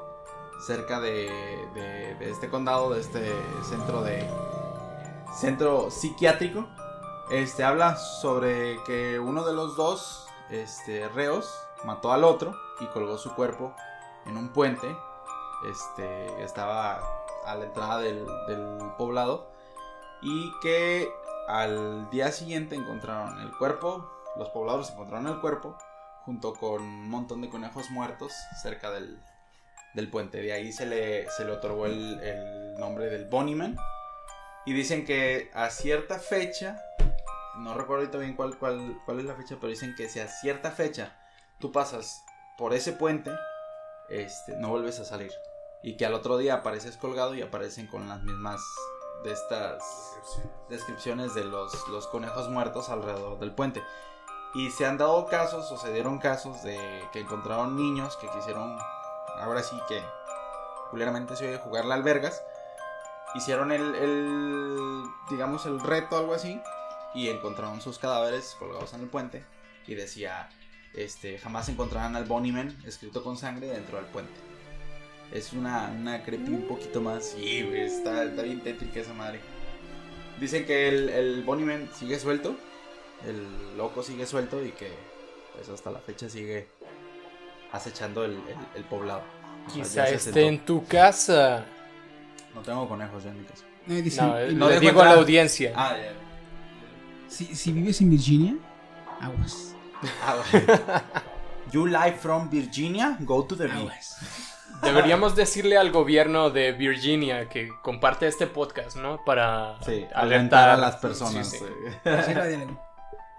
cerca 0.65 0.99
de, 0.99 1.29
de- 1.73 2.29
este 2.29 2.49
condado, 2.49 2.91
de 2.93 3.01
este 3.01 3.33
centro 3.63 4.01
de 4.01 4.29
centro 5.35 5.89
psiquiátrico. 5.89 6.65
Este 7.31 7.63
habla 7.63 7.95
sobre 7.95 8.81
que 8.83 9.19
uno 9.19 9.43
de 9.45 9.53
los 9.53 9.75
dos 9.75 10.27
este, 10.49 11.07
reos 11.09 11.51
mató 11.83 12.11
al 12.11 12.23
otro 12.23 12.53
y 12.79 12.85
colgó 12.87 13.17
su 13.17 13.33
cuerpo 13.33 13.73
en 14.25 14.37
un 14.37 14.49
puente. 14.49 14.95
Este 15.69 16.43
estaba 16.43 16.99
a 17.45 17.55
la 17.55 17.65
entrada 17.65 17.99
del, 17.99 18.25
del 18.47 18.77
poblado 18.97 19.47
y 20.23 20.51
que 20.61 21.11
al 21.47 22.09
día 22.09 22.31
siguiente 22.31 22.75
encontraron 22.75 23.39
el 23.41 23.51
cuerpo. 23.57 24.09
Los 24.37 24.49
pobladores 24.49 24.89
encontraron 24.91 25.27
el 25.27 25.39
cuerpo 25.41 25.77
junto 26.25 26.53
con 26.53 26.81
un 26.81 27.09
montón 27.09 27.41
de 27.41 27.49
conejos 27.49 27.89
muertos 27.91 28.31
cerca 28.61 28.91
del, 28.91 29.19
del 29.93 30.09
puente. 30.09 30.41
De 30.41 30.53
ahí 30.53 30.71
se 30.71 30.85
le, 30.85 31.29
se 31.31 31.45
le 31.45 31.51
otorgó 31.51 31.85
el, 31.85 32.19
el 32.21 32.75
nombre 32.75 33.09
del 33.09 33.25
Bunnyman. 33.25 33.77
Y 34.65 34.73
dicen 34.73 35.05
que 35.05 35.51
a 35.53 35.69
cierta 35.69 36.19
fecha, 36.19 36.81
no 37.57 37.73
recuerdo 37.73 38.03
ahorita 38.03 38.17
bien 38.17 38.35
cuál, 38.35 38.57
cuál, 38.57 38.97
cuál 39.05 39.19
es 39.19 39.25
la 39.25 39.35
fecha, 39.35 39.57
pero 39.59 39.67
dicen 39.67 39.93
que 39.95 40.07
si 40.07 40.21
a 40.21 40.27
cierta 40.29 40.71
fecha 40.71 41.17
tú 41.59 41.73
pasas 41.73 42.23
por 42.57 42.73
ese 42.73 42.93
puente, 42.93 43.31
este, 44.09 44.55
no 44.55 44.69
vuelves 44.69 44.99
a 45.01 45.05
salir. 45.05 45.31
Y 45.83 45.97
que 45.97 46.05
al 46.05 46.13
otro 46.13 46.37
día 46.37 46.55
apareces 46.55 46.95
colgado 46.95 47.35
y 47.35 47.41
aparecen 47.41 47.87
con 47.87 48.07
las 48.07 48.23
mismas 48.23 48.61
de 49.23 49.31
estas 49.31 50.19
descripciones 50.69 51.33
de 51.33 51.45
los, 51.45 51.87
los 51.89 52.07
conejos 52.07 52.49
muertos 52.49 52.89
alrededor 52.89 53.39
del 53.39 53.53
puente. 53.53 53.83
Y 54.53 54.69
se 54.69 54.85
han 54.85 54.97
dado 54.97 55.25
casos 55.27 55.71
o 55.71 55.77
se 55.77 55.91
dieron 55.91 56.19
casos 56.19 56.61
de 56.63 56.77
que 57.11 57.19
encontraron 57.19 57.75
niños 57.75 58.17
que 58.17 58.29
quisieron, 58.29 58.77
ahora 59.39 59.63
sí 59.63 59.75
que 59.87 60.01
culeramente 60.91 61.35
se 61.35 61.47
oye 61.47 61.57
jugar 61.57 61.85
la 61.85 61.95
albergas, 61.95 62.43
hicieron 63.33 63.71
el, 63.71 63.95
el, 63.95 65.03
digamos, 65.29 65.65
el 65.65 65.79
reto, 65.79 66.17
algo 66.17 66.35
así, 66.35 66.61
y 67.15 67.29
encontraron 67.29 67.81
sus 67.81 67.97
cadáveres 67.97 68.55
colgados 68.59 68.93
en 68.93 69.01
el 69.01 69.07
puente 69.07 69.43
y 69.87 69.95
decía, 69.95 70.49
este, 70.93 71.39
jamás 71.39 71.69
encontrarán 71.69 72.15
al 72.15 72.25
Bunnyman 72.25 72.77
escrito 72.85 73.23
con 73.23 73.37
sangre 73.37 73.67
dentro 73.67 73.97
del 73.97 74.05
puente. 74.05 74.52
Es 75.33 75.51
una, 75.53 75.91
una 75.99 76.23
creepy 76.23 76.51
un 76.51 76.67
poquito 76.67 77.01
más, 77.01 77.25
sí, 77.31 77.63
güey, 77.63 77.81
está, 77.81 78.23
está 78.23 78.43
bien 78.43 78.61
tétrica 78.61 78.99
esa 78.99 79.13
madre. 79.13 79.39
Dicen 80.39 80.65
que 80.65 80.87
el, 80.89 81.09
el 81.09 81.43
Bunnyman 81.43 81.89
sigue 81.97 82.19
suelto, 82.19 82.55
el 83.27 83.75
loco 83.77 84.03
sigue 84.03 84.25
suelto 84.27 84.63
y 84.63 84.71
que 84.71 84.91
pues 85.55 85.69
hasta 85.69 85.89
la 85.91 85.99
fecha 85.99 86.29
sigue 86.29 86.67
acechando 87.71 88.23
el, 88.25 88.33
el- 88.33 88.67
el 88.75 88.83
poblado. 88.83 89.23
O 89.67 89.71
sea, 89.71 89.83
Quizá 89.83 90.09
esté 90.09 90.47
en 90.47 90.59
tu 90.65 90.85
casa. 90.85 91.65
No 92.53 92.61
tengo 92.61 92.87
conejos 92.87 93.23
ya 93.23 93.31
en 93.31 93.39
mi 93.39 93.45
casa. 93.45 93.63
No, 93.87 93.97
y 93.97 94.01
dice, 94.01 94.21
No, 94.21 94.39
y- 94.69 94.73
le 94.73 94.79
digo 94.79 95.01
a 95.01 95.05
la 95.05 95.13
audiencia. 95.13 95.73
Ah, 95.75 95.95
ya. 95.97 96.13
si, 97.27 97.55
si 97.55 97.71
vives 97.71 97.99
en 98.01 98.09
Virginia, 98.11 98.55
aguas. 99.19 99.73
Ah. 100.21 101.01
You 101.71 101.87
live 101.87 102.17
from 102.17 102.49
Virginia, 102.49 103.17
go 103.21 103.43
to 103.45 103.55
the 103.55 103.63
beach. 103.67 103.77
Aguas. 103.77 104.15
Deberíamos 104.83 105.35
decirle 105.35 105.77
al 105.77 105.91
gobierno 105.91 106.49
de 106.49 106.71
Virginia 106.73 107.47
que 107.49 107.69
comparte 107.81 108.27
este 108.27 108.47
podcast, 108.47 108.97
¿no? 108.97 109.23
Para 109.25 109.77
Sí, 109.83 110.05
alertar 110.13 110.17
alentar 110.23 110.69
a 110.69 110.77
las 110.77 110.95
personas. 110.97 111.49
Sí, 111.49 111.57
sí. 111.57 111.65
de- 112.05 112.67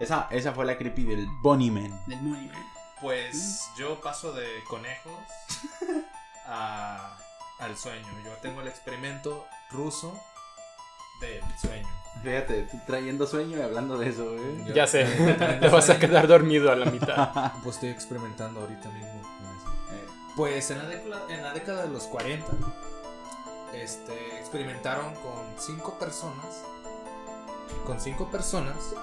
esa, 0.01 0.27
esa 0.31 0.53
fue 0.53 0.65
la 0.65 0.77
creepy 0.77 1.05
del 1.05 1.27
Bunnyman. 1.43 2.01
del. 2.07 2.51
Pues 3.01 3.69
yo 3.79 4.01
paso 4.01 4.33
de 4.33 4.47
conejos 4.69 5.12
a- 6.47 7.16
al 7.61 7.77
sueño. 7.77 8.07
Yo 8.25 8.33
tengo 8.43 8.61
el 8.62 8.69
experimento 8.69 9.47
ruso 9.71 10.19
del 11.21 11.43
sueño. 11.61 11.89
Fíjate, 12.23 12.66
trayendo 12.87 13.27
sueño 13.27 13.59
y 13.59 13.62
hablando 13.62 13.99
de 13.99 14.09
eso, 14.09 14.35
¿eh? 14.37 14.73
Ya 14.75 14.87
sé, 14.87 15.05
te 15.61 15.69
vas 15.69 15.91
a 15.91 15.99
quedar 15.99 16.27
dormido 16.27 16.71
a 16.73 16.77
la 16.77 16.87
mitad. 16.87 17.53
Pues 17.62 17.77
estoy 17.77 17.91
experimentando 17.91 18.61
ahorita 18.61 18.89
mismo. 18.91 19.34
Pues 20.36 20.70
en 20.70 20.78
la, 20.78 20.86
década, 20.86 21.23
en 21.28 21.43
la 21.43 21.52
década 21.52 21.82
de 21.82 21.89
los 21.89 22.05
40 22.05 22.47
este, 23.73 24.39
experimentaron 24.39 25.15
con 25.16 25.55
cinco 25.59 25.98
personas. 25.98 26.62
Con 27.86 28.01
cinco 28.01 28.31
personas. 28.31 28.94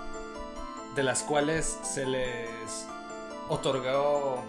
De 0.96 1.04
las 1.04 1.24
cuales 1.24 1.80
se 1.84 2.06
les 2.06 2.86
otorgó 3.48 4.44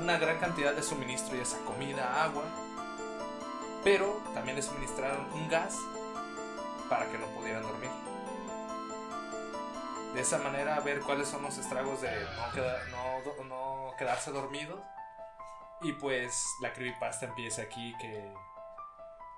una 0.00 0.18
gran 0.18 0.38
cantidad 0.38 0.72
de 0.74 0.82
suministro, 0.82 1.36
ya 1.36 1.44
sea 1.44 1.58
comida, 1.60 2.24
agua. 2.24 2.44
Pero 3.82 4.20
también 4.34 4.56
les 4.56 4.66
suministraron 4.66 5.26
un 5.32 5.48
gas 5.48 5.76
para 6.88 7.10
que 7.10 7.18
no 7.18 7.26
pudieran 7.28 7.62
dormir. 7.62 7.90
De 10.16 10.22
esa 10.22 10.38
manera 10.38 10.80
ver 10.80 11.00
cuáles 11.00 11.28
son 11.28 11.42
los 11.42 11.56
estragos 11.58 12.00
de 12.00 12.08
no, 12.10 12.52
queda- 12.52 12.82
no 12.90 13.22
do- 13.22 13.44
no 13.44 13.90
quedarse 13.98 14.30
dormido. 14.32 14.82
Y 15.82 15.92
pues 15.92 16.42
la 16.62 16.72
creepypasta 16.72 17.26
empieza 17.26 17.62
aquí 17.62 17.94
que, 18.00 18.32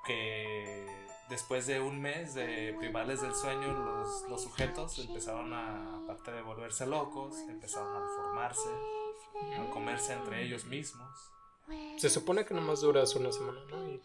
que 0.07 0.87
después 1.29 1.67
de 1.67 1.81
un 1.81 2.01
mes 2.01 2.35
de 2.35 2.75
privarles 2.79 3.21
del 3.21 3.35
sueño 3.35 3.73
los, 3.73 4.23
los 4.29 4.43
sujetos 4.43 4.99
empezaron 5.01 5.53
a, 5.53 5.99
aparte 6.05 6.31
de 6.33 6.43
volverse 6.43 6.87
locos, 6.87 7.37
empezaron 7.49 7.95
a 7.97 8.01
deformarse, 8.01 8.69
a 9.61 9.71
comerse 9.71 10.13
entre 10.13 10.45
ellos 10.45 10.65
mismos. 10.65 11.11
Se 11.99 12.09
supone 12.09 12.45
que 12.47 12.55
nomás 12.55 12.81
duras 12.81 13.15
una 13.17 13.33
semana, 13.33 13.61
¿no? 13.69 13.89
Y- 13.89 14.01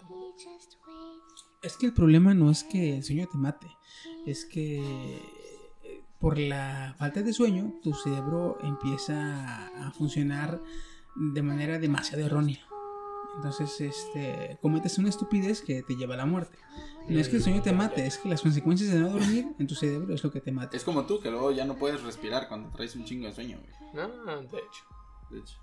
Es 1.61 1.77
que 1.77 1.85
el 1.85 1.93
problema 1.93 2.33
no 2.33 2.49
es 2.51 2.63
que 2.65 2.97
el 2.97 3.03
sueño 3.03 3.27
te 3.31 3.37
mate, 3.37 3.67
es 4.25 4.43
que 4.45 5.21
por 6.23 6.39
la 6.39 6.95
falta 6.97 7.21
de 7.21 7.33
sueño, 7.33 7.73
tu 7.83 7.93
cerebro 7.93 8.57
empieza 8.63 9.67
a 9.67 9.91
funcionar 9.91 10.61
de 11.17 11.41
manera 11.41 11.79
demasiado 11.79 12.25
errónea. 12.25 12.65
Entonces, 13.35 13.81
este, 13.81 14.57
cometes 14.61 14.97
una 14.97 15.09
estupidez 15.09 15.61
que 15.61 15.83
te 15.83 15.97
lleva 15.97 16.13
a 16.13 16.17
la 16.17 16.25
muerte. 16.25 16.57
No 17.09 17.19
es 17.19 17.27
que 17.27 17.35
el 17.35 17.43
sueño 17.43 17.61
te 17.61 17.73
mate, 17.73 18.05
es 18.07 18.17
que 18.19 18.29
las 18.29 18.41
consecuencias 18.41 18.93
de 18.93 19.01
no 19.01 19.09
dormir 19.09 19.47
en 19.59 19.67
tu 19.67 19.75
cerebro 19.75 20.15
es 20.15 20.23
lo 20.23 20.31
que 20.31 20.39
te 20.39 20.53
mata. 20.53 20.77
Es 20.77 20.85
como 20.85 21.05
tú, 21.05 21.19
que 21.19 21.29
luego 21.29 21.51
ya 21.51 21.65
no 21.65 21.75
puedes 21.75 22.01
respirar 22.01 22.47
cuando 22.47 22.69
traes 22.69 22.95
un 22.95 23.03
chingo 23.03 23.27
de 23.27 23.33
sueño, 23.33 23.59
güey. 23.59 24.07
No, 24.07 24.41
de 24.43 24.59
hecho. 24.59 24.85
De 25.29 25.39
hecho. 25.39 25.59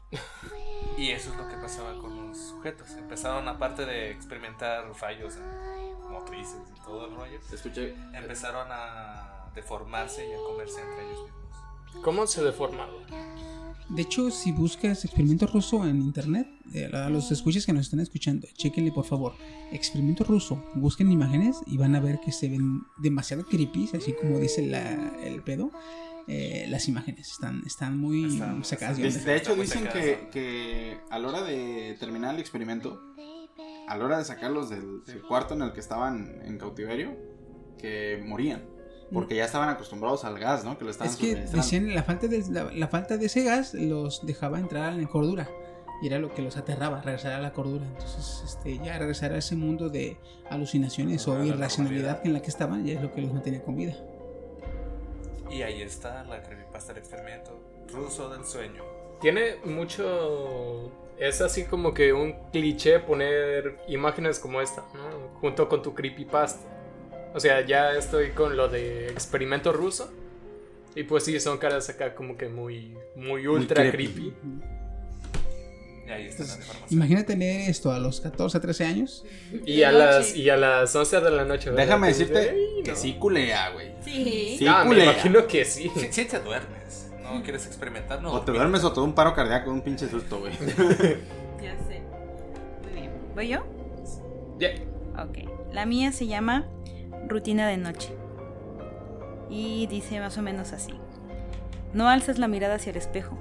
Y 0.98 1.08
eso 1.08 1.30
es 1.30 1.36
lo 1.38 1.48
que 1.48 1.54
pasaba 1.54 1.98
con 1.98 2.14
los 2.28 2.36
sujetos. 2.36 2.90
Empezaron, 2.98 3.48
aparte 3.48 3.86
de 3.86 4.10
experimentar 4.10 4.94
fallos 4.94 5.36
en 5.36 6.10
motrices 6.10 6.60
y 6.76 6.80
todo 6.82 7.06
el 7.06 7.14
rollo, 7.14 7.38
Escuché. 7.50 7.94
empezaron 8.12 8.68
a 8.70 9.29
deformarse 9.54 10.26
y 10.28 10.32
a 10.32 10.36
comerse 10.38 10.80
entre 10.80 11.04
ellos 11.06 11.24
mismos. 11.24 12.02
¿Cómo 12.04 12.26
se 12.26 12.42
deformaba? 12.42 12.92
De 13.88 14.02
hecho, 14.02 14.30
si 14.30 14.52
buscas 14.52 15.04
experimento 15.04 15.46
ruso 15.48 15.84
en 15.86 16.00
internet, 16.00 16.46
eh, 16.72 16.88
a 16.92 17.10
los 17.10 17.32
escuchas 17.32 17.66
que 17.66 17.72
nos 17.72 17.86
están 17.86 17.98
escuchando, 17.98 18.46
chequenle 18.54 18.92
por 18.92 19.04
favor. 19.04 19.34
Experimento 19.72 20.22
ruso, 20.22 20.62
busquen 20.76 21.10
imágenes 21.10 21.56
y 21.66 21.76
van 21.76 21.96
a 21.96 22.00
ver 22.00 22.20
que 22.24 22.30
se 22.30 22.48
ven 22.48 22.82
demasiado 22.98 23.44
creepy, 23.44 23.90
así 23.92 24.12
como 24.12 24.38
dice 24.38 24.64
la- 24.66 25.12
el 25.24 25.42
pedo. 25.42 25.72
Eh, 26.28 26.66
las 26.68 26.86
imágenes 26.86 27.32
están, 27.32 27.62
están 27.66 27.98
muy 27.98 28.26
Están- 28.26 28.64
sacadas 28.64 28.98
de 28.98 29.10
De, 29.10 29.36
hecho, 29.36 29.56
dicen 29.56 29.88
que, 29.92 30.28
que 30.30 30.98
a 31.10 31.18
la 31.18 31.26
hora 31.28 31.42
de 31.42 31.96
terminar 31.98 32.34
el 32.34 32.40
experimento, 32.40 33.00
a 33.88 33.96
la 33.96 34.04
hora 34.04 34.18
de 34.18 34.24
sacarlos 34.24 34.70
del, 34.70 35.02
del 35.04 35.22
cuarto 35.22 35.54
en 35.54 35.62
el 35.62 35.72
que 35.72 35.80
estaban 35.80 36.40
en 36.44 36.56
cautiverio, 36.58 37.16
que 37.78 38.22
morían. 38.24 38.62
Porque 39.12 39.34
ya 39.34 39.44
estaban 39.44 39.68
acostumbrados 39.68 40.24
al 40.24 40.38
gas, 40.38 40.64
¿no? 40.64 40.78
Que 40.78 40.84
lo 40.84 40.90
estaban 40.90 41.12
Es 41.12 41.18
que 41.18 41.34
decían 41.34 41.94
la 41.94 42.04
falta 42.04 42.28
de 42.28 42.44
la, 42.48 42.70
la 42.72 42.88
falta 42.88 43.16
de 43.16 43.26
ese 43.26 43.42
gas 43.42 43.74
los 43.74 44.24
dejaba 44.24 44.58
entrar 44.58 44.92
en 44.92 45.06
cordura 45.06 45.48
y 46.00 46.06
era 46.06 46.18
lo 46.18 46.32
que 46.32 46.42
los 46.42 46.56
aterraba, 46.56 47.02
regresar 47.02 47.32
a 47.32 47.40
la 47.40 47.52
cordura. 47.52 47.84
Entonces, 47.84 48.42
este, 48.44 48.78
ya 48.78 48.98
regresar 48.98 49.32
a 49.32 49.38
ese 49.38 49.54
mundo 49.54 49.90
de 49.90 50.16
alucinaciones 50.48 51.28
o 51.28 51.44
irracionalidad 51.44 52.20
en 52.24 52.32
la 52.32 52.40
que 52.40 52.48
estaban 52.48 52.84
ya 52.84 52.94
es 52.94 53.02
lo 53.02 53.12
que 53.12 53.20
los 53.20 53.32
mantenía 53.32 53.62
con 53.62 53.76
vida. 53.76 53.94
Y 55.50 55.62
ahí 55.62 55.82
está 55.82 56.24
la 56.24 56.42
creepypasta 56.42 56.94
del 56.94 57.02
experimento 57.02 57.58
ruso 57.92 58.30
del 58.30 58.44
sueño. 58.44 58.82
Tiene 59.20 59.56
mucho. 59.64 60.90
Es 61.18 61.42
así 61.42 61.64
como 61.64 61.92
que 61.92 62.14
un 62.14 62.34
cliché 62.50 62.98
poner 63.00 63.78
imágenes 63.88 64.38
como 64.38 64.62
esta, 64.62 64.82
¿no? 64.94 65.38
Junto 65.40 65.68
con 65.68 65.82
tu 65.82 65.92
creepypasta. 65.92 66.66
O 67.34 67.40
sea, 67.40 67.64
ya 67.64 67.92
estoy 67.92 68.30
con 68.30 68.56
lo 68.56 68.68
de 68.68 69.08
experimento 69.08 69.72
ruso. 69.72 70.12
Y 70.96 71.04
pues 71.04 71.24
sí, 71.24 71.38
son 71.38 71.58
caras 71.58 71.88
acá 71.88 72.14
como 72.14 72.36
que 72.36 72.48
muy, 72.48 72.96
muy 73.14 73.46
ultra 73.46 73.88
creepy. 73.90 74.08
creepy. 74.08 74.34
Y 76.06 76.10
ahí 76.10 76.26
está 76.26 76.42
la 76.42 76.56
deformación. 76.56 76.86
Imagínate 76.98 77.36
leer 77.36 77.70
esto 77.70 77.92
a 77.92 78.00
los 78.00 78.20
14, 78.20 78.58
13 78.58 78.84
años. 78.84 79.24
Y 79.64 79.84
a, 79.84 79.92
las, 79.92 80.34
y 80.34 80.50
a 80.50 80.56
las 80.56 80.94
11 80.96 81.20
de 81.20 81.30
la 81.30 81.44
noche. 81.44 81.70
¿verdad? 81.70 81.84
Déjame 81.84 82.08
decirte 82.08 82.40
dices, 82.40 82.54
"Ay, 82.76 82.82
que 82.82 82.90
no". 82.90 82.96
sí 82.96 83.14
culea, 83.14 83.70
güey. 83.70 83.92
Sí. 84.04 84.56
Sí, 84.58 84.64
me 84.64 84.86
culea. 84.88 85.04
imagino 85.04 85.46
que 85.46 85.64
sí. 85.64 85.88
Si, 85.94 86.12
si 86.12 86.24
te 86.24 86.40
duermes, 86.40 87.12
¿no 87.22 87.40
quieres 87.44 87.64
experimentar? 87.66 88.20
No, 88.20 88.32
O 88.32 88.40
te 88.40 88.50
duermes 88.50 88.82
o 88.82 88.90
te 88.92 88.96
da 88.98 89.02
un 89.06 89.14
paro 89.14 89.32
cardíaco, 89.34 89.70
un 89.70 89.82
pinche 89.82 90.08
susto, 90.08 90.40
güey. 90.40 90.52
Ya 91.62 91.76
sé. 91.86 92.00
Muy 92.82 92.92
bien. 93.00 93.12
¿Voy 93.36 93.48
yo? 93.48 93.64
Ya. 94.58 94.70
Ok. 95.22 95.72
La 95.72 95.86
mía 95.86 96.10
se 96.10 96.26
llama 96.26 96.66
Rutina 97.26 97.68
de 97.68 97.76
Noche. 97.76 98.14
Y 99.48 99.86
dice 99.86 100.20
más 100.20 100.38
o 100.38 100.42
menos 100.42 100.72
así. 100.72 100.94
No 101.92 102.08
alces 102.08 102.38
la 102.38 102.48
mirada 102.48 102.76
hacia 102.76 102.90
el 102.90 102.96
espejo. 102.96 103.36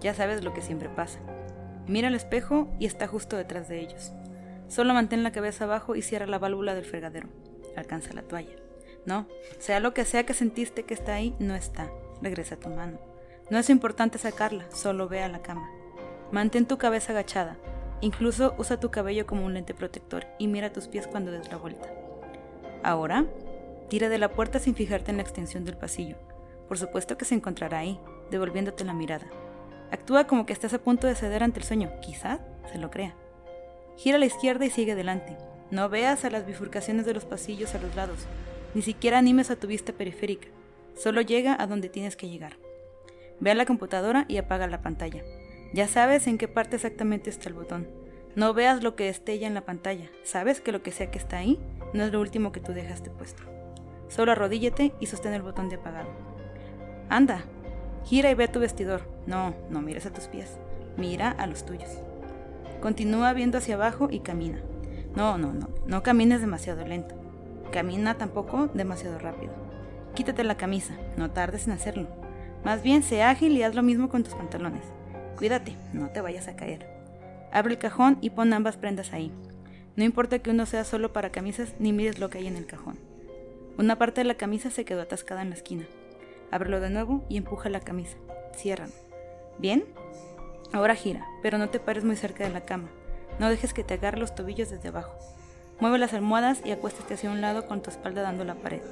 Ya 0.00 0.14
sabes 0.14 0.44
lo 0.44 0.52
que 0.52 0.62
siempre 0.62 0.88
pasa. 0.88 1.20
Mira 1.86 2.08
al 2.08 2.14
espejo 2.14 2.68
y 2.78 2.86
está 2.86 3.06
justo 3.06 3.36
detrás 3.36 3.68
de 3.68 3.80
ellos. 3.80 4.12
Solo 4.68 4.94
mantén 4.94 5.22
la 5.22 5.32
cabeza 5.32 5.64
abajo 5.64 5.96
y 5.96 6.02
cierra 6.02 6.26
la 6.26 6.38
válvula 6.38 6.74
del 6.74 6.84
fregadero. 6.84 7.28
Alcanza 7.76 8.12
la 8.12 8.22
toalla. 8.22 8.56
No, 9.04 9.26
sea 9.58 9.80
lo 9.80 9.94
que 9.94 10.04
sea 10.04 10.24
que 10.24 10.34
sentiste 10.34 10.84
que 10.84 10.94
está 10.94 11.14
ahí, 11.14 11.34
no 11.38 11.54
está. 11.54 11.90
Regresa 12.20 12.56
tu 12.56 12.68
mano. 12.68 12.98
No 13.50 13.58
es 13.58 13.68
importante 13.68 14.18
sacarla, 14.18 14.70
solo 14.70 15.08
ve 15.08 15.22
a 15.22 15.28
la 15.28 15.42
cama. 15.42 15.68
Mantén 16.30 16.66
tu 16.66 16.78
cabeza 16.78 17.12
agachada. 17.12 17.56
Incluso 18.00 18.54
usa 18.58 18.80
tu 18.80 18.90
cabello 18.90 19.26
como 19.26 19.44
un 19.44 19.54
lente 19.54 19.74
protector 19.74 20.26
y 20.38 20.46
mira 20.46 20.72
tus 20.72 20.88
pies 20.88 21.06
cuando 21.06 21.32
des 21.32 21.50
la 21.50 21.56
vuelta. 21.56 21.88
Ahora, 22.82 23.26
tira 23.88 24.08
de 24.08 24.18
la 24.18 24.32
puerta 24.32 24.58
sin 24.58 24.74
fijarte 24.74 25.10
en 25.10 25.18
la 25.18 25.22
extensión 25.22 25.64
del 25.64 25.76
pasillo. 25.76 26.16
Por 26.66 26.78
supuesto 26.78 27.16
que 27.16 27.24
se 27.24 27.34
encontrará 27.34 27.78
ahí, 27.78 28.00
devolviéndote 28.30 28.84
la 28.84 28.94
mirada. 28.94 29.26
Actúa 29.90 30.26
como 30.26 30.46
que 30.46 30.52
estás 30.52 30.74
a 30.74 30.78
punto 30.78 31.06
de 31.06 31.14
ceder 31.14 31.42
ante 31.42 31.60
el 31.60 31.66
sueño, 31.66 31.92
quizá 32.00 32.40
se 32.72 32.78
lo 32.78 32.90
crea. 32.90 33.14
Gira 33.96 34.16
a 34.16 34.18
la 34.18 34.26
izquierda 34.26 34.64
y 34.64 34.70
sigue 34.70 34.92
adelante. 34.92 35.36
No 35.70 35.88
veas 35.88 36.24
a 36.24 36.30
las 36.30 36.46
bifurcaciones 36.46 37.06
de 37.06 37.14
los 37.14 37.24
pasillos 37.24 37.74
a 37.74 37.78
los 37.78 37.94
lados, 37.94 38.26
ni 38.74 38.82
siquiera 38.82 39.18
animes 39.18 39.50
a 39.50 39.56
tu 39.56 39.66
vista 39.66 39.92
periférica. 39.92 40.48
Solo 40.96 41.20
llega 41.20 41.56
a 41.60 41.66
donde 41.66 41.88
tienes 41.88 42.16
que 42.16 42.28
llegar. 42.28 42.56
Ve 43.38 43.50
a 43.50 43.54
la 43.54 43.66
computadora 43.66 44.24
y 44.28 44.38
apaga 44.38 44.66
la 44.66 44.82
pantalla. 44.82 45.22
Ya 45.72 45.88
sabes 45.88 46.26
en 46.26 46.38
qué 46.38 46.48
parte 46.48 46.76
exactamente 46.76 47.30
está 47.30 47.48
el 47.48 47.54
botón. 47.54 47.88
No 48.34 48.54
veas 48.54 48.82
lo 48.82 48.96
que 48.96 49.08
estella 49.08 49.46
en 49.46 49.54
la 49.54 49.66
pantalla. 49.66 50.10
Sabes 50.24 50.60
que 50.60 50.72
lo 50.72 50.82
que 50.82 50.92
sea 50.92 51.10
que 51.10 51.18
está 51.18 51.38
ahí 51.38 51.58
no 51.92 52.04
es 52.04 52.12
lo 52.12 52.20
último 52.20 52.52
que 52.52 52.60
tú 52.60 52.72
dejaste 52.72 53.10
puesto. 53.10 53.42
Solo 54.08 54.32
arrodíllate 54.32 54.92
y 55.00 55.06
sostén 55.06 55.34
el 55.34 55.42
botón 55.42 55.68
de 55.68 55.76
apagado. 55.76 56.10
Anda, 57.08 57.44
gira 58.04 58.30
y 58.30 58.34
ve 58.34 58.48
tu 58.48 58.60
vestidor. 58.60 59.02
No, 59.26 59.54
no 59.70 59.80
mires 59.80 60.06
a 60.06 60.12
tus 60.12 60.28
pies. 60.28 60.58
Mira 60.96 61.30
a 61.30 61.46
los 61.46 61.64
tuyos. 61.64 61.90
Continúa 62.80 63.32
viendo 63.32 63.58
hacia 63.58 63.76
abajo 63.76 64.08
y 64.10 64.20
camina. 64.20 64.60
No, 65.14 65.38
no, 65.38 65.52
no, 65.52 65.68
no 65.86 66.02
camines 66.02 66.40
demasiado 66.40 66.86
lento. 66.86 67.14
Camina 67.70 68.18
tampoco 68.18 68.68
demasiado 68.74 69.18
rápido. 69.18 69.52
Quítate 70.14 70.44
la 70.44 70.56
camisa, 70.56 70.94
no 71.16 71.30
tardes 71.30 71.66
en 71.66 71.72
hacerlo. 71.72 72.08
Más 72.64 72.82
bien, 72.82 73.02
sé 73.02 73.22
ágil 73.22 73.56
y 73.56 73.62
haz 73.62 73.74
lo 73.74 73.82
mismo 73.82 74.08
con 74.08 74.22
tus 74.22 74.34
pantalones. 74.34 74.84
Cuídate, 75.36 75.76
no 75.92 76.10
te 76.10 76.20
vayas 76.20 76.48
a 76.48 76.56
caer. 76.56 76.86
Abre 77.50 77.72
el 77.72 77.78
cajón 77.78 78.18
y 78.20 78.30
pon 78.30 78.52
ambas 78.52 78.76
prendas 78.76 79.12
ahí. 79.12 79.32
No 79.96 80.04
importa 80.04 80.38
que 80.38 80.50
uno 80.50 80.64
sea 80.66 80.84
solo 80.84 81.12
para 81.12 81.30
camisas 81.30 81.74
ni 81.78 81.92
mires 81.92 82.18
lo 82.18 82.30
que 82.30 82.38
hay 82.38 82.46
en 82.46 82.56
el 82.56 82.66
cajón. 82.66 82.98
Una 83.78 83.96
parte 83.96 84.20
de 84.20 84.24
la 84.24 84.36
camisa 84.36 84.70
se 84.70 84.84
quedó 84.84 85.02
atascada 85.02 85.42
en 85.42 85.50
la 85.50 85.56
esquina. 85.56 85.84
Ábrelo 86.50 86.80
de 86.80 86.90
nuevo 86.90 87.24
y 87.28 87.36
empuja 87.36 87.68
la 87.68 87.80
camisa. 87.80 88.16
Ciérralo. 88.54 88.92
¿Bien? 89.58 89.84
Ahora 90.72 90.94
gira, 90.94 91.26
pero 91.42 91.58
no 91.58 91.68
te 91.68 91.80
pares 91.80 92.04
muy 92.04 92.16
cerca 92.16 92.44
de 92.44 92.50
la 92.50 92.64
cama. 92.64 92.88
No 93.38 93.48
dejes 93.48 93.74
que 93.74 93.84
te 93.84 93.94
agarre 93.94 94.18
los 94.18 94.34
tobillos 94.34 94.70
desde 94.70 94.88
abajo. 94.88 95.14
Mueve 95.80 95.98
las 95.98 96.14
almohadas 96.14 96.62
y 96.64 96.70
acuéstate 96.70 97.14
hacia 97.14 97.30
un 97.30 97.40
lado 97.40 97.66
con 97.66 97.82
tu 97.82 97.90
espalda 97.90 98.22
dando 98.22 98.44
la 98.44 98.54
pared. 98.54 98.82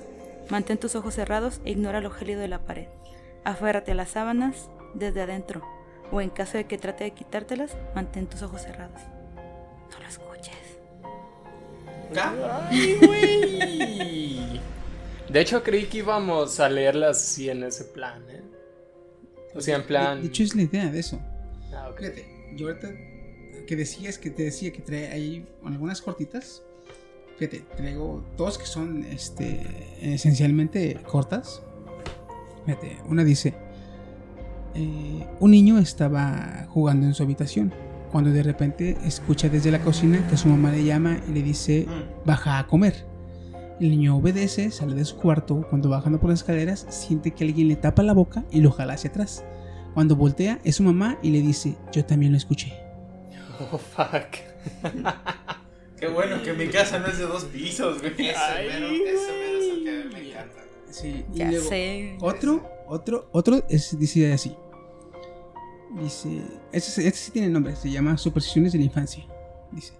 Mantén 0.51 0.79
tus 0.79 0.97
ojos 0.97 1.15
cerrados 1.15 1.61
e 1.65 1.71
ignora 1.71 2.01
lo 2.01 2.11
gélido 2.11 2.41
de 2.41 2.49
la 2.49 2.61
pared. 2.61 2.89
Aférrate 3.45 3.93
a 3.93 3.95
las 3.95 4.11
sábanas 4.11 4.69
desde 4.95 5.23
adentro, 5.23 5.63
o 6.11 6.21
en 6.21 6.31
caso 6.31 6.59
de 6.59 6.65
que 6.65 6.79
trate 6.79 7.05
de 7.05 7.13
quitártelas, 7.13 7.77
mantén 7.95 8.27
tus 8.27 8.43
ojos 8.43 8.63
cerrados. 8.63 9.01
No 9.93 10.01
lo 10.01 10.07
escuches. 12.11 12.51
Ay, 12.71 12.99
güey. 13.07 14.61
De 15.29 15.41
hecho, 15.41 15.63
creí 15.63 15.87
que 15.87 15.99
íbamos 15.99 16.59
a 16.59 16.69
leerlas 16.69 17.19
así 17.19 17.49
en 17.49 17.63
ese 17.63 17.85
plan, 17.85 18.23
¿eh? 18.29 18.43
O 19.55 19.61
sea, 19.61 19.77
en 19.77 19.85
plan. 19.85 20.17
De, 20.17 20.23
de 20.23 20.29
hecho, 20.29 20.43
es 20.43 20.55
la 20.55 20.63
idea 20.63 20.91
de 20.91 20.99
eso. 20.99 21.21
Ah, 21.73 21.89
ok. 21.91 21.99
Fíjate, 21.99 22.27
yo 22.57 22.67
ahorita 22.67 22.89
que 23.67 23.77
decías 23.77 24.19
que 24.19 24.31
te 24.31 24.45
decía 24.45 24.73
que 24.73 24.83
trae 24.83 25.09
ahí 25.09 25.47
algunas 25.65 26.03
cortitas. 26.03 26.63
Fíjate, 27.39 27.65
traigo 27.77 28.25
dos 28.37 28.59
que 28.59 28.67
son 28.67 29.05
este, 29.05 29.61
esencialmente 30.01 30.99
cortas. 31.07 31.63
Fíjate, 32.67 32.99
una 33.09 33.23
dice: 33.23 33.55
eh, 34.75 35.27
Un 35.39 35.51
niño 35.53 35.79
estaba 35.79 36.67
jugando 36.69 37.07
en 37.07 37.15
su 37.15 37.23
habitación 37.23 37.73
cuando 38.11 38.31
de 38.31 38.43
repente 38.43 38.97
escucha 39.05 39.49
desde 39.49 39.71
la 39.71 39.81
cocina 39.81 40.27
que 40.29 40.37
su 40.37 40.49
mamá 40.49 40.71
le 40.71 40.85
llama 40.85 41.21
y 41.29 41.33
le 41.33 41.43
dice: 41.43 41.87
Baja 42.25 42.59
a 42.59 42.67
comer. 42.67 43.07
El 43.81 43.91
niño 43.91 44.17
obedece, 44.17 44.71
sale 44.71 44.95
de 44.95 45.05
su 45.05 45.17
cuarto. 45.17 45.67
Cuando 45.71 45.89
bajando 45.89 46.21
por 46.21 46.31
las 46.31 46.41
escaleras, 46.41 46.87
siente 46.91 47.31
que 47.31 47.45
alguien 47.45 47.69
le 47.69 47.77
tapa 47.77 48.03
la 48.03 48.13
boca 48.13 48.45
y 48.51 48.61
lo 48.61 48.71
jala 48.73 48.95
hacia 48.95 49.11
atrás. 49.11 49.45
Cuando 49.95 50.17
voltea, 50.17 50.61
es 50.65 50.77
su 50.77 50.83
mamá 50.83 51.19
y 51.23 51.31
le 51.31 51.41
dice: 51.41 51.77
Yo 51.93 52.05
también 52.05 52.33
lo 52.33 52.39
escuché. 52.39 52.75
Oh, 53.73 53.79
fuck. 53.79 54.39
Qué 55.99 56.09
bueno 56.09 56.43
que 56.43 56.55
mi 56.55 56.69
casa 56.69 56.99
no 56.99 57.09
es 57.09 57.19
de 57.19 57.25
dos 57.25 57.45
pisos, 57.45 58.01
güey. 58.01 58.13
Ese 58.13 58.33
mero, 58.69 58.87
ese 58.89 59.33
mero 59.33 59.59
es 59.59 59.71
el 59.71 59.85
que 59.85 60.15
me 60.17 60.29
encanta. 60.31 60.61
Sí, 60.91 61.25
y 61.33 61.39
Ya 61.39 61.51
luego 61.51 61.69
sé. 61.69 62.17
Otro, 62.21 62.69
otro, 62.89 63.29
otro 63.33 63.63
es, 63.69 63.99
dice 63.99 64.33
así. 64.33 64.57
Dice, 65.91 66.43
este, 66.73 67.07
este 67.07 67.19
sí 67.19 67.31
tiene 67.33 67.49
nombre, 67.49 67.75
se 67.75 67.91
llama 67.91 68.17
Supersticiones 68.17 68.73
de 68.73 68.79
la 68.79 68.85
Infancia. 68.85 69.25
Dice, 69.73 69.95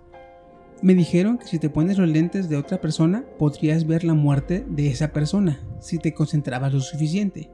Me 0.83 0.95
dijeron 0.95 1.37
que 1.39 1.47
si 1.47 1.59
te 1.59 1.69
pones 1.69 1.99
los 1.99 2.09
lentes 2.09 2.49
de 2.49 2.57
otra 2.57 2.81
persona, 2.81 3.25
podrías 3.39 3.87
ver 3.87 4.05
la 4.05 4.15
muerte 4.15 4.65
de 4.69 4.89
esa 4.89 5.13
persona, 5.13 5.61
si 5.81 5.99
te 5.99 6.15
concentrabas 6.15 6.73
lo 6.73 6.81
suficiente. 6.81 7.51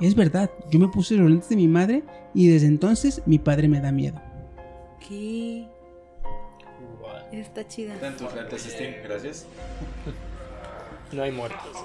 Es 0.00 0.14
verdad, 0.14 0.50
yo 0.70 0.78
me 0.78 0.88
puse 0.88 1.14
los 1.14 1.28
lentes 1.28 1.50
de 1.50 1.56
mi 1.56 1.68
madre 1.68 2.02
y 2.32 2.48
desde 2.48 2.66
entonces 2.66 3.22
mi 3.26 3.38
padre 3.38 3.68
me 3.68 3.80
da 3.80 3.92
miedo. 3.92 4.20
¿Qué? 5.06 5.68
Está 7.32 7.66
chida. 7.66 7.94
Ten 7.96 8.16
tus 8.16 8.34
lentes, 8.34 8.62
Steam, 8.62 8.94
gracias. 9.02 9.46
No 11.12 11.22
hay 11.22 11.32
muertos. 11.32 11.84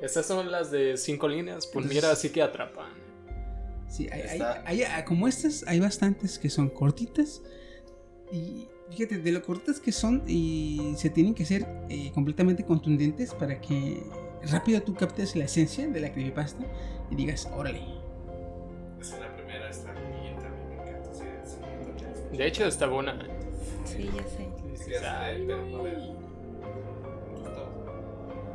Estas 0.00 0.26
son 0.26 0.50
las 0.50 0.70
de 0.70 0.96
cinco 0.96 1.28
líneas. 1.28 1.66
Pues 1.66 1.86
mira, 1.86 2.10
así 2.10 2.30
que 2.30 2.40
atrapan. 2.40 3.07
Sí, 3.88 4.08
hay, 4.12 4.20
hay- 4.22 4.28
Está- 4.32 4.62
hay- 4.66 4.82
hay- 4.82 5.04
como 5.04 5.26
estas, 5.28 5.64
hay 5.66 5.80
bastantes 5.80 6.38
que 6.38 6.50
son 6.50 6.68
cortitas. 6.68 7.42
Y 8.32 8.68
fíjate, 8.90 9.18
de 9.18 9.32
lo 9.32 9.42
cortas 9.42 9.80
que 9.80 9.92
son, 9.92 10.22
y 10.26 10.92
se 10.96 11.08
tienen 11.10 11.34
que 11.34 11.44
ser 11.44 11.66
eh, 11.88 12.10
completamente 12.14 12.64
contundentes 12.64 13.32
para 13.34 13.60
que 13.60 14.02
rápido 14.50 14.82
tú 14.82 14.94
captes 14.94 15.34
la 15.36 15.44
esencia 15.44 15.88
de 15.88 16.00
la 16.00 16.12
creepypasta 16.12 16.64
y 17.10 17.14
digas, 17.16 17.48
órale. 17.56 17.80
Esa 19.00 19.14
es 19.14 19.20
la 19.20 19.34
primera, 19.36 19.70
está 19.70 19.92
bien, 19.92 20.36
también 20.38 20.68
me 20.68 20.74
encanta. 20.74 21.14
Sí, 21.14 21.24
sí, 22.30 22.36
De 22.36 22.46
hecho, 22.46 22.66
está 22.66 22.86
buena. 22.86 23.18
Sí, 23.84 24.04
ya 24.14 24.22
sé. 24.28 24.48
sí. 24.84 24.92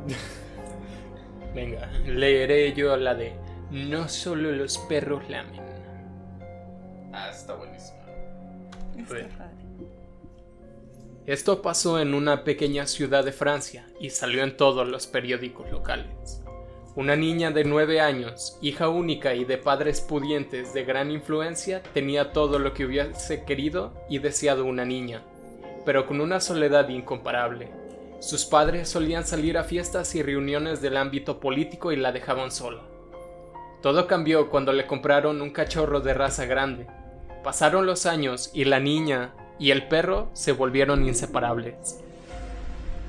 Venga, 1.54 1.90
leeré 2.06 2.72
yo 2.74 2.96
la 2.96 3.14
de 3.14 3.32
No 3.70 4.08
solo 4.08 4.52
los 4.52 4.78
perros 4.78 5.28
lamen. 5.28 5.60
Ah, 7.12 7.30
está 7.30 7.54
buenísimo. 7.54 7.98
Está. 8.98 9.50
Esto 11.26 11.62
pasó 11.62 11.98
en 12.00 12.12
una 12.12 12.44
pequeña 12.44 12.86
ciudad 12.86 13.24
de 13.24 13.32
Francia 13.32 13.86
y 13.98 14.10
salió 14.10 14.42
en 14.44 14.58
todos 14.58 14.86
los 14.86 15.06
periódicos 15.06 15.70
locales. 15.70 16.42
Una 16.96 17.16
niña 17.16 17.50
de 17.50 17.64
9 17.64 18.00
años, 18.00 18.58
hija 18.60 18.88
única 18.90 19.34
y 19.34 19.44
de 19.44 19.56
padres 19.56 20.02
pudientes 20.02 20.74
de 20.74 20.84
gran 20.84 21.10
influencia, 21.10 21.82
tenía 21.94 22.32
todo 22.32 22.58
lo 22.58 22.74
que 22.74 22.84
hubiese 22.84 23.44
querido 23.44 23.94
y 24.08 24.18
deseado 24.18 24.66
una 24.66 24.84
niña, 24.84 25.22
pero 25.86 26.06
con 26.06 26.20
una 26.20 26.40
soledad 26.40 26.88
incomparable. 26.90 27.70
Sus 28.20 28.44
padres 28.44 28.90
solían 28.90 29.26
salir 29.26 29.58
a 29.58 29.64
fiestas 29.64 30.14
y 30.14 30.22
reuniones 30.22 30.82
del 30.82 30.96
ámbito 30.96 31.40
político 31.40 31.90
y 31.90 31.96
la 31.96 32.12
dejaban 32.12 32.52
sola. 32.52 32.82
Todo 33.84 34.06
cambió 34.06 34.48
cuando 34.48 34.72
le 34.72 34.86
compraron 34.86 35.42
un 35.42 35.50
cachorro 35.50 36.00
de 36.00 36.14
raza 36.14 36.46
grande. 36.46 36.86
Pasaron 37.42 37.84
los 37.84 38.06
años 38.06 38.50
y 38.54 38.64
la 38.64 38.80
niña 38.80 39.34
y 39.58 39.72
el 39.72 39.88
perro 39.88 40.30
se 40.32 40.52
volvieron 40.52 41.06
inseparables. 41.06 42.02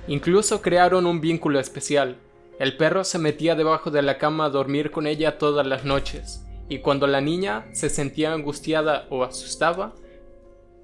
Incluso 0.10 0.62
crearon 0.62 1.06
un 1.06 1.22
vínculo 1.22 1.62
especial. 1.62 2.18
El 2.60 2.76
perro 2.76 3.06
se 3.06 3.20
metía 3.20 3.56
debajo 3.56 3.90
de 3.90 4.02
la 4.02 4.18
cama 4.18 4.44
a 4.44 4.50
dormir 4.50 4.92
con 4.92 5.08
ella 5.08 5.38
todas 5.38 5.66
las 5.66 5.86
noches, 5.86 6.46
y 6.68 6.80
cuando 6.80 7.08
la 7.08 7.22
niña 7.22 7.68
se 7.72 7.88
sentía 7.88 8.34
angustiada 8.34 9.06
o 9.10 9.24
asustaba, 9.24 9.94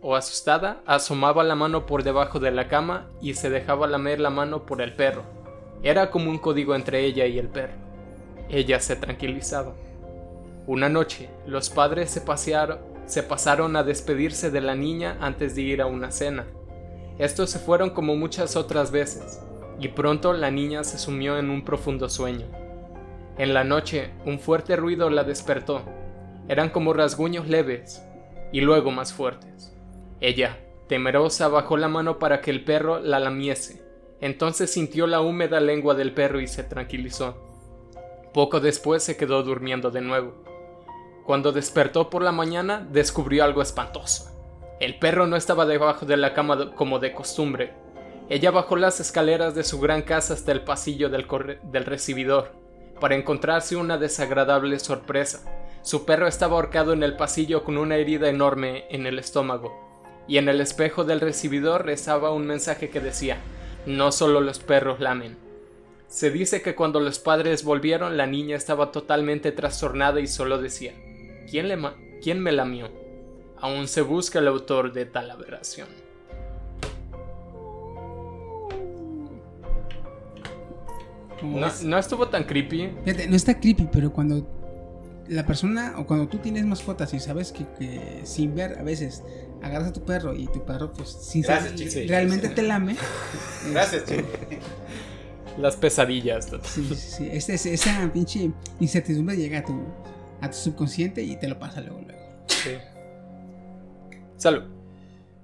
o 0.02 0.16
asustada, 0.16 0.80
asomaba 0.86 1.44
la 1.44 1.56
mano 1.56 1.86
por 1.86 2.04
debajo 2.04 2.40
de 2.40 2.52
la 2.52 2.70
cama 2.70 3.10
y 3.22 3.34
se 3.34 3.50
dejaba 3.50 3.88
lamer 3.88 4.22
la 4.22 4.30
mano 4.30 4.66
por 4.66 4.82
el 4.82 4.94
perro. 4.94 5.24
Era 5.84 6.12
como 6.12 6.30
un 6.30 6.38
código 6.38 6.76
entre 6.76 7.04
ella 7.04 7.26
y 7.26 7.38
el 7.38 7.50
perro. 7.50 7.91
Ella 8.52 8.82
se 8.82 8.98
tranquilizaba. 8.98 9.74
Una 10.68 10.90
noche, 10.90 11.30
los 11.48 11.70
padres 11.70 12.10
se 12.10 12.20
pasearon, 12.20 12.80
se 13.06 13.24
pasaron 13.24 13.78
a 13.78 13.84
despedirse 13.84 14.52
de 14.52 14.60
la 14.60 14.76
niña 14.76 15.18
antes 15.22 15.56
de 15.56 15.62
ir 15.62 15.82
a 15.82 15.86
una 15.86 16.12
cena. 16.12 16.46
Estos 17.18 17.50
se 17.50 17.60
fueron 17.60 17.92
como 17.92 18.18
muchas 18.18 18.58
otras 18.58 18.92
veces, 18.92 19.42
y 19.80 19.88
pronto 19.88 20.34
la 20.34 20.52
niña 20.52 20.84
se 20.84 20.98
sumió 20.98 21.40
en 21.40 21.50
un 21.50 21.64
profundo 21.64 22.10
sueño. 22.10 22.46
En 23.38 23.54
la 23.54 23.64
noche, 23.64 24.12
un 24.26 24.38
fuerte 24.38 24.76
ruido 24.76 25.10
la 25.10 25.24
despertó. 25.24 25.82
Eran 26.50 26.72
como 26.72 26.92
rasguños 26.92 27.48
leves, 27.48 28.04
y 28.52 28.60
luego 28.60 28.92
más 28.92 29.14
fuertes. 29.14 29.74
Ella, 30.20 30.60
temerosa, 30.90 31.48
bajó 31.48 31.78
la 31.78 31.88
mano 31.88 32.20
para 32.20 32.42
que 32.42 32.52
el 32.52 32.66
perro 32.66 33.00
la 33.00 33.20
lamiese. 33.22 33.82
Entonces 34.20 34.74
sintió 34.74 35.08
la 35.08 35.22
húmeda 35.22 35.62
lengua 35.62 35.96
del 35.96 36.14
perro 36.14 36.42
y 36.42 36.48
se 36.48 36.64
tranquilizó. 36.64 37.51
Poco 38.34 38.62
después 38.62 39.04
se 39.04 39.18
quedó 39.18 39.44
durmiendo 39.44 39.92
de 39.92 40.02
nuevo. 40.02 40.34
Cuando 41.26 41.52
despertó 41.52 42.10
por 42.10 42.22
la 42.22 42.32
mañana, 42.32 42.88
descubrió 42.92 43.44
algo 43.44 43.62
espantoso. 43.62 44.32
El 44.80 44.98
perro 44.98 45.28
no 45.28 45.36
estaba 45.36 45.66
debajo 45.66 46.06
de 46.06 46.18
la 46.18 46.34
cama 46.34 46.74
como 46.76 47.00
de 47.00 47.14
costumbre. 47.14 47.74
Ella 48.30 48.50
bajó 48.52 48.78
las 48.78 49.00
escaleras 49.00 49.54
de 49.54 49.64
su 49.64 49.80
gran 49.80 50.02
casa 50.02 50.34
hasta 50.34 50.54
el 50.54 50.62
pasillo 50.62 51.10
del, 51.10 51.28
del 51.64 51.86
recibidor, 51.86 52.54
para 53.02 53.16
encontrarse 53.16 53.76
una 53.76 53.98
desagradable 53.98 54.80
sorpresa. 54.80 55.44
Su 55.82 56.06
perro 56.06 56.28
estaba 56.28 56.56
ahorcado 56.56 56.94
en 56.94 57.04
el 57.04 57.18
pasillo 57.18 57.64
con 57.64 57.78
una 57.78 57.98
herida 57.98 58.30
enorme 58.30 58.86
en 58.90 59.06
el 59.06 59.20
estómago, 59.20 59.92
y 60.28 60.38
en 60.38 60.48
el 60.48 60.62
espejo 60.62 61.04
del 61.04 61.20
recibidor 61.20 61.86
rezaba 61.86 62.32
un 62.32 62.48
mensaje 62.48 62.90
que 62.90 63.02
decía, 63.02 63.38
no 63.86 64.12
solo 64.12 64.40
los 64.40 64.60
perros 64.60 65.00
lamen. 65.02 65.38
Se 66.12 66.30
dice 66.30 66.62
que 66.62 66.76
cuando 66.76 67.00
los 67.00 67.20
padres 67.20 67.64
volvieron 67.64 68.18
la 68.18 68.28
niña 68.28 68.58
estaba 68.58 68.92
totalmente 68.92 69.54
trastornada 69.54 70.20
y 70.20 70.28
solo 70.28 70.62
decía, 70.62 70.94
¿quién, 71.50 71.70
le 71.70 71.78
ma- 71.78 71.96
¿quién 72.22 72.42
me 72.42 72.52
lamió? 72.52 72.90
Aún 73.62 73.88
se 73.88 74.02
busca 74.02 74.40
el 74.40 74.50
autor 74.50 74.92
de 74.92 75.06
tal 75.06 75.32
aberración. 75.32 75.88
No, 81.42 81.68
no 81.84 81.98
estuvo 81.98 82.28
tan 82.28 82.44
creepy. 82.44 82.92
fíjate, 83.06 83.28
no 83.28 83.36
está 83.36 83.60
creepy, 83.60 83.88
pero 83.92 84.12
cuando 84.12 84.46
la 85.28 85.46
persona 85.46 85.96
o 85.98 86.06
cuando 86.06 86.28
tú 86.28 86.38
tienes 86.40 86.66
mascotas 86.66 87.14
y 87.14 87.20
sabes 87.20 87.52
que, 87.52 87.66
que 87.80 88.20
sin 88.26 88.54
ver 88.54 88.78
a 88.78 88.84
veces 88.84 89.24
agarras 89.64 89.88
a 89.90 89.94
tu 89.94 90.04
perro 90.04 90.36
y 90.36 90.48
tu 90.48 90.64
perro 90.66 90.92
pues 90.92 91.10
sin 91.10 91.42
Gracias, 91.44 91.94
saber 91.94 92.10
realmente 92.10 92.50
te 92.50 92.62
lame. 92.62 92.96
Gracias, 93.72 94.06
chico. 94.06 94.28
Las 95.58 95.76
pesadillas. 95.76 96.50
Sí, 96.64 96.84
sí, 96.86 96.96
sí. 96.96 97.30
Es- 97.32 97.50
esa 97.66 98.10
pinche 98.14 98.52
incertidumbre 98.80 99.36
llega 99.38 99.60
a 99.60 99.66
tu, 99.66 99.80
a 100.42 100.50
tu 100.50 100.56
subconsciente 100.58 101.22
y 101.22 101.36
te 101.38 101.48
lo 101.48 101.60
pasa 101.60 101.82
luego, 101.82 102.02
luego. 102.02 102.22
Sí. 102.48 102.72
Salud. 104.38 104.64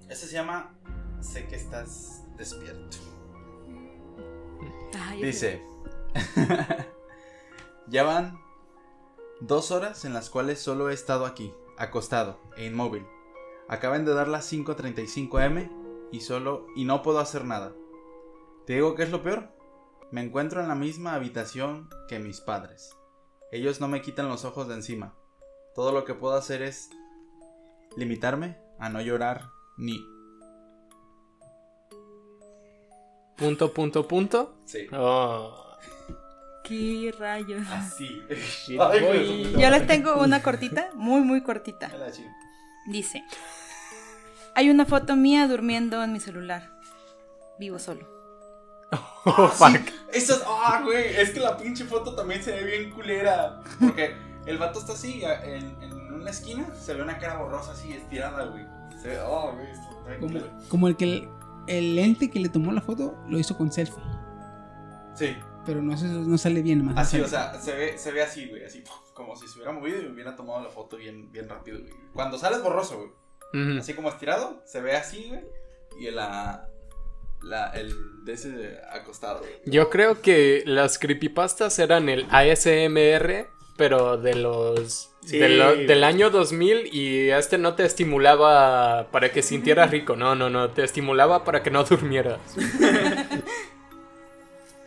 Este 0.10 0.28
se 0.28 0.34
llama 0.34 0.74
Sé 1.22 1.46
que 1.48 1.56
estás 1.56 2.24
despierto. 2.38 2.98
Ay, 5.00 5.22
Dice, 5.22 5.62
ya 7.88 8.04
van 8.04 8.40
dos 9.42 9.72
horas 9.72 10.06
en 10.06 10.14
las 10.14 10.30
cuales 10.30 10.60
solo 10.60 10.90
he 10.90 10.94
estado 10.94 11.26
aquí, 11.26 11.54
acostado 11.78 12.40
e 12.56 12.66
inmóvil. 12.66 13.06
Acaban 13.68 14.06
de 14.06 14.14
dar 14.14 14.28
las 14.30 14.52
5.35 14.52 15.44
am 15.46 15.70
y 16.12 16.22
solo 16.22 16.66
y 16.76 16.86
no 16.86 17.02
puedo 17.04 17.20
hacer 17.20 17.44
nada. 17.46 17.74
¿Te 18.66 18.74
digo 18.74 18.96
qué 18.96 19.04
es 19.04 19.12
lo 19.12 19.22
peor? 19.24 19.50
Me 20.10 20.22
encuentro 20.22 20.62
en 20.62 20.70
la 20.70 20.76
misma 20.76 21.16
habitación 21.16 21.90
que 22.08 22.20
mis 22.20 22.40
padres. 22.40 22.96
Ellos 23.52 23.82
no 23.82 23.90
me 23.90 24.02
quitan 24.02 24.30
los 24.30 24.46
ojos 24.46 24.68
de 24.70 24.76
encima. 24.76 25.14
Todo 25.76 25.92
lo 25.92 26.06
que 26.06 26.14
puedo 26.14 26.36
hacer 26.36 26.62
es 26.62 26.90
limitarme 27.98 28.58
a 28.80 28.90
no 28.90 29.02
llorar 29.02 29.50
ni... 29.78 30.00
Punto, 33.36 33.74
punto, 33.74 34.08
punto. 34.08 34.58
Sí. 34.66 34.88
Oh. 34.94 35.78
¿Qué 36.64 37.14
rayos? 37.20 37.68
Así. 37.70 38.22
Ay, 38.80 39.54
Yo 39.58 39.70
les 39.70 39.86
tengo 39.86 40.16
una 40.22 40.42
cortita, 40.42 40.90
muy, 40.96 41.22
muy 41.22 41.44
cortita. 41.44 41.92
Dice: 42.88 43.24
Hay 44.56 44.72
una 44.72 44.86
foto 44.86 45.16
mía 45.16 45.48
durmiendo 45.48 46.04
en 46.04 46.14
mi 46.14 46.20
celular. 46.20 46.72
Vivo 47.60 47.78
solo. 47.78 48.17
Oh, 48.92 49.48
fuck. 49.54 49.82
Esas, 50.14 50.42
ah, 50.46 50.82
güey, 50.84 51.16
es 51.16 51.32
que 51.32 51.40
la 51.40 51.58
pinche 51.58 51.86
foto 51.86 52.16
también 52.16 52.42
se 52.42 52.52
ve 52.52 52.64
bien 52.64 52.92
culera. 52.92 53.62
Porque 53.80 54.16
el 54.46 54.58
vato 54.58 54.80
está 54.80 54.94
así, 54.94 55.22
en, 55.24 55.82
en 55.82 56.14
una 56.14 56.30
esquina, 56.30 56.74
se 56.74 56.94
ve 56.94 57.02
una 57.02 57.18
cara 57.18 57.38
borrosa 57.38 57.72
así, 57.74 57.94
estirada, 57.94 58.46
güey. 58.46 58.66
Se 59.02 59.10
ve, 59.10 59.20
oh, 59.20 59.54
güey, 59.54 59.68
está 59.72 60.68
Como, 60.70 60.88
el 60.88 60.96
que 60.96 61.04
el, 61.04 61.30
el 61.68 61.96
lente 61.96 62.30
que 62.30 62.40
le 62.40 62.50
tomó 62.50 62.72
la 62.72 62.82
foto 62.82 63.16
lo 63.28 63.38
hizo 63.38 63.58
con 63.58 63.72
selfie. 63.72 64.02
Sí, 65.14 65.36
Pero 65.66 65.82
no, 65.82 66.38
sale 66.38 66.62
bien 66.62 66.86
más. 66.86 66.98
así, 66.98 67.20
o 67.20 67.28
sea, 67.28 67.60
se 67.60 67.76
ve, 67.76 67.98
se 67.98 68.12
ve 68.12 68.22
así, 68.22 68.48
güey, 68.48 68.64
así, 68.64 68.84
como 69.14 69.36
si 69.36 69.48
se 69.48 69.56
hubiera 69.56 69.72
movido 69.72 70.00
y 70.02 70.06
hubiera 70.06 70.36
tomado 70.36 70.62
la 70.62 70.70
foto 70.70 70.96
bien, 70.96 71.32
bien 71.32 71.50
rápido, 71.50 71.80
güey. 71.80 71.92
Cuando 72.14 72.38
sales 72.38 72.62
borroso, 72.62 72.98
güey, 73.52 73.78
así 73.80 73.94
como 73.96 74.10
estirado, 74.10 74.62
se 74.66 74.80
ve 74.80 74.96
así, 74.96 75.30
güey, 75.30 75.44
y 76.00 76.12
la, 76.12 76.70
la, 77.42 77.70
el 77.72 78.24
de 78.26 78.34
ese 78.34 78.80
acostado. 78.92 79.42
Yo 79.66 79.90
creo 79.90 80.22
que 80.22 80.64
las 80.66 80.98
creepypastas 81.00 81.80
eran 81.80 82.10
el 82.10 82.26
ASMR 82.32 83.48
pero 83.78 84.18
de 84.18 84.34
los 84.36 85.12
Sí. 85.24 85.38
de 85.38 85.50
lo- 85.50 85.76
del 85.76 86.04
año 86.04 86.30
2000 86.32 86.90
y 86.92 87.30
este 87.30 87.58
no 87.60 87.76
te 87.76 87.86
estimulaba 87.86 89.08
para 89.12 89.32
que 89.32 89.44
sintieras 89.44 89.92
rico, 89.92 90.16
no, 90.16 90.34
no, 90.36 90.50
no, 90.50 90.72
te 90.72 90.84
estimulaba 90.84 91.44
para 91.44 91.62
que 91.64 91.70
no 91.70 91.84
durmieras. 91.84 92.40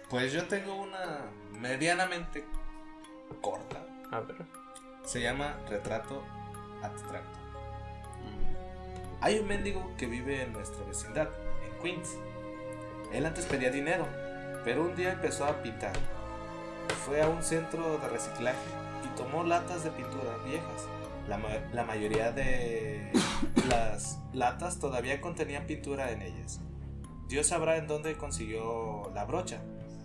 Pues 0.09 0.32
yo 0.32 0.44
tengo 0.47 0.74
una 0.74 1.20
medianamente 1.60 2.44
corta. 3.40 3.86
A 4.10 4.20
ver. 4.20 4.36
Se 5.05 5.20
llama 5.20 5.56
Retrato 5.68 6.24
Abstracto. 6.82 7.39
Hay 9.20 9.39
un 9.39 9.47
mendigo 9.47 9.89
que 9.97 10.06
vive 10.06 10.43
en 10.43 10.52
nuestra 10.52 10.85
vecindad, 10.85 11.28
en 11.64 11.81
Queens. 11.82 12.16
Él 13.12 13.27
antes 13.27 13.47
pedía 13.47 13.70
dinero, 13.70 14.07
pero 14.65 14.82
un 14.82 14.95
día 14.95 15.12
empezó 15.12 15.45
a 15.45 15.62
pintar. 15.62 15.93
Fue 17.07 17.23
a 17.23 17.28
un 17.28 17.43
centro 17.43 17.99
de 17.99 18.09
reciclaje 18.09 18.59
y 19.05 19.16
tomó 19.16 19.45
latas 19.45 19.85
de 19.85 19.91
pintura 19.91 20.37
viejas. 20.45 20.87
La, 21.28 21.39
ma- 21.39 21.49
la 21.73 21.85
mayoría 21.85 22.32
de 22.32 23.11
las 23.69 24.19
latas 24.32 24.78
todavía 24.78 25.20
contenían 25.20 25.66
pintura 25.66 26.11
en 26.12 26.23
ellas. 26.23 26.61
Dios 27.28 27.47
sabrá 27.49 27.77
en 27.77 27.87
dónde 27.87 28.16
consiguió 28.16 29.11
la 29.15 29.24
brocha, 29.24 29.61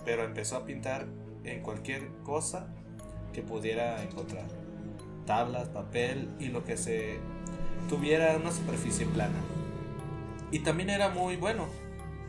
pero 0.06 0.24
empezó 0.24 0.58
a 0.58 0.66
pintar 0.66 1.08
en 1.44 1.62
cualquier 1.62 2.08
cosa 2.24 2.68
que 3.34 3.42
pudiera 3.42 4.02
encontrar. 4.04 4.46
Tablas, 5.26 5.70
papel 5.70 6.30
y 6.40 6.50
lo 6.50 6.64
que 6.64 6.78
se 6.78 7.20
tuviera 7.90 8.36
una 8.38 8.52
superficie 8.52 9.08
plana. 9.08 9.40
Y 10.52 10.60
también 10.60 10.92
era 10.92 11.10
muy 11.10 11.36
bueno. 11.36 11.66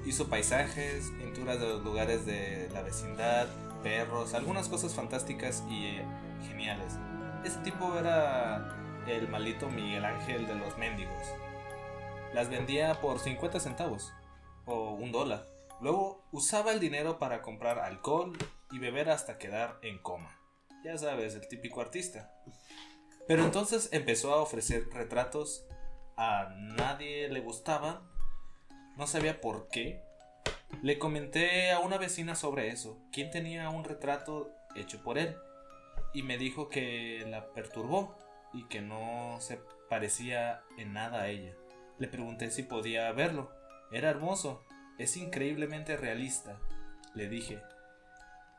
Hizo 0.07 0.29
paisajes, 0.29 1.11
pinturas 1.19 1.61
de 1.61 1.67
los 1.67 1.83
lugares 1.83 2.25
de 2.25 2.71
la 2.73 2.83
vecindad, 2.83 3.49
perros, 3.83 4.35
algunas 4.35 4.69
cosas 4.69 4.95
fantásticas 4.95 5.65
y 5.69 5.99
geniales. 6.47 6.95
Ese 7.45 7.59
tipo 7.59 7.99
era 7.99 8.77
el 9.09 9.29
maldito 9.29 9.69
Miguel 9.69 10.05
Ángel 10.05 10.47
de 10.47 10.55
los 10.55 10.79
mendigos. 10.79 11.23
Las 12.33 12.49
vendía 12.49 13.01
por 13.01 13.19
50 13.19 13.61
centavos 13.61 14.13
o 14.65 14.93
un 14.93 15.11
dólar. 15.13 15.47
Luego 15.81 16.25
usaba 16.33 16.73
el 16.73 16.81
dinero 16.81 17.19
para 17.19 17.43
comprar 17.43 17.79
alcohol 17.79 18.39
y 18.71 18.79
beber 18.79 19.11
hasta 19.11 19.39
quedar 19.39 19.79
en 19.83 19.99
coma. 19.99 20.39
Ya 20.85 20.97
sabes, 20.99 21.35
el 21.35 21.49
típico 21.49 21.81
artista. 21.81 22.33
Pero 23.27 23.45
entonces 23.45 23.89
empezó 23.93 24.33
a 24.33 24.41
ofrecer 24.41 24.89
retratos 24.93 25.67
a 26.17 26.49
nadie 26.59 27.29
le 27.29 27.41
gustaban. 27.41 28.01
No 28.97 29.07
sabía 29.07 29.41
por 29.41 29.69
qué. 29.69 30.03
Le 30.83 30.99
comenté 30.99 31.71
a 31.71 31.81
una 31.81 31.99
vecina 31.99 32.35
sobre 32.35 32.69
eso, 32.69 32.99
quién 33.13 33.31
tenía 33.31 33.69
un 33.71 33.85
retrato 33.85 34.51
hecho 34.75 35.03
por 35.03 35.19
él. 35.19 35.37
Y 36.13 36.23
me 36.23 36.39
dijo 36.39 36.69
que 36.69 37.25
la 37.29 37.53
perturbó 37.53 38.17
y 38.53 38.65
que 38.69 38.81
no 38.81 39.37
se 39.41 39.61
parecía 39.89 40.63
en 40.79 40.93
nada 40.93 41.23
a 41.23 41.29
ella. 41.29 41.55
Le 41.99 42.09
pregunté 42.09 42.51
si 42.51 42.63
podía 42.63 43.13
verlo. 43.13 43.51
Era 43.93 44.11
hermoso, 44.11 44.65
es 44.99 45.17
increíblemente 45.17 45.97
realista, 45.97 46.59
le 47.15 47.29
dije. 47.29 47.63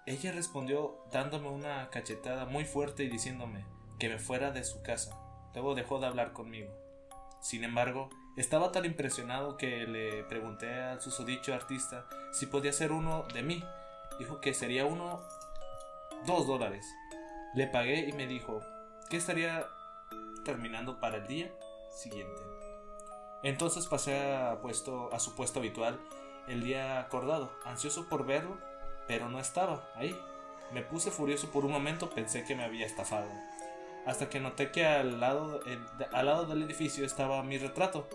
Ella 0.05 0.31
respondió 0.31 1.03
dándome 1.11 1.49
una 1.49 1.89
cachetada 1.89 2.45
muy 2.45 2.64
fuerte 2.64 3.03
y 3.03 3.09
diciéndome 3.09 3.65
que 3.99 4.07
me 4.07 4.19
fuera 4.19 4.51
de 4.51 4.64
su 4.64 4.81
casa. 4.84 5.19
Luego 5.53 5.76
dejó 5.76 5.99
de 5.99 6.07
hablar 6.07 6.31
conmigo. 6.31 6.72
Sin 7.41 7.64
embargo, 7.64 8.09
estaba 8.38 8.72
tan 8.72 8.85
impresionado 8.85 9.57
que 9.57 9.88
le 9.88 10.23
pregunté 10.23 10.73
al 10.73 11.01
susodicho 11.01 11.53
artista 11.53 12.05
si 12.31 12.45
podía 12.45 12.72
ser 12.72 12.91
uno 12.91 13.26
de 13.34 13.41
mí. 13.41 13.64
Dijo 14.19 14.39
que 14.39 14.53
sería 14.53 14.85
uno 14.85 15.22
dos 16.26 16.45
dólares. 16.45 16.85
Le 17.55 17.68
pagué 17.68 18.07
y 18.07 18.14
me 18.14 18.27
dijo 18.27 18.61
que 19.09 19.18
estaría 19.18 19.68
terminando 20.45 20.99
para 20.99 21.18
el 21.18 21.27
día 21.27 21.51
siguiente. 21.89 22.41
Entonces 23.43 23.88
pasé 23.88 24.35
a, 24.35 24.59
puesto, 24.61 25.11
a 25.14 25.19
su 25.19 25.35
puesto 25.35 25.59
habitual 25.59 25.99
el 26.47 26.64
día 26.64 26.99
acordado, 26.99 27.51
ansioso 27.65 28.07
por 28.07 28.26
verlo, 28.26 28.57
pero 29.07 29.30
no 29.30 29.39
estaba 29.39 29.89
ahí. 29.95 30.18
Me 30.72 30.81
puse 30.81 31.11
furioso 31.11 31.49
por 31.49 31.65
un 31.65 31.72
momento, 31.72 32.09
pensé 32.09 32.43
que 32.43 32.55
me 32.55 32.64
había 32.64 32.85
estafado. 32.85 33.27
Hasta 34.05 34.30
que 34.30 34.39
noté 34.39 34.72
que 34.72 34.85
al 34.85 35.19
lado, 35.19 35.59
al 36.14 36.26
lado 36.26 36.45
del 36.45 36.64
edificio 36.64 37.05
estaba 37.05 37.43
mi 37.43 37.57
retrato, 37.57 38.07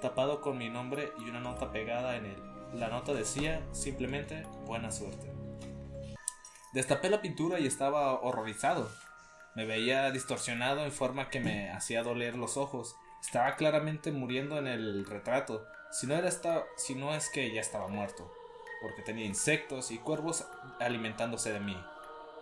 tapado 0.00 0.40
con 0.40 0.58
mi 0.58 0.68
nombre 0.68 1.12
y 1.18 1.28
una 1.28 1.40
nota 1.40 1.70
pegada 1.72 2.16
en 2.16 2.26
él. 2.26 2.42
La 2.74 2.88
nota 2.88 3.12
decía 3.12 3.62
simplemente 3.72 4.42
buena 4.66 4.90
suerte. 4.90 5.32
Destapé 6.72 7.10
la 7.10 7.20
pintura 7.20 7.58
y 7.58 7.66
estaba 7.66 8.20
horrorizado. 8.20 8.88
Me 9.56 9.66
veía 9.66 10.10
distorsionado 10.12 10.84
en 10.84 10.92
forma 10.92 11.28
que 11.28 11.40
me 11.40 11.70
hacía 11.70 12.02
doler 12.02 12.36
los 12.36 12.56
ojos. 12.56 12.94
Estaba 13.20 13.56
claramente 13.56 14.12
muriendo 14.12 14.56
en 14.58 14.68
el 14.68 15.04
retrato. 15.04 15.66
Si 15.90 16.06
no, 16.06 16.14
era 16.14 16.28
esta- 16.28 16.64
si 16.76 16.94
no 16.94 17.14
es 17.14 17.28
que 17.28 17.52
ya 17.52 17.60
estaba 17.60 17.88
muerto. 17.88 18.32
Porque 18.80 19.02
tenía 19.02 19.26
insectos 19.26 19.90
y 19.90 19.98
cuervos 19.98 20.46
alimentándose 20.78 21.52
de 21.52 21.60
mí. 21.60 21.76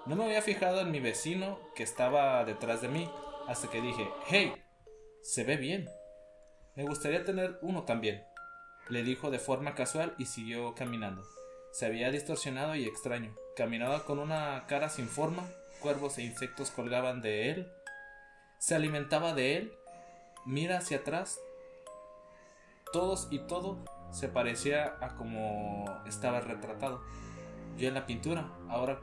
No 0.05 0.15
me 0.15 0.25
había 0.25 0.43
fijado 0.43 0.81
en 0.81 0.91
mi 0.91 1.01
vecino 1.01 1.59
que 1.75 1.83
estaba 1.83 2.45
detrás 2.45 2.83
de 2.83 2.89
mí. 2.89 3.11
Hasta 3.49 3.69
que 3.71 3.81
dije, 3.81 4.09
hey, 4.27 4.53
se 5.23 5.43
ve 5.45 5.57
bien. 5.57 5.89
Me 6.79 6.85
gustaría 6.85 7.25
tener 7.25 7.59
uno 7.61 7.83
también. 7.83 8.23
Le 8.89 9.03
dijo 9.03 9.33
de 9.33 9.41
forma 9.41 9.75
casual 9.75 10.15
y 10.17 10.27
siguió 10.27 10.77
caminando. 10.77 11.25
Se 11.73 11.87
había 11.87 12.13
distorsionado 12.13 12.77
y 12.77 12.85
extraño. 12.85 13.35
Caminaba 13.57 14.05
con 14.05 14.21
una 14.21 14.65
cara 14.69 14.89
sin 14.89 15.09
forma. 15.09 15.43
Cuervos 15.81 16.19
e 16.19 16.23
insectos 16.23 16.71
colgaban 16.71 17.21
de 17.21 17.51
él. 17.51 17.73
Se 18.59 18.77
alimentaba 18.77 19.35
de 19.35 19.57
él. 19.57 19.73
Mira 20.47 20.79
hacia 20.79 20.99
atrás. 20.99 21.41
Todos 22.93 23.27
y 23.33 23.41
todo 23.41 23.79
se 24.13 24.29
parecía 24.29 24.99
a 25.01 25.17
como 25.17 25.85
estaba 26.07 26.39
retratado. 26.39 27.03
Yo 27.77 27.89
en 27.89 27.95
la 27.95 28.07
pintura. 28.07 28.53
Ahora, 28.69 29.01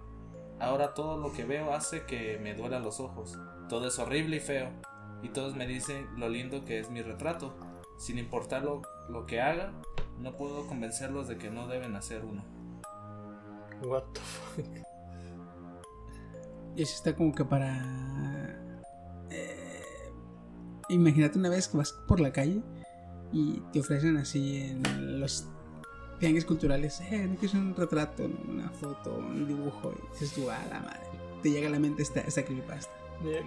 ahora 0.62 0.94
todo 0.94 1.18
lo 1.18 1.34
que 1.34 1.44
veo 1.44 1.74
hace 1.74 2.06
que 2.06 2.38
me 2.38 2.56
duelan 2.56 2.84
los 2.84 3.02
ojos. 3.02 3.38
Todo 3.68 3.90
es 3.90 4.00
horrible 4.00 4.38
y 4.38 4.40
feo. 4.40 4.72
Y 5.22 5.30
todos 5.30 5.56
me 5.56 5.68
dicen 5.68 6.08
lo 6.18 6.30
lindo 6.30 6.64
que 6.64 6.80
es 6.80 6.90
mi 6.90 7.02
retrato. 7.02 7.54
Sin 7.98 8.18
importar 8.18 8.64
lo, 8.64 8.82
lo 9.10 9.26
que 9.26 9.42
haga, 9.42 9.72
no 10.20 10.36
puedo 10.36 10.68
convencerlos 10.68 11.28
de 11.28 11.38
que 11.38 11.50
no 11.50 11.68
deben 11.68 11.96
hacer 11.96 12.24
uno. 12.26 12.44
What 13.84 14.04
the 14.14 14.22
fuck. 14.22 14.66
Eso 16.76 16.96
está 16.96 17.16
como 17.16 17.34
que 17.34 17.46
para. 17.46 18.58
eh, 19.30 19.82
imagínate 20.90 21.38
una 21.40 21.50
vez 21.50 21.68
que 21.68 21.78
vas 21.78 21.94
por 22.08 22.20
la 22.20 22.32
calle 22.32 22.62
y 23.32 23.62
te 23.72 23.80
ofrecen 23.80 24.18
así 24.18 24.58
en 24.58 25.20
los 25.20 25.48
tianguis 26.20 26.46
culturales, 26.46 27.02
eh, 27.02 27.28
no 27.28 27.36
quieres 27.36 27.54
un 27.56 27.76
retrato, 27.76 28.24
una 28.48 28.70
foto, 28.70 29.16
un 29.18 29.48
dibujo, 29.48 29.92
y 29.92 30.12
dices 30.14 30.34
tú, 30.34 30.50
a 30.50 30.64
la 30.68 30.80
madre. 30.80 31.02
Te 31.42 31.52
llega 31.52 31.68
a 31.68 31.72
la 31.72 31.80
mente 31.80 32.04
esta, 32.04 32.22
esta 32.22 32.44
creepypasta. 32.44 32.92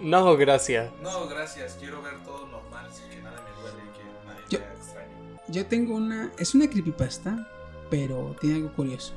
No, 0.01 0.35
gracias. 0.37 0.91
No, 1.01 1.27
gracias. 1.27 1.77
Quiero 1.79 2.01
ver 2.01 2.21
todo 2.23 2.47
normal 2.47 2.87
sin 2.91 3.09
que 3.09 3.21
nada 3.21 3.41
me 3.41 3.61
duele 3.61 3.83
y 3.85 4.18
Yo- 4.49 4.59
extraño. 4.59 5.39
Yo 5.47 5.65
tengo 5.67 5.95
una. 5.95 6.31
Es 6.37 6.53
una 6.55 6.69
creepypasta, 6.69 7.47
pero 7.89 8.35
tiene 8.39 8.57
algo 8.57 8.73
curioso. 8.73 9.13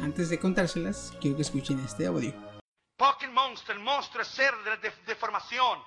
Antes 0.00 0.28
de 0.30 0.38
contárselas, 0.38 1.12
quiero 1.20 1.36
que 1.36 1.42
escuchen 1.42 1.78
este 1.80 2.06
audio. 2.06 2.32
Pokémon 2.96 3.34
Monster, 3.50 3.76
el 3.76 3.82
monstruo 3.82 4.22
es 4.22 4.28
ser 4.28 4.54
de, 4.64 4.76
de- 4.78 4.92
deformación. 5.06 5.78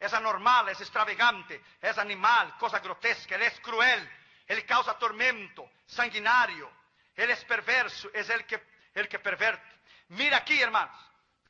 Es 0.00 0.12
anormal, 0.12 0.68
es 0.68 0.80
extravagante, 0.80 1.60
es 1.82 1.98
animal, 1.98 2.56
cosa 2.56 2.78
grotesca, 2.78 3.34
él 3.34 3.42
es 3.42 3.58
cruel, 3.58 4.08
él 4.46 4.64
causa 4.64 4.96
tormento, 4.96 5.68
sanguinario, 5.86 6.70
él 7.16 7.28
es 7.30 7.44
perverso, 7.44 8.08
es 8.14 8.30
el 8.30 8.46
que, 8.46 8.62
el 8.94 9.08
que 9.08 9.18
perverte. 9.18 9.66
Mira 10.10 10.36
aquí, 10.36 10.60
hermanos, 10.60 10.96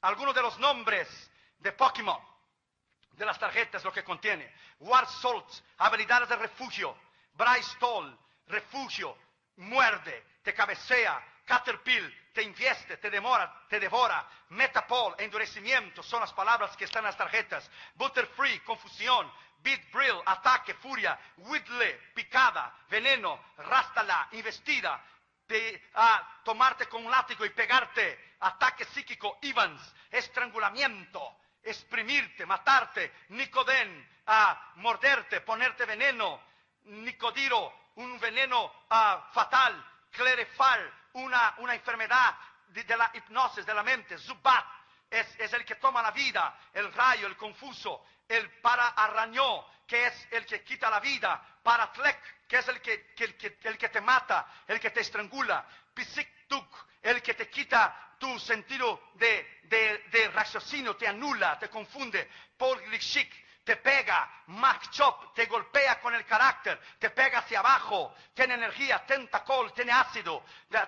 algunos 0.00 0.34
de 0.34 0.40
los 0.40 0.58
nombres 0.58 1.30
de 1.58 1.72
Pokémon, 1.72 2.18
de 3.12 3.26
las 3.26 3.38
tarjetas, 3.38 3.84
lo 3.84 3.92
que 3.92 4.02
contiene. 4.02 4.50
War 4.80 5.06
Salt, 5.06 5.48
habilidades 5.78 6.28
de 6.28 6.36
refugio. 6.36 6.96
Bryce 7.32 7.76
Toll, 7.78 8.16
refugio, 8.46 9.16
muerde, 9.56 10.24
te 10.42 10.54
cabecea. 10.54 11.24
Caterpillar, 11.44 12.12
te 12.34 12.42
invieste, 12.42 12.98
te 12.98 13.08
demora, 13.08 13.64
te 13.70 13.80
devora. 13.80 14.28
Metapol, 14.50 15.14
endurecimiento, 15.18 16.02
son 16.02 16.20
las 16.20 16.32
palabras 16.34 16.76
que 16.76 16.84
están 16.84 17.00
en 17.00 17.06
las 17.06 17.16
tarjetas. 17.16 17.70
Butterfree, 17.94 18.62
confusión. 18.64 19.32
Beat 19.60 19.90
Brill, 19.90 20.20
ataque, 20.26 20.74
furia. 20.74 21.18
Whitley, 21.38 21.98
picada, 22.14 22.74
veneno. 22.90 23.40
Rastala, 23.56 24.28
investida. 24.32 25.02
Tomarte 26.44 26.86
con 26.86 27.06
un 27.06 27.10
látigo 27.10 27.46
y 27.46 27.50
pegarte. 27.50 28.36
Ataque 28.40 28.84
psíquico, 28.84 29.38
Evans, 29.40 29.80
estrangulamiento 30.10 31.38
exprimirte, 31.68 32.46
matarte, 32.46 33.12
Nicodén, 33.28 34.08
a 34.28 34.72
morderte, 34.76 35.40
ponerte 35.40 35.84
veneno, 35.86 36.40
Nicodiro, 36.84 37.88
un 37.96 38.18
veneno 38.20 38.72
ah, 38.90 39.28
fatal, 39.32 39.84
Clerefal, 40.10 40.92
una, 41.14 41.54
una 41.58 41.74
enfermedad 41.74 42.34
de, 42.68 42.84
la 42.96 43.10
hipnosis 43.14 43.64
de 43.64 43.74
la 43.74 43.82
mente, 43.82 44.18
Zubat, 44.18 44.64
es, 45.10 45.52
el 45.52 45.64
que 45.64 45.76
toma 45.76 46.02
la 46.02 46.10
vida, 46.10 46.58
el 46.74 46.92
rayo, 46.92 47.26
el 47.26 47.36
confuso, 47.36 48.04
el 48.28 48.50
para 48.60 48.88
arrañó, 48.88 49.66
que 49.86 50.06
es 50.06 50.28
el 50.32 50.44
que 50.44 50.62
quita 50.62 50.90
la 50.90 51.00
vida, 51.00 51.42
para 51.62 51.90
tlek, 51.92 52.46
que 52.46 52.58
es 52.58 52.68
el 52.68 52.80
que, 52.82 53.14
que- 53.14 53.58
el 53.64 53.78
que- 53.78 53.88
te 53.88 54.00
mata, 54.02 54.46
el 54.66 54.78
que 54.78 54.90
te 54.90 55.00
estrangula, 55.00 55.66
Pisiktuk, 55.94 56.86
el 57.02 57.22
que 57.22 57.34
te 57.34 57.48
quita 57.48 58.14
tu 58.18 58.38
sentido 58.38 59.10
de, 59.14 59.60
de- 59.64 60.04
raciocinio, 60.28 60.96
te 60.96 61.08
anula, 61.08 61.58
te 61.58 61.70
confunde, 61.70 62.30
te 63.68 63.76
pega, 63.76 64.26
Mac 64.46 64.88
Chop 64.88 65.34
te 65.34 65.44
golpea 65.44 66.00
con 66.00 66.14
el 66.14 66.24
carácter, 66.24 66.80
te 66.98 67.10
pega 67.10 67.40
hacia 67.40 67.58
abajo, 67.58 68.14
tiene 68.32 68.54
energía, 68.54 69.04
tentacol, 69.04 69.74
tiene 69.74 69.92
ácido, 69.92 70.42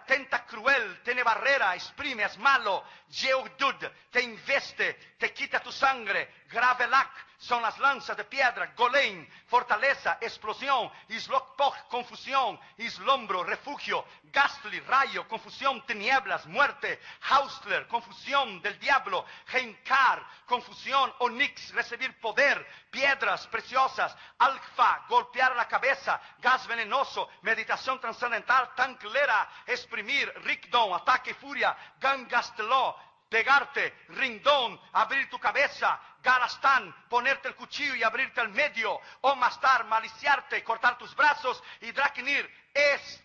tenta 0.07 0.47
cruel, 0.47 1.03
tiene 1.03 1.23
barrera, 1.23 1.75
exprime, 1.75 2.23
es 2.23 2.39
malo, 2.39 2.83
Yeudud 3.11 3.87
te 4.11 4.23
investe, 4.23 4.95
te 5.19 5.31
quita 5.35 5.61
tu 5.61 5.71
sangre, 5.71 6.40
Gravelak 6.51 7.31
son 7.41 7.63
las 7.63 7.79
lanzas 7.79 8.17
de 8.19 8.25
piedra, 8.25 8.75
Golein, 8.77 9.27
fortaleza, 9.47 10.19
explosión, 10.21 10.91
Islokpok, 11.09 11.89
confusión, 11.89 12.61
Islombro, 12.77 13.43
refugio, 13.43 14.05
Gastly, 14.25 14.79
rayo, 14.81 15.27
confusión, 15.27 15.85
tinieblas, 15.87 16.45
muerte, 16.47 17.01
Hausler, 17.31 17.89
confusión 17.89 18.61
del 18.61 18.79
diablo, 18.79 19.25
Heinkar, 19.51 20.23
confusión, 20.45 21.15
Onix, 21.21 21.73
recibir 21.73 22.21
poder, 22.21 22.65
piedras 22.91 23.47
preciosas, 23.47 24.15
Alfa, 24.39 25.07
golpear 25.09 25.57
la 25.57 25.67
cabeza, 25.67 26.21
gas 26.41 26.67
venenoso, 26.67 27.31
meditación 27.41 27.99
trascendental, 28.01 28.75
Tanclera, 28.75 29.49
exprimir, 29.67 30.31
Rikdon, 30.45 30.93
ataque 30.93 31.31
y 31.31 31.35
furia, 31.35 31.75
Gangasteló, 31.99 32.97
pegarte, 33.31 33.95
rindón, 34.09 34.79
abrir 34.93 35.31
tu 35.31 35.39
cabeza, 35.39 35.99
garastán, 36.23 36.95
ponerte 37.09 37.49
el 37.49 37.55
cuchillo 37.55 37.95
y 37.95 38.03
abrirte 38.03 38.41
al 38.41 38.51
medio, 38.51 39.01
o 39.23 39.37
mastar, 39.37 39.87
maliciarte, 39.87 40.63
cortar 40.65 40.99
tus 40.99 41.15
brazos, 41.15 41.63
y 41.81 41.93
drakinir 41.93 42.51
es, 42.75 43.23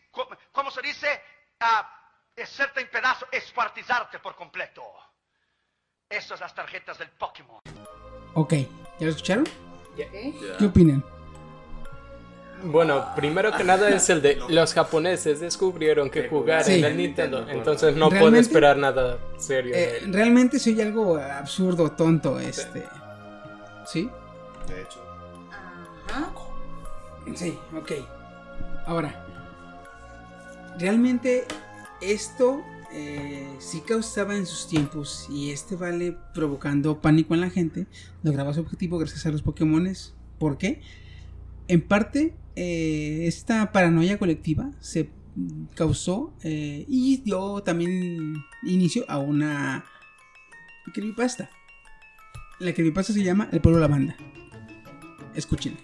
¿cómo 0.51 0.71
se 0.71 0.81
dice? 0.81 1.21
Ah, 1.59 1.91
hacerte 2.41 2.81
en 2.81 2.89
pedazo, 2.89 3.27
escuartizarte 3.31 4.19
por 4.19 4.35
completo. 4.35 4.83
Esas 6.07 6.27
son 6.27 6.39
las 6.41 6.53
tarjetas 6.53 6.97
del 6.99 7.09
Pokémon. 7.09 7.59
Ok, 8.35 8.53
¿ya 8.53 9.05
lo 9.05 9.09
escucharon? 9.09 9.45
¿Qué 9.95 10.65
opinan? 10.65 11.03
Bueno, 12.63 13.05
primero 13.15 13.51
que 13.55 13.63
nada 13.63 13.89
es 13.89 14.09
el 14.09 14.21
de 14.21 14.39
los 14.49 14.73
japoneses 14.73 15.39
descubrieron 15.39 16.09
que 16.09 16.27
jugar 16.29 16.63
Sí. 16.63 16.75
en 16.79 16.85
el 16.85 16.97
Nintendo, 16.97 17.45
entonces 17.47 17.95
no 17.95 18.09
puedo 18.09 18.35
esperar 18.37 18.77
nada 18.77 19.19
serio. 19.37 19.73
de 19.75 19.83
Eh, 19.83 19.97
él. 20.03 20.13
realmente 20.13 20.57
soy 20.57 20.81
algo 20.81 21.17
absurdo, 21.17 21.91
tonto, 21.91 22.39
este. 22.39 22.83
¿Sí? 23.85 24.09
De 24.67 24.81
hecho. 24.81 24.99
Sí, 27.35 27.57
ok. 27.75 27.91
Ahora, 28.85 29.25
realmente 30.79 31.45
esto 32.01 32.61
eh, 32.93 33.47
sí 33.59 33.81
causaba 33.81 34.35
en 34.35 34.45
sus 34.45 34.67
tiempos 34.67 35.27
y 35.29 35.51
este 35.51 35.75
vale 35.75 36.17
provocando 36.33 36.99
pánico 37.01 37.33
en 37.33 37.41
la 37.41 37.49
gente. 37.49 37.87
Lograba 38.23 38.53
su 38.53 38.61
objetivo 38.61 38.97
gracias 38.97 39.25
a 39.25 39.31
los 39.31 39.41
Pokémones. 39.41 40.13
¿Por 40.39 40.57
qué? 40.57 40.81
En 41.67 41.81
parte, 41.81 42.35
eh, 42.55 43.23
esta 43.25 43.71
paranoia 43.71 44.17
colectiva 44.17 44.71
se 44.79 45.09
causó 45.75 46.33
eh, 46.43 46.85
y 46.87 47.17
dio 47.17 47.61
también 47.63 48.35
inicio 48.63 49.03
a 49.07 49.17
una 49.17 49.85
creepypasta. 50.93 51.49
La 52.59 52.73
creepypasta 52.73 53.13
se 53.13 53.23
llama 53.23 53.49
El 53.51 53.61
pueblo 53.61 53.79
lavanda. 53.79 54.15
Escuchen. 55.35 55.77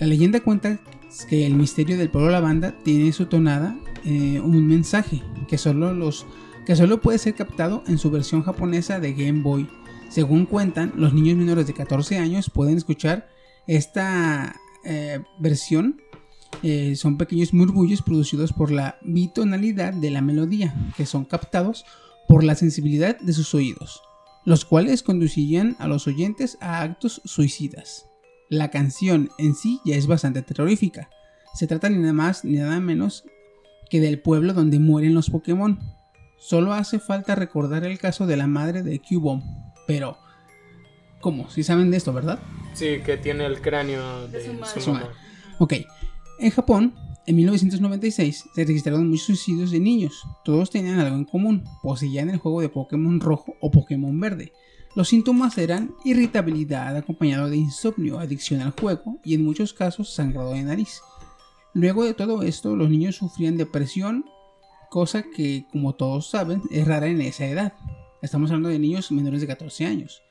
La 0.00 0.06
leyenda 0.06 0.40
cuenta 0.40 0.80
que 1.28 1.46
el 1.46 1.54
misterio 1.54 1.96
del 1.96 2.10
pueblo 2.10 2.30
lavanda 2.30 2.74
tiene 2.82 3.12
su 3.12 3.26
tonada 3.26 3.78
eh, 4.04 4.40
un 4.40 4.66
mensaje 4.66 5.22
que 5.46 5.58
solo 5.58 5.94
los 5.94 6.26
que 6.66 6.76
solo 6.76 7.00
puede 7.00 7.18
ser 7.18 7.34
captado 7.34 7.82
en 7.86 7.98
su 7.98 8.10
versión 8.10 8.42
japonesa 8.42 9.00
de 9.00 9.12
Game 9.14 9.42
Boy. 9.42 9.68
Según 10.08 10.46
cuentan, 10.46 10.92
los 10.96 11.12
niños 11.12 11.36
menores 11.36 11.66
de 11.66 11.74
14 11.74 12.18
años 12.18 12.50
pueden 12.50 12.76
escuchar 12.76 13.28
esta 13.66 14.54
eh, 14.84 15.20
versión. 15.38 16.00
Eh, 16.62 16.96
son 16.96 17.16
pequeños 17.16 17.54
murmullos 17.54 18.02
producidos 18.02 18.52
por 18.52 18.70
la 18.70 18.98
bitonalidad 19.02 19.94
de 19.94 20.10
la 20.10 20.20
melodía, 20.20 20.74
que 20.96 21.06
son 21.06 21.24
captados 21.24 21.84
por 22.28 22.44
la 22.44 22.54
sensibilidad 22.54 23.18
de 23.18 23.32
sus 23.32 23.54
oídos, 23.54 24.02
los 24.44 24.64
cuales 24.64 25.02
conducirían 25.02 25.76
a 25.78 25.88
los 25.88 26.06
oyentes 26.06 26.58
a 26.60 26.82
actos 26.82 27.22
suicidas. 27.24 28.06
La 28.48 28.70
canción 28.70 29.30
en 29.38 29.54
sí 29.54 29.80
ya 29.84 29.96
es 29.96 30.06
bastante 30.06 30.42
terrorífica. 30.42 31.08
Se 31.54 31.66
trata 31.66 31.88
ni 31.88 31.98
nada 31.98 32.12
más 32.12 32.44
ni 32.44 32.58
nada 32.58 32.78
menos 32.80 33.24
que 33.88 34.00
del 34.00 34.20
pueblo 34.20 34.52
donde 34.52 34.78
mueren 34.78 35.14
los 35.14 35.30
Pokémon. 35.30 35.78
Solo 36.38 36.74
hace 36.74 36.98
falta 36.98 37.34
recordar 37.34 37.84
el 37.84 37.98
caso 37.98 38.26
de 38.26 38.36
la 38.36 38.46
madre 38.46 38.82
de 38.82 39.00
Cubone. 39.00 39.42
Pero, 39.86 40.18
¿cómo? 41.22 41.48
Si 41.48 41.62
saben 41.62 41.90
de 41.90 41.96
esto, 41.96 42.12
¿verdad? 42.12 42.38
Sí, 42.74 42.98
que 43.02 43.16
tiene 43.16 43.46
el 43.46 43.62
cráneo 43.62 44.28
de, 44.28 44.44
su, 44.44 44.80
Su 44.80 44.92
madre. 44.92 45.06
Ok. 45.58 45.74
En 46.38 46.50
Japón, 46.50 46.94
en 47.24 47.36
1996, 47.36 48.50
se 48.54 48.64
registraron 48.64 49.08
muchos 49.08 49.26
suicidios 49.26 49.70
de 49.70 49.80
niños. 49.80 50.22
Todos 50.44 50.68
tenían 50.70 50.98
algo 50.98 51.16
en 51.16 51.24
común. 51.24 51.64
Poseían 51.82 52.28
el 52.28 52.38
juego 52.38 52.60
de 52.60 52.68
Pokémon 52.68 53.20
rojo 53.20 53.54
o 53.60 53.70
Pokémon 53.70 54.18
verde. 54.20 54.52
Los 54.94 55.08
síntomas 55.08 55.56
eran 55.56 55.94
irritabilidad 56.04 56.94
acompañado 56.96 57.48
de 57.48 57.56
insomnio, 57.56 58.18
adicción 58.18 58.60
al 58.60 58.72
juego 58.72 59.18
y 59.24 59.34
en 59.34 59.44
muchos 59.44 59.72
casos 59.72 60.12
sangrado 60.12 60.52
de 60.52 60.62
nariz. 60.62 61.00
Luego 61.72 62.04
de 62.04 62.12
todo 62.12 62.42
esto, 62.42 62.76
los 62.76 62.90
niños 62.90 63.16
sufrían 63.16 63.56
depresión, 63.56 64.26
cosa 64.90 65.22
que, 65.22 65.64
como 65.72 65.94
todos 65.94 66.28
saben, 66.28 66.60
es 66.70 66.86
rara 66.86 67.06
en 67.06 67.22
esa 67.22 67.46
edad. 67.46 67.72
Estamos 68.20 68.50
hablando 68.50 68.68
de 68.68 68.78
niños 68.78 69.10
menores 69.10 69.40
de 69.40 69.46
14 69.46 69.86
años. 69.86 70.22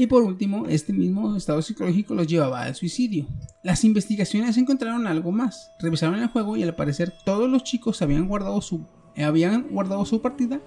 Y 0.00 0.06
por 0.06 0.22
último, 0.22 0.66
este 0.66 0.94
mismo 0.94 1.36
estado 1.36 1.60
psicológico 1.60 2.14
los 2.14 2.26
llevaba 2.26 2.62
al 2.62 2.74
suicidio. 2.74 3.26
Las 3.62 3.84
investigaciones 3.84 4.56
encontraron 4.56 5.06
algo 5.06 5.30
más. 5.30 5.72
Revisaron 5.78 6.18
el 6.18 6.28
juego 6.28 6.56
y 6.56 6.62
al 6.62 6.74
parecer 6.74 7.12
todos 7.26 7.50
los 7.50 7.64
chicos 7.64 8.00
habían 8.00 8.26
guardado 8.26 8.62
su, 8.62 8.86
habían 9.18 9.68
guardado 9.68 10.06
su 10.06 10.22
partida 10.22 10.62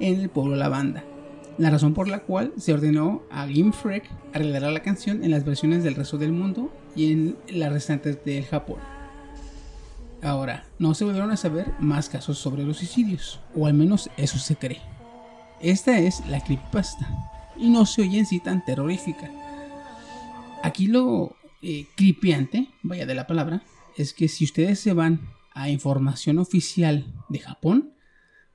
en 0.00 0.20
el 0.20 0.28
pueblo 0.28 0.54
Lavanda. 0.54 1.02
La 1.56 1.70
razón 1.70 1.94
por 1.94 2.08
la 2.08 2.24
cual 2.24 2.52
se 2.58 2.74
ordenó 2.74 3.22
a 3.30 3.46
Game 3.46 3.72
Freak 3.72 4.04
arreglar 4.34 4.70
la 4.70 4.82
canción 4.82 5.24
en 5.24 5.30
las 5.30 5.46
versiones 5.46 5.82
del 5.82 5.94
resto 5.94 6.18
del 6.18 6.32
mundo 6.32 6.70
y 6.94 7.10
en 7.10 7.36
las 7.48 7.72
restantes 7.72 8.22
del 8.22 8.44
Japón. 8.44 8.80
Ahora, 10.20 10.66
no 10.78 10.92
se 10.92 11.06
volvieron 11.06 11.30
a 11.30 11.38
saber 11.38 11.72
más 11.80 12.10
casos 12.10 12.36
sobre 12.36 12.64
los 12.64 12.76
suicidios, 12.76 13.40
o 13.56 13.66
al 13.66 13.72
menos 13.72 14.10
eso 14.18 14.36
se 14.36 14.56
cree. 14.56 14.82
Esta 15.62 15.98
es 16.00 16.26
la 16.26 16.44
creepypasta, 16.44 17.08
y 17.56 17.70
no 17.70 17.86
se 17.86 18.02
oye 18.02 18.18
en 18.18 18.26
sí 18.26 18.40
tan 18.40 18.64
terrorífica. 18.64 19.30
Aquí 20.62 20.86
lo 20.86 21.36
eh, 21.62 21.86
creepyante, 21.96 22.68
vaya 22.82 23.06
de 23.06 23.14
la 23.14 23.26
palabra, 23.26 23.62
es 23.96 24.12
que 24.12 24.28
si 24.28 24.44
ustedes 24.44 24.80
se 24.80 24.92
van 24.92 25.20
a 25.52 25.68
información 25.68 26.38
oficial 26.38 27.06
de 27.28 27.38
Japón, 27.38 27.94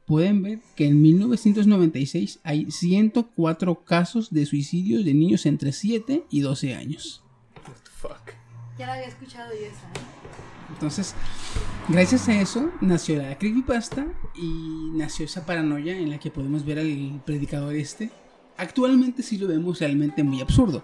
pueden 0.06 0.42
ver 0.42 0.60
que 0.76 0.88
en 0.88 1.02
1996 1.02 2.40
hay 2.44 2.70
104 2.72 3.86
casos 3.86 4.32
de 4.32 4.46
suicidios 4.46 5.06
de 5.06 5.14
niños 5.14 5.46
entre 5.46 5.72
7 5.72 6.26
y 6.30 6.42
12 6.42 6.76
años. 6.76 7.24
Ya 8.78 8.88
la 8.88 8.94
había 8.94 9.08
escuchado 9.08 9.52
yo 9.52 9.68
esa. 9.68 9.88
¿eh? 9.88 10.20
Entonces, 10.70 11.14
gracias 11.90 12.30
a 12.30 12.40
eso 12.40 12.72
nació 12.80 13.22
la 13.22 13.38
creepypasta 13.38 14.08
y 14.36 14.92
nació 14.94 15.26
esa 15.26 15.46
paranoia 15.46 15.98
en 15.98 16.10
la 16.10 16.20
que 16.20 16.32
podemos 16.32 16.66
ver 16.66 16.80
al 16.80 17.22
predicador 17.26 17.76
este. 17.76 18.12
Actualmente 18.60 19.24
sí 19.24 19.38
lo 19.38 19.48
vemos 19.48 19.80
realmente 19.80 20.22
muy 20.22 20.42
absurdo. 20.42 20.84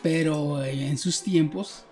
Pero 0.00 0.64
en 0.64 0.96
sus 0.96 1.22
tiempos, 1.22 1.84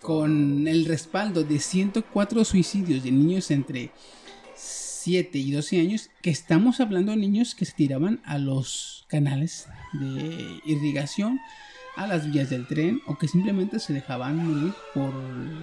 con 0.00 0.68
el 0.68 0.84
respaldo 0.84 1.42
de 1.42 1.58
104 1.58 2.44
suicidios 2.44 3.02
de 3.02 3.10
niños 3.10 3.50
entre 3.50 3.90
7 4.54 5.36
y 5.36 5.50
12 5.50 5.80
años, 5.80 6.10
que 6.22 6.30
estamos 6.30 6.78
hablando 6.78 7.10
de 7.10 7.18
niños 7.18 7.56
que 7.56 7.64
se 7.64 7.72
tiraban 7.72 8.20
a 8.24 8.38
los 8.38 9.04
canales 9.08 9.66
de 9.92 10.60
irrigación, 10.64 11.40
a 11.96 12.06
las 12.06 12.30
vías 12.30 12.50
del 12.50 12.68
tren 12.68 13.00
o 13.06 13.18
que 13.18 13.26
simplemente 13.26 13.80
se 13.80 13.92
dejaban 13.92 14.36
morir 14.36 14.74
por 14.94 15.12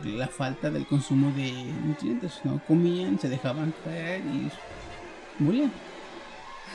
la 0.05 0.27
falta 0.27 0.69
del 0.69 0.85
consumo 0.85 1.31
de 1.37 1.53
nutrientes. 1.85 2.41
No 2.43 2.61
comían, 2.67 3.17
se 3.17 3.29
dejaban 3.29 3.73
caer 3.85 4.21
y 4.25 4.51
morían. 5.41 5.71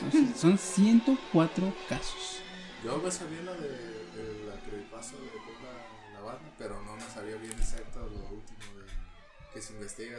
Entonces, 0.03 0.41
son 0.41 0.59
104 0.59 1.75
casos. 1.89 2.41
Yo 2.85 2.99
me 2.99 3.11
sabía 3.11 3.43
la 3.43 3.53
de, 3.55 3.69
de 3.69 4.47
la 4.49 4.55
creepypasta 4.63 5.17
de 5.17 6.15
la 6.15 6.21
banda, 6.21 6.51
pero 6.59 6.83
no 6.83 6.97
me 6.97 7.03
sabía 7.03 7.37
bien 7.37 7.53
exacto 7.53 8.01
lo 8.01 8.37
último 8.37 8.59
de, 8.79 9.53
que 9.55 9.61
se 9.61 9.73
investiga. 9.75 10.17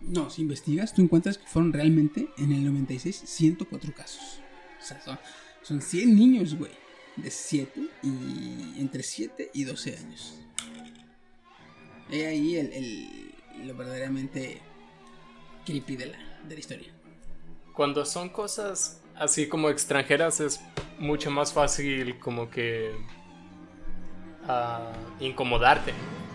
No, 0.00 0.28
si 0.30 0.42
investigas, 0.42 0.94
tú 0.94 1.02
encuentras 1.02 1.38
que 1.38 1.46
fueron 1.46 1.72
realmente 1.72 2.28
en 2.38 2.52
el 2.52 2.64
96 2.64 3.22
104 3.24 3.92
casos. 3.94 4.40
O 4.80 4.84
sea, 4.84 5.00
son, 5.02 5.18
son 5.62 5.80
100 5.82 6.14
niños, 6.14 6.54
güey. 6.56 6.72
De 7.16 7.30
7 7.30 7.80
y. 8.02 8.80
entre 8.80 9.02
7 9.02 9.50
y 9.54 9.64
12 9.64 9.96
años. 9.96 10.34
He 12.10 12.26
ahí 12.26 12.56
el, 12.56 12.72
el- 12.72 13.34
lo 13.66 13.74
verdaderamente 13.76 14.60
creepy 15.64 15.96
de 15.96 16.06
la, 16.06 16.18
de 16.48 16.54
la 16.54 16.60
historia. 16.60 16.93
Cuando 17.74 18.04
son 18.04 18.28
cosas 18.28 19.00
así 19.16 19.48
como 19.48 19.68
extranjeras 19.68 20.40
es 20.40 20.60
mucho 20.98 21.30
más 21.30 21.52
fácil 21.52 22.18
como 22.20 22.48
que 22.50 22.94
ah, 24.48 24.92
incomodarte, 25.20 25.92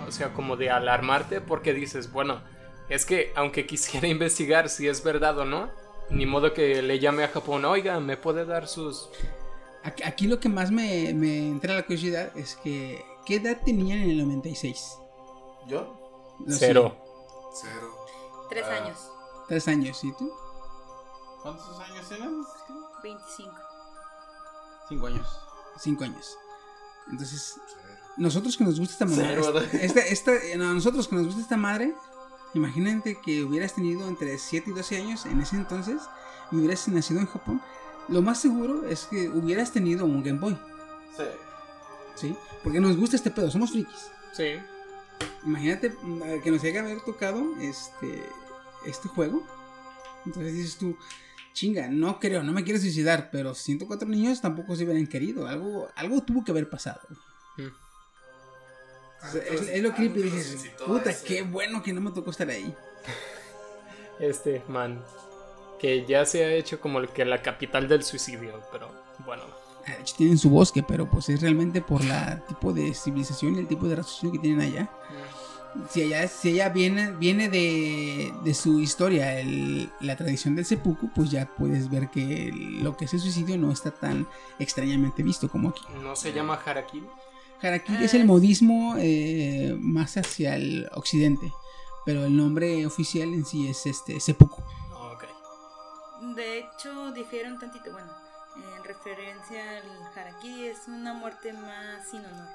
o 0.08 0.12
sea, 0.12 0.34
como 0.34 0.56
de 0.58 0.70
alarmarte 0.70 1.42
porque 1.42 1.74
dices, 1.74 2.12
bueno, 2.12 2.42
es 2.90 3.06
que 3.06 3.32
aunque 3.36 3.66
quisiera 3.68 4.08
investigar 4.08 4.70
si 4.70 4.88
es 4.88 5.04
verdad 5.04 5.38
o 5.40 5.46
no, 5.46 5.70
ni 6.10 6.26
modo 6.26 6.54
que 6.54 6.82
le 6.82 7.00
llame 7.00 7.24
a 7.24 7.28
Japón, 7.30 7.66
oiga, 7.66 8.00
¿me 8.00 8.18
puede 8.18 8.46
dar 8.46 8.68
sus... 8.68 9.10
Aquí, 9.84 10.04
aquí 10.04 10.28
lo 10.28 10.40
que 10.40 10.50
más 10.50 10.72
me, 10.72 11.14
me 11.14 11.38
entra 11.48 11.74
la 11.74 11.84
curiosidad 11.84 12.36
es 12.36 12.58
que. 12.58 13.02
¿Qué 13.26 13.36
edad 13.36 13.62
tenían 13.64 14.00
en 14.00 14.10
el 14.10 14.18
96? 14.18 14.98
¿Yo? 15.68 16.36
No 16.46 16.52
sé, 16.52 16.60
Cero. 16.68 16.98
Cero. 17.54 17.96
Tres 18.50 18.66
Ah. 18.68 18.84
años. 18.84 18.98
tres 19.48 19.68
años, 19.70 20.04
¿y 20.04 20.12
tú? 20.18 20.34
¿Cuántos 21.42 21.80
años 21.80 22.08
tienes? 22.08 22.30
25. 23.04 23.54
Cinco 24.88 25.08
años. 25.08 25.28
Cinco 25.78 26.04
años. 26.04 26.38
Entonces, 27.10 27.60
Cero. 27.68 27.94
nosotros 28.18 28.58
que 28.58 28.64
nos 28.64 28.80
gusta 28.80 29.06
esta 29.06 29.06
¿verdad? 29.06 29.64
Esta, 29.76 30.00
esta, 30.02 30.32
no, 30.58 30.74
nosotros 30.74 31.08
que 31.08 31.16
nos 31.16 31.26
gusta 31.28 31.42
esta 31.42 31.58
madre. 31.58 31.94
Imagínate 32.54 33.20
que 33.22 33.44
hubieras 33.44 33.74
tenido 33.76 34.08
entre 34.08 34.38
7 34.38 34.72
y 34.72 34.74
12 34.74 34.98
años 34.98 35.26
en 35.28 35.40
ese 35.40 35.56
entonces 35.56 36.02
y 36.52 36.56
hubieras 36.58 36.88
nacido 36.88 37.20
en 37.20 37.28
Japón. 37.28 37.62
Lo 38.08 38.24
más 38.24 38.40
seguro 38.40 38.86
es 38.88 39.06
que 39.06 39.30
hubieras 39.30 39.72
tenido 39.72 40.06
un 40.06 40.24
Game 40.24 40.40
Boy, 40.40 40.58
Sí. 41.16 41.24
¿sí? 42.16 42.38
Porque 42.64 42.80
nos 42.80 42.98
gusta 42.98 43.16
este 43.16 43.30
pedo, 43.30 43.52
somos 43.52 43.70
frikis. 43.70 44.10
Sí. 44.34 44.56
Imagínate 45.46 45.90
mm, 46.02 46.42
que 46.44 46.50
nos 46.52 46.64
haya 46.64 46.80
haber 46.82 47.02
tocado 47.02 47.44
este, 47.60 48.28
este 48.86 49.08
juego. 49.10 49.44
Entonces 50.26 50.54
dices 50.54 50.78
tú, 50.78 50.98
chinga, 51.54 51.88
no 51.88 52.20
creo, 52.20 52.44
no 52.44 52.52
me 52.52 52.64
quiero 52.64 52.80
suicidar, 52.80 53.30
pero 53.32 53.54
104 53.54 54.08
niños 54.08 54.42
tampoco 54.42 54.76
se 54.76 54.84
hubieran 54.84 55.08
querido. 55.08 55.48
Algo, 55.48 55.88
algo 55.96 56.22
tuvo 56.22 56.44
que 56.44 56.52
haber 56.52 56.70
pasado. 56.70 57.02
Mm. 57.58 57.68
O 59.28 59.32
sea, 59.32 59.42
es, 59.44 59.62
es 59.68 59.84
lo 59.84 59.94
creepy, 59.94 60.22
dices, 60.22 60.72
puta, 60.86 61.10
ese". 61.10 61.26
qué 61.26 61.42
bueno 61.42 61.84
que 61.84 61.92
no 61.92 62.02
me 62.02 62.12
tocó 62.12 62.32
estar 62.32 62.50
ahí. 62.50 62.74
Este, 64.20 64.62
man, 64.68 65.02
que 65.80 66.06
ya 66.06 66.26
se 66.26 66.44
ha 66.44 66.52
hecho 66.52 66.82
como 66.82 67.00
el 67.00 67.08
que 67.08 67.24
la 67.24 67.42
capital 67.42 67.88
del 67.88 68.04
suicidio, 68.04 68.62
pero 68.70 68.92
bueno. 69.26 69.44
Ah, 69.88 69.94
De 69.94 70.02
hecho, 70.02 70.14
tienen 70.18 70.38
su 70.38 70.50
bosque, 70.50 70.84
pero 70.86 71.10
pues 71.10 71.30
es 71.30 71.42
realmente 71.42 71.82
por 71.82 72.04
la 72.04 72.46
tipo 72.46 72.74
de 72.74 72.94
civilización 72.94 73.56
y 73.56 73.60
el 73.60 73.68
tipo 73.70 73.88
de 73.88 73.96
raciocinio 73.96 74.34
que 74.34 74.40
tienen 74.40 74.60
allá. 74.60 74.90
Si 75.90 76.02
allá, 76.02 76.28
si 76.28 76.50
allá 76.50 76.70
viene, 76.70 77.12
viene 77.12 77.48
de, 77.50 78.34
de 78.44 78.54
su 78.54 78.80
historia, 78.80 79.40
el- 79.40 79.92
la 80.00 80.16
tradición 80.16 80.56
del 80.56 80.66
seppuku, 80.66 81.10
pues 81.14 81.30
ya 81.30 81.46
puedes 81.46 81.90
ver 81.90 82.10
que 82.10 82.52
lo 82.82 82.98
que 82.98 83.06
es 83.06 83.14
el 83.14 83.20
suicidio 83.20 83.58
no 83.58 83.72
está 83.72 83.92
tan 83.92 84.28
extrañamente 84.58 85.22
visto 85.24 85.48
como 85.50 85.70
aquí. 85.70 85.82
¿No 86.02 86.16
se 86.16 86.34
llama 86.34 86.60
Harakiri? 86.66 87.08
Harakiri 87.62 88.04
es 88.06 88.14
el 88.14 88.26
modismo 88.26 88.96
eh, 88.98 89.76
más 89.80 90.18
hacia 90.18 90.56
el 90.56 90.90
occidente, 90.96 91.52
pero 92.06 92.26
el 92.26 92.36
nombre 92.36 92.86
oficial 92.86 93.34
en 93.34 93.46
sí 93.46 93.68
es 93.68 93.86
este 93.86 94.20
seppuku. 94.20 94.64
Ah, 94.94 95.14
ok. 95.14 96.36
De 96.36 96.60
hecho, 96.60 97.12
difieren 97.12 97.60
tantito. 97.60 97.92
Bueno, 97.92 98.12
en 98.78 98.84
referencia 98.84 99.78
al 99.78 100.18
harakiri, 100.18 100.68
es 100.68 100.88
una 100.88 101.14
muerte 101.14 101.54
más 101.54 102.10
sin 102.10 102.26
honor. 102.26 102.48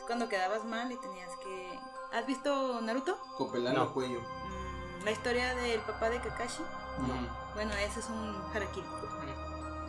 Es 0.00 0.06
cuando 0.06 0.28
quedabas 0.28 0.64
mal 0.64 0.90
y 0.90 0.96
tenías 0.96 1.30
que. 1.42 1.78
¿Has 2.12 2.26
visto 2.26 2.80
Naruto? 2.80 3.18
Copelando 3.36 3.80
No. 3.80 3.86
el 3.86 3.92
cuello. 3.92 4.20
Mm, 4.20 5.04
la 5.04 5.10
historia 5.12 5.54
del 5.54 5.80
papá 5.82 6.10
de 6.10 6.20
Kakashi. 6.20 6.62
Mm. 6.98 7.54
Bueno, 7.54 7.72
ese 7.74 8.00
es 8.00 8.08
un 8.08 8.42
harakiri. 8.54 8.86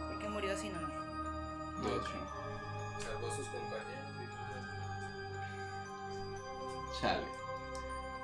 Porque 0.10 0.30
murió 0.30 0.58
sin 0.58 0.76
honor. 0.76 0.92
De 1.82 1.90
hecho. 1.96 2.12
Salvó 3.00 3.28
a 3.32 3.36
sus 3.36 3.48
compañeros. 3.48 3.88
Chale. 7.00 7.26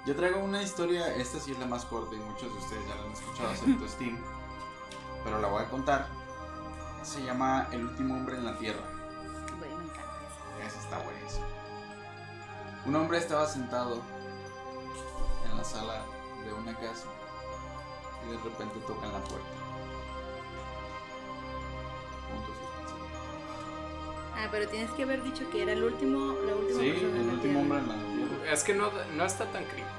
Yo 0.06 0.16
traigo 0.16 0.40
una 0.40 0.62
historia, 0.62 1.14
esta 1.16 1.40
sí 1.40 1.52
es 1.52 1.60
la 1.60 1.66
más 1.66 1.84
corta 1.86 2.16
y 2.16 2.20
muchos 2.20 2.54
de 2.54 2.60
ustedes 2.60 2.88
ya 2.88 2.96
la 2.96 3.02
han 3.02 3.12
escuchado, 3.12 3.52
excepto 3.52 3.88
Steam. 3.90 4.24
Pero 5.24 5.40
la 5.42 5.48
voy 5.48 5.64
a 5.64 5.70
contar. 5.70 6.08
Se 7.04 7.24
llama 7.24 7.68
El 7.72 7.86
último 7.86 8.16
hombre 8.16 8.38
en 8.38 8.46
la 8.46 8.58
tierra. 8.58 8.84
Bueno, 9.58 9.78
me 9.78 9.84
encanta. 9.86 10.14
Esa 10.66 10.80
está 10.80 11.00
buenísima. 11.00 11.46
Un 12.88 12.96
hombre 12.96 13.18
estaba 13.18 13.46
sentado 13.48 14.02
en 15.50 15.58
la 15.58 15.64
sala 15.64 16.06
de 16.46 16.54
una 16.54 16.74
casa 16.76 17.06
y 18.26 18.32
de 18.32 18.38
repente 18.38 18.80
tocan 18.88 19.12
la 19.12 19.20
puerta. 19.20 19.48
Punto 22.30 22.48
suspensivo. 22.48 24.32
Ah, 24.36 24.48
pero 24.52 24.68
tienes 24.70 24.90
que 24.92 25.04
haber 25.04 25.22
dicho 25.24 25.50
que 25.50 25.64
era 25.64 25.74
el 25.74 25.84
último, 25.84 26.34
la 26.46 26.56
última 26.56 26.80
Sí, 26.80 26.92
persona 26.92 27.20
el 27.20 27.28
la 27.28 27.34
último 27.34 27.42
Tierra. 27.42 27.60
hombre 27.60 27.78
en 27.80 27.88
la 27.88 28.28
tierra. 28.38 28.54
Es 28.54 28.64
que 28.64 28.74
no, 28.74 28.92
no 29.16 29.26
está 29.26 29.46
tan 29.52 29.66
creepy. 29.66 29.90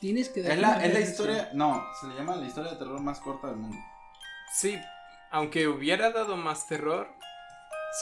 Tienes 0.00 0.28
que 0.28 0.40
Es 0.40 0.58
la, 0.58 0.84
es 0.84 0.92
la 0.92 1.00
historia, 1.00 1.50
no, 1.54 1.82
se 2.00 2.08
le 2.08 2.14
llama 2.16 2.36
la 2.36 2.46
historia 2.46 2.72
de 2.72 2.76
terror 2.76 3.00
más 3.00 3.18
corta 3.20 3.46
del 3.46 3.56
mundo. 3.56 3.78
Sí, 4.54 4.78
aunque 5.30 5.68
hubiera 5.68 6.10
dado 6.10 6.36
más 6.36 6.66
terror, 6.66 7.08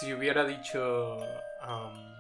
si 0.01 0.13
hubiera 0.13 0.45
dicho, 0.45 1.19
am, 1.63 2.14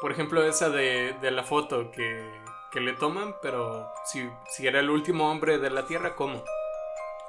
por 0.00 0.12
ejemplo, 0.12 0.42
esa 0.42 0.70
de, 0.70 1.14
de 1.20 1.30
la 1.30 1.42
foto 1.42 1.90
que, 1.90 2.40
que 2.70 2.80
le 2.80 2.92
toman, 2.94 3.36
pero 3.42 3.92
si, 4.04 4.30
si 4.48 4.66
era 4.66 4.80
el 4.80 4.90
último 4.90 5.30
hombre 5.30 5.58
de 5.58 5.70
la 5.70 5.86
Tierra, 5.86 6.14
¿cómo? 6.14 6.42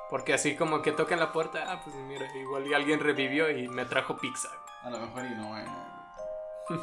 Porque 0.10 0.34
así 0.34 0.56
como 0.56 0.81
que 0.81 0.91
tocan 0.91 1.19
la 1.19 1.31
puerta, 1.31 1.65
ah, 1.68 1.81
pues 1.84 1.95
mira, 1.95 2.26
igual 2.35 2.68
y 2.68 2.73
alguien 2.73 2.99
revivió 2.99 3.49
y 3.49 3.68
me 3.68 3.85
trajo 3.85 4.18
pizza. 4.18 4.49
A 4.84 4.89
lo 4.89 4.99
mejor 4.99 5.26
y 5.26 5.30
no, 5.35 5.57
eh. 5.57 5.65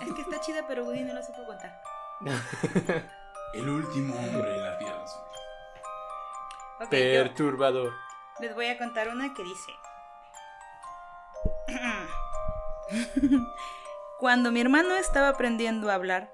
Es 0.06 0.12
que 0.12 0.23
está 0.23 0.40
chida, 0.40 0.65
pero 0.66 0.85
Woody 0.85 1.02
no 1.05 1.15
lo 1.15 1.23
supo 1.23 1.44
contar. 1.47 1.81
El 3.55 3.69
último 3.69 4.15
hombre 4.15 4.55
en 4.55 4.62
la 4.62 4.78
tierra. 4.78 5.05
Perturbador. 6.90 7.93
les 8.40 8.55
voy 8.55 8.66
a 8.66 8.78
contar 8.78 9.09
una 9.09 9.32
que 9.35 9.43
dice. 9.43 9.73
Cuando 14.19 14.51
mi 14.51 14.61
hermano 14.61 14.97
estaba 14.97 15.28
aprendiendo 15.28 15.90
a 15.90 15.95
hablar, 15.95 16.32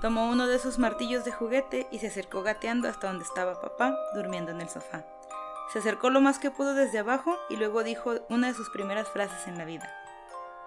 tomó 0.00 0.28
uno 0.28 0.48
de 0.48 0.58
sus 0.58 0.80
martillos 0.80 1.24
de 1.24 1.30
juguete 1.30 1.86
y 1.92 2.00
se 2.00 2.08
acercó 2.08 2.42
gateando 2.42 2.88
hasta 2.88 3.06
donde 3.06 3.22
estaba 3.22 3.60
papá, 3.60 3.96
durmiendo 4.16 4.50
en 4.50 4.60
el 4.60 4.68
sofá. 4.68 5.04
Se 5.72 5.78
acercó 5.78 6.10
lo 6.10 6.20
más 6.20 6.40
que 6.40 6.50
pudo 6.50 6.74
desde 6.74 6.98
abajo 6.98 7.36
y 7.48 7.54
luego 7.54 7.84
dijo 7.84 8.14
una 8.28 8.48
de 8.48 8.54
sus 8.54 8.68
primeras 8.70 9.08
frases 9.08 9.46
en 9.46 9.58
la 9.58 9.64
vida. 9.64 9.88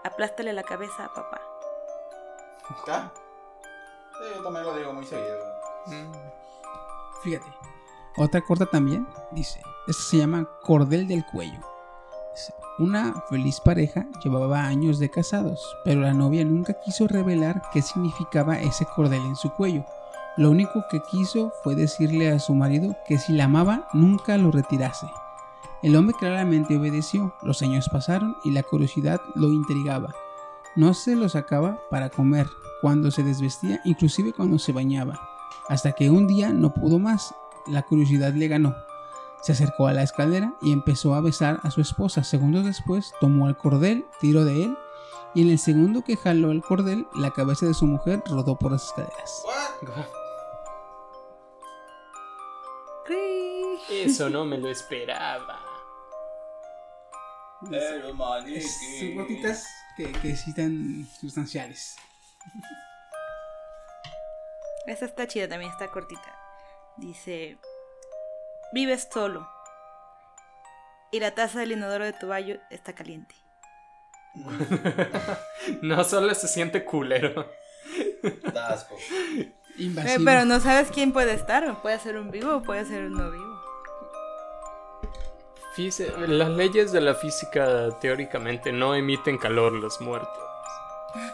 Aplástale 0.05 0.53
la 0.53 0.63
cabeza 0.63 1.03
a 1.03 1.13
papá. 1.13 1.41
¿Está? 2.77 3.11
Sí, 4.13 4.35
yo 4.37 4.41
también 4.41 4.65
lo 4.65 4.73
digo 4.77 4.93
muy 4.93 5.05
seguido. 5.05 5.37
Fíjate. 7.23 7.53
Otra 8.15 8.39
corta 8.39 8.65
también 8.65 9.05
dice, 9.31 9.61
esta 9.85 10.01
se 10.01 10.17
llama 10.17 10.47
Cordel 10.63 11.09
del 11.09 11.25
Cuello. 11.25 11.59
Una 12.79 13.23
feliz 13.29 13.59
pareja 13.59 14.07
llevaba 14.23 14.65
años 14.65 14.99
de 14.99 15.09
casados, 15.09 15.75
pero 15.83 16.01
la 16.01 16.13
novia 16.13 16.45
nunca 16.45 16.73
quiso 16.73 17.07
revelar 17.07 17.61
qué 17.73 17.81
significaba 17.81 18.59
ese 18.59 18.85
cordel 18.85 19.21
en 19.25 19.35
su 19.35 19.51
cuello. 19.51 19.85
Lo 20.37 20.51
único 20.51 20.85
que 20.89 21.01
quiso 21.09 21.51
fue 21.63 21.75
decirle 21.75 22.29
a 22.29 22.39
su 22.39 22.53
marido 22.53 22.95
que 23.07 23.17
si 23.17 23.33
la 23.33 23.45
amaba 23.45 23.87
nunca 23.93 24.37
lo 24.37 24.51
retirase. 24.51 25.07
El 25.81 25.95
hombre 25.95 26.15
claramente 26.19 26.77
obedeció, 26.77 27.33
los 27.41 27.61
años 27.61 27.89
pasaron 27.89 28.35
y 28.43 28.51
la 28.51 28.63
curiosidad 28.63 29.19
lo 29.35 29.47
intrigaba. 29.47 30.13
No 30.75 30.93
se 30.93 31.15
lo 31.15 31.29
sacaba 31.29 31.79
para 31.89 32.09
comer, 32.09 32.47
cuando 32.81 33.09
se 33.09 33.23
desvestía, 33.23 33.81
inclusive 33.85 34.33
cuando 34.33 34.59
se 34.59 34.71
bañaba 34.71 35.19
hasta 35.67 35.91
que 35.91 36.09
un 36.09 36.27
día 36.27 36.51
no 36.51 36.73
pudo 36.73 36.99
más, 36.99 37.35
la 37.67 37.83
curiosidad 37.83 38.33
le 38.33 38.47
ganó. 38.47 38.75
Se 39.41 39.51
acercó 39.51 39.87
a 39.87 39.93
la 39.93 40.03
escalera 40.03 40.53
y 40.61 40.71
empezó 40.71 41.13
a 41.13 41.21
besar 41.21 41.59
a 41.63 41.71
su 41.71 41.81
esposa. 41.81 42.23
Segundos 42.23 42.65
después 42.65 43.13
tomó 43.21 43.47
el 43.47 43.55
cordel, 43.55 44.05
tiró 44.19 44.43
de 44.45 44.63
él 44.63 44.77
y 45.33 45.41
en 45.43 45.49
el 45.49 45.59
segundo 45.59 46.01
que 46.01 46.17
jaló 46.17 46.51
el 46.51 46.61
cordel, 46.61 47.07
la 47.15 47.31
cabeza 47.31 47.65
de 47.65 47.73
su 47.73 47.85
mujer 47.85 48.23
rodó 48.25 48.57
por 48.57 48.71
las 48.71 48.85
escaleras. 48.85 49.43
Eso 53.89 54.29
no 54.29 54.45
me 54.45 54.57
lo 54.57 54.69
esperaba. 54.69 55.59
Son 57.61 59.15
gotitas 59.15 59.67
que, 59.95 60.11
que 60.11 60.35
sustanciales. 61.19 61.95
Esta 64.85 65.05
está 65.05 65.27
chida 65.27 65.47
también, 65.47 65.71
está 65.71 65.89
cortita. 65.89 66.35
Dice, 66.97 67.57
vives 68.73 69.07
solo 69.11 69.47
y 71.11 71.19
la 71.19 71.31
taza 71.31 71.59
del 71.59 71.71
inodoro 71.71 72.05
de 72.05 72.13
tu 72.13 72.27
baño 72.27 72.57
está 72.69 72.93
caliente. 72.93 73.35
no 75.81 76.03
solo 76.03 76.33
se 76.35 76.47
siente 76.47 76.83
culero. 76.83 77.49
Da 78.53 78.69
asco. 78.69 78.95
Eh, 79.35 79.53
Invasivo. 79.77 80.25
pero 80.25 80.45
no 80.45 80.59
sabes 80.59 80.91
quién 80.91 81.13
puede 81.13 81.33
estar. 81.33 81.81
Puede 81.81 81.99
ser 81.99 82.17
un 82.17 82.31
vivo 82.31 82.57
o 82.57 82.61
puede 82.63 82.85
ser 82.85 83.05
un 83.05 83.13
no 83.13 83.31
vivo. 83.31 83.57
Las 86.27 86.49
leyes 86.49 86.91
de 86.91 87.01
la 87.01 87.13
física 87.13 87.99
teóricamente 87.99 88.71
no 88.71 88.95
emiten 88.95 89.37
calor 89.37 89.73
los 89.73 90.01
muertos. 90.01 90.43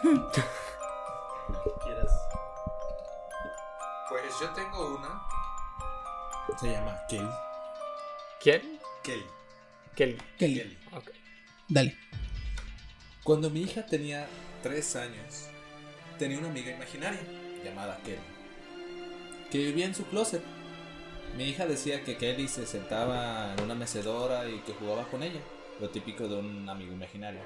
Pues 4.08 4.22
yo 4.40 4.48
tengo 4.50 4.94
una. 4.94 5.23
Se 6.60 6.70
llama 6.70 6.96
Kelly. 7.08 7.28
¿Quién? 8.40 8.78
Kelly. 9.02 9.26
Kelly. 9.96 10.16
Kelly. 10.38 10.78
Ok. 10.92 11.10
Dale. 11.68 11.96
Cuando 13.24 13.50
mi 13.50 13.62
hija 13.62 13.84
tenía 13.84 14.26
3 14.62 14.96
años, 14.96 15.48
tenía 16.18 16.38
una 16.38 16.48
amiga 16.48 16.70
imaginaria 16.70 17.20
llamada 17.64 17.98
Kelly, 18.04 18.18
que 19.50 19.58
vivía 19.58 19.86
en 19.86 19.94
su 19.94 20.04
closet. 20.04 20.42
Mi 21.36 21.44
hija 21.44 21.66
decía 21.66 22.04
que 22.04 22.16
Kelly 22.16 22.46
se 22.46 22.66
sentaba 22.66 23.52
en 23.54 23.64
una 23.64 23.74
mecedora 23.74 24.48
y 24.48 24.60
que 24.60 24.74
jugaba 24.74 25.08
con 25.08 25.22
ella, 25.22 25.40
lo 25.80 25.90
típico 25.90 26.28
de 26.28 26.36
un 26.36 26.68
amigo 26.68 26.92
imaginario. 26.92 27.40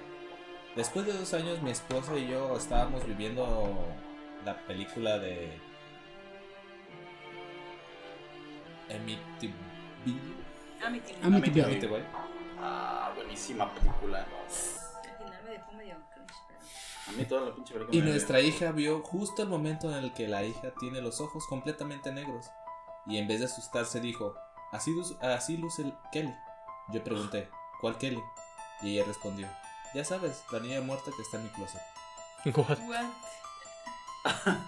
Después 0.77 1.07
de 1.07 1.15
dos 1.15 1.33
años, 1.33 1.63
mi 1.63 1.71
esposa 1.71 2.17
y 2.17 2.29
yo 2.29 2.57
estábamos 2.57 3.07
viviendo 3.07 3.87
la 4.45 4.67
película 4.67 5.19
de 5.19 5.51
Amityville. 8.95 9.55
Amityville. 10.85 11.65
Amityville. 11.65 12.05
Ah, 12.61 13.13
buenísima 13.15 13.73
película. 13.75 14.19
Al 14.19 15.17
final 15.17 15.43
me 15.45 15.51
dejó 15.51 15.73
medio 15.73 15.97
cringe, 16.13 16.35
A 17.09 17.13
mí 17.13 17.25
toda 17.25 17.47
la 17.51 17.55
pinche 17.55 17.73
película. 17.75 17.97
Y 17.99 18.03
me- 18.03 18.11
nuestra 18.11 18.41
hija 18.41 18.73
vio 18.73 19.01
justo 19.03 19.43
el 19.43 19.49
momento 19.49 19.91
en 19.91 20.05
el 20.05 20.13
que 20.13 20.27
la 20.29 20.43
hija 20.43 20.71
tiene 20.79 21.01
los 21.01 21.21
ojos 21.21 21.47
completamente 21.47 22.13
negros. 22.13 22.47
Y 23.07 23.19
en 23.19 23.29
vez 23.29 23.41
de 23.41 23.47
asustarse 23.47 24.01
dijo, 24.01 24.35
así, 24.73 24.95
así 25.21 25.57
luce 25.57 25.83
el 25.83 25.95
Kelly. 26.13 26.35
Yo 26.89 27.03
pregunté, 27.05 27.49
¿cuál 27.81 27.97
Kelly? 27.99 28.23
Y 28.83 28.95
ella 28.97 29.05
respondió, 29.07 29.49
ya 29.95 30.05
sabes, 30.05 30.43
la 30.53 30.61
niña 30.61 30.81
muerta 30.81 31.11
que 31.15 31.23
está 31.23 31.37
en 31.39 31.45
mi 31.45 31.51
closet. 31.51 31.81
What? 32.55 32.79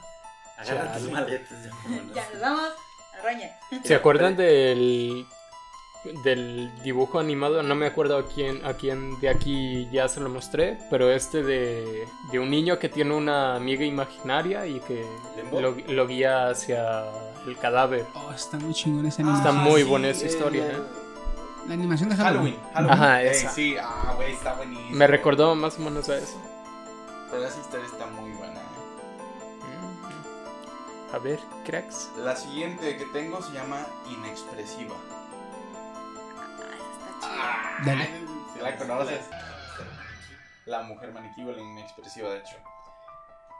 Agarra 0.58 0.92
tus 0.98 1.10
maletas. 1.10 1.58
Ya, 2.14 2.28
nos 2.32 2.40
vamos. 2.40 2.68
¿Se 3.84 3.94
acuerdan 3.94 4.36
del 4.36 5.26
del 6.24 6.70
dibujo 6.82 7.18
animado? 7.18 7.62
No 7.62 7.74
me 7.74 7.86
acuerdo 7.86 8.16
a 8.16 8.26
quién 8.26 8.64
a 8.64 8.72
quién 8.74 9.20
de 9.20 9.28
aquí 9.28 9.88
ya 9.92 10.08
se 10.08 10.20
lo 10.20 10.28
mostré, 10.30 10.78
pero 10.90 11.10
este 11.12 11.42
de, 11.42 12.06
de 12.32 12.38
un 12.38 12.50
niño 12.50 12.78
que 12.78 12.88
tiene 12.88 13.14
una 13.14 13.54
amiga 13.56 13.84
imaginaria 13.84 14.66
y 14.66 14.80
que 14.80 15.04
lo, 15.52 15.72
lo 15.72 16.06
guía 16.06 16.48
hacia 16.48 17.04
el 17.46 17.56
cadáver. 17.58 18.06
Oh, 18.14 18.32
está 18.32 18.56
muy 18.58 18.72
chingón 18.72 19.04
esa 19.06 19.20
Está 19.22 19.32
animación. 19.50 19.56
muy 19.64 19.82
sí, 19.82 19.88
buena 19.88 20.08
esa 20.08 20.24
el- 20.24 20.30
historia. 20.30 20.66
¿eh? 20.66 20.78
La 21.68 21.74
animación 21.74 22.08
de 22.08 22.16
Halloween. 22.16 22.56
Halloween. 22.72 22.72
Halloween. 22.74 22.92
Ajá, 23.02 23.22
Eh, 23.22 23.30
esa. 23.30 23.50
sí, 23.50 23.76
ah, 23.78 24.14
güey, 24.16 24.32
está 24.32 24.54
buenísimo. 24.54 24.90
Me 24.96 25.06
recordó 25.06 25.54
más 25.54 25.78
o 25.78 25.82
menos 25.82 26.08
a 26.08 26.16
eso. 26.16 26.40
Pero 27.30 27.44
esa 27.44 27.60
historia 27.60 27.86
está 27.86 28.06
muy 28.06 28.30
buena. 28.30 28.39
A 31.12 31.18
ver, 31.18 31.40
cracks. 31.64 32.08
La 32.18 32.36
siguiente 32.36 32.96
que 32.96 33.04
tengo 33.06 33.42
se 33.42 33.52
llama 33.52 33.84
Inexpresiva. 34.08 34.94
Dale. 37.84 38.06
¿Sí 38.54 38.60
la 38.60 38.76
conoces? 38.76 39.20
La 40.66 40.82
mujer 40.82 41.12
maniquí 41.12 41.42
o 41.42 41.50
la 41.50 41.60
inexpresiva, 41.60 42.30
de 42.30 42.38
hecho. 42.38 42.56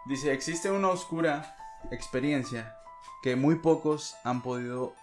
Dice, 0.07 0.33
existe 0.33 0.71
una 0.71 0.91
oscura 0.91 1.57
experiencia 1.91 2.77
que 3.23 3.35
muy 3.35 3.57
pocos 3.57 4.15
han 4.23 4.43
podido 4.43 4.95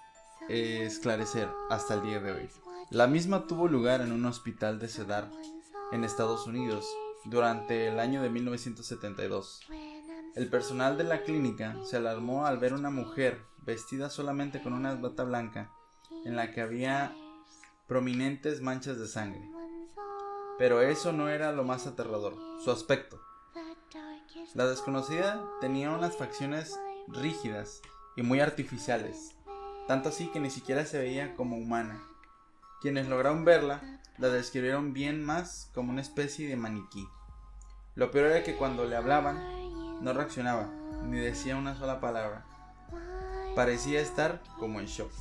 eh, 0.47 0.83
esclarecer 0.85 1.49
hasta 1.69 1.95
el 1.95 2.03
día 2.03 2.19
de 2.19 2.31
hoy. 2.31 2.49
La 2.89 3.07
misma 3.07 3.47
tuvo 3.47 3.67
lugar 3.67 3.99
en 3.99 4.13
un 4.13 4.25
hospital 4.25 4.79
de 4.79 4.87
Cedar, 4.87 5.29
en 5.91 6.05
Estados 6.05 6.47
Unidos, 6.47 6.87
durante 7.25 7.87
el 7.87 7.99
año 7.99 8.21
de 8.21 8.29
1972. 8.29 9.67
El 10.37 10.49
personal 10.49 10.99
de 10.99 11.03
la 11.03 11.23
clínica 11.23 11.77
se 11.83 11.97
alarmó 11.97 12.45
al 12.45 12.59
ver 12.59 12.75
una 12.75 12.91
mujer 12.91 13.41
vestida 13.65 14.11
solamente 14.11 14.61
con 14.61 14.73
una 14.73 14.93
bata 14.93 15.23
blanca 15.23 15.71
en 16.25 16.35
la 16.35 16.51
que 16.51 16.61
había 16.61 17.11
prominentes 17.87 18.61
manchas 18.61 18.99
de 18.99 19.07
sangre. 19.07 19.49
Pero 20.59 20.83
eso 20.83 21.11
no 21.11 21.27
era 21.27 21.51
lo 21.53 21.63
más 21.63 21.87
aterrador, 21.87 22.35
su 22.63 22.69
aspecto. 22.69 23.19
La 24.53 24.67
desconocida 24.67 25.43
tenía 25.59 25.89
unas 25.89 26.15
facciones 26.15 26.79
rígidas 27.07 27.81
y 28.15 28.21
muy 28.21 28.39
artificiales, 28.39 29.35
tanto 29.87 30.09
así 30.09 30.27
que 30.27 30.39
ni 30.39 30.51
siquiera 30.51 30.85
se 30.85 30.99
veía 30.99 31.33
como 31.33 31.57
humana. 31.57 31.99
Quienes 32.79 33.07
lograron 33.07 33.43
verla 33.43 33.81
la 34.19 34.29
describieron 34.29 34.93
bien 34.93 35.25
más 35.25 35.71
como 35.73 35.91
una 35.91 36.01
especie 36.01 36.47
de 36.47 36.57
maniquí. 36.57 37.07
Lo 37.95 38.11
peor 38.11 38.27
era 38.27 38.43
que 38.43 38.53
cuando 38.53 38.85
le 38.85 38.95
hablaban 38.95 39.56
no 40.01 40.13
reaccionaba, 40.13 40.69
ni 41.03 41.17
decía 41.17 41.55
una 41.55 41.75
sola 41.75 41.99
palabra. 41.99 42.43
Parecía 43.55 43.99
estar 43.99 44.41
como 44.59 44.79
en 44.79 44.85
shock. 44.85 45.11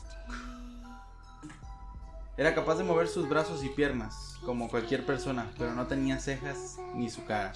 Era 2.37 2.55
capaz 2.55 2.77
de 2.77 2.85
mover 2.85 3.09
sus 3.09 3.29
brazos 3.29 3.65
y 3.65 3.71
piernas, 3.71 4.37
como 4.45 4.69
cualquier 4.69 5.07
persona, 5.07 5.51
pero 5.57 5.75
no 5.75 5.87
tenía 5.87 6.19
cejas 6.19 6.77
ni 6.95 7.09
su 7.09 7.25
cara. 7.25 7.55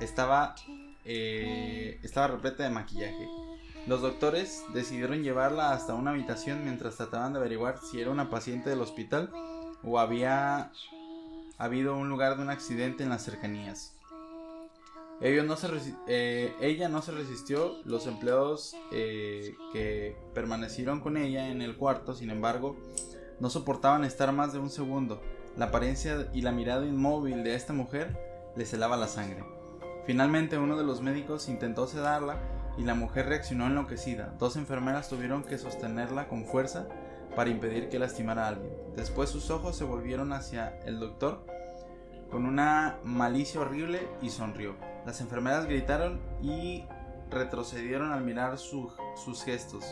Estaba, 0.00 0.54
eh, 1.04 2.00
estaba 2.02 2.28
repleta 2.28 2.62
de 2.62 2.70
maquillaje. 2.70 3.28
Los 3.86 4.00
doctores 4.00 4.64
decidieron 4.72 5.22
llevarla 5.22 5.72
hasta 5.72 5.92
una 5.92 6.12
habitación 6.12 6.64
mientras 6.64 6.96
trataban 6.96 7.34
de 7.34 7.38
averiguar 7.38 7.78
si 7.78 8.00
era 8.00 8.10
una 8.10 8.30
paciente 8.30 8.70
del 8.70 8.80
hospital 8.80 9.30
o 9.82 9.98
había 9.98 10.72
habido 11.58 11.94
un 11.94 12.08
lugar 12.08 12.36
de 12.36 12.42
un 12.42 12.50
accidente 12.50 13.02
en 13.02 13.10
las 13.10 13.22
cercanías. 13.24 13.93
Eh, 15.20 16.52
ella 16.60 16.88
no 16.88 17.02
se 17.02 17.12
resistió, 17.12 17.76
los 17.84 18.06
empleados 18.06 18.76
eh, 18.92 19.54
que 19.72 20.16
permanecieron 20.34 21.00
con 21.00 21.16
ella 21.16 21.48
en 21.48 21.62
el 21.62 21.76
cuarto, 21.76 22.14
sin 22.14 22.30
embargo, 22.30 22.76
no 23.40 23.50
soportaban 23.50 24.04
estar 24.04 24.32
más 24.32 24.52
de 24.52 24.58
un 24.58 24.70
segundo. 24.70 25.20
La 25.56 25.66
apariencia 25.66 26.28
y 26.32 26.42
la 26.42 26.52
mirada 26.52 26.84
inmóvil 26.84 27.44
de 27.44 27.54
esta 27.54 27.72
mujer 27.72 28.18
les 28.56 28.72
helaba 28.72 28.96
la 28.96 29.08
sangre. 29.08 29.44
Finalmente 30.06 30.58
uno 30.58 30.76
de 30.76 30.84
los 30.84 31.00
médicos 31.00 31.48
intentó 31.48 31.86
sedarla 31.86 32.38
y 32.76 32.82
la 32.82 32.94
mujer 32.94 33.26
reaccionó 33.26 33.66
enloquecida. 33.66 34.34
Dos 34.38 34.56
enfermeras 34.56 35.08
tuvieron 35.08 35.44
que 35.44 35.58
sostenerla 35.58 36.28
con 36.28 36.44
fuerza 36.44 36.88
para 37.34 37.50
impedir 37.50 37.88
que 37.88 37.98
lastimara 37.98 38.44
a 38.44 38.48
alguien. 38.48 38.72
Después 38.96 39.30
sus 39.30 39.50
ojos 39.50 39.76
se 39.76 39.84
volvieron 39.84 40.32
hacia 40.32 40.78
el 40.80 41.00
doctor 41.00 41.44
con 42.30 42.46
una 42.46 42.98
malicia 43.04 43.60
horrible 43.60 44.08
y 44.20 44.30
sonrió. 44.30 44.74
Las 45.06 45.20
enfermeras 45.20 45.66
gritaron 45.66 46.20
y 46.42 46.84
retrocedieron 47.30 48.12
al 48.12 48.22
mirar 48.24 48.58
su- 48.58 48.92
sus 49.22 49.42
gestos. 49.44 49.84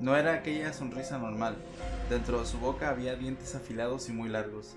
No 0.00 0.16
era 0.16 0.34
aquella 0.34 0.72
sonrisa 0.72 1.18
normal. 1.18 1.56
Dentro 2.10 2.40
de 2.40 2.46
su 2.46 2.58
boca 2.58 2.88
había 2.90 3.14
dientes 3.14 3.54
afilados 3.54 4.08
y 4.08 4.12
muy 4.12 4.28
largos. 4.28 4.76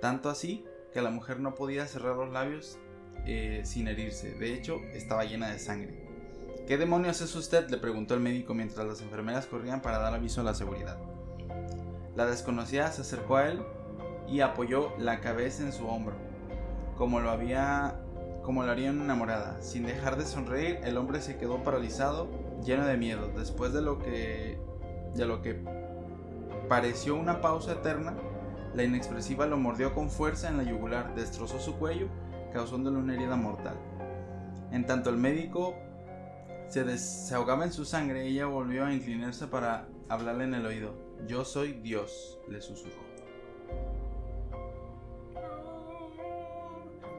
Tanto 0.00 0.30
así 0.30 0.64
que 0.92 1.02
la 1.02 1.10
mujer 1.10 1.40
no 1.40 1.54
podía 1.54 1.86
cerrar 1.86 2.16
los 2.16 2.30
labios 2.32 2.78
eh, 3.26 3.62
sin 3.64 3.86
herirse. 3.88 4.32
De 4.34 4.54
hecho, 4.54 4.78
estaba 4.94 5.24
llena 5.24 5.50
de 5.50 5.58
sangre. 5.58 6.08
¿Qué 6.66 6.78
demonios 6.78 7.20
es 7.20 7.34
usted? 7.34 7.68
le 7.70 7.76
preguntó 7.78 8.14
el 8.14 8.20
médico 8.20 8.54
mientras 8.54 8.86
las 8.86 9.00
enfermeras 9.00 9.46
corrían 9.46 9.82
para 9.82 9.98
dar 9.98 10.14
aviso 10.14 10.40
a 10.40 10.44
la 10.44 10.54
seguridad. 10.54 10.96
La 12.16 12.26
desconocida 12.26 12.90
se 12.92 13.02
acercó 13.02 13.36
a 13.36 13.48
él 13.48 13.62
y 14.28 14.40
apoyó 14.40 14.92
la 14.98 15.20
cabeza 15.20 15.62
en 15.64 15.72
su 15.72 15.86
hombro, 15.86 16.14
como 16.96 17.20
lo 17.20 17.30
había 17.30 17.96
como 18.42 18.64
lo 18.64 18.70
haría 18.72 18.90
una 18.90 19.04
enamorada. 19.04 19.60
Sin 19.62 19.86
dejar 19.86 20.16
de 20.16 20.24
sonreír, 20.26 20.80
el 20.84 20.96
hombre 20.96 21.20
se 21.20 21.36
quedó 21.36 21.62
paralizado, 21.62 22.28
lleno 22.64 22.86
de 22.86 22.96
miedo. 22.96 23.30
Después 23.36 23.72
de 23.72 23.82
lo 23.82 23.98
que 23.98 24.58
de 25.14 25.26
lo 25.26 25.42
que 25.42 25.62
pareció 26.68 27.16
una 27.16 27.40
pausa 27.42 27.72
eterna, 27.72 28.16
la 28.74 28.82
inexpresiva 28.82 29.46
lo 29.46 29.58
mordió 29.58 29.94
con 29.94 30.08
fuerza 30.10 30.48
en 30.48 30.56
la 30.56 30.62
yugular, 30.62 31.14
destrozó 31.14 31.60
su 31.60 31.74
cuello, 31.74 32.08
causándole 32.52 32.96
una 32.96 33.14
herida 33.14 33.36
mortal. 33.36 33.76
En 34.70 34.86
tanto 34.86 35.10
el 35.10 35.18
médico 35.18 35.74
se, 36.68 36.84
des- 36.84 37.26
se 37.28 37.34
ahogaba 37.34 37.64
en 37.64 37.72
su 37.72 37.84
sangre, 37.84 38.26
ella 38.26 38.46
volvió 38.46 38.86
a 38.86 38.94
inclinarse 38.94 39.46
para 39.46 39.86
hablarle 40.08 40.44
en 40.44 40.54
el 40.54 40.64
oído. 40.64 40.94
Yo 41.26 41.44
soy 41.44 41.74
Dios, 41.74 42.40
le 42.48 42.62
susurró. 42.62 43.11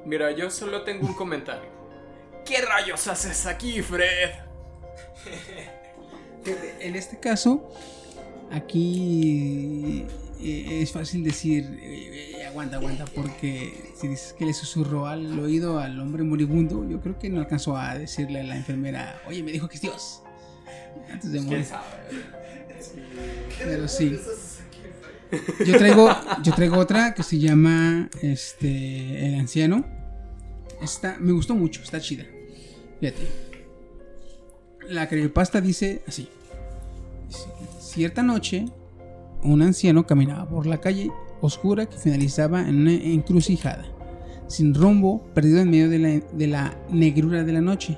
Mira, 0.05 0.31
yo 0.31 0.49
solo 0.49 0.83
tengo 0.83 1.07
un 1.07 1.13
comentario. 1.13 1.69
¿Qué 2.45 2.61
rayos 2.61 3.07
haces 3.07 3.45
aquí, 3.45 3.81
Fred? 3.81 4.31
En 6.81 6.97
este 6.97 7.17
caso, 7.17 7.71
aquí 8.51 10.05
eh, 10.41 10.81
es 10.81 10.91
fácil 10.91 11.23
decir, 11.23 11.79
eh, 11.81 12.41
eh, 12.41 12.45
aguanta, 12.45 12.75
aguanta, 12.75 13.05
porque 13.05 13.93
si 13.95 14.09
dices 14.09 14.33
que 14.33 14.45
le 14.45 14.53
susurró 14.53 15.07
al 15.07 15.39
oído 15.39 15.79
al 15.79 15.97
hombre 16.01 16.23
moribundo, 16.23 16.85
yo 16.85 16.99
creo 16.99 17.17
que 17.17 17.29
no 17.29 17.39
alcanzó 17.39 17.77
a 17.77 17.97
decirle 17.97 18.41
a 18.41 18.43
la 18.43 18.57
enfermera, 18.57 19.21
oye, 19.25 19.41
me 19.41 19.53
dijo 19.53 19.69
que 19.69 19.75
es 19.75 19.81
Dios. 19.81 20.21
Antes 21.09 21.31
de 21.31 21.39
morir. 21.39 21.65
Pero 23.57 23.87
sí. 23.87 24.19
Yo 25.65 25.77
traigo, 25.77 26.09
yo 26.43 26.53
traigo 26.53 26.77
otra 26.77 27.13
que 27.13 27.23
se 27.23 27.39
llama 27.39 28.09
este 28.21 29.27
El 29.27 29.39
Anciano. 29.39 29.85
Esta 30.81 31.17
me 31.19 31.31
gustó 31.31 31.55
mucho, 31.55 31.81
está 31.81 31.99
chida. 31.99 32.25
Fíjate. 32.99 33.27
La 34.89 35.07
creepypasta 35.07 35.61
dice 35.61 36.01
así. 36.07 36.27
Cierta 37.79 38.21
noche, 38.21 38.65
un 39.43 39.61
anciano 39.61 40.05
caminaba 40.05 40.47
por 40.47 40.65
la 40.65 40.79
calle 40.79 41.11
oscura 41.41 41.85
que 41.85 41.97
finalizaba 41.97 42.67
en 42.67 42.81
una 42.81 42.93
encrucijada, 42.93 43.85
sin 44.47 44.73
rumbo, 44.73 45.23
perdido 45.33 45.59
en 45.59 45.69
medio 45.69 45.89
de 45.89 45.99
la, 45.99 46.09
de 46.09 46.47
la 46.47 46.77
negrura 46.89 47.43
de 47.43 47.53
la 47.53 47.61
noche. 47.61 47.97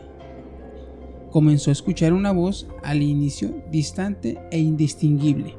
Comenzó 1.32 1.70
a 1.70 1.74
escuchar 1.74 2.14
una 2.14 2.32
voz 2.32 2.68
al 2.84 3.02
inicio 3.02 3.64
distante 3.72 4.38
e 4.52 4.60
indistinguible, 4.60 5.56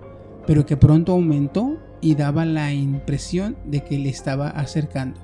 pero 0.47 0.66
que 0.66 0.77
pronto 0.77 1.12
aumentó 1.12 1.78
y 2.01 2.14
daba 2.14 2.44
la 2.44 2.73
impresión 2.73 3.56
de 3.64 3.82
que 3.82 3.98
le 3.98 4.09
estaba 4.09 4.48
acercando. 4.48 5.20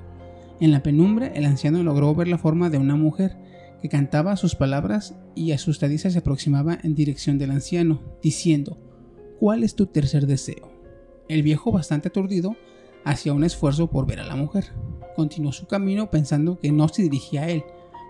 En 0.59 0.71
la 0.71 0.83
penumbra, 0.83 1.27
el 1.27 1.45
anciano 1.45 1.83
logró 1.83 2.13
ver 2.13 2.27
la 2.27 2.37
forma 2.37 2.69
de 2.69 2.77
una 2.77 2.95
mujer 2.95 3.37
que 3.81 3.89
cantaba 3.89 4.37
sus 4.37 4.55
palabras 4.55 5.15
y 5.35 5.51
asustadiza 5.51 6.09
se 6.09 6.19
aproximaba 6.19 6.77
en 6.83 6.95
dirección 6.95 7.37
del 7.37 7.51
anciano, 7.51 8.01
diciendo, 8.21 8.77
¿Cuál 9.39 9.63
es 9.63 9.75
tu 9.75 9.87
tercer 9.87 10.25
deseo? 10.25 10.71
El 11.27 11.43
viejo, 11.43 11.71
bastante 11.71 12.07
aturdido, 12.07 12.55
hacía 13.03 13.33
un 13.33 13.43
esfuerzo 13.43 13.87
por 13.87 14.05
ver 14.05 14.21
a 14.21 14.25
la 14.25 14.35
mujer. 14.35 14.65
Continuó 15.15 15.51
su 15.51 15.67
camino 15.67 16.09
pensando 16.09 16.59
que 16.59 16.71
no 16.71 16.87
se 16.87 17.01
dirigía 17.01 17.43
a 17.43 17.49
él, 17.49 17.63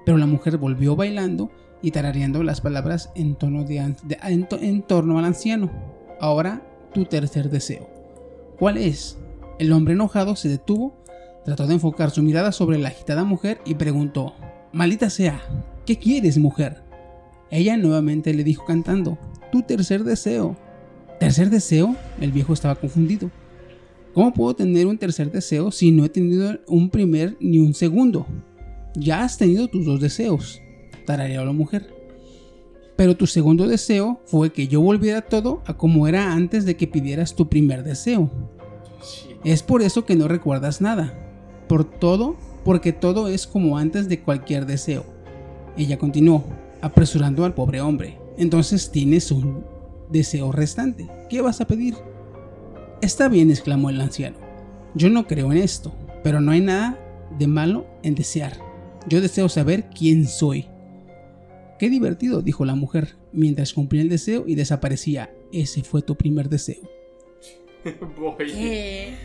pero 0.06 0.18
la 0.18 0.28
mujer 0.28 0.58
volvió 0.58 0.96
bailando 0.96 1.50
y 1.82 1.92
tarareando 1.92 2.44
las 2.44 2.62
palabras 2.62 3.12
en, 3.16 3.36
tono 3.36 3.64
de 3.64 3.78
en 3.80 4.82
torno 4.84 5.18
al 5.18 5.26
anciano. 5.26 5.72
Ahora, 6.20 6.62
tu 6.94 7.06
tercer 7.06 7.50
deseo. 7.50 7.90
¿Cuál 8.58 8.78
es? 8.78 9.18
El 9.60 9.72
hombre 9.72 9.94
enojado 9.94 10.36
se 10.36 10.50
detuvo, 10.50 11.04
trató 11.46 11.68
de 11.68 11.74
enfocar 11.74 12.12
su 12.12 12.24
mirada 12.24 12.52
sobre 12.52 12.78
la 12.78 12.90
agitada 12.90 13.24
mujer 13.24 13.60
y 13.66 13.76
preguntó, 13.76 14.34
Maldita 14.72 15.10
sea, 15.10 15.42
¿qué 15.86 15.98
quieres, 15.98 16.38
mujer? 16.38 16.82
Ella 17.52 17.78
nuevamente 17.78 18.34
le 18.34 18.44
dijo 18.44 18.66
cantando, 18.66 19.18
Tu 19.52 19.62
tercer 19.62 20.04
deseo. 20.04 20.58
¿Tercer 21.20 21.50
deseo? 21.50 21.96
El 22.20 22.32
viejo 22.32 22.54
estaba 22.54 22.76
confundido. 22.76 23.30
¿Cómo 24.14 24.34
puedo 24.34 24.56
tener 24.56 24.88
un 24.88 24.98
tercer 24.98 25.32
deseo 25.32 25.72
si 25.72 25.92
no 25.92 26.06
he 26.06 26.10
tenido 26.10 26.60
un 26.68 26.90
primer 26.90 27.38
ni 27.40 27.60
un 27.60 27.74
segundo? 27.74 28.28
Ya 28.96 29.24
has 29.24 29.38
tenido 29.38 29.68
tus 29.68 29.86
dos 29.86 30.00
deseos, 30.00 30.62
tarareó 31.06 31.46
la 31.46 31.52
mujer. 31.52 31.93
Pero 32.96 33.18
tu 33.18 33.28
segundo 33.28 33.68
deseo 33.68 34.22
fue 34.26 34.52
que 34.52 34.68
yo 34.68 34.82
volviera 34.82 35.22
todo 35.22 35.62
a 35.66 35.76
como 35.76 36.08
era 36.08 36.34
antes 36.34 36.66
de 36.66 36.78
que 36.78 36.88
pidieras 36.88 37.36
tu 37.36 37.50
primer 37.50 37.84
deseo. 37.84 38.30
Es 39.44 39.64
por 39.64 39.82
eso 39.82 40.06
que 40.06 40.16
no 40.16 40.28
recuerdas 40.28 40.80
nada. 40.80 41.14
Por 41.68 41.84
todo, 41.84 42.38
porque 42.64 42.94
todo 42.94 43.28
es 43.28 43.48
como 43.48 43.78
antes 43.78 44.08
de 44.08 44.22
cualquier 44.22 44.66
deseo. 44.66 45.06
Ella 45.76 45.98
continuó, 45.98 46.44
apresurando 46.82 47.46
al 47.46 47.54
pobre 47.54 47.82
hombre. 47.82 48.18
Entonces 48.38 48.92
tienes 48.92 49.32
un 49.32 49.66
deseo 50.10 50.52
restante. 50.52 51.10
¿Qué 51.30 51.42
vas 51.42 51.62
a 51.62 51.68
pedir? 51.68 51.96
Está 53.02 53.28
bien, 53.28 53.50
exclamó 53.50 53.90
el 53.90 54.00
anciano. 54.00 54.38
Yo 54.96 55.10
no 55.10 55.28
creo 55.28 55.52
en 55.52 55.58
esto, 55.58 55.94
pero 56.24 56.40
no 56.40 56.52
hay 56.52 56.62
nada 56.62 57.00
de 57.38 57.48
malo 57.48 57.86
en 58.04 58.16
desear. 58.16 58.54
Yo 59.08 59.20
deseo 59.20 59.50
saber 59.50 59.90
quién 59.90 60.28
soy. 60.28 60.68
Qué 61.84 61.90
divertido, 61.90 62.42
dijo 62.42 62.64
la 62.64 62.76
mujer, 62.76 63.18
mientras 63.34 63.74
cumplía 63.74 64.04
el 64.04 64.08
deseo 64.08 64.46
y 64.48 64.56
desaparecía. 64.56 65.36
Ese 65.52 65.84
fue 65.84 66.02
tu 66.02 66.16
primer 66.16 66.48
deseo. 66.48 66.82
Voy. 68.18 69.18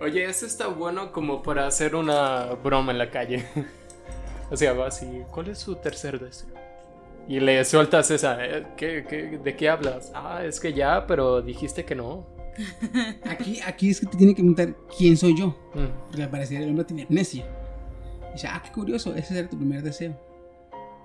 Oye, 0.00 0.24
eso 0.26 0.46
está 0.46 0.68
bueno 0.68 1.10
como 1.10 1.42
para 1.42 1.66
hacer 1.66 1.96
una 1.96 2.54
broma 2.62 2.92
en 2.92 2.98
la 2.98 3.10
calle. 3.10 3.44
o 4.52 4.56
sea, 4.56 4.72
vas 4.72 5.02
y 5.02 5.22
¿cuál 5.32 5.48
es 5.48 5.58
su 5.58 5.74
tercer 5.74 6.20
deseo? 6.20 6.54
Y 7.26 7.40
le 7.40 7.64
sueltas 7.64 8.08
esa, 8.12 8.38
eh, 8.46 8.64
¿qué, 8.76 9.04
qué, 9.08 9.40
de 9.42 9.56
qué 9.56 9.68
hablas? 9.68 10.12
Ah, 10.14 10.44
es 10.44 10.60
que 10.60 10.72
ya, 10.72 11.04
pero 11.04 11.42
dijiste 11.42 11.84
que 11.84 11.96
no. 11.96 12.28
Aquí, 13.24 13.58
aquí 13.66 13.90
es 13.90 13.98
que 13.98 14.06
te 14.06 14.16
tiene 14.16 14.34
que 14.34 14.42
preguntar 14.42 14.76
quién 14.96 15.16
soy 15.16 15.36
yo. 15.36 15.48
Mm. 15.74 16.06
Porque 16.06 16.22
al 16.22 16.30
parecer 16.30 16.62
el 16.62 16.68
hombre 16.68 16.84
tenía 16.84 17.06
amnesia. 17.06 17.44
Dice, 18.32 18.46
ah, 18.46 18.62
qué 18.64 18.70
curioso, 18.70 19.16
ese 19.16 19.36
era 19.36 19.50
tu 19.50 19.56
primer 19.56 19.82
deseo. 19.82 20.29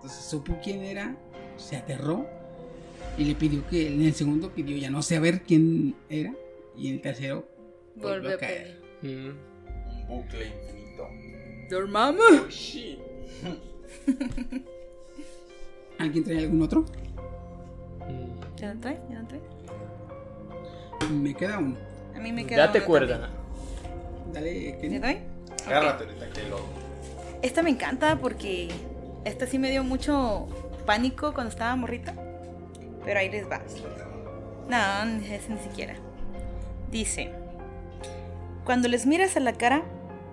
Entonces 0.06 0.30
supo 0.30 0.56
quién 0.64 0.84
era, 0.84 1.16
se 1.58 1.78
aterró 1.78 2.28
y 3.18 3.24
le 3.24 3.34
pidió 3.34 3.68
que 3.68 3.88
en 3.92 4.04
el 4.04 4.14
segundo 4.14 4.52
pidió 4.52 4.78
ya 4.78 4.92
no 4.92 5.02
saber 5.02 5.42
quién 5.42 5.96
era 6.12 6.32
y 6.78 6.90
en 6.90 6.94
el 6.94 7.02
tercero 7.02 7.48
volvió 7.96 8.10
Volvió 8.12 8.36
a 8.36 8.38
caer. 8.38 8.82
Mm. 9.02 9.30
Un 9.90 10.08
bucle 10.08 10.46
infinito. 10.46 11.08
Dormamos. 11.72 12.78
¿Alguien 15.98 16.24
trae 16.24 16.38
algún 16.38 16.62
otro? 16.62 16.86
¿Ya 18.58 18.76
no 18.76 18.82
trae? 18.82 19.00
¿Ya 19.10 19.24
no 19.24 19.28
trae? 19.28 19.42
Me 21.10 21.34
queda 21.34 21.58
uno. 21.58 21.78
A 22.16 22.20
mí 22.20 22.32
me 22.32 22.46
queda 22.46 22.68
Date 22.68 22.78
uno 22.78 22.88
cuerda. 22.88 23.32
Dale. 24.32 24.78
Kenny. 24.80 25.00
¿Le 25.00 25.00
doy? 25.00 25.18
Agárrate 25.66 26.04
ahorita 26.04 26.30
que 26.30 26.48
lo. 26.48 26.60
Esta 27.42 27.64
me 27.64 27.72
encanta 27.72 28.20
porque 28.20 28.70
esta 29.26 29.46
sí 29.48 29.60
me 29.60 29.70
dio 29.70 29.84
mucho 29.84 30.48
pánico 30.86 31.34
cuando 31.34 31.50
estaba 31.50 31.76
morrita. 31.76 32.14
Pero 33.04 33.20
ahí 33.20 33.30
les 33.30 33.50
va. 33.50 33.62
No, 34.70 35.06
ni- 35.06 35.28
ni 35.28 35.60
siquiera. 35.60 35.96
Dice, 36.90 37.32
cuando 38.64 38.88
les 38.88 39.06
miras 39.06 39.36
a 39.38 39.40
la 39.40 39.54
cara, 39.54 39.84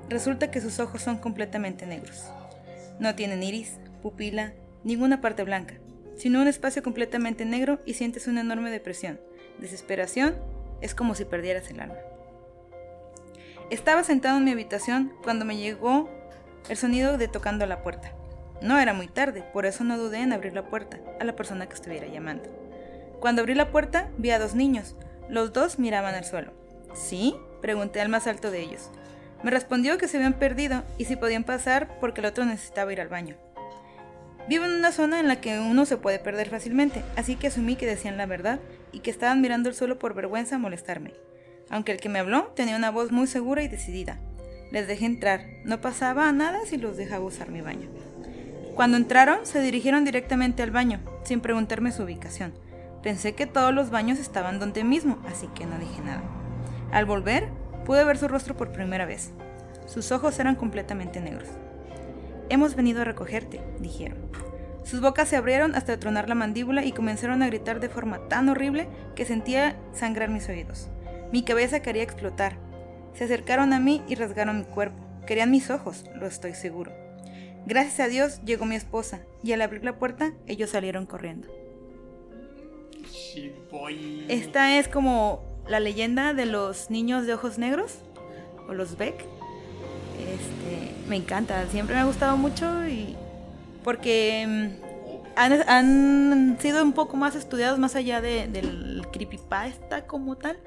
resulta 0.09 0.51
que 0.51 0.60
sus 0.60 0.78
ojos 0.81 1.02
son 1.02 1.19
completamente 1.19 1.86
negros. 1.86 2.31
No 2.98 3.14
tienen 3.14 3.43
iris, 3.43 3.78
pupila, 4.02 4.52
ninguna 4.85 5.20
parte 5.20 5.43
blanca, 5.44 5.74
sino 6.16 6.40
un 6.40 6.48
espacio 6.48 6.82
completamente 6.82 7.44
negro 7.44 7.81
y 7.85 7.94
sientes 7.94 8.27
una 8.27 8.40
enorme 8.43 8.70
depresión, 8.70 9.20
desesperación, 9.59 10.35
es 10.81 10.94
como 10.94 11.14
si 11.14 11.24
perdieras 11.24 11.69
el 11.70 11.81
alma. 11.81 11.97
Estaba 13.70 14.05
sentado 14.05 14.39
en 14.39 14.44
mi 14.44 14.51
habitación 14.52 15.12
cuando 15.23 15.44
me 15.44 15.56
llegó 15.56 16.09
el 16.69 16.77
sonido 16.77 17.16
de 17.19 17.28
tocando 17.28 17.66
la 17.66 17.82
puerta. 17.82 18.12
No 18.62 18.78
era 18.78 18.94
muy 18.94 19.09
tarde, 19.09 19.44
por 19.52 19.66
eso 19.66 19.82
no 19.82 19.98
dudé 19.98 20.18
en 20.18 20.32
abrir 20.32 20.52
la 20.55 20.66
puerta 20.66 21.01
a 21.20 21.24
la 21.24 21.34
persona 21.34 21.66
que 21.66 21.74
estuviera 21.74 22.06
llamando. 22.06 22.48
Cuando 23.20 23.43
abrí 23.43 23.55
la 23.55 23.72
puerta, 23.72 24.09
vi 24.18 24.30
a 24.30 24.39
dos 24.39 24.55
niños. 24.55 24.94
Los 25.28 25.52
dos 25.52 25.80
miraban 25.80 26.14
al 26.14 26.24
suelo. 26.24 26.52
¿Sí? 26.94 27.34
Pregunté 27.60 28.01
al 28.01 28.09
más 28.09 28.28
alto 28.28 28.51
de 28.51 28.60
ellos. 28.60 28.90
Me 29.43 29.51
respondió 29.51 29.98
que 29.98 30.06
se 30.06 30.18
habían 30.18 30.34
perdido 30.34 30.84
y 30.97 31.06
si 31.06 31.16
podían 31.16 31.43
pasar 31.43 31.98
porque 32.01 32.20
el 32.20 32.26
otro 32.26 32.44
necesitaba 32.44 32.93
ir 32.93 33.01
al 33.01 33.09
baño. 33.09 33.36
Vivo 34.48 34.64
en 34.64 34.72
una 34.72 34.93
zona 34.93 35.18
en 35.18 35.28
la 35.28 35.40
que 35.40 35.59
uno 35.59 35.84
se 35.84 35.97
puede 35.97 36.18
perder 36.20 36.48
fácilmente, 36.48 37.02
así 37.16 37.36
que 37.36 37.48
asumí 37.48 37.74
que 37.76 37.86
decían 37.86 38.16
la 38.16 38.26
verdad 38.26 38.60
y 38.93 39.01
que 39.01 39.10
estaban 39.10 39.40
mirando 39.40 39.68
el 39.68 39.74
suelo 39.74 39.98
por 39.98 40.14
vergüenza 40.14 40.56
a 40.56 40.59
molestarme. 40.59 41.14
Aunque 41.68 41.93
el 41.93 42.01
que 42.01 42.09
me 42.09 42.20
habló 42.20 42.52
tenía 42.55 42.76
una 42.76 42.90
voz 42.90 43.10
muy 43.10 43.26
segura 43.26 43.62
y 43.62 43.68
decidida. 43.68 44.18
Les 44.70 44.86
dejé 44.86 45.06
entrar, 45.06 45.47
no 45.64 45.80
pasaba 45.80 46.30
nada 46.32 46.60
si 46.66 46.76
los 46.76 46.97
dejaba 46.97 47.24
usar 47.24 47.51
mi 47.51 47.60
baño. 47.60 47.89
Cuando 48.74 48.96
entraron, 48.96 49.44
se 49.44 49.60
dirigieron 49.60 50.04
directamente 50.04 50.62
al 50.62 50.70
baño, 50.70 51.00
sin 51.24 51.40
preguntarme 51.40 51.92
su 51.92 52.04
ubicación. 52.04 52.54
Pensé 53.02 53.34
que 53.34 53.46
todos 53.46 53.74
los 53.74 53.90
baños 53.90 54.18
estaban 54.18 54.58
donde 54.58 54.82
mismo, 54.82 55.18
así 55.26 55.46
que 55.48 55.66
no 55.66 55.78
dije 55.78 56.00
nada. 56.02 56.22
Al 56.90 57.04
volver, 57.04 57.48
pude 57.84 58.04
ver 58.04 58.16
su 58.16 58.28
rostro 58.28 58.56
por 58.56 58.72
primera 58.72 59.04
vez. 59.04 59.32
Sus 59.86 60.10
ojos 60.10 60.38
eran 60.38 60.54
completamente 60.54 61.20
negros. 61.20 61.48
Hemos 62.48 62.74
venido 62.74 63.02
a 63.02 63.04
recogerte, 63.04 63.60
dijeron. 63.78 64.18
Sus 64.84 65.00
bocas 65.00 65.28
se 65.28 65.36
abrieron 65.36 65.74
hasta 65.74 65.98
tronar 65.98 66.28
la 66.28 66.34
mandíbula 66.34 66.84
y 66.84 66.92
comenzaron 66.92 67.42
a 67.42 67.46
gritar 67.46 67.78
de 67.78 67.88
forma 67.88 68.26
tan 68.28 68.48
horrible 68.48 68.88
que 69.14 69.26
sentía 69.26 69.76
sangrar 69.92 70.30
mis 70.30 70.48
oídos. 70.48 70.88
Mi 71.30 71.44
cabeza 71.44 71.80
quería 71.80 72.02
explotar. 72.02 72.56
Se 73.14 73.24
acercaron 73.24 73.72
a 73.72 73.80
mí 73.80 74.02
y 74.08 74.14
rasgaron 74.14 74.58
mi 74.58 74.64
cuerpo. 74.64 74.96
Querían 75.26 75.50
mis 75.50 75.70
ojos, 75.70 76.04
lo 76.14 76.26
estoy 76.26 76.54
seguro. 76.54 77.01
Gracias 77.66 78.01
a 78.01 78.09
Dios 78.09 78.40
llegó 78.44 78.64
mi 78.64 78.74
esposa 78.76 79.20
y 79.43 79.52
al 79.52 79.62
abrir 79.62 79.84
la 79.84 79.98
puerta 79.98 80.32
ellos 80.47 80.70
salieron 80.70 81.06
corriendo. 81.06 81.48
Esta 84.28 84.78
es 84.78 84.89
como 84.89 85.43
la 85.68 85.80
leyenda 85.80 86.34
de 86.34 86.47
los 86.47 86.90
niños 86.90 87.26
de 87.26 87.34
ojos 87.34 87.59
negros 87.59 87.98
o 88.68 88.74
los 88.74 88.97
Beck. 88.98 89.14
Este, 90.18 91.09
me 91.09 91.16
encanta, 91.16 91.66
siempre 91.68 91.94
me 91.94 92.01
ha 92.02 92.05
gustado 92.05 92.36
mucho 92.36 92.86
y 92.86 93.16
porque 93.82 94.44
mm, 94.47 95.32
han, 95.36 95.52
han 95.68 96.59
sido 96.60 96.82
un 96.82 96.93
poco 96.93 97.16
más 97.16 97.34
estudiados 97.34 97.78
más 97.78 97.97
allá 97.97 98.20
de- 98.20 98.47
del 98.48 99.02
creepypasta 99.12 100.06
como 100.06 100.36
tal 100.36 100.59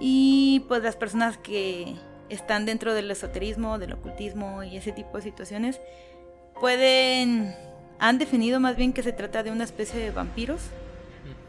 Y 0.00 0.64
pues 0.68 0.82
las 0.82 0.96
personas 0.96 1.38
que 1.38 1.94
están 2.32 2.66
dentro 2.66 2.94
del 2.94 3.10
esoterismo, 3.10 3.78
del 3.78 3.92
ocultismo 3.92 4.62
y 4.62 4.76
ese 4.76 4.92
tipo 4.92 5.16
de 5.18 5.22
situaciones 5.22 5.80
pueden 6.60 7.54
han 7.98 8.18
definido 8.18 8.58
más 8.60 8.76
bien 8.76 8.92
que 8.92 9.02
se 9.02 9.12
trata 9.12 9.42
de 9.42 9.50
una 9.50 9.64
especie 9.64 10.00
de 10.00 10.10
vampiros 10.10 10.60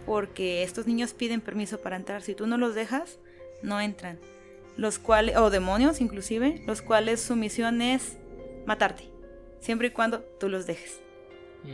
porque 0.06 0.64
estos 0.64 0.86
niños 0.86 1.14
piden 1.14 1.42
permiso 1.42 1.80
para 1.80 1.96
entrar. 1.96 2.22
Si 2.22 2.36
tú 2.36 2.46
no 2.48 2.58
los 2.58 2.76
dejas, 2.76 3.18
no 3.62 3.80
entran. 3.80 4.20
Los 4.76 5.00
cuales 5.00 5.38
o 5.38 5.50
demonios 5.50 6.02
inclusive, 6.02 6.62
los 6.68 6.82
cuales 6.82 7.22
su 7.22 7.36
misión 7.36 7.82
es 7.82 8.18
matarte, 8.66 9.10
siempre 9.60 9.88
y 9.88 9.92
cuando 9.92 10.20
tú 10.40 10.50
los 10.50 10.66
dejes. 10.66 11.00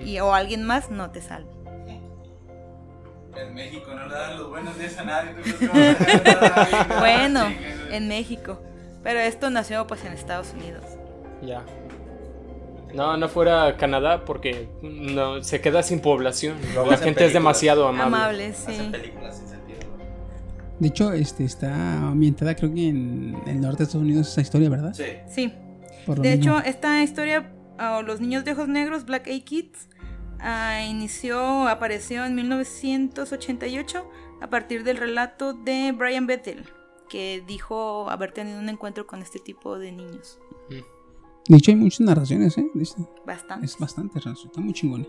Y 0.06 0.20
o 0.20 0.34
alguien 0.34 0.64
más 0.64 0.92
no 0.92 1.10
te 1.10 1.22
salve. 1.22 1.50
En 3.36 3.54
México 3.54 3.94
no 3.94 4.08
le 4.08 4.14
dan 4.14 4.38
los 4.38 4.50
buenos 4.50 4.78
días 4.78 4.98
a 4.98 5.04
nadie. 5.06 5.32
Bueno, 7.00 7.48
en 7.90 8.08
México. 8.08 8.62
Pero 9.04 9.20
esto 9.20 9.50
nació 9.50 9.88
pues 9.88 10.04
en 10.06 10.14
Estados 10.14 10.54
Unidos. 10.54 10.84
Ya. 11.42 11.64
No, 12.94 13.18
no 13.18 13.30
fuera 13.30 13.78
Canadá 13.78 14.26
porque 14.26 14.68
no 14.82 15.44
se 15.44 15.62
queda 15.62 15.84
sin 15.84 16.00
población. 16.00 16.58
Luego 16.74 16.90
La 16.92 16.98
gente 16.98 17.26
es 17.26 17.34
demasiado 17.34 17.88
amable. 17.88 18.16
Amables, 18.16 18.58
sí. 18.58 18.74
Hacen 18.74 18.92
películas 18.92 19.38
sin 19.38 19.48
sentido. 19.48 19.80
De 20.80 20.88
hecho, 20.88 21.14
este 21.14 21.44
está 21.46 22.08
ambientada 22.08 22.56
creo 22.56 22.74
que 22.74 22.88
en 22.88 23.38
el 23.46 23.62
norte 23.62 23.80
de 23.80 23.84
Estados 23.84 24.04
Unidos 24.04 24.28
esa 24.28 24.42
historia, 24.42 24.70
¿verdad? 24.70 24.94
Sí. 24.94 25.06
Sí. 25.28 25.54
De 26.08 26.16
mismo. 26.16 26.58
hecho, 26.58 26.60
esta 26.66 27.04
historia, 27.04 27.52
ah, 27.78 28.02
Los 28.04 28.20
Niños 28.22 28.44
de 28.44 28.54
Ojos 28.54 28.68
Negros, 28.68 29.06
Black 29.06 29.28
Eyed 29.28 29.44
Kids, 29.44 29.88
ah, 30.40 30.82
inició, 30.82 31.68
apareció 31.68 32.26
en 32.26 32.34
1988 32.36 34.10
a 34.42 34.50
partir 34.50 34.84
del 34.84 34.98
relato 34.98 35.54
de 35.54 35.92
Brian 35.96 36.26
Bethel, 36.26 36.64
que 37.10 37.44
dijo 37.46 38.10
haber 38.10 38.32
tenido 38.32 38.60
un 38.60 38.70
encuentro 38.70 39.06
con 39.08 39.22
este 39.22 39.40
tipo 39.40 39.78
de 39.78 39.92
niños. 39.92 40.40
De 41.48 41.58
hecho, 41.58 41.72
hay 41.72 41.78
muchas 41.78 42.02
narraciones, 42.02 42.58
¿eh? 42.58 42.66
Bastante. 43.26 43.66
Es 43.66 43.78
bastante 43.78 44.20
está 44.20 44.62
muy 44.62 44.74
chingón. 44.74 45.08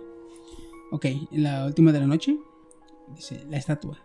Ok, 0.91 1.07
la 1.33 1.67
última 1.67 1.93
de 1.93 2.01
la 2.01 2.07
noche. 2.07 2.39
Dice, 3.15 3.45
la 3.51 3.59
estatua. 3.59 3.99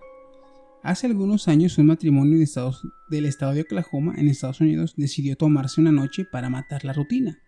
Hace 0.84 1.08
algunos 1.08 1.48
años 1.48 1.78
un 1.78 1.88
matrimonio 1.88 2.38
de 2.38 2.44
Estados- 2.44 2.86
del 3.10 3.26
estado 3.26 3.54
de 3.54 3.62
Oklahoma, 3.62 4.14
en 4.18 4.28
Estados 4.28 4.62
Unidos, 4.62 4.94
decidió 4.98 5.36
tomarse 5.38 5.82
una 5.82 5.92
noche 5.92 6.26
para 6.26 6.50
matar 6.50 6.86
la 6.86 6.94
rutina. 6.94 7.40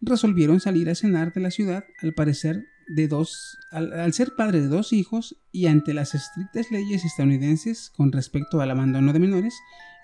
Resolvieron 0.00 0.60
salir 0.60 0.90
a 0.90 0.94
cenar 0.94 1.32
de 1.32 1.40
la 1.40 1.50
ciudad, 1.50 1.84
al 2.02 2.12
parecer 2.14 2.66
de 2.88 3.08
dos, 3.08 3.58
al, 3.70 3.92
al 3.92 4.12
ser 4.12 4.34
padre 4.36 4.60
de 4.60 4.68
dos 4.68 4.92
hijos 4.92 5.36
y 5.52 5.66
ante 5.66 5.94
las 5.94 6.14
estrictas 6.14 6.70
leyes 6.70 7.04
estadounidenses 7.04 7.90
con 7.96 8.12
respecto 8.12 8.60
al 8.60 8.70
abandono 8.70 9.12
de 9.12 9.18
menores, 9.18 9.54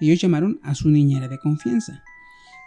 ellos 0.00 0.20
llamaron 0.20 0.60
a 0.62 0.74
su 0.74 0.90
niñera 0.90 1.28
de 1.28 1.38
confianza. 1.38 2.02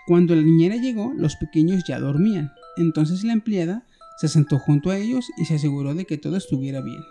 Cuando 0.08 0.36
la 0.36 0.42
niñera 0.42 0.78
llegó, 0.78 1.14
los 1.16 1.36
pequeños 1.36 1.84
ya 1.86 2.00
dormían. 2.00 2.54
Entonces 2.78 3.24
la 3.24 3.34
empleada 3.34 3.86
se 4.18 4.28
sentó 4.28 4.58
junto 4.58 4.90
a 4.90 4.98
ellos 4.98 5.30
y 5.38 5.46
se 5.46 5.56
aseguró 5.56 5.94
de 5.94 6.06
que 6.06 6.18
todo 6.18 6.38
estuviera 6.38 6.82
bien. 6.82 7.04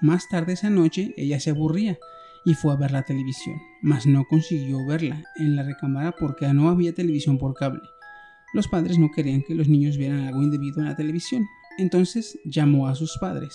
Más 0.00 0.28
tarde 0.28 0.52
esa 0.52 0.70
noche 0.70 1.14
ella 1.16 1.40
se 1.40 1.50
aburría 1.50 1.98
y 2.44 2.54
fue 2.54 2.72
a 2.72 2.76
ver 2.76 2.92
la 2.92 3.02
televisión, 3.02 3.56
mas 3.82 4.06
no 4.06 4.24
consiguió 4.24 4.84
verla 4.86 5.24
en 5.36 5.56
la 5.56 5.62
recámara 5.62 6.12
porque 6.12 6.46
no 6.52 6.68
había 6.68 6.94
televisión 6.94 7.38
por 7.38 7.54
cable. 7.54 7.80
Los 8.52 8.68
padres 8.68 8.98
no 8.98 9.10
querían 9.10 9.42
que 9.42 9.54
los 9.54 9.68
niños 9.68 9.96
vieran 9.96 10.20
algo 10.20 10.42
indebido 10.42 10.80
en 10.80 10.86
la 10.86 10.96
televisión, 10.96 11.44
entonces 11.78 12.38
llamó 12.44 12.88
a 12.88 12.94
sus 12.94 13.16
padres 13.18 13.54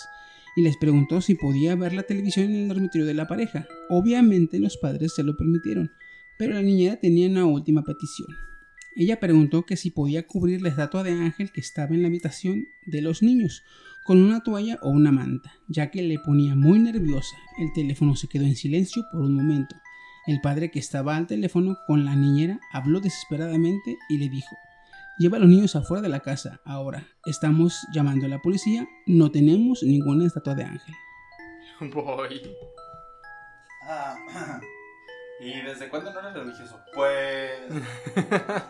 y 0.55 0.61
les 0.61 0.77
preguntó 0.77 1.21
si 1.21 1.35
podía 1.35 1.75
ver 1.75 1.93
la 1.93 2.03
televisión 2.03 2.47
en 2.47 2.55
el 2.55 2.67
dormitorio 2.67 3.05
de 3.05 3.13
la 3.13 3.27
pareja. 3.27 3.67
Obviamente 3.89 4.59
los 4.59 4.77
padres 4.77 5.13
se 5.15 5.23
lo 5.23 5.37
permitieron, 5.37 5.91
pero 6.37 6.53
la 6.53 6.61
niñera 6.61 6.97
tenía 6.97 7.29
una 7.29 7.45
última 7.45 7.83
petición. 7.83 8.27
Ella 8.95 9.19
preguntó 9.19 9.65
que 9.65 9.77
si 9.77 9.91
podía 9.91 10.27
cubrir 10.27 10.61
la 10.61 10.69
estatua 10.69 11.03
de 11.03 11.11
ángel 11.11 11.51
que 11.51 11.61
estaba 11.61 11.95
en 11.95 12.01
la 12.01 12.07
habitación 12.07 12.67
de 12.85 13.01
los 13.01 13.21
niños 13.21 13.63
con 14.03 14.21
una 14.21 14.41
toalla 14.41 14.79
o 14.81 14.89
una 14.89 15.11
manta, 15.11 15.53
ya 15.67 15.91
que 15.91 16.01
le 16.01 16.19
ponía 16.19 16.55
muy 16.55 16.79
nerviosa. 16.79 17.37
El 17.59 17.71
teléfono 17.73 18.15
se 18.15 18.27
quedó 18.27 18.43
en 18.43 18.55
silencio 18.55 19.05
por 19.11 19.21
un 19.21 19.35
momento. 19.35 19.75
El 20.25 20.41
padre 20.41 20.71
que 20.71 20.79
estaba 20.79 21.15
al 21.15 21.27
teléfono 21.27 21.77
con 21.87 22.05
la 22.05 22.15
niñera 22.15 22.59
habló 22.71 22.99
desesperadamente 22.99 23.97
y 24.09 24.17
le 24.17 24.29
dijo, 24.29 24.57
Lleva 25.19 25.37
a 25.37 25.39
los 25.41 25.49
niños 25.49 25.75
afuera 25.75 26.01
de 26.01 26.09
la 26.09 26.21
casa. 26.21 26.61
Ahora, 26.65 27.05
estamos 27.25 27.85
llamando 27.93 28.25
a 28.25 28.29
la 28.29 28.39
policía. 28.39 28.87
No 29.05 29.29
tenemos 29.31 29.83
ninguna 29.83 30.25
estatua 30.25 30.55
de 30.55 30.63
ángel. 30.63 30.95
Voy. 31.93 32.41
Ah, 33.83 34.15
¿Y 35.41 35.61
desde 35.61 35.89
cuándo 35.89 36.11
no 36.13 36.19
eres 36.19 36.33
religioso? 36.33 36.79
Pues. 36.93 37.51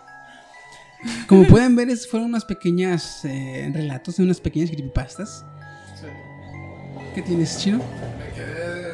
Como 1.27 1.45
pueden 1.47 1.75
ver, 1.75 1.95
fueron 1.97 2.29
unas 2.29 2.45
pequeñas 2.45 3.23
eh, 3.25 3.71
relatos, 3.73 4.19
unas 4.19 4.41
pequeñas 4.41 4.69
creepypastas. 4.71 5.45
¿Qué 7.15 7.21
tienes, 7.21 7.57
chino? 7.59 7.77
Me 7.77 8.33
quedé. 8.33 8.89
eh, 8.89 8.93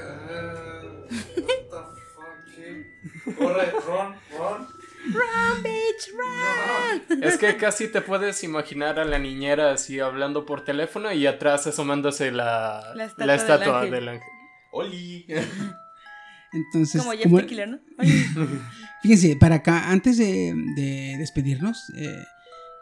What 1.37 1.61
the 1.69 1.81
fuck? 2.13 3.37
Corre, 3.37 3.71
Ron, 3.87 4.15
Ron. 4.37 4.67
Run, 5.07 5.63
bitch, 5.63 6.11
run. 6.13 6.64
Es 7.21 7.37
que 7.37 7.55
casi 7.57 7.87
te 7.87 8.01
puedes 8.01 8.43
imaginar 8.43 8.99
a 8.99 9.05
la 9.05 9.19
niñera 9.19 9.71
así 9.71 9.99
hablando 9.99 10.45
por 10.45 10.63
teléfono 10.63 11.11
y 11.11 11.25
atrás 11.27 11.67
asomándose 11.67 12.31
la, 12.31 12.93
La 12.95 13.05
estatua 13.05 13.25
la 13.25 13.33
del 13.33 13.41
estatua 13.41 13.77
ángel. 13.79 13.91
del 13.91 14.07
ángel. 14.09 14.27
Oli. 14.71 15.25
Entonces, 16.53 17.01
Como 17.01 17.11
Jeff 17.13 17.23
como- 17.23 17.39
the 17.39 17.47
Killer, 17.47 17.67
¿no? 17.69 17.79
fíjense, 19.01 19.35
para 19.35 19.55
acá, 19.55 19.89
antes 19.89 20.17
de, 20.17 20.53
de 20.75 21.15
despedirnos, 21.19 21.89
eh, 21.97 22.23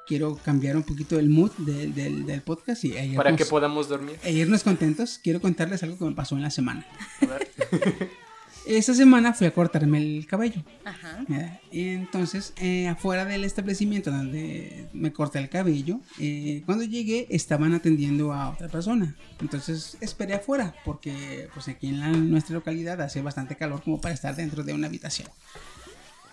quiero 0.05 0.35
cambiar 0.35 0.75
un 0.77 0.83
poquito 0.83 1.17
el 1.17 1.29
mood 1.29 1.51
del, 1.57 1.95
del- 1.95 2.25
del 2.25 2.41
podcast 2.41 2.83
y 2.83 2.95
e 2.95 3.13
Para 3.15 3.35
que 3.35 3.45
podamos 3.45 3.89
dormir. 3.89 4.17
e 4.23 4.31
irnos 4.31 4.63
contentos. 4.63 5.19
Quiero 5.23 5.41
contarles 5.41 5.81
algo 5.81 5.97
que 5.97 6.05
me 6.05 6.11
pasó 6.13 6.35
en 6.35 6.43
la 6.43 6.51
semana. 6.51 6.85
Esta 8.65 8.93
semana 8.93 9.33
fui 9.33 9.45
a 9.45 9.51
cortarme 9.53 9.97
el 9.97 10.25
cabello. 10.25 10.63
Ajá. 10.85 11.25
Y 11.69 11.89
entonces, 11.89 12.53
eh, 12.57 12.87
afuera 12.87 13.25
del 13.25 13.43
establecimiento 13.43 14.09
donde 14.09 14.87
me 14.93 15.11
corté 15.11 15.39
el 15.39 15.49
cabello, 15.49 15.99
eh, 16.17 16.63
cuando 16.65 16.85
llegué 16.85 17.27
estaban 17.29 17.73
atendiendo 17.73 18.31
a 18.31 18.49
otra 18.51 18.69
persona. 18.69 19.15
Entonces 19.41 19.97
esperé 19.99 20.35
afuera, 20.35 20.73
porque 20.85 21.49
pues 21.53 21.67
aquí 21.67 21.87
en 21.89 21.99
la- 21.99 22.09
nuestra 22.11 22.53
localidad 22.55 23.01
hace 23.01 23.21
bastante 23.21 23.57
calor 23.57 23.83
como 23.83 23.99
para 23.99 24.13
estar 24.13 24.33
dentro 24.35 24.63
de 24.63 24.73
una 24.73 24.87
habitación. 24.87 25.27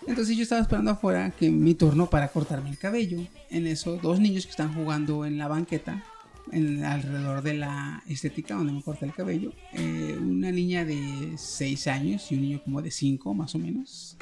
Entonces 0.07 0.35
yo 0.35 0.43
estaba 0.43 0.61
esperando 0.61 0.91
afuera 0.91 1.31
que 1.31 1.51
mi 1.51 1.75
turno 1.75 2.09
para 2.09 2.29
cortarme 2.29 2.69
el 2.69 2.77
cabello. 2.77 3.19
En 3.49 3.67
eso, 3.67 3.97
dos 4.01 4.19
niños 4.19 4.45
que 4.45 4.51
están 4.51 4.73
jugando 4.73 5.25
en 5.25 5.37
la 5.37 5.47
banqueta, 5.47 6.03
en, 6.51 6.83
alrededor 6.83 7.41
de 7.41 7.53
la 7.55 8.03
estética 8.07 8.55
donde 8.55 8.73
me 8.73 8.81
corté 8.81 9.05
el 9.05 9.13
cabello. 9.13 9.53
eh, 9.73 10.17
una 10.19 10.51
niña 10.51 10.85
de 10.85 11.33
6 11.37 11.87
años 11.87 12.31
y 12.31 12.35
un 12.35 12.41
niño 12.41 12.61
como 12.63 12.81
de 12.81 12.91
5 12.91 13.33
más 13.33 13.55
o 13.55 13.59
menos. 13.59 14.17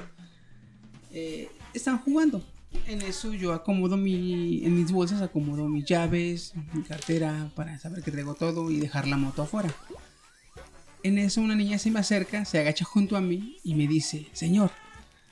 eh, 1.12 1.50
están 1.74 2.00
jugando. 2.00 2.44
En 2.88 3.02
eso 3.02 3.34
yo 3.34 3.54
acomodo 3.54 3.98
mi, 3.98 4.64
en 4.64 4.76
mis 4.76 4.92
bolsas 4.92 5.22
acomodo 5.22 5.68
mis 5.68 5.86
llaves, 5.86 6.54
mi 6.74 6.84
cartera 6.84 7.52
para 7.56 7.78
saber 7.80 8.04
que 8.04 8.12
traigo 8.12 8.36
todo 8.36 8.70
y 8.70 8.80
dejar 8.80 9.08
la 9.08 9.18
moto 9.18 9.42
afuera. 9.42 9.74
En 11.02 11.18
eso 11.18 11.42
una 11.42 11.56
niña 11.56 11.80
se 11.80 11.90
me 11.90 12.00
acerca, 12.00 12.46
se 12.46 12.60
agacha 12.60 12.86
junto 12.86 13.16
a 13.18 13.22
mí 13.22 13.58
y 13.64 13.74
me 13.74 13.88
dice, 13.88 14.28
señor, 14.34 14.72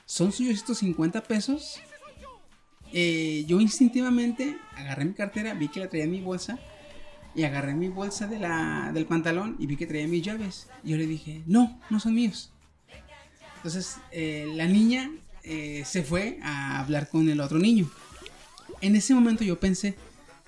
¿son 0.06 0.32
suyos 0.32 0.54
estos 0.54 0.78
50 0.78 1.22
pesos? 1.24 1.80
Eh, 2.92 3.44
yo 3.46 3.60
instintivamente 3.60 4.56
agarré 4.74 5.04
mi 5.04 5.12
cartera, 5.12 5.54
vi 5.54 5.68
que 5.68 5.80
la 5.80 5.88
traía 5.88 6.04
en 6.04 6.10
mi 6.10 6.20
bolsa 6.22 6.58
y 7.38 7.44
agarré 7.44 7.72
mi 7.72 7.86
bolsa 7.86 8.26
de 8.26 8.40
la, 8.40 8.90
del 8.92 9.06
pantalón 9.06 9.54
y 9.60 9.66
vi 9.66 9.76
que 9.76 9.86
traía 9.86 10.08
mis 10.08 10.24
llaves. 10.24 10.66
Y 10.82 10.90
yo 10.90 10.96
le 10.96 11.06
dije, 11.06 11.44
no, 11.46 11.80
no 11.88 12.00
son 12.00 12.16
míos. 12.16 12.50
Entonces 13.58 13.98
eh, 14.10 14.50
la 14.56 14.66
niña 14.66 15.12
eh, 15.44 15.84
se 15.86 16.02
fue 16.02 16.40
a 16.42 16.80
hablar 16.80 17.08
con 17.08 17.28
el 17.28 17.40
otro 17.40 17.60
niño. 17.60 17.88
En 18.80 18.96
ese 18.96 19.14
momento 19.14 19.44
yo 19.44 19.60
pensé, 19.60 19.94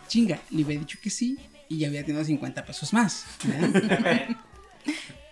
chinga, 0.09 0.41
le 0.51 0.65
había 0.65 0.81
dicho 0.81 0.99
que 1.01 1.11
sí 1.11 1.39
y 1.69 1.79
ya 1.79 1.87
había 1.87 2.05
tenido 2.05 2.25
50 2.25 2.67
pesos 2.67 2.93
más. 2.93 3.25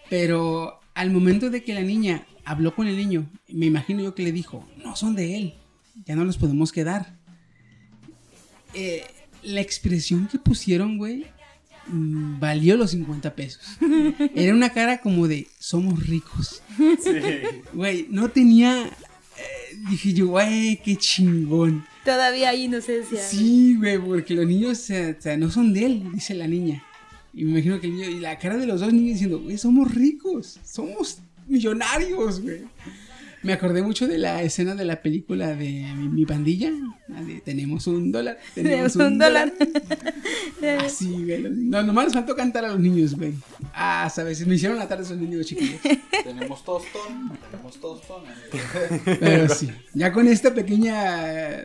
Pero 0.09 0.79
al 0.95 1.11
momento 1.11 1.51
de 1.51 1.65
que 1.65 1.75
la 1.75 1.83
niña 1.83 2.25
habló 2.45 2.73
con 2.73 2.87
el 2.87 2.97
niño, 2.97 3.29
me 3.49 3.67
imagino 3.67 4.01
yo 4.01 4.15
que 4.15 4.23
le 4.23 4.31
dijo, 4.31 4.65
no 4.77 4.95
son 4.95 5.17
de 5.17 5.37
él, 5.37 5.55
ya 6.07 6.15
no 6.15 6.25
los 6.25 6.37
podemos 6.37 6.71
quedar. 6.71 7.17
Eh, 8.75 9.05
la 9.43 9.61
expresión 9.61 10.29
que 10.29 10.39
pusieron, 10.39 10.99
güey, 10.99 11.27
valió 11.91 12.77
los 12.77 12.91
50 12.93 13.35
pesos. 13.35 13.63
Era 14.35 14.55
una 14.55 14.71
cara 14.71 15.01
como 15.01 15.29
de, 15.29 15.47
somos 15.59 16.07
ricos. 16.07 16.63
Güey, 17.73 18.07
no 18.11 18.29
tenía... 18.31 18.87
eh, 18.87 19.77
dije 19.91 20.13
yo, 20.13 20.29
güey, 20.29 20.81
qué 20.85 20.97
chingón. 20.97 21.85
Todavía 22.05 22.51
hay 22.51 22.65
inocencia. 22.65 23.21
Sí, 23.21 23.77
güey, 23.77 23.99
porque 23.99 24.35
los 24.35 24.47
niños 24.47 24.73
o 24.73 24.83
sea, 24.83 25.17
o 25.19 25.23
sea, 25.23 25.37
no 25.37 25.51
son 25.51 25.73
de 25.73 25.87
él, 25.87 26.13
dice 26.13 26.35
la 26.35 26.47
niña. 26.47 26.83
Y 27.35 27.45
me 27.45 27.53
imagino 27.53 27.81
que 27.81 27.87
el 27.87 27.95
niño, 27.95 28.09
y 28.09 28.21
la 28.21 28.39
cara 28.39 28.57
de 28.57 28.67
los 28.67 28.81
dos 28.81 28.93
niños 28.93 29.13
diciendo, 29.15 29.41
güey, 29.41 29.59
somos 29.59 29.95
ricos, 29.95 30.59
somos 30.65 31.19
millonarios, 31.47 32.41
güey. 32.41 32.63
Me 33.43 33.53
acordé 33.53 33.83
mucho 33.83 34.09
de 34.09 34.19
la 34.19 34.43
escena 34.43 34.75
de 34.75 34.85
la 34.85 35.01
película 35.01 35.49
de 35.49 35.57
mi, 35.95 36.09
mi 36.09 36.27
pandilla. 36.27 36.71
la 37.09 37.23
de 37.23 37.41
tenemos 37.41 37.87
un 37.87 38.11
dólar. 38.11 38.39
Tenemos 38.55 38.97
un 38.97 39.19
dólar. 39.19 39.53
Así, 40.81 41.25
güey. 41.25 41.43
No, 41.43 41.83
nomás 41.83 42.07
les 42.07 42.15
faltó 42.15 42.35
cantar 42.35 42.65
a 42.65 42.69
los 42.69 42.81
niños, 42.81 43.15
güey. 43.15 43.35
Ah, 43.73 44.11
sabes, 44.13 44.45
me 44.47 44.57
hicieron 44.57 44.79
la 44.79 44.89
tarde 44.89 45.05
esos 45.05 45.17
niños 45.17 45.47
chiquillos. 45.47 45.81
Tenemos 46.25 46.65
tostón, 46.65 47.39
tenemos 47.51 47.77
tostón. 47.81 48.25
Pero 49.05 49.49
sí, 49.49 49.71
ya 49.95 50.13
con 50.13 50.27
esta 50.27 50.53
pequeña 50.53 51.65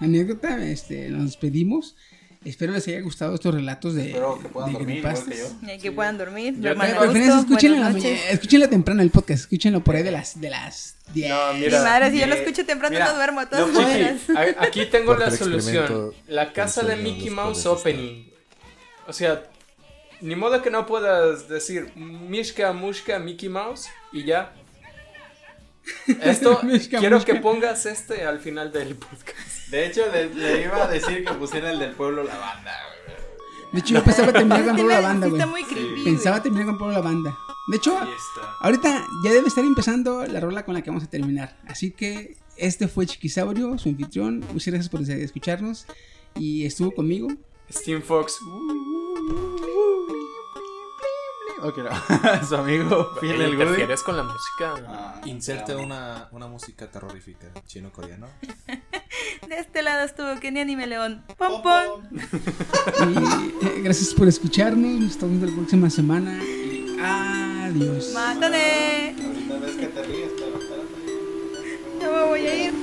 anécdota, 0.00 0.64
este, 0.66 1.10
nos 1.10 1.26
despedimos. 1.26 1.96
Espero 2.44 2.72
les 2.74 2.86
haya 2.88 3.00
gustado 3.00 3.34
estos 3.34 3.54
relatos 3.54 3.94
de, 3.94 4.08
Espero 4.08 4.38
que 4.38 4.48
puedan 4.48 4.72
de 4.72 4.78
dormir 4.78 4.96
igual 4.98 5.24
que 5.24 5.36
yo. 5.38 5.72
Y 5.74 5.78
que 5.78 5.92
puedan 5.92 6.18
dormir. 6.18 6.54
Yo 6.58 6.70
De 6.70 6.76
preferencia, 6.76 7.22
gusto, 7.36 7.40
escúchenlo, 7.40 7.76
en 7.76 7.82
la 7.82 7.88
buenas 7.88 8.02
noches. 8.04 8.18
mañana- 8.20 8.30
escúchenlo 8.34 8.68
temprano 8.68 9.02
el 9.02 9.10
podcast, 9.10 9.40
escúchenlo 9.44 9.80
por 9.82 9.96
ahí 9.96 10.02
de 10.02 10.10
las, 10.10 10.40
de 10.40 10.50
las 10.50 10.96
10. 11.14 11.30
No, 11.30 11.52
Mi 11.54 11.60
mira. 11.60 11.82
madre, 11.82 12.10
si 12.10 12.18
yo 12.20 12.26
lo 12.26 12.34
escucho 12.34 12.66
temprano 12.66 12.92
mira, 12.92 13.06
no 13.06 13.14
duermo, 13.14 13.46
todas 13.48 13.66
Chiqui, 13.66 13.78
maneras. 13.82 14.20
a- 14.36 14.64
aquí 14.64 14.86
tengo 14.86 15.06
Porque 15.06 15.24
la 15.24 15.30
solución. 15.30 16.12
La 16.28 16.52
casa 16.52 16.82
de 16.82 16.96
Mickey 16.96 17.30
Mouse. 17.30 17.64
Opening. 17.66 18.30
O 19.06 19.12
sea, 19.14 19.42
ni 20.20 20.36
modo 20.36 20.60
que 20.60 20.70
no 20.70 20.84
puedas 20.86 21.48
decir 21.48 21.92
Mishka, 21.96 22.72
Mushka, 22.72 23.18
Mickey 23.18 23.48
Mouse 23.48 23.88
y 24.12 24.24
ya. 24.24 24.52
Esto, 26.22 26.60
Mishka, 26.62 26.98
quiero 26.98 27.16
Mushka. 27.16 27.32
que 27.34 27.40
pongas 27.40 27.86
este 27.86 28.24
al 28.24 28.38
final 28.40 28.70
del 28.72 28.96
podcast. 28.96 29.53
De 29.70 29.86
hecho, 29.86 30.02
le, 30.12 30.32
le 30.34 30.62
iba 30.64 30.84
a 30.84 30.86
decir 30.88 31.24
que 31.24 31.32
pusiera 31.34 31.70
el 31.70 31.78
del 31.78 31.92
pueblo 31.92 32.22
la 32.22 32.36
banda. 32.38 32.72
güey. 33.06 33.16
De 33.72 33.80
hecho, 33.80 33.94
yo 33.94 34.04
pensaba 34.04 34.32
terminar 34.32 34.64
con 34.64 34.76
Sí, 34.76 34.82
Pablo 34.82 34.94
la 34.94 35.00
banda, 35.00 35.26
sí 35.26 35.30
güey. 35.30 35.40
está 35.42 35.50
muy 35.50 35.64
creepy, 35.64 36.04
Pensaba 36.04 36.36
güey. 36.36 36.42
terminar 36.42 36.66
con 36.66 36.78
Pablo 36.78 36.92
la 36.94 37.00
banda. 37.00 37.36
De 37.70 37.76
hecho, 37.78 37.98
Ahí 37.98 38.08
está. 38.08 38.50
ahorita 38.60 39.06
ya 39.24 39.32
debe 39.32 39.48
estar 39.48 39.64
empezando 39.64 40.26
la 40.26 40.38
rola 40.38 40.64
con 40.64 40.74
la 40.74 40.82
que 40.82 40.90
vamos 40.90 41.02
a 41.04 41.08
terminar. 41.10 41.56
Así 41.66 41.90
que 41.90 42.36
este 42.56 42.86
fue 42.88 43.06
Chiquisaurio, 43.06 43.76
su 43.78 43.88
anfitrión. 43.88 44.40
Muchas 44.52 44.68
gracias 44.68 44.88
por 44.90 45.00
escucharnos. 45.02 45.86
Y 46.36 46.66
estuvo 46.66 46.92
conmigo. 46.92 47.28
Steam 47.72 48.02
Fox. 48.02 48.38
Ok, 51.64 51.78
no. 51.78 51.90
Su 52.46 52.56
amigo 52.56 53.14
Phil 53.18 53.40
el 53.40 53.56
Goody. 53.56 53.62
¿Interfieres 53.62 54.02
con 54.02 54.18
la 54.18 54.22
música? 54.22 54.74
Ah, 54.86 55.20
Inserte 55.24 55.74
una, 55.74 56.28
una 56.30 56.46
música 56.46 56.90
terrorífica 56.90 57.46
chino-coreano. 57.66 58.26
De 59.48 59.58
este 59.58 59.82
lado 59.82 60.04
estuvo 60.04 60.38
Kenny 60.40 60.60
Anime 60.60 60.86
León. 60.86 61.24
Pom 61.38 61.62
pom. 61.62 62.02
Y 62.12 63.66
eh, 63.66 63.80
gracias 63.82 64.12
por 64.12 64.28
escucharnos. 64.28 65.00
Nos 65.00 65.12
estamos 65.12 65.38
viendo 65.38 65.46
la 65.46 65.56
próxima 65.56 65.88
semana. 65.88 66.38
Y 66.44 66.98
adiós. 67.00 68.12
Mátane. 68.12 69.16
Ahorita 69.24 69.58
ves 69.58 69.76
que 69.76 69.86
te 69.86 70.02
ríes, 70.02 70.32
pero 70.36 70.58
espérate. 70.58 70.84
No 72.02 72.12
me 72.12 72.22
voy 72.26 72.46
a 72.46 72.64
ir. 72.66 72.74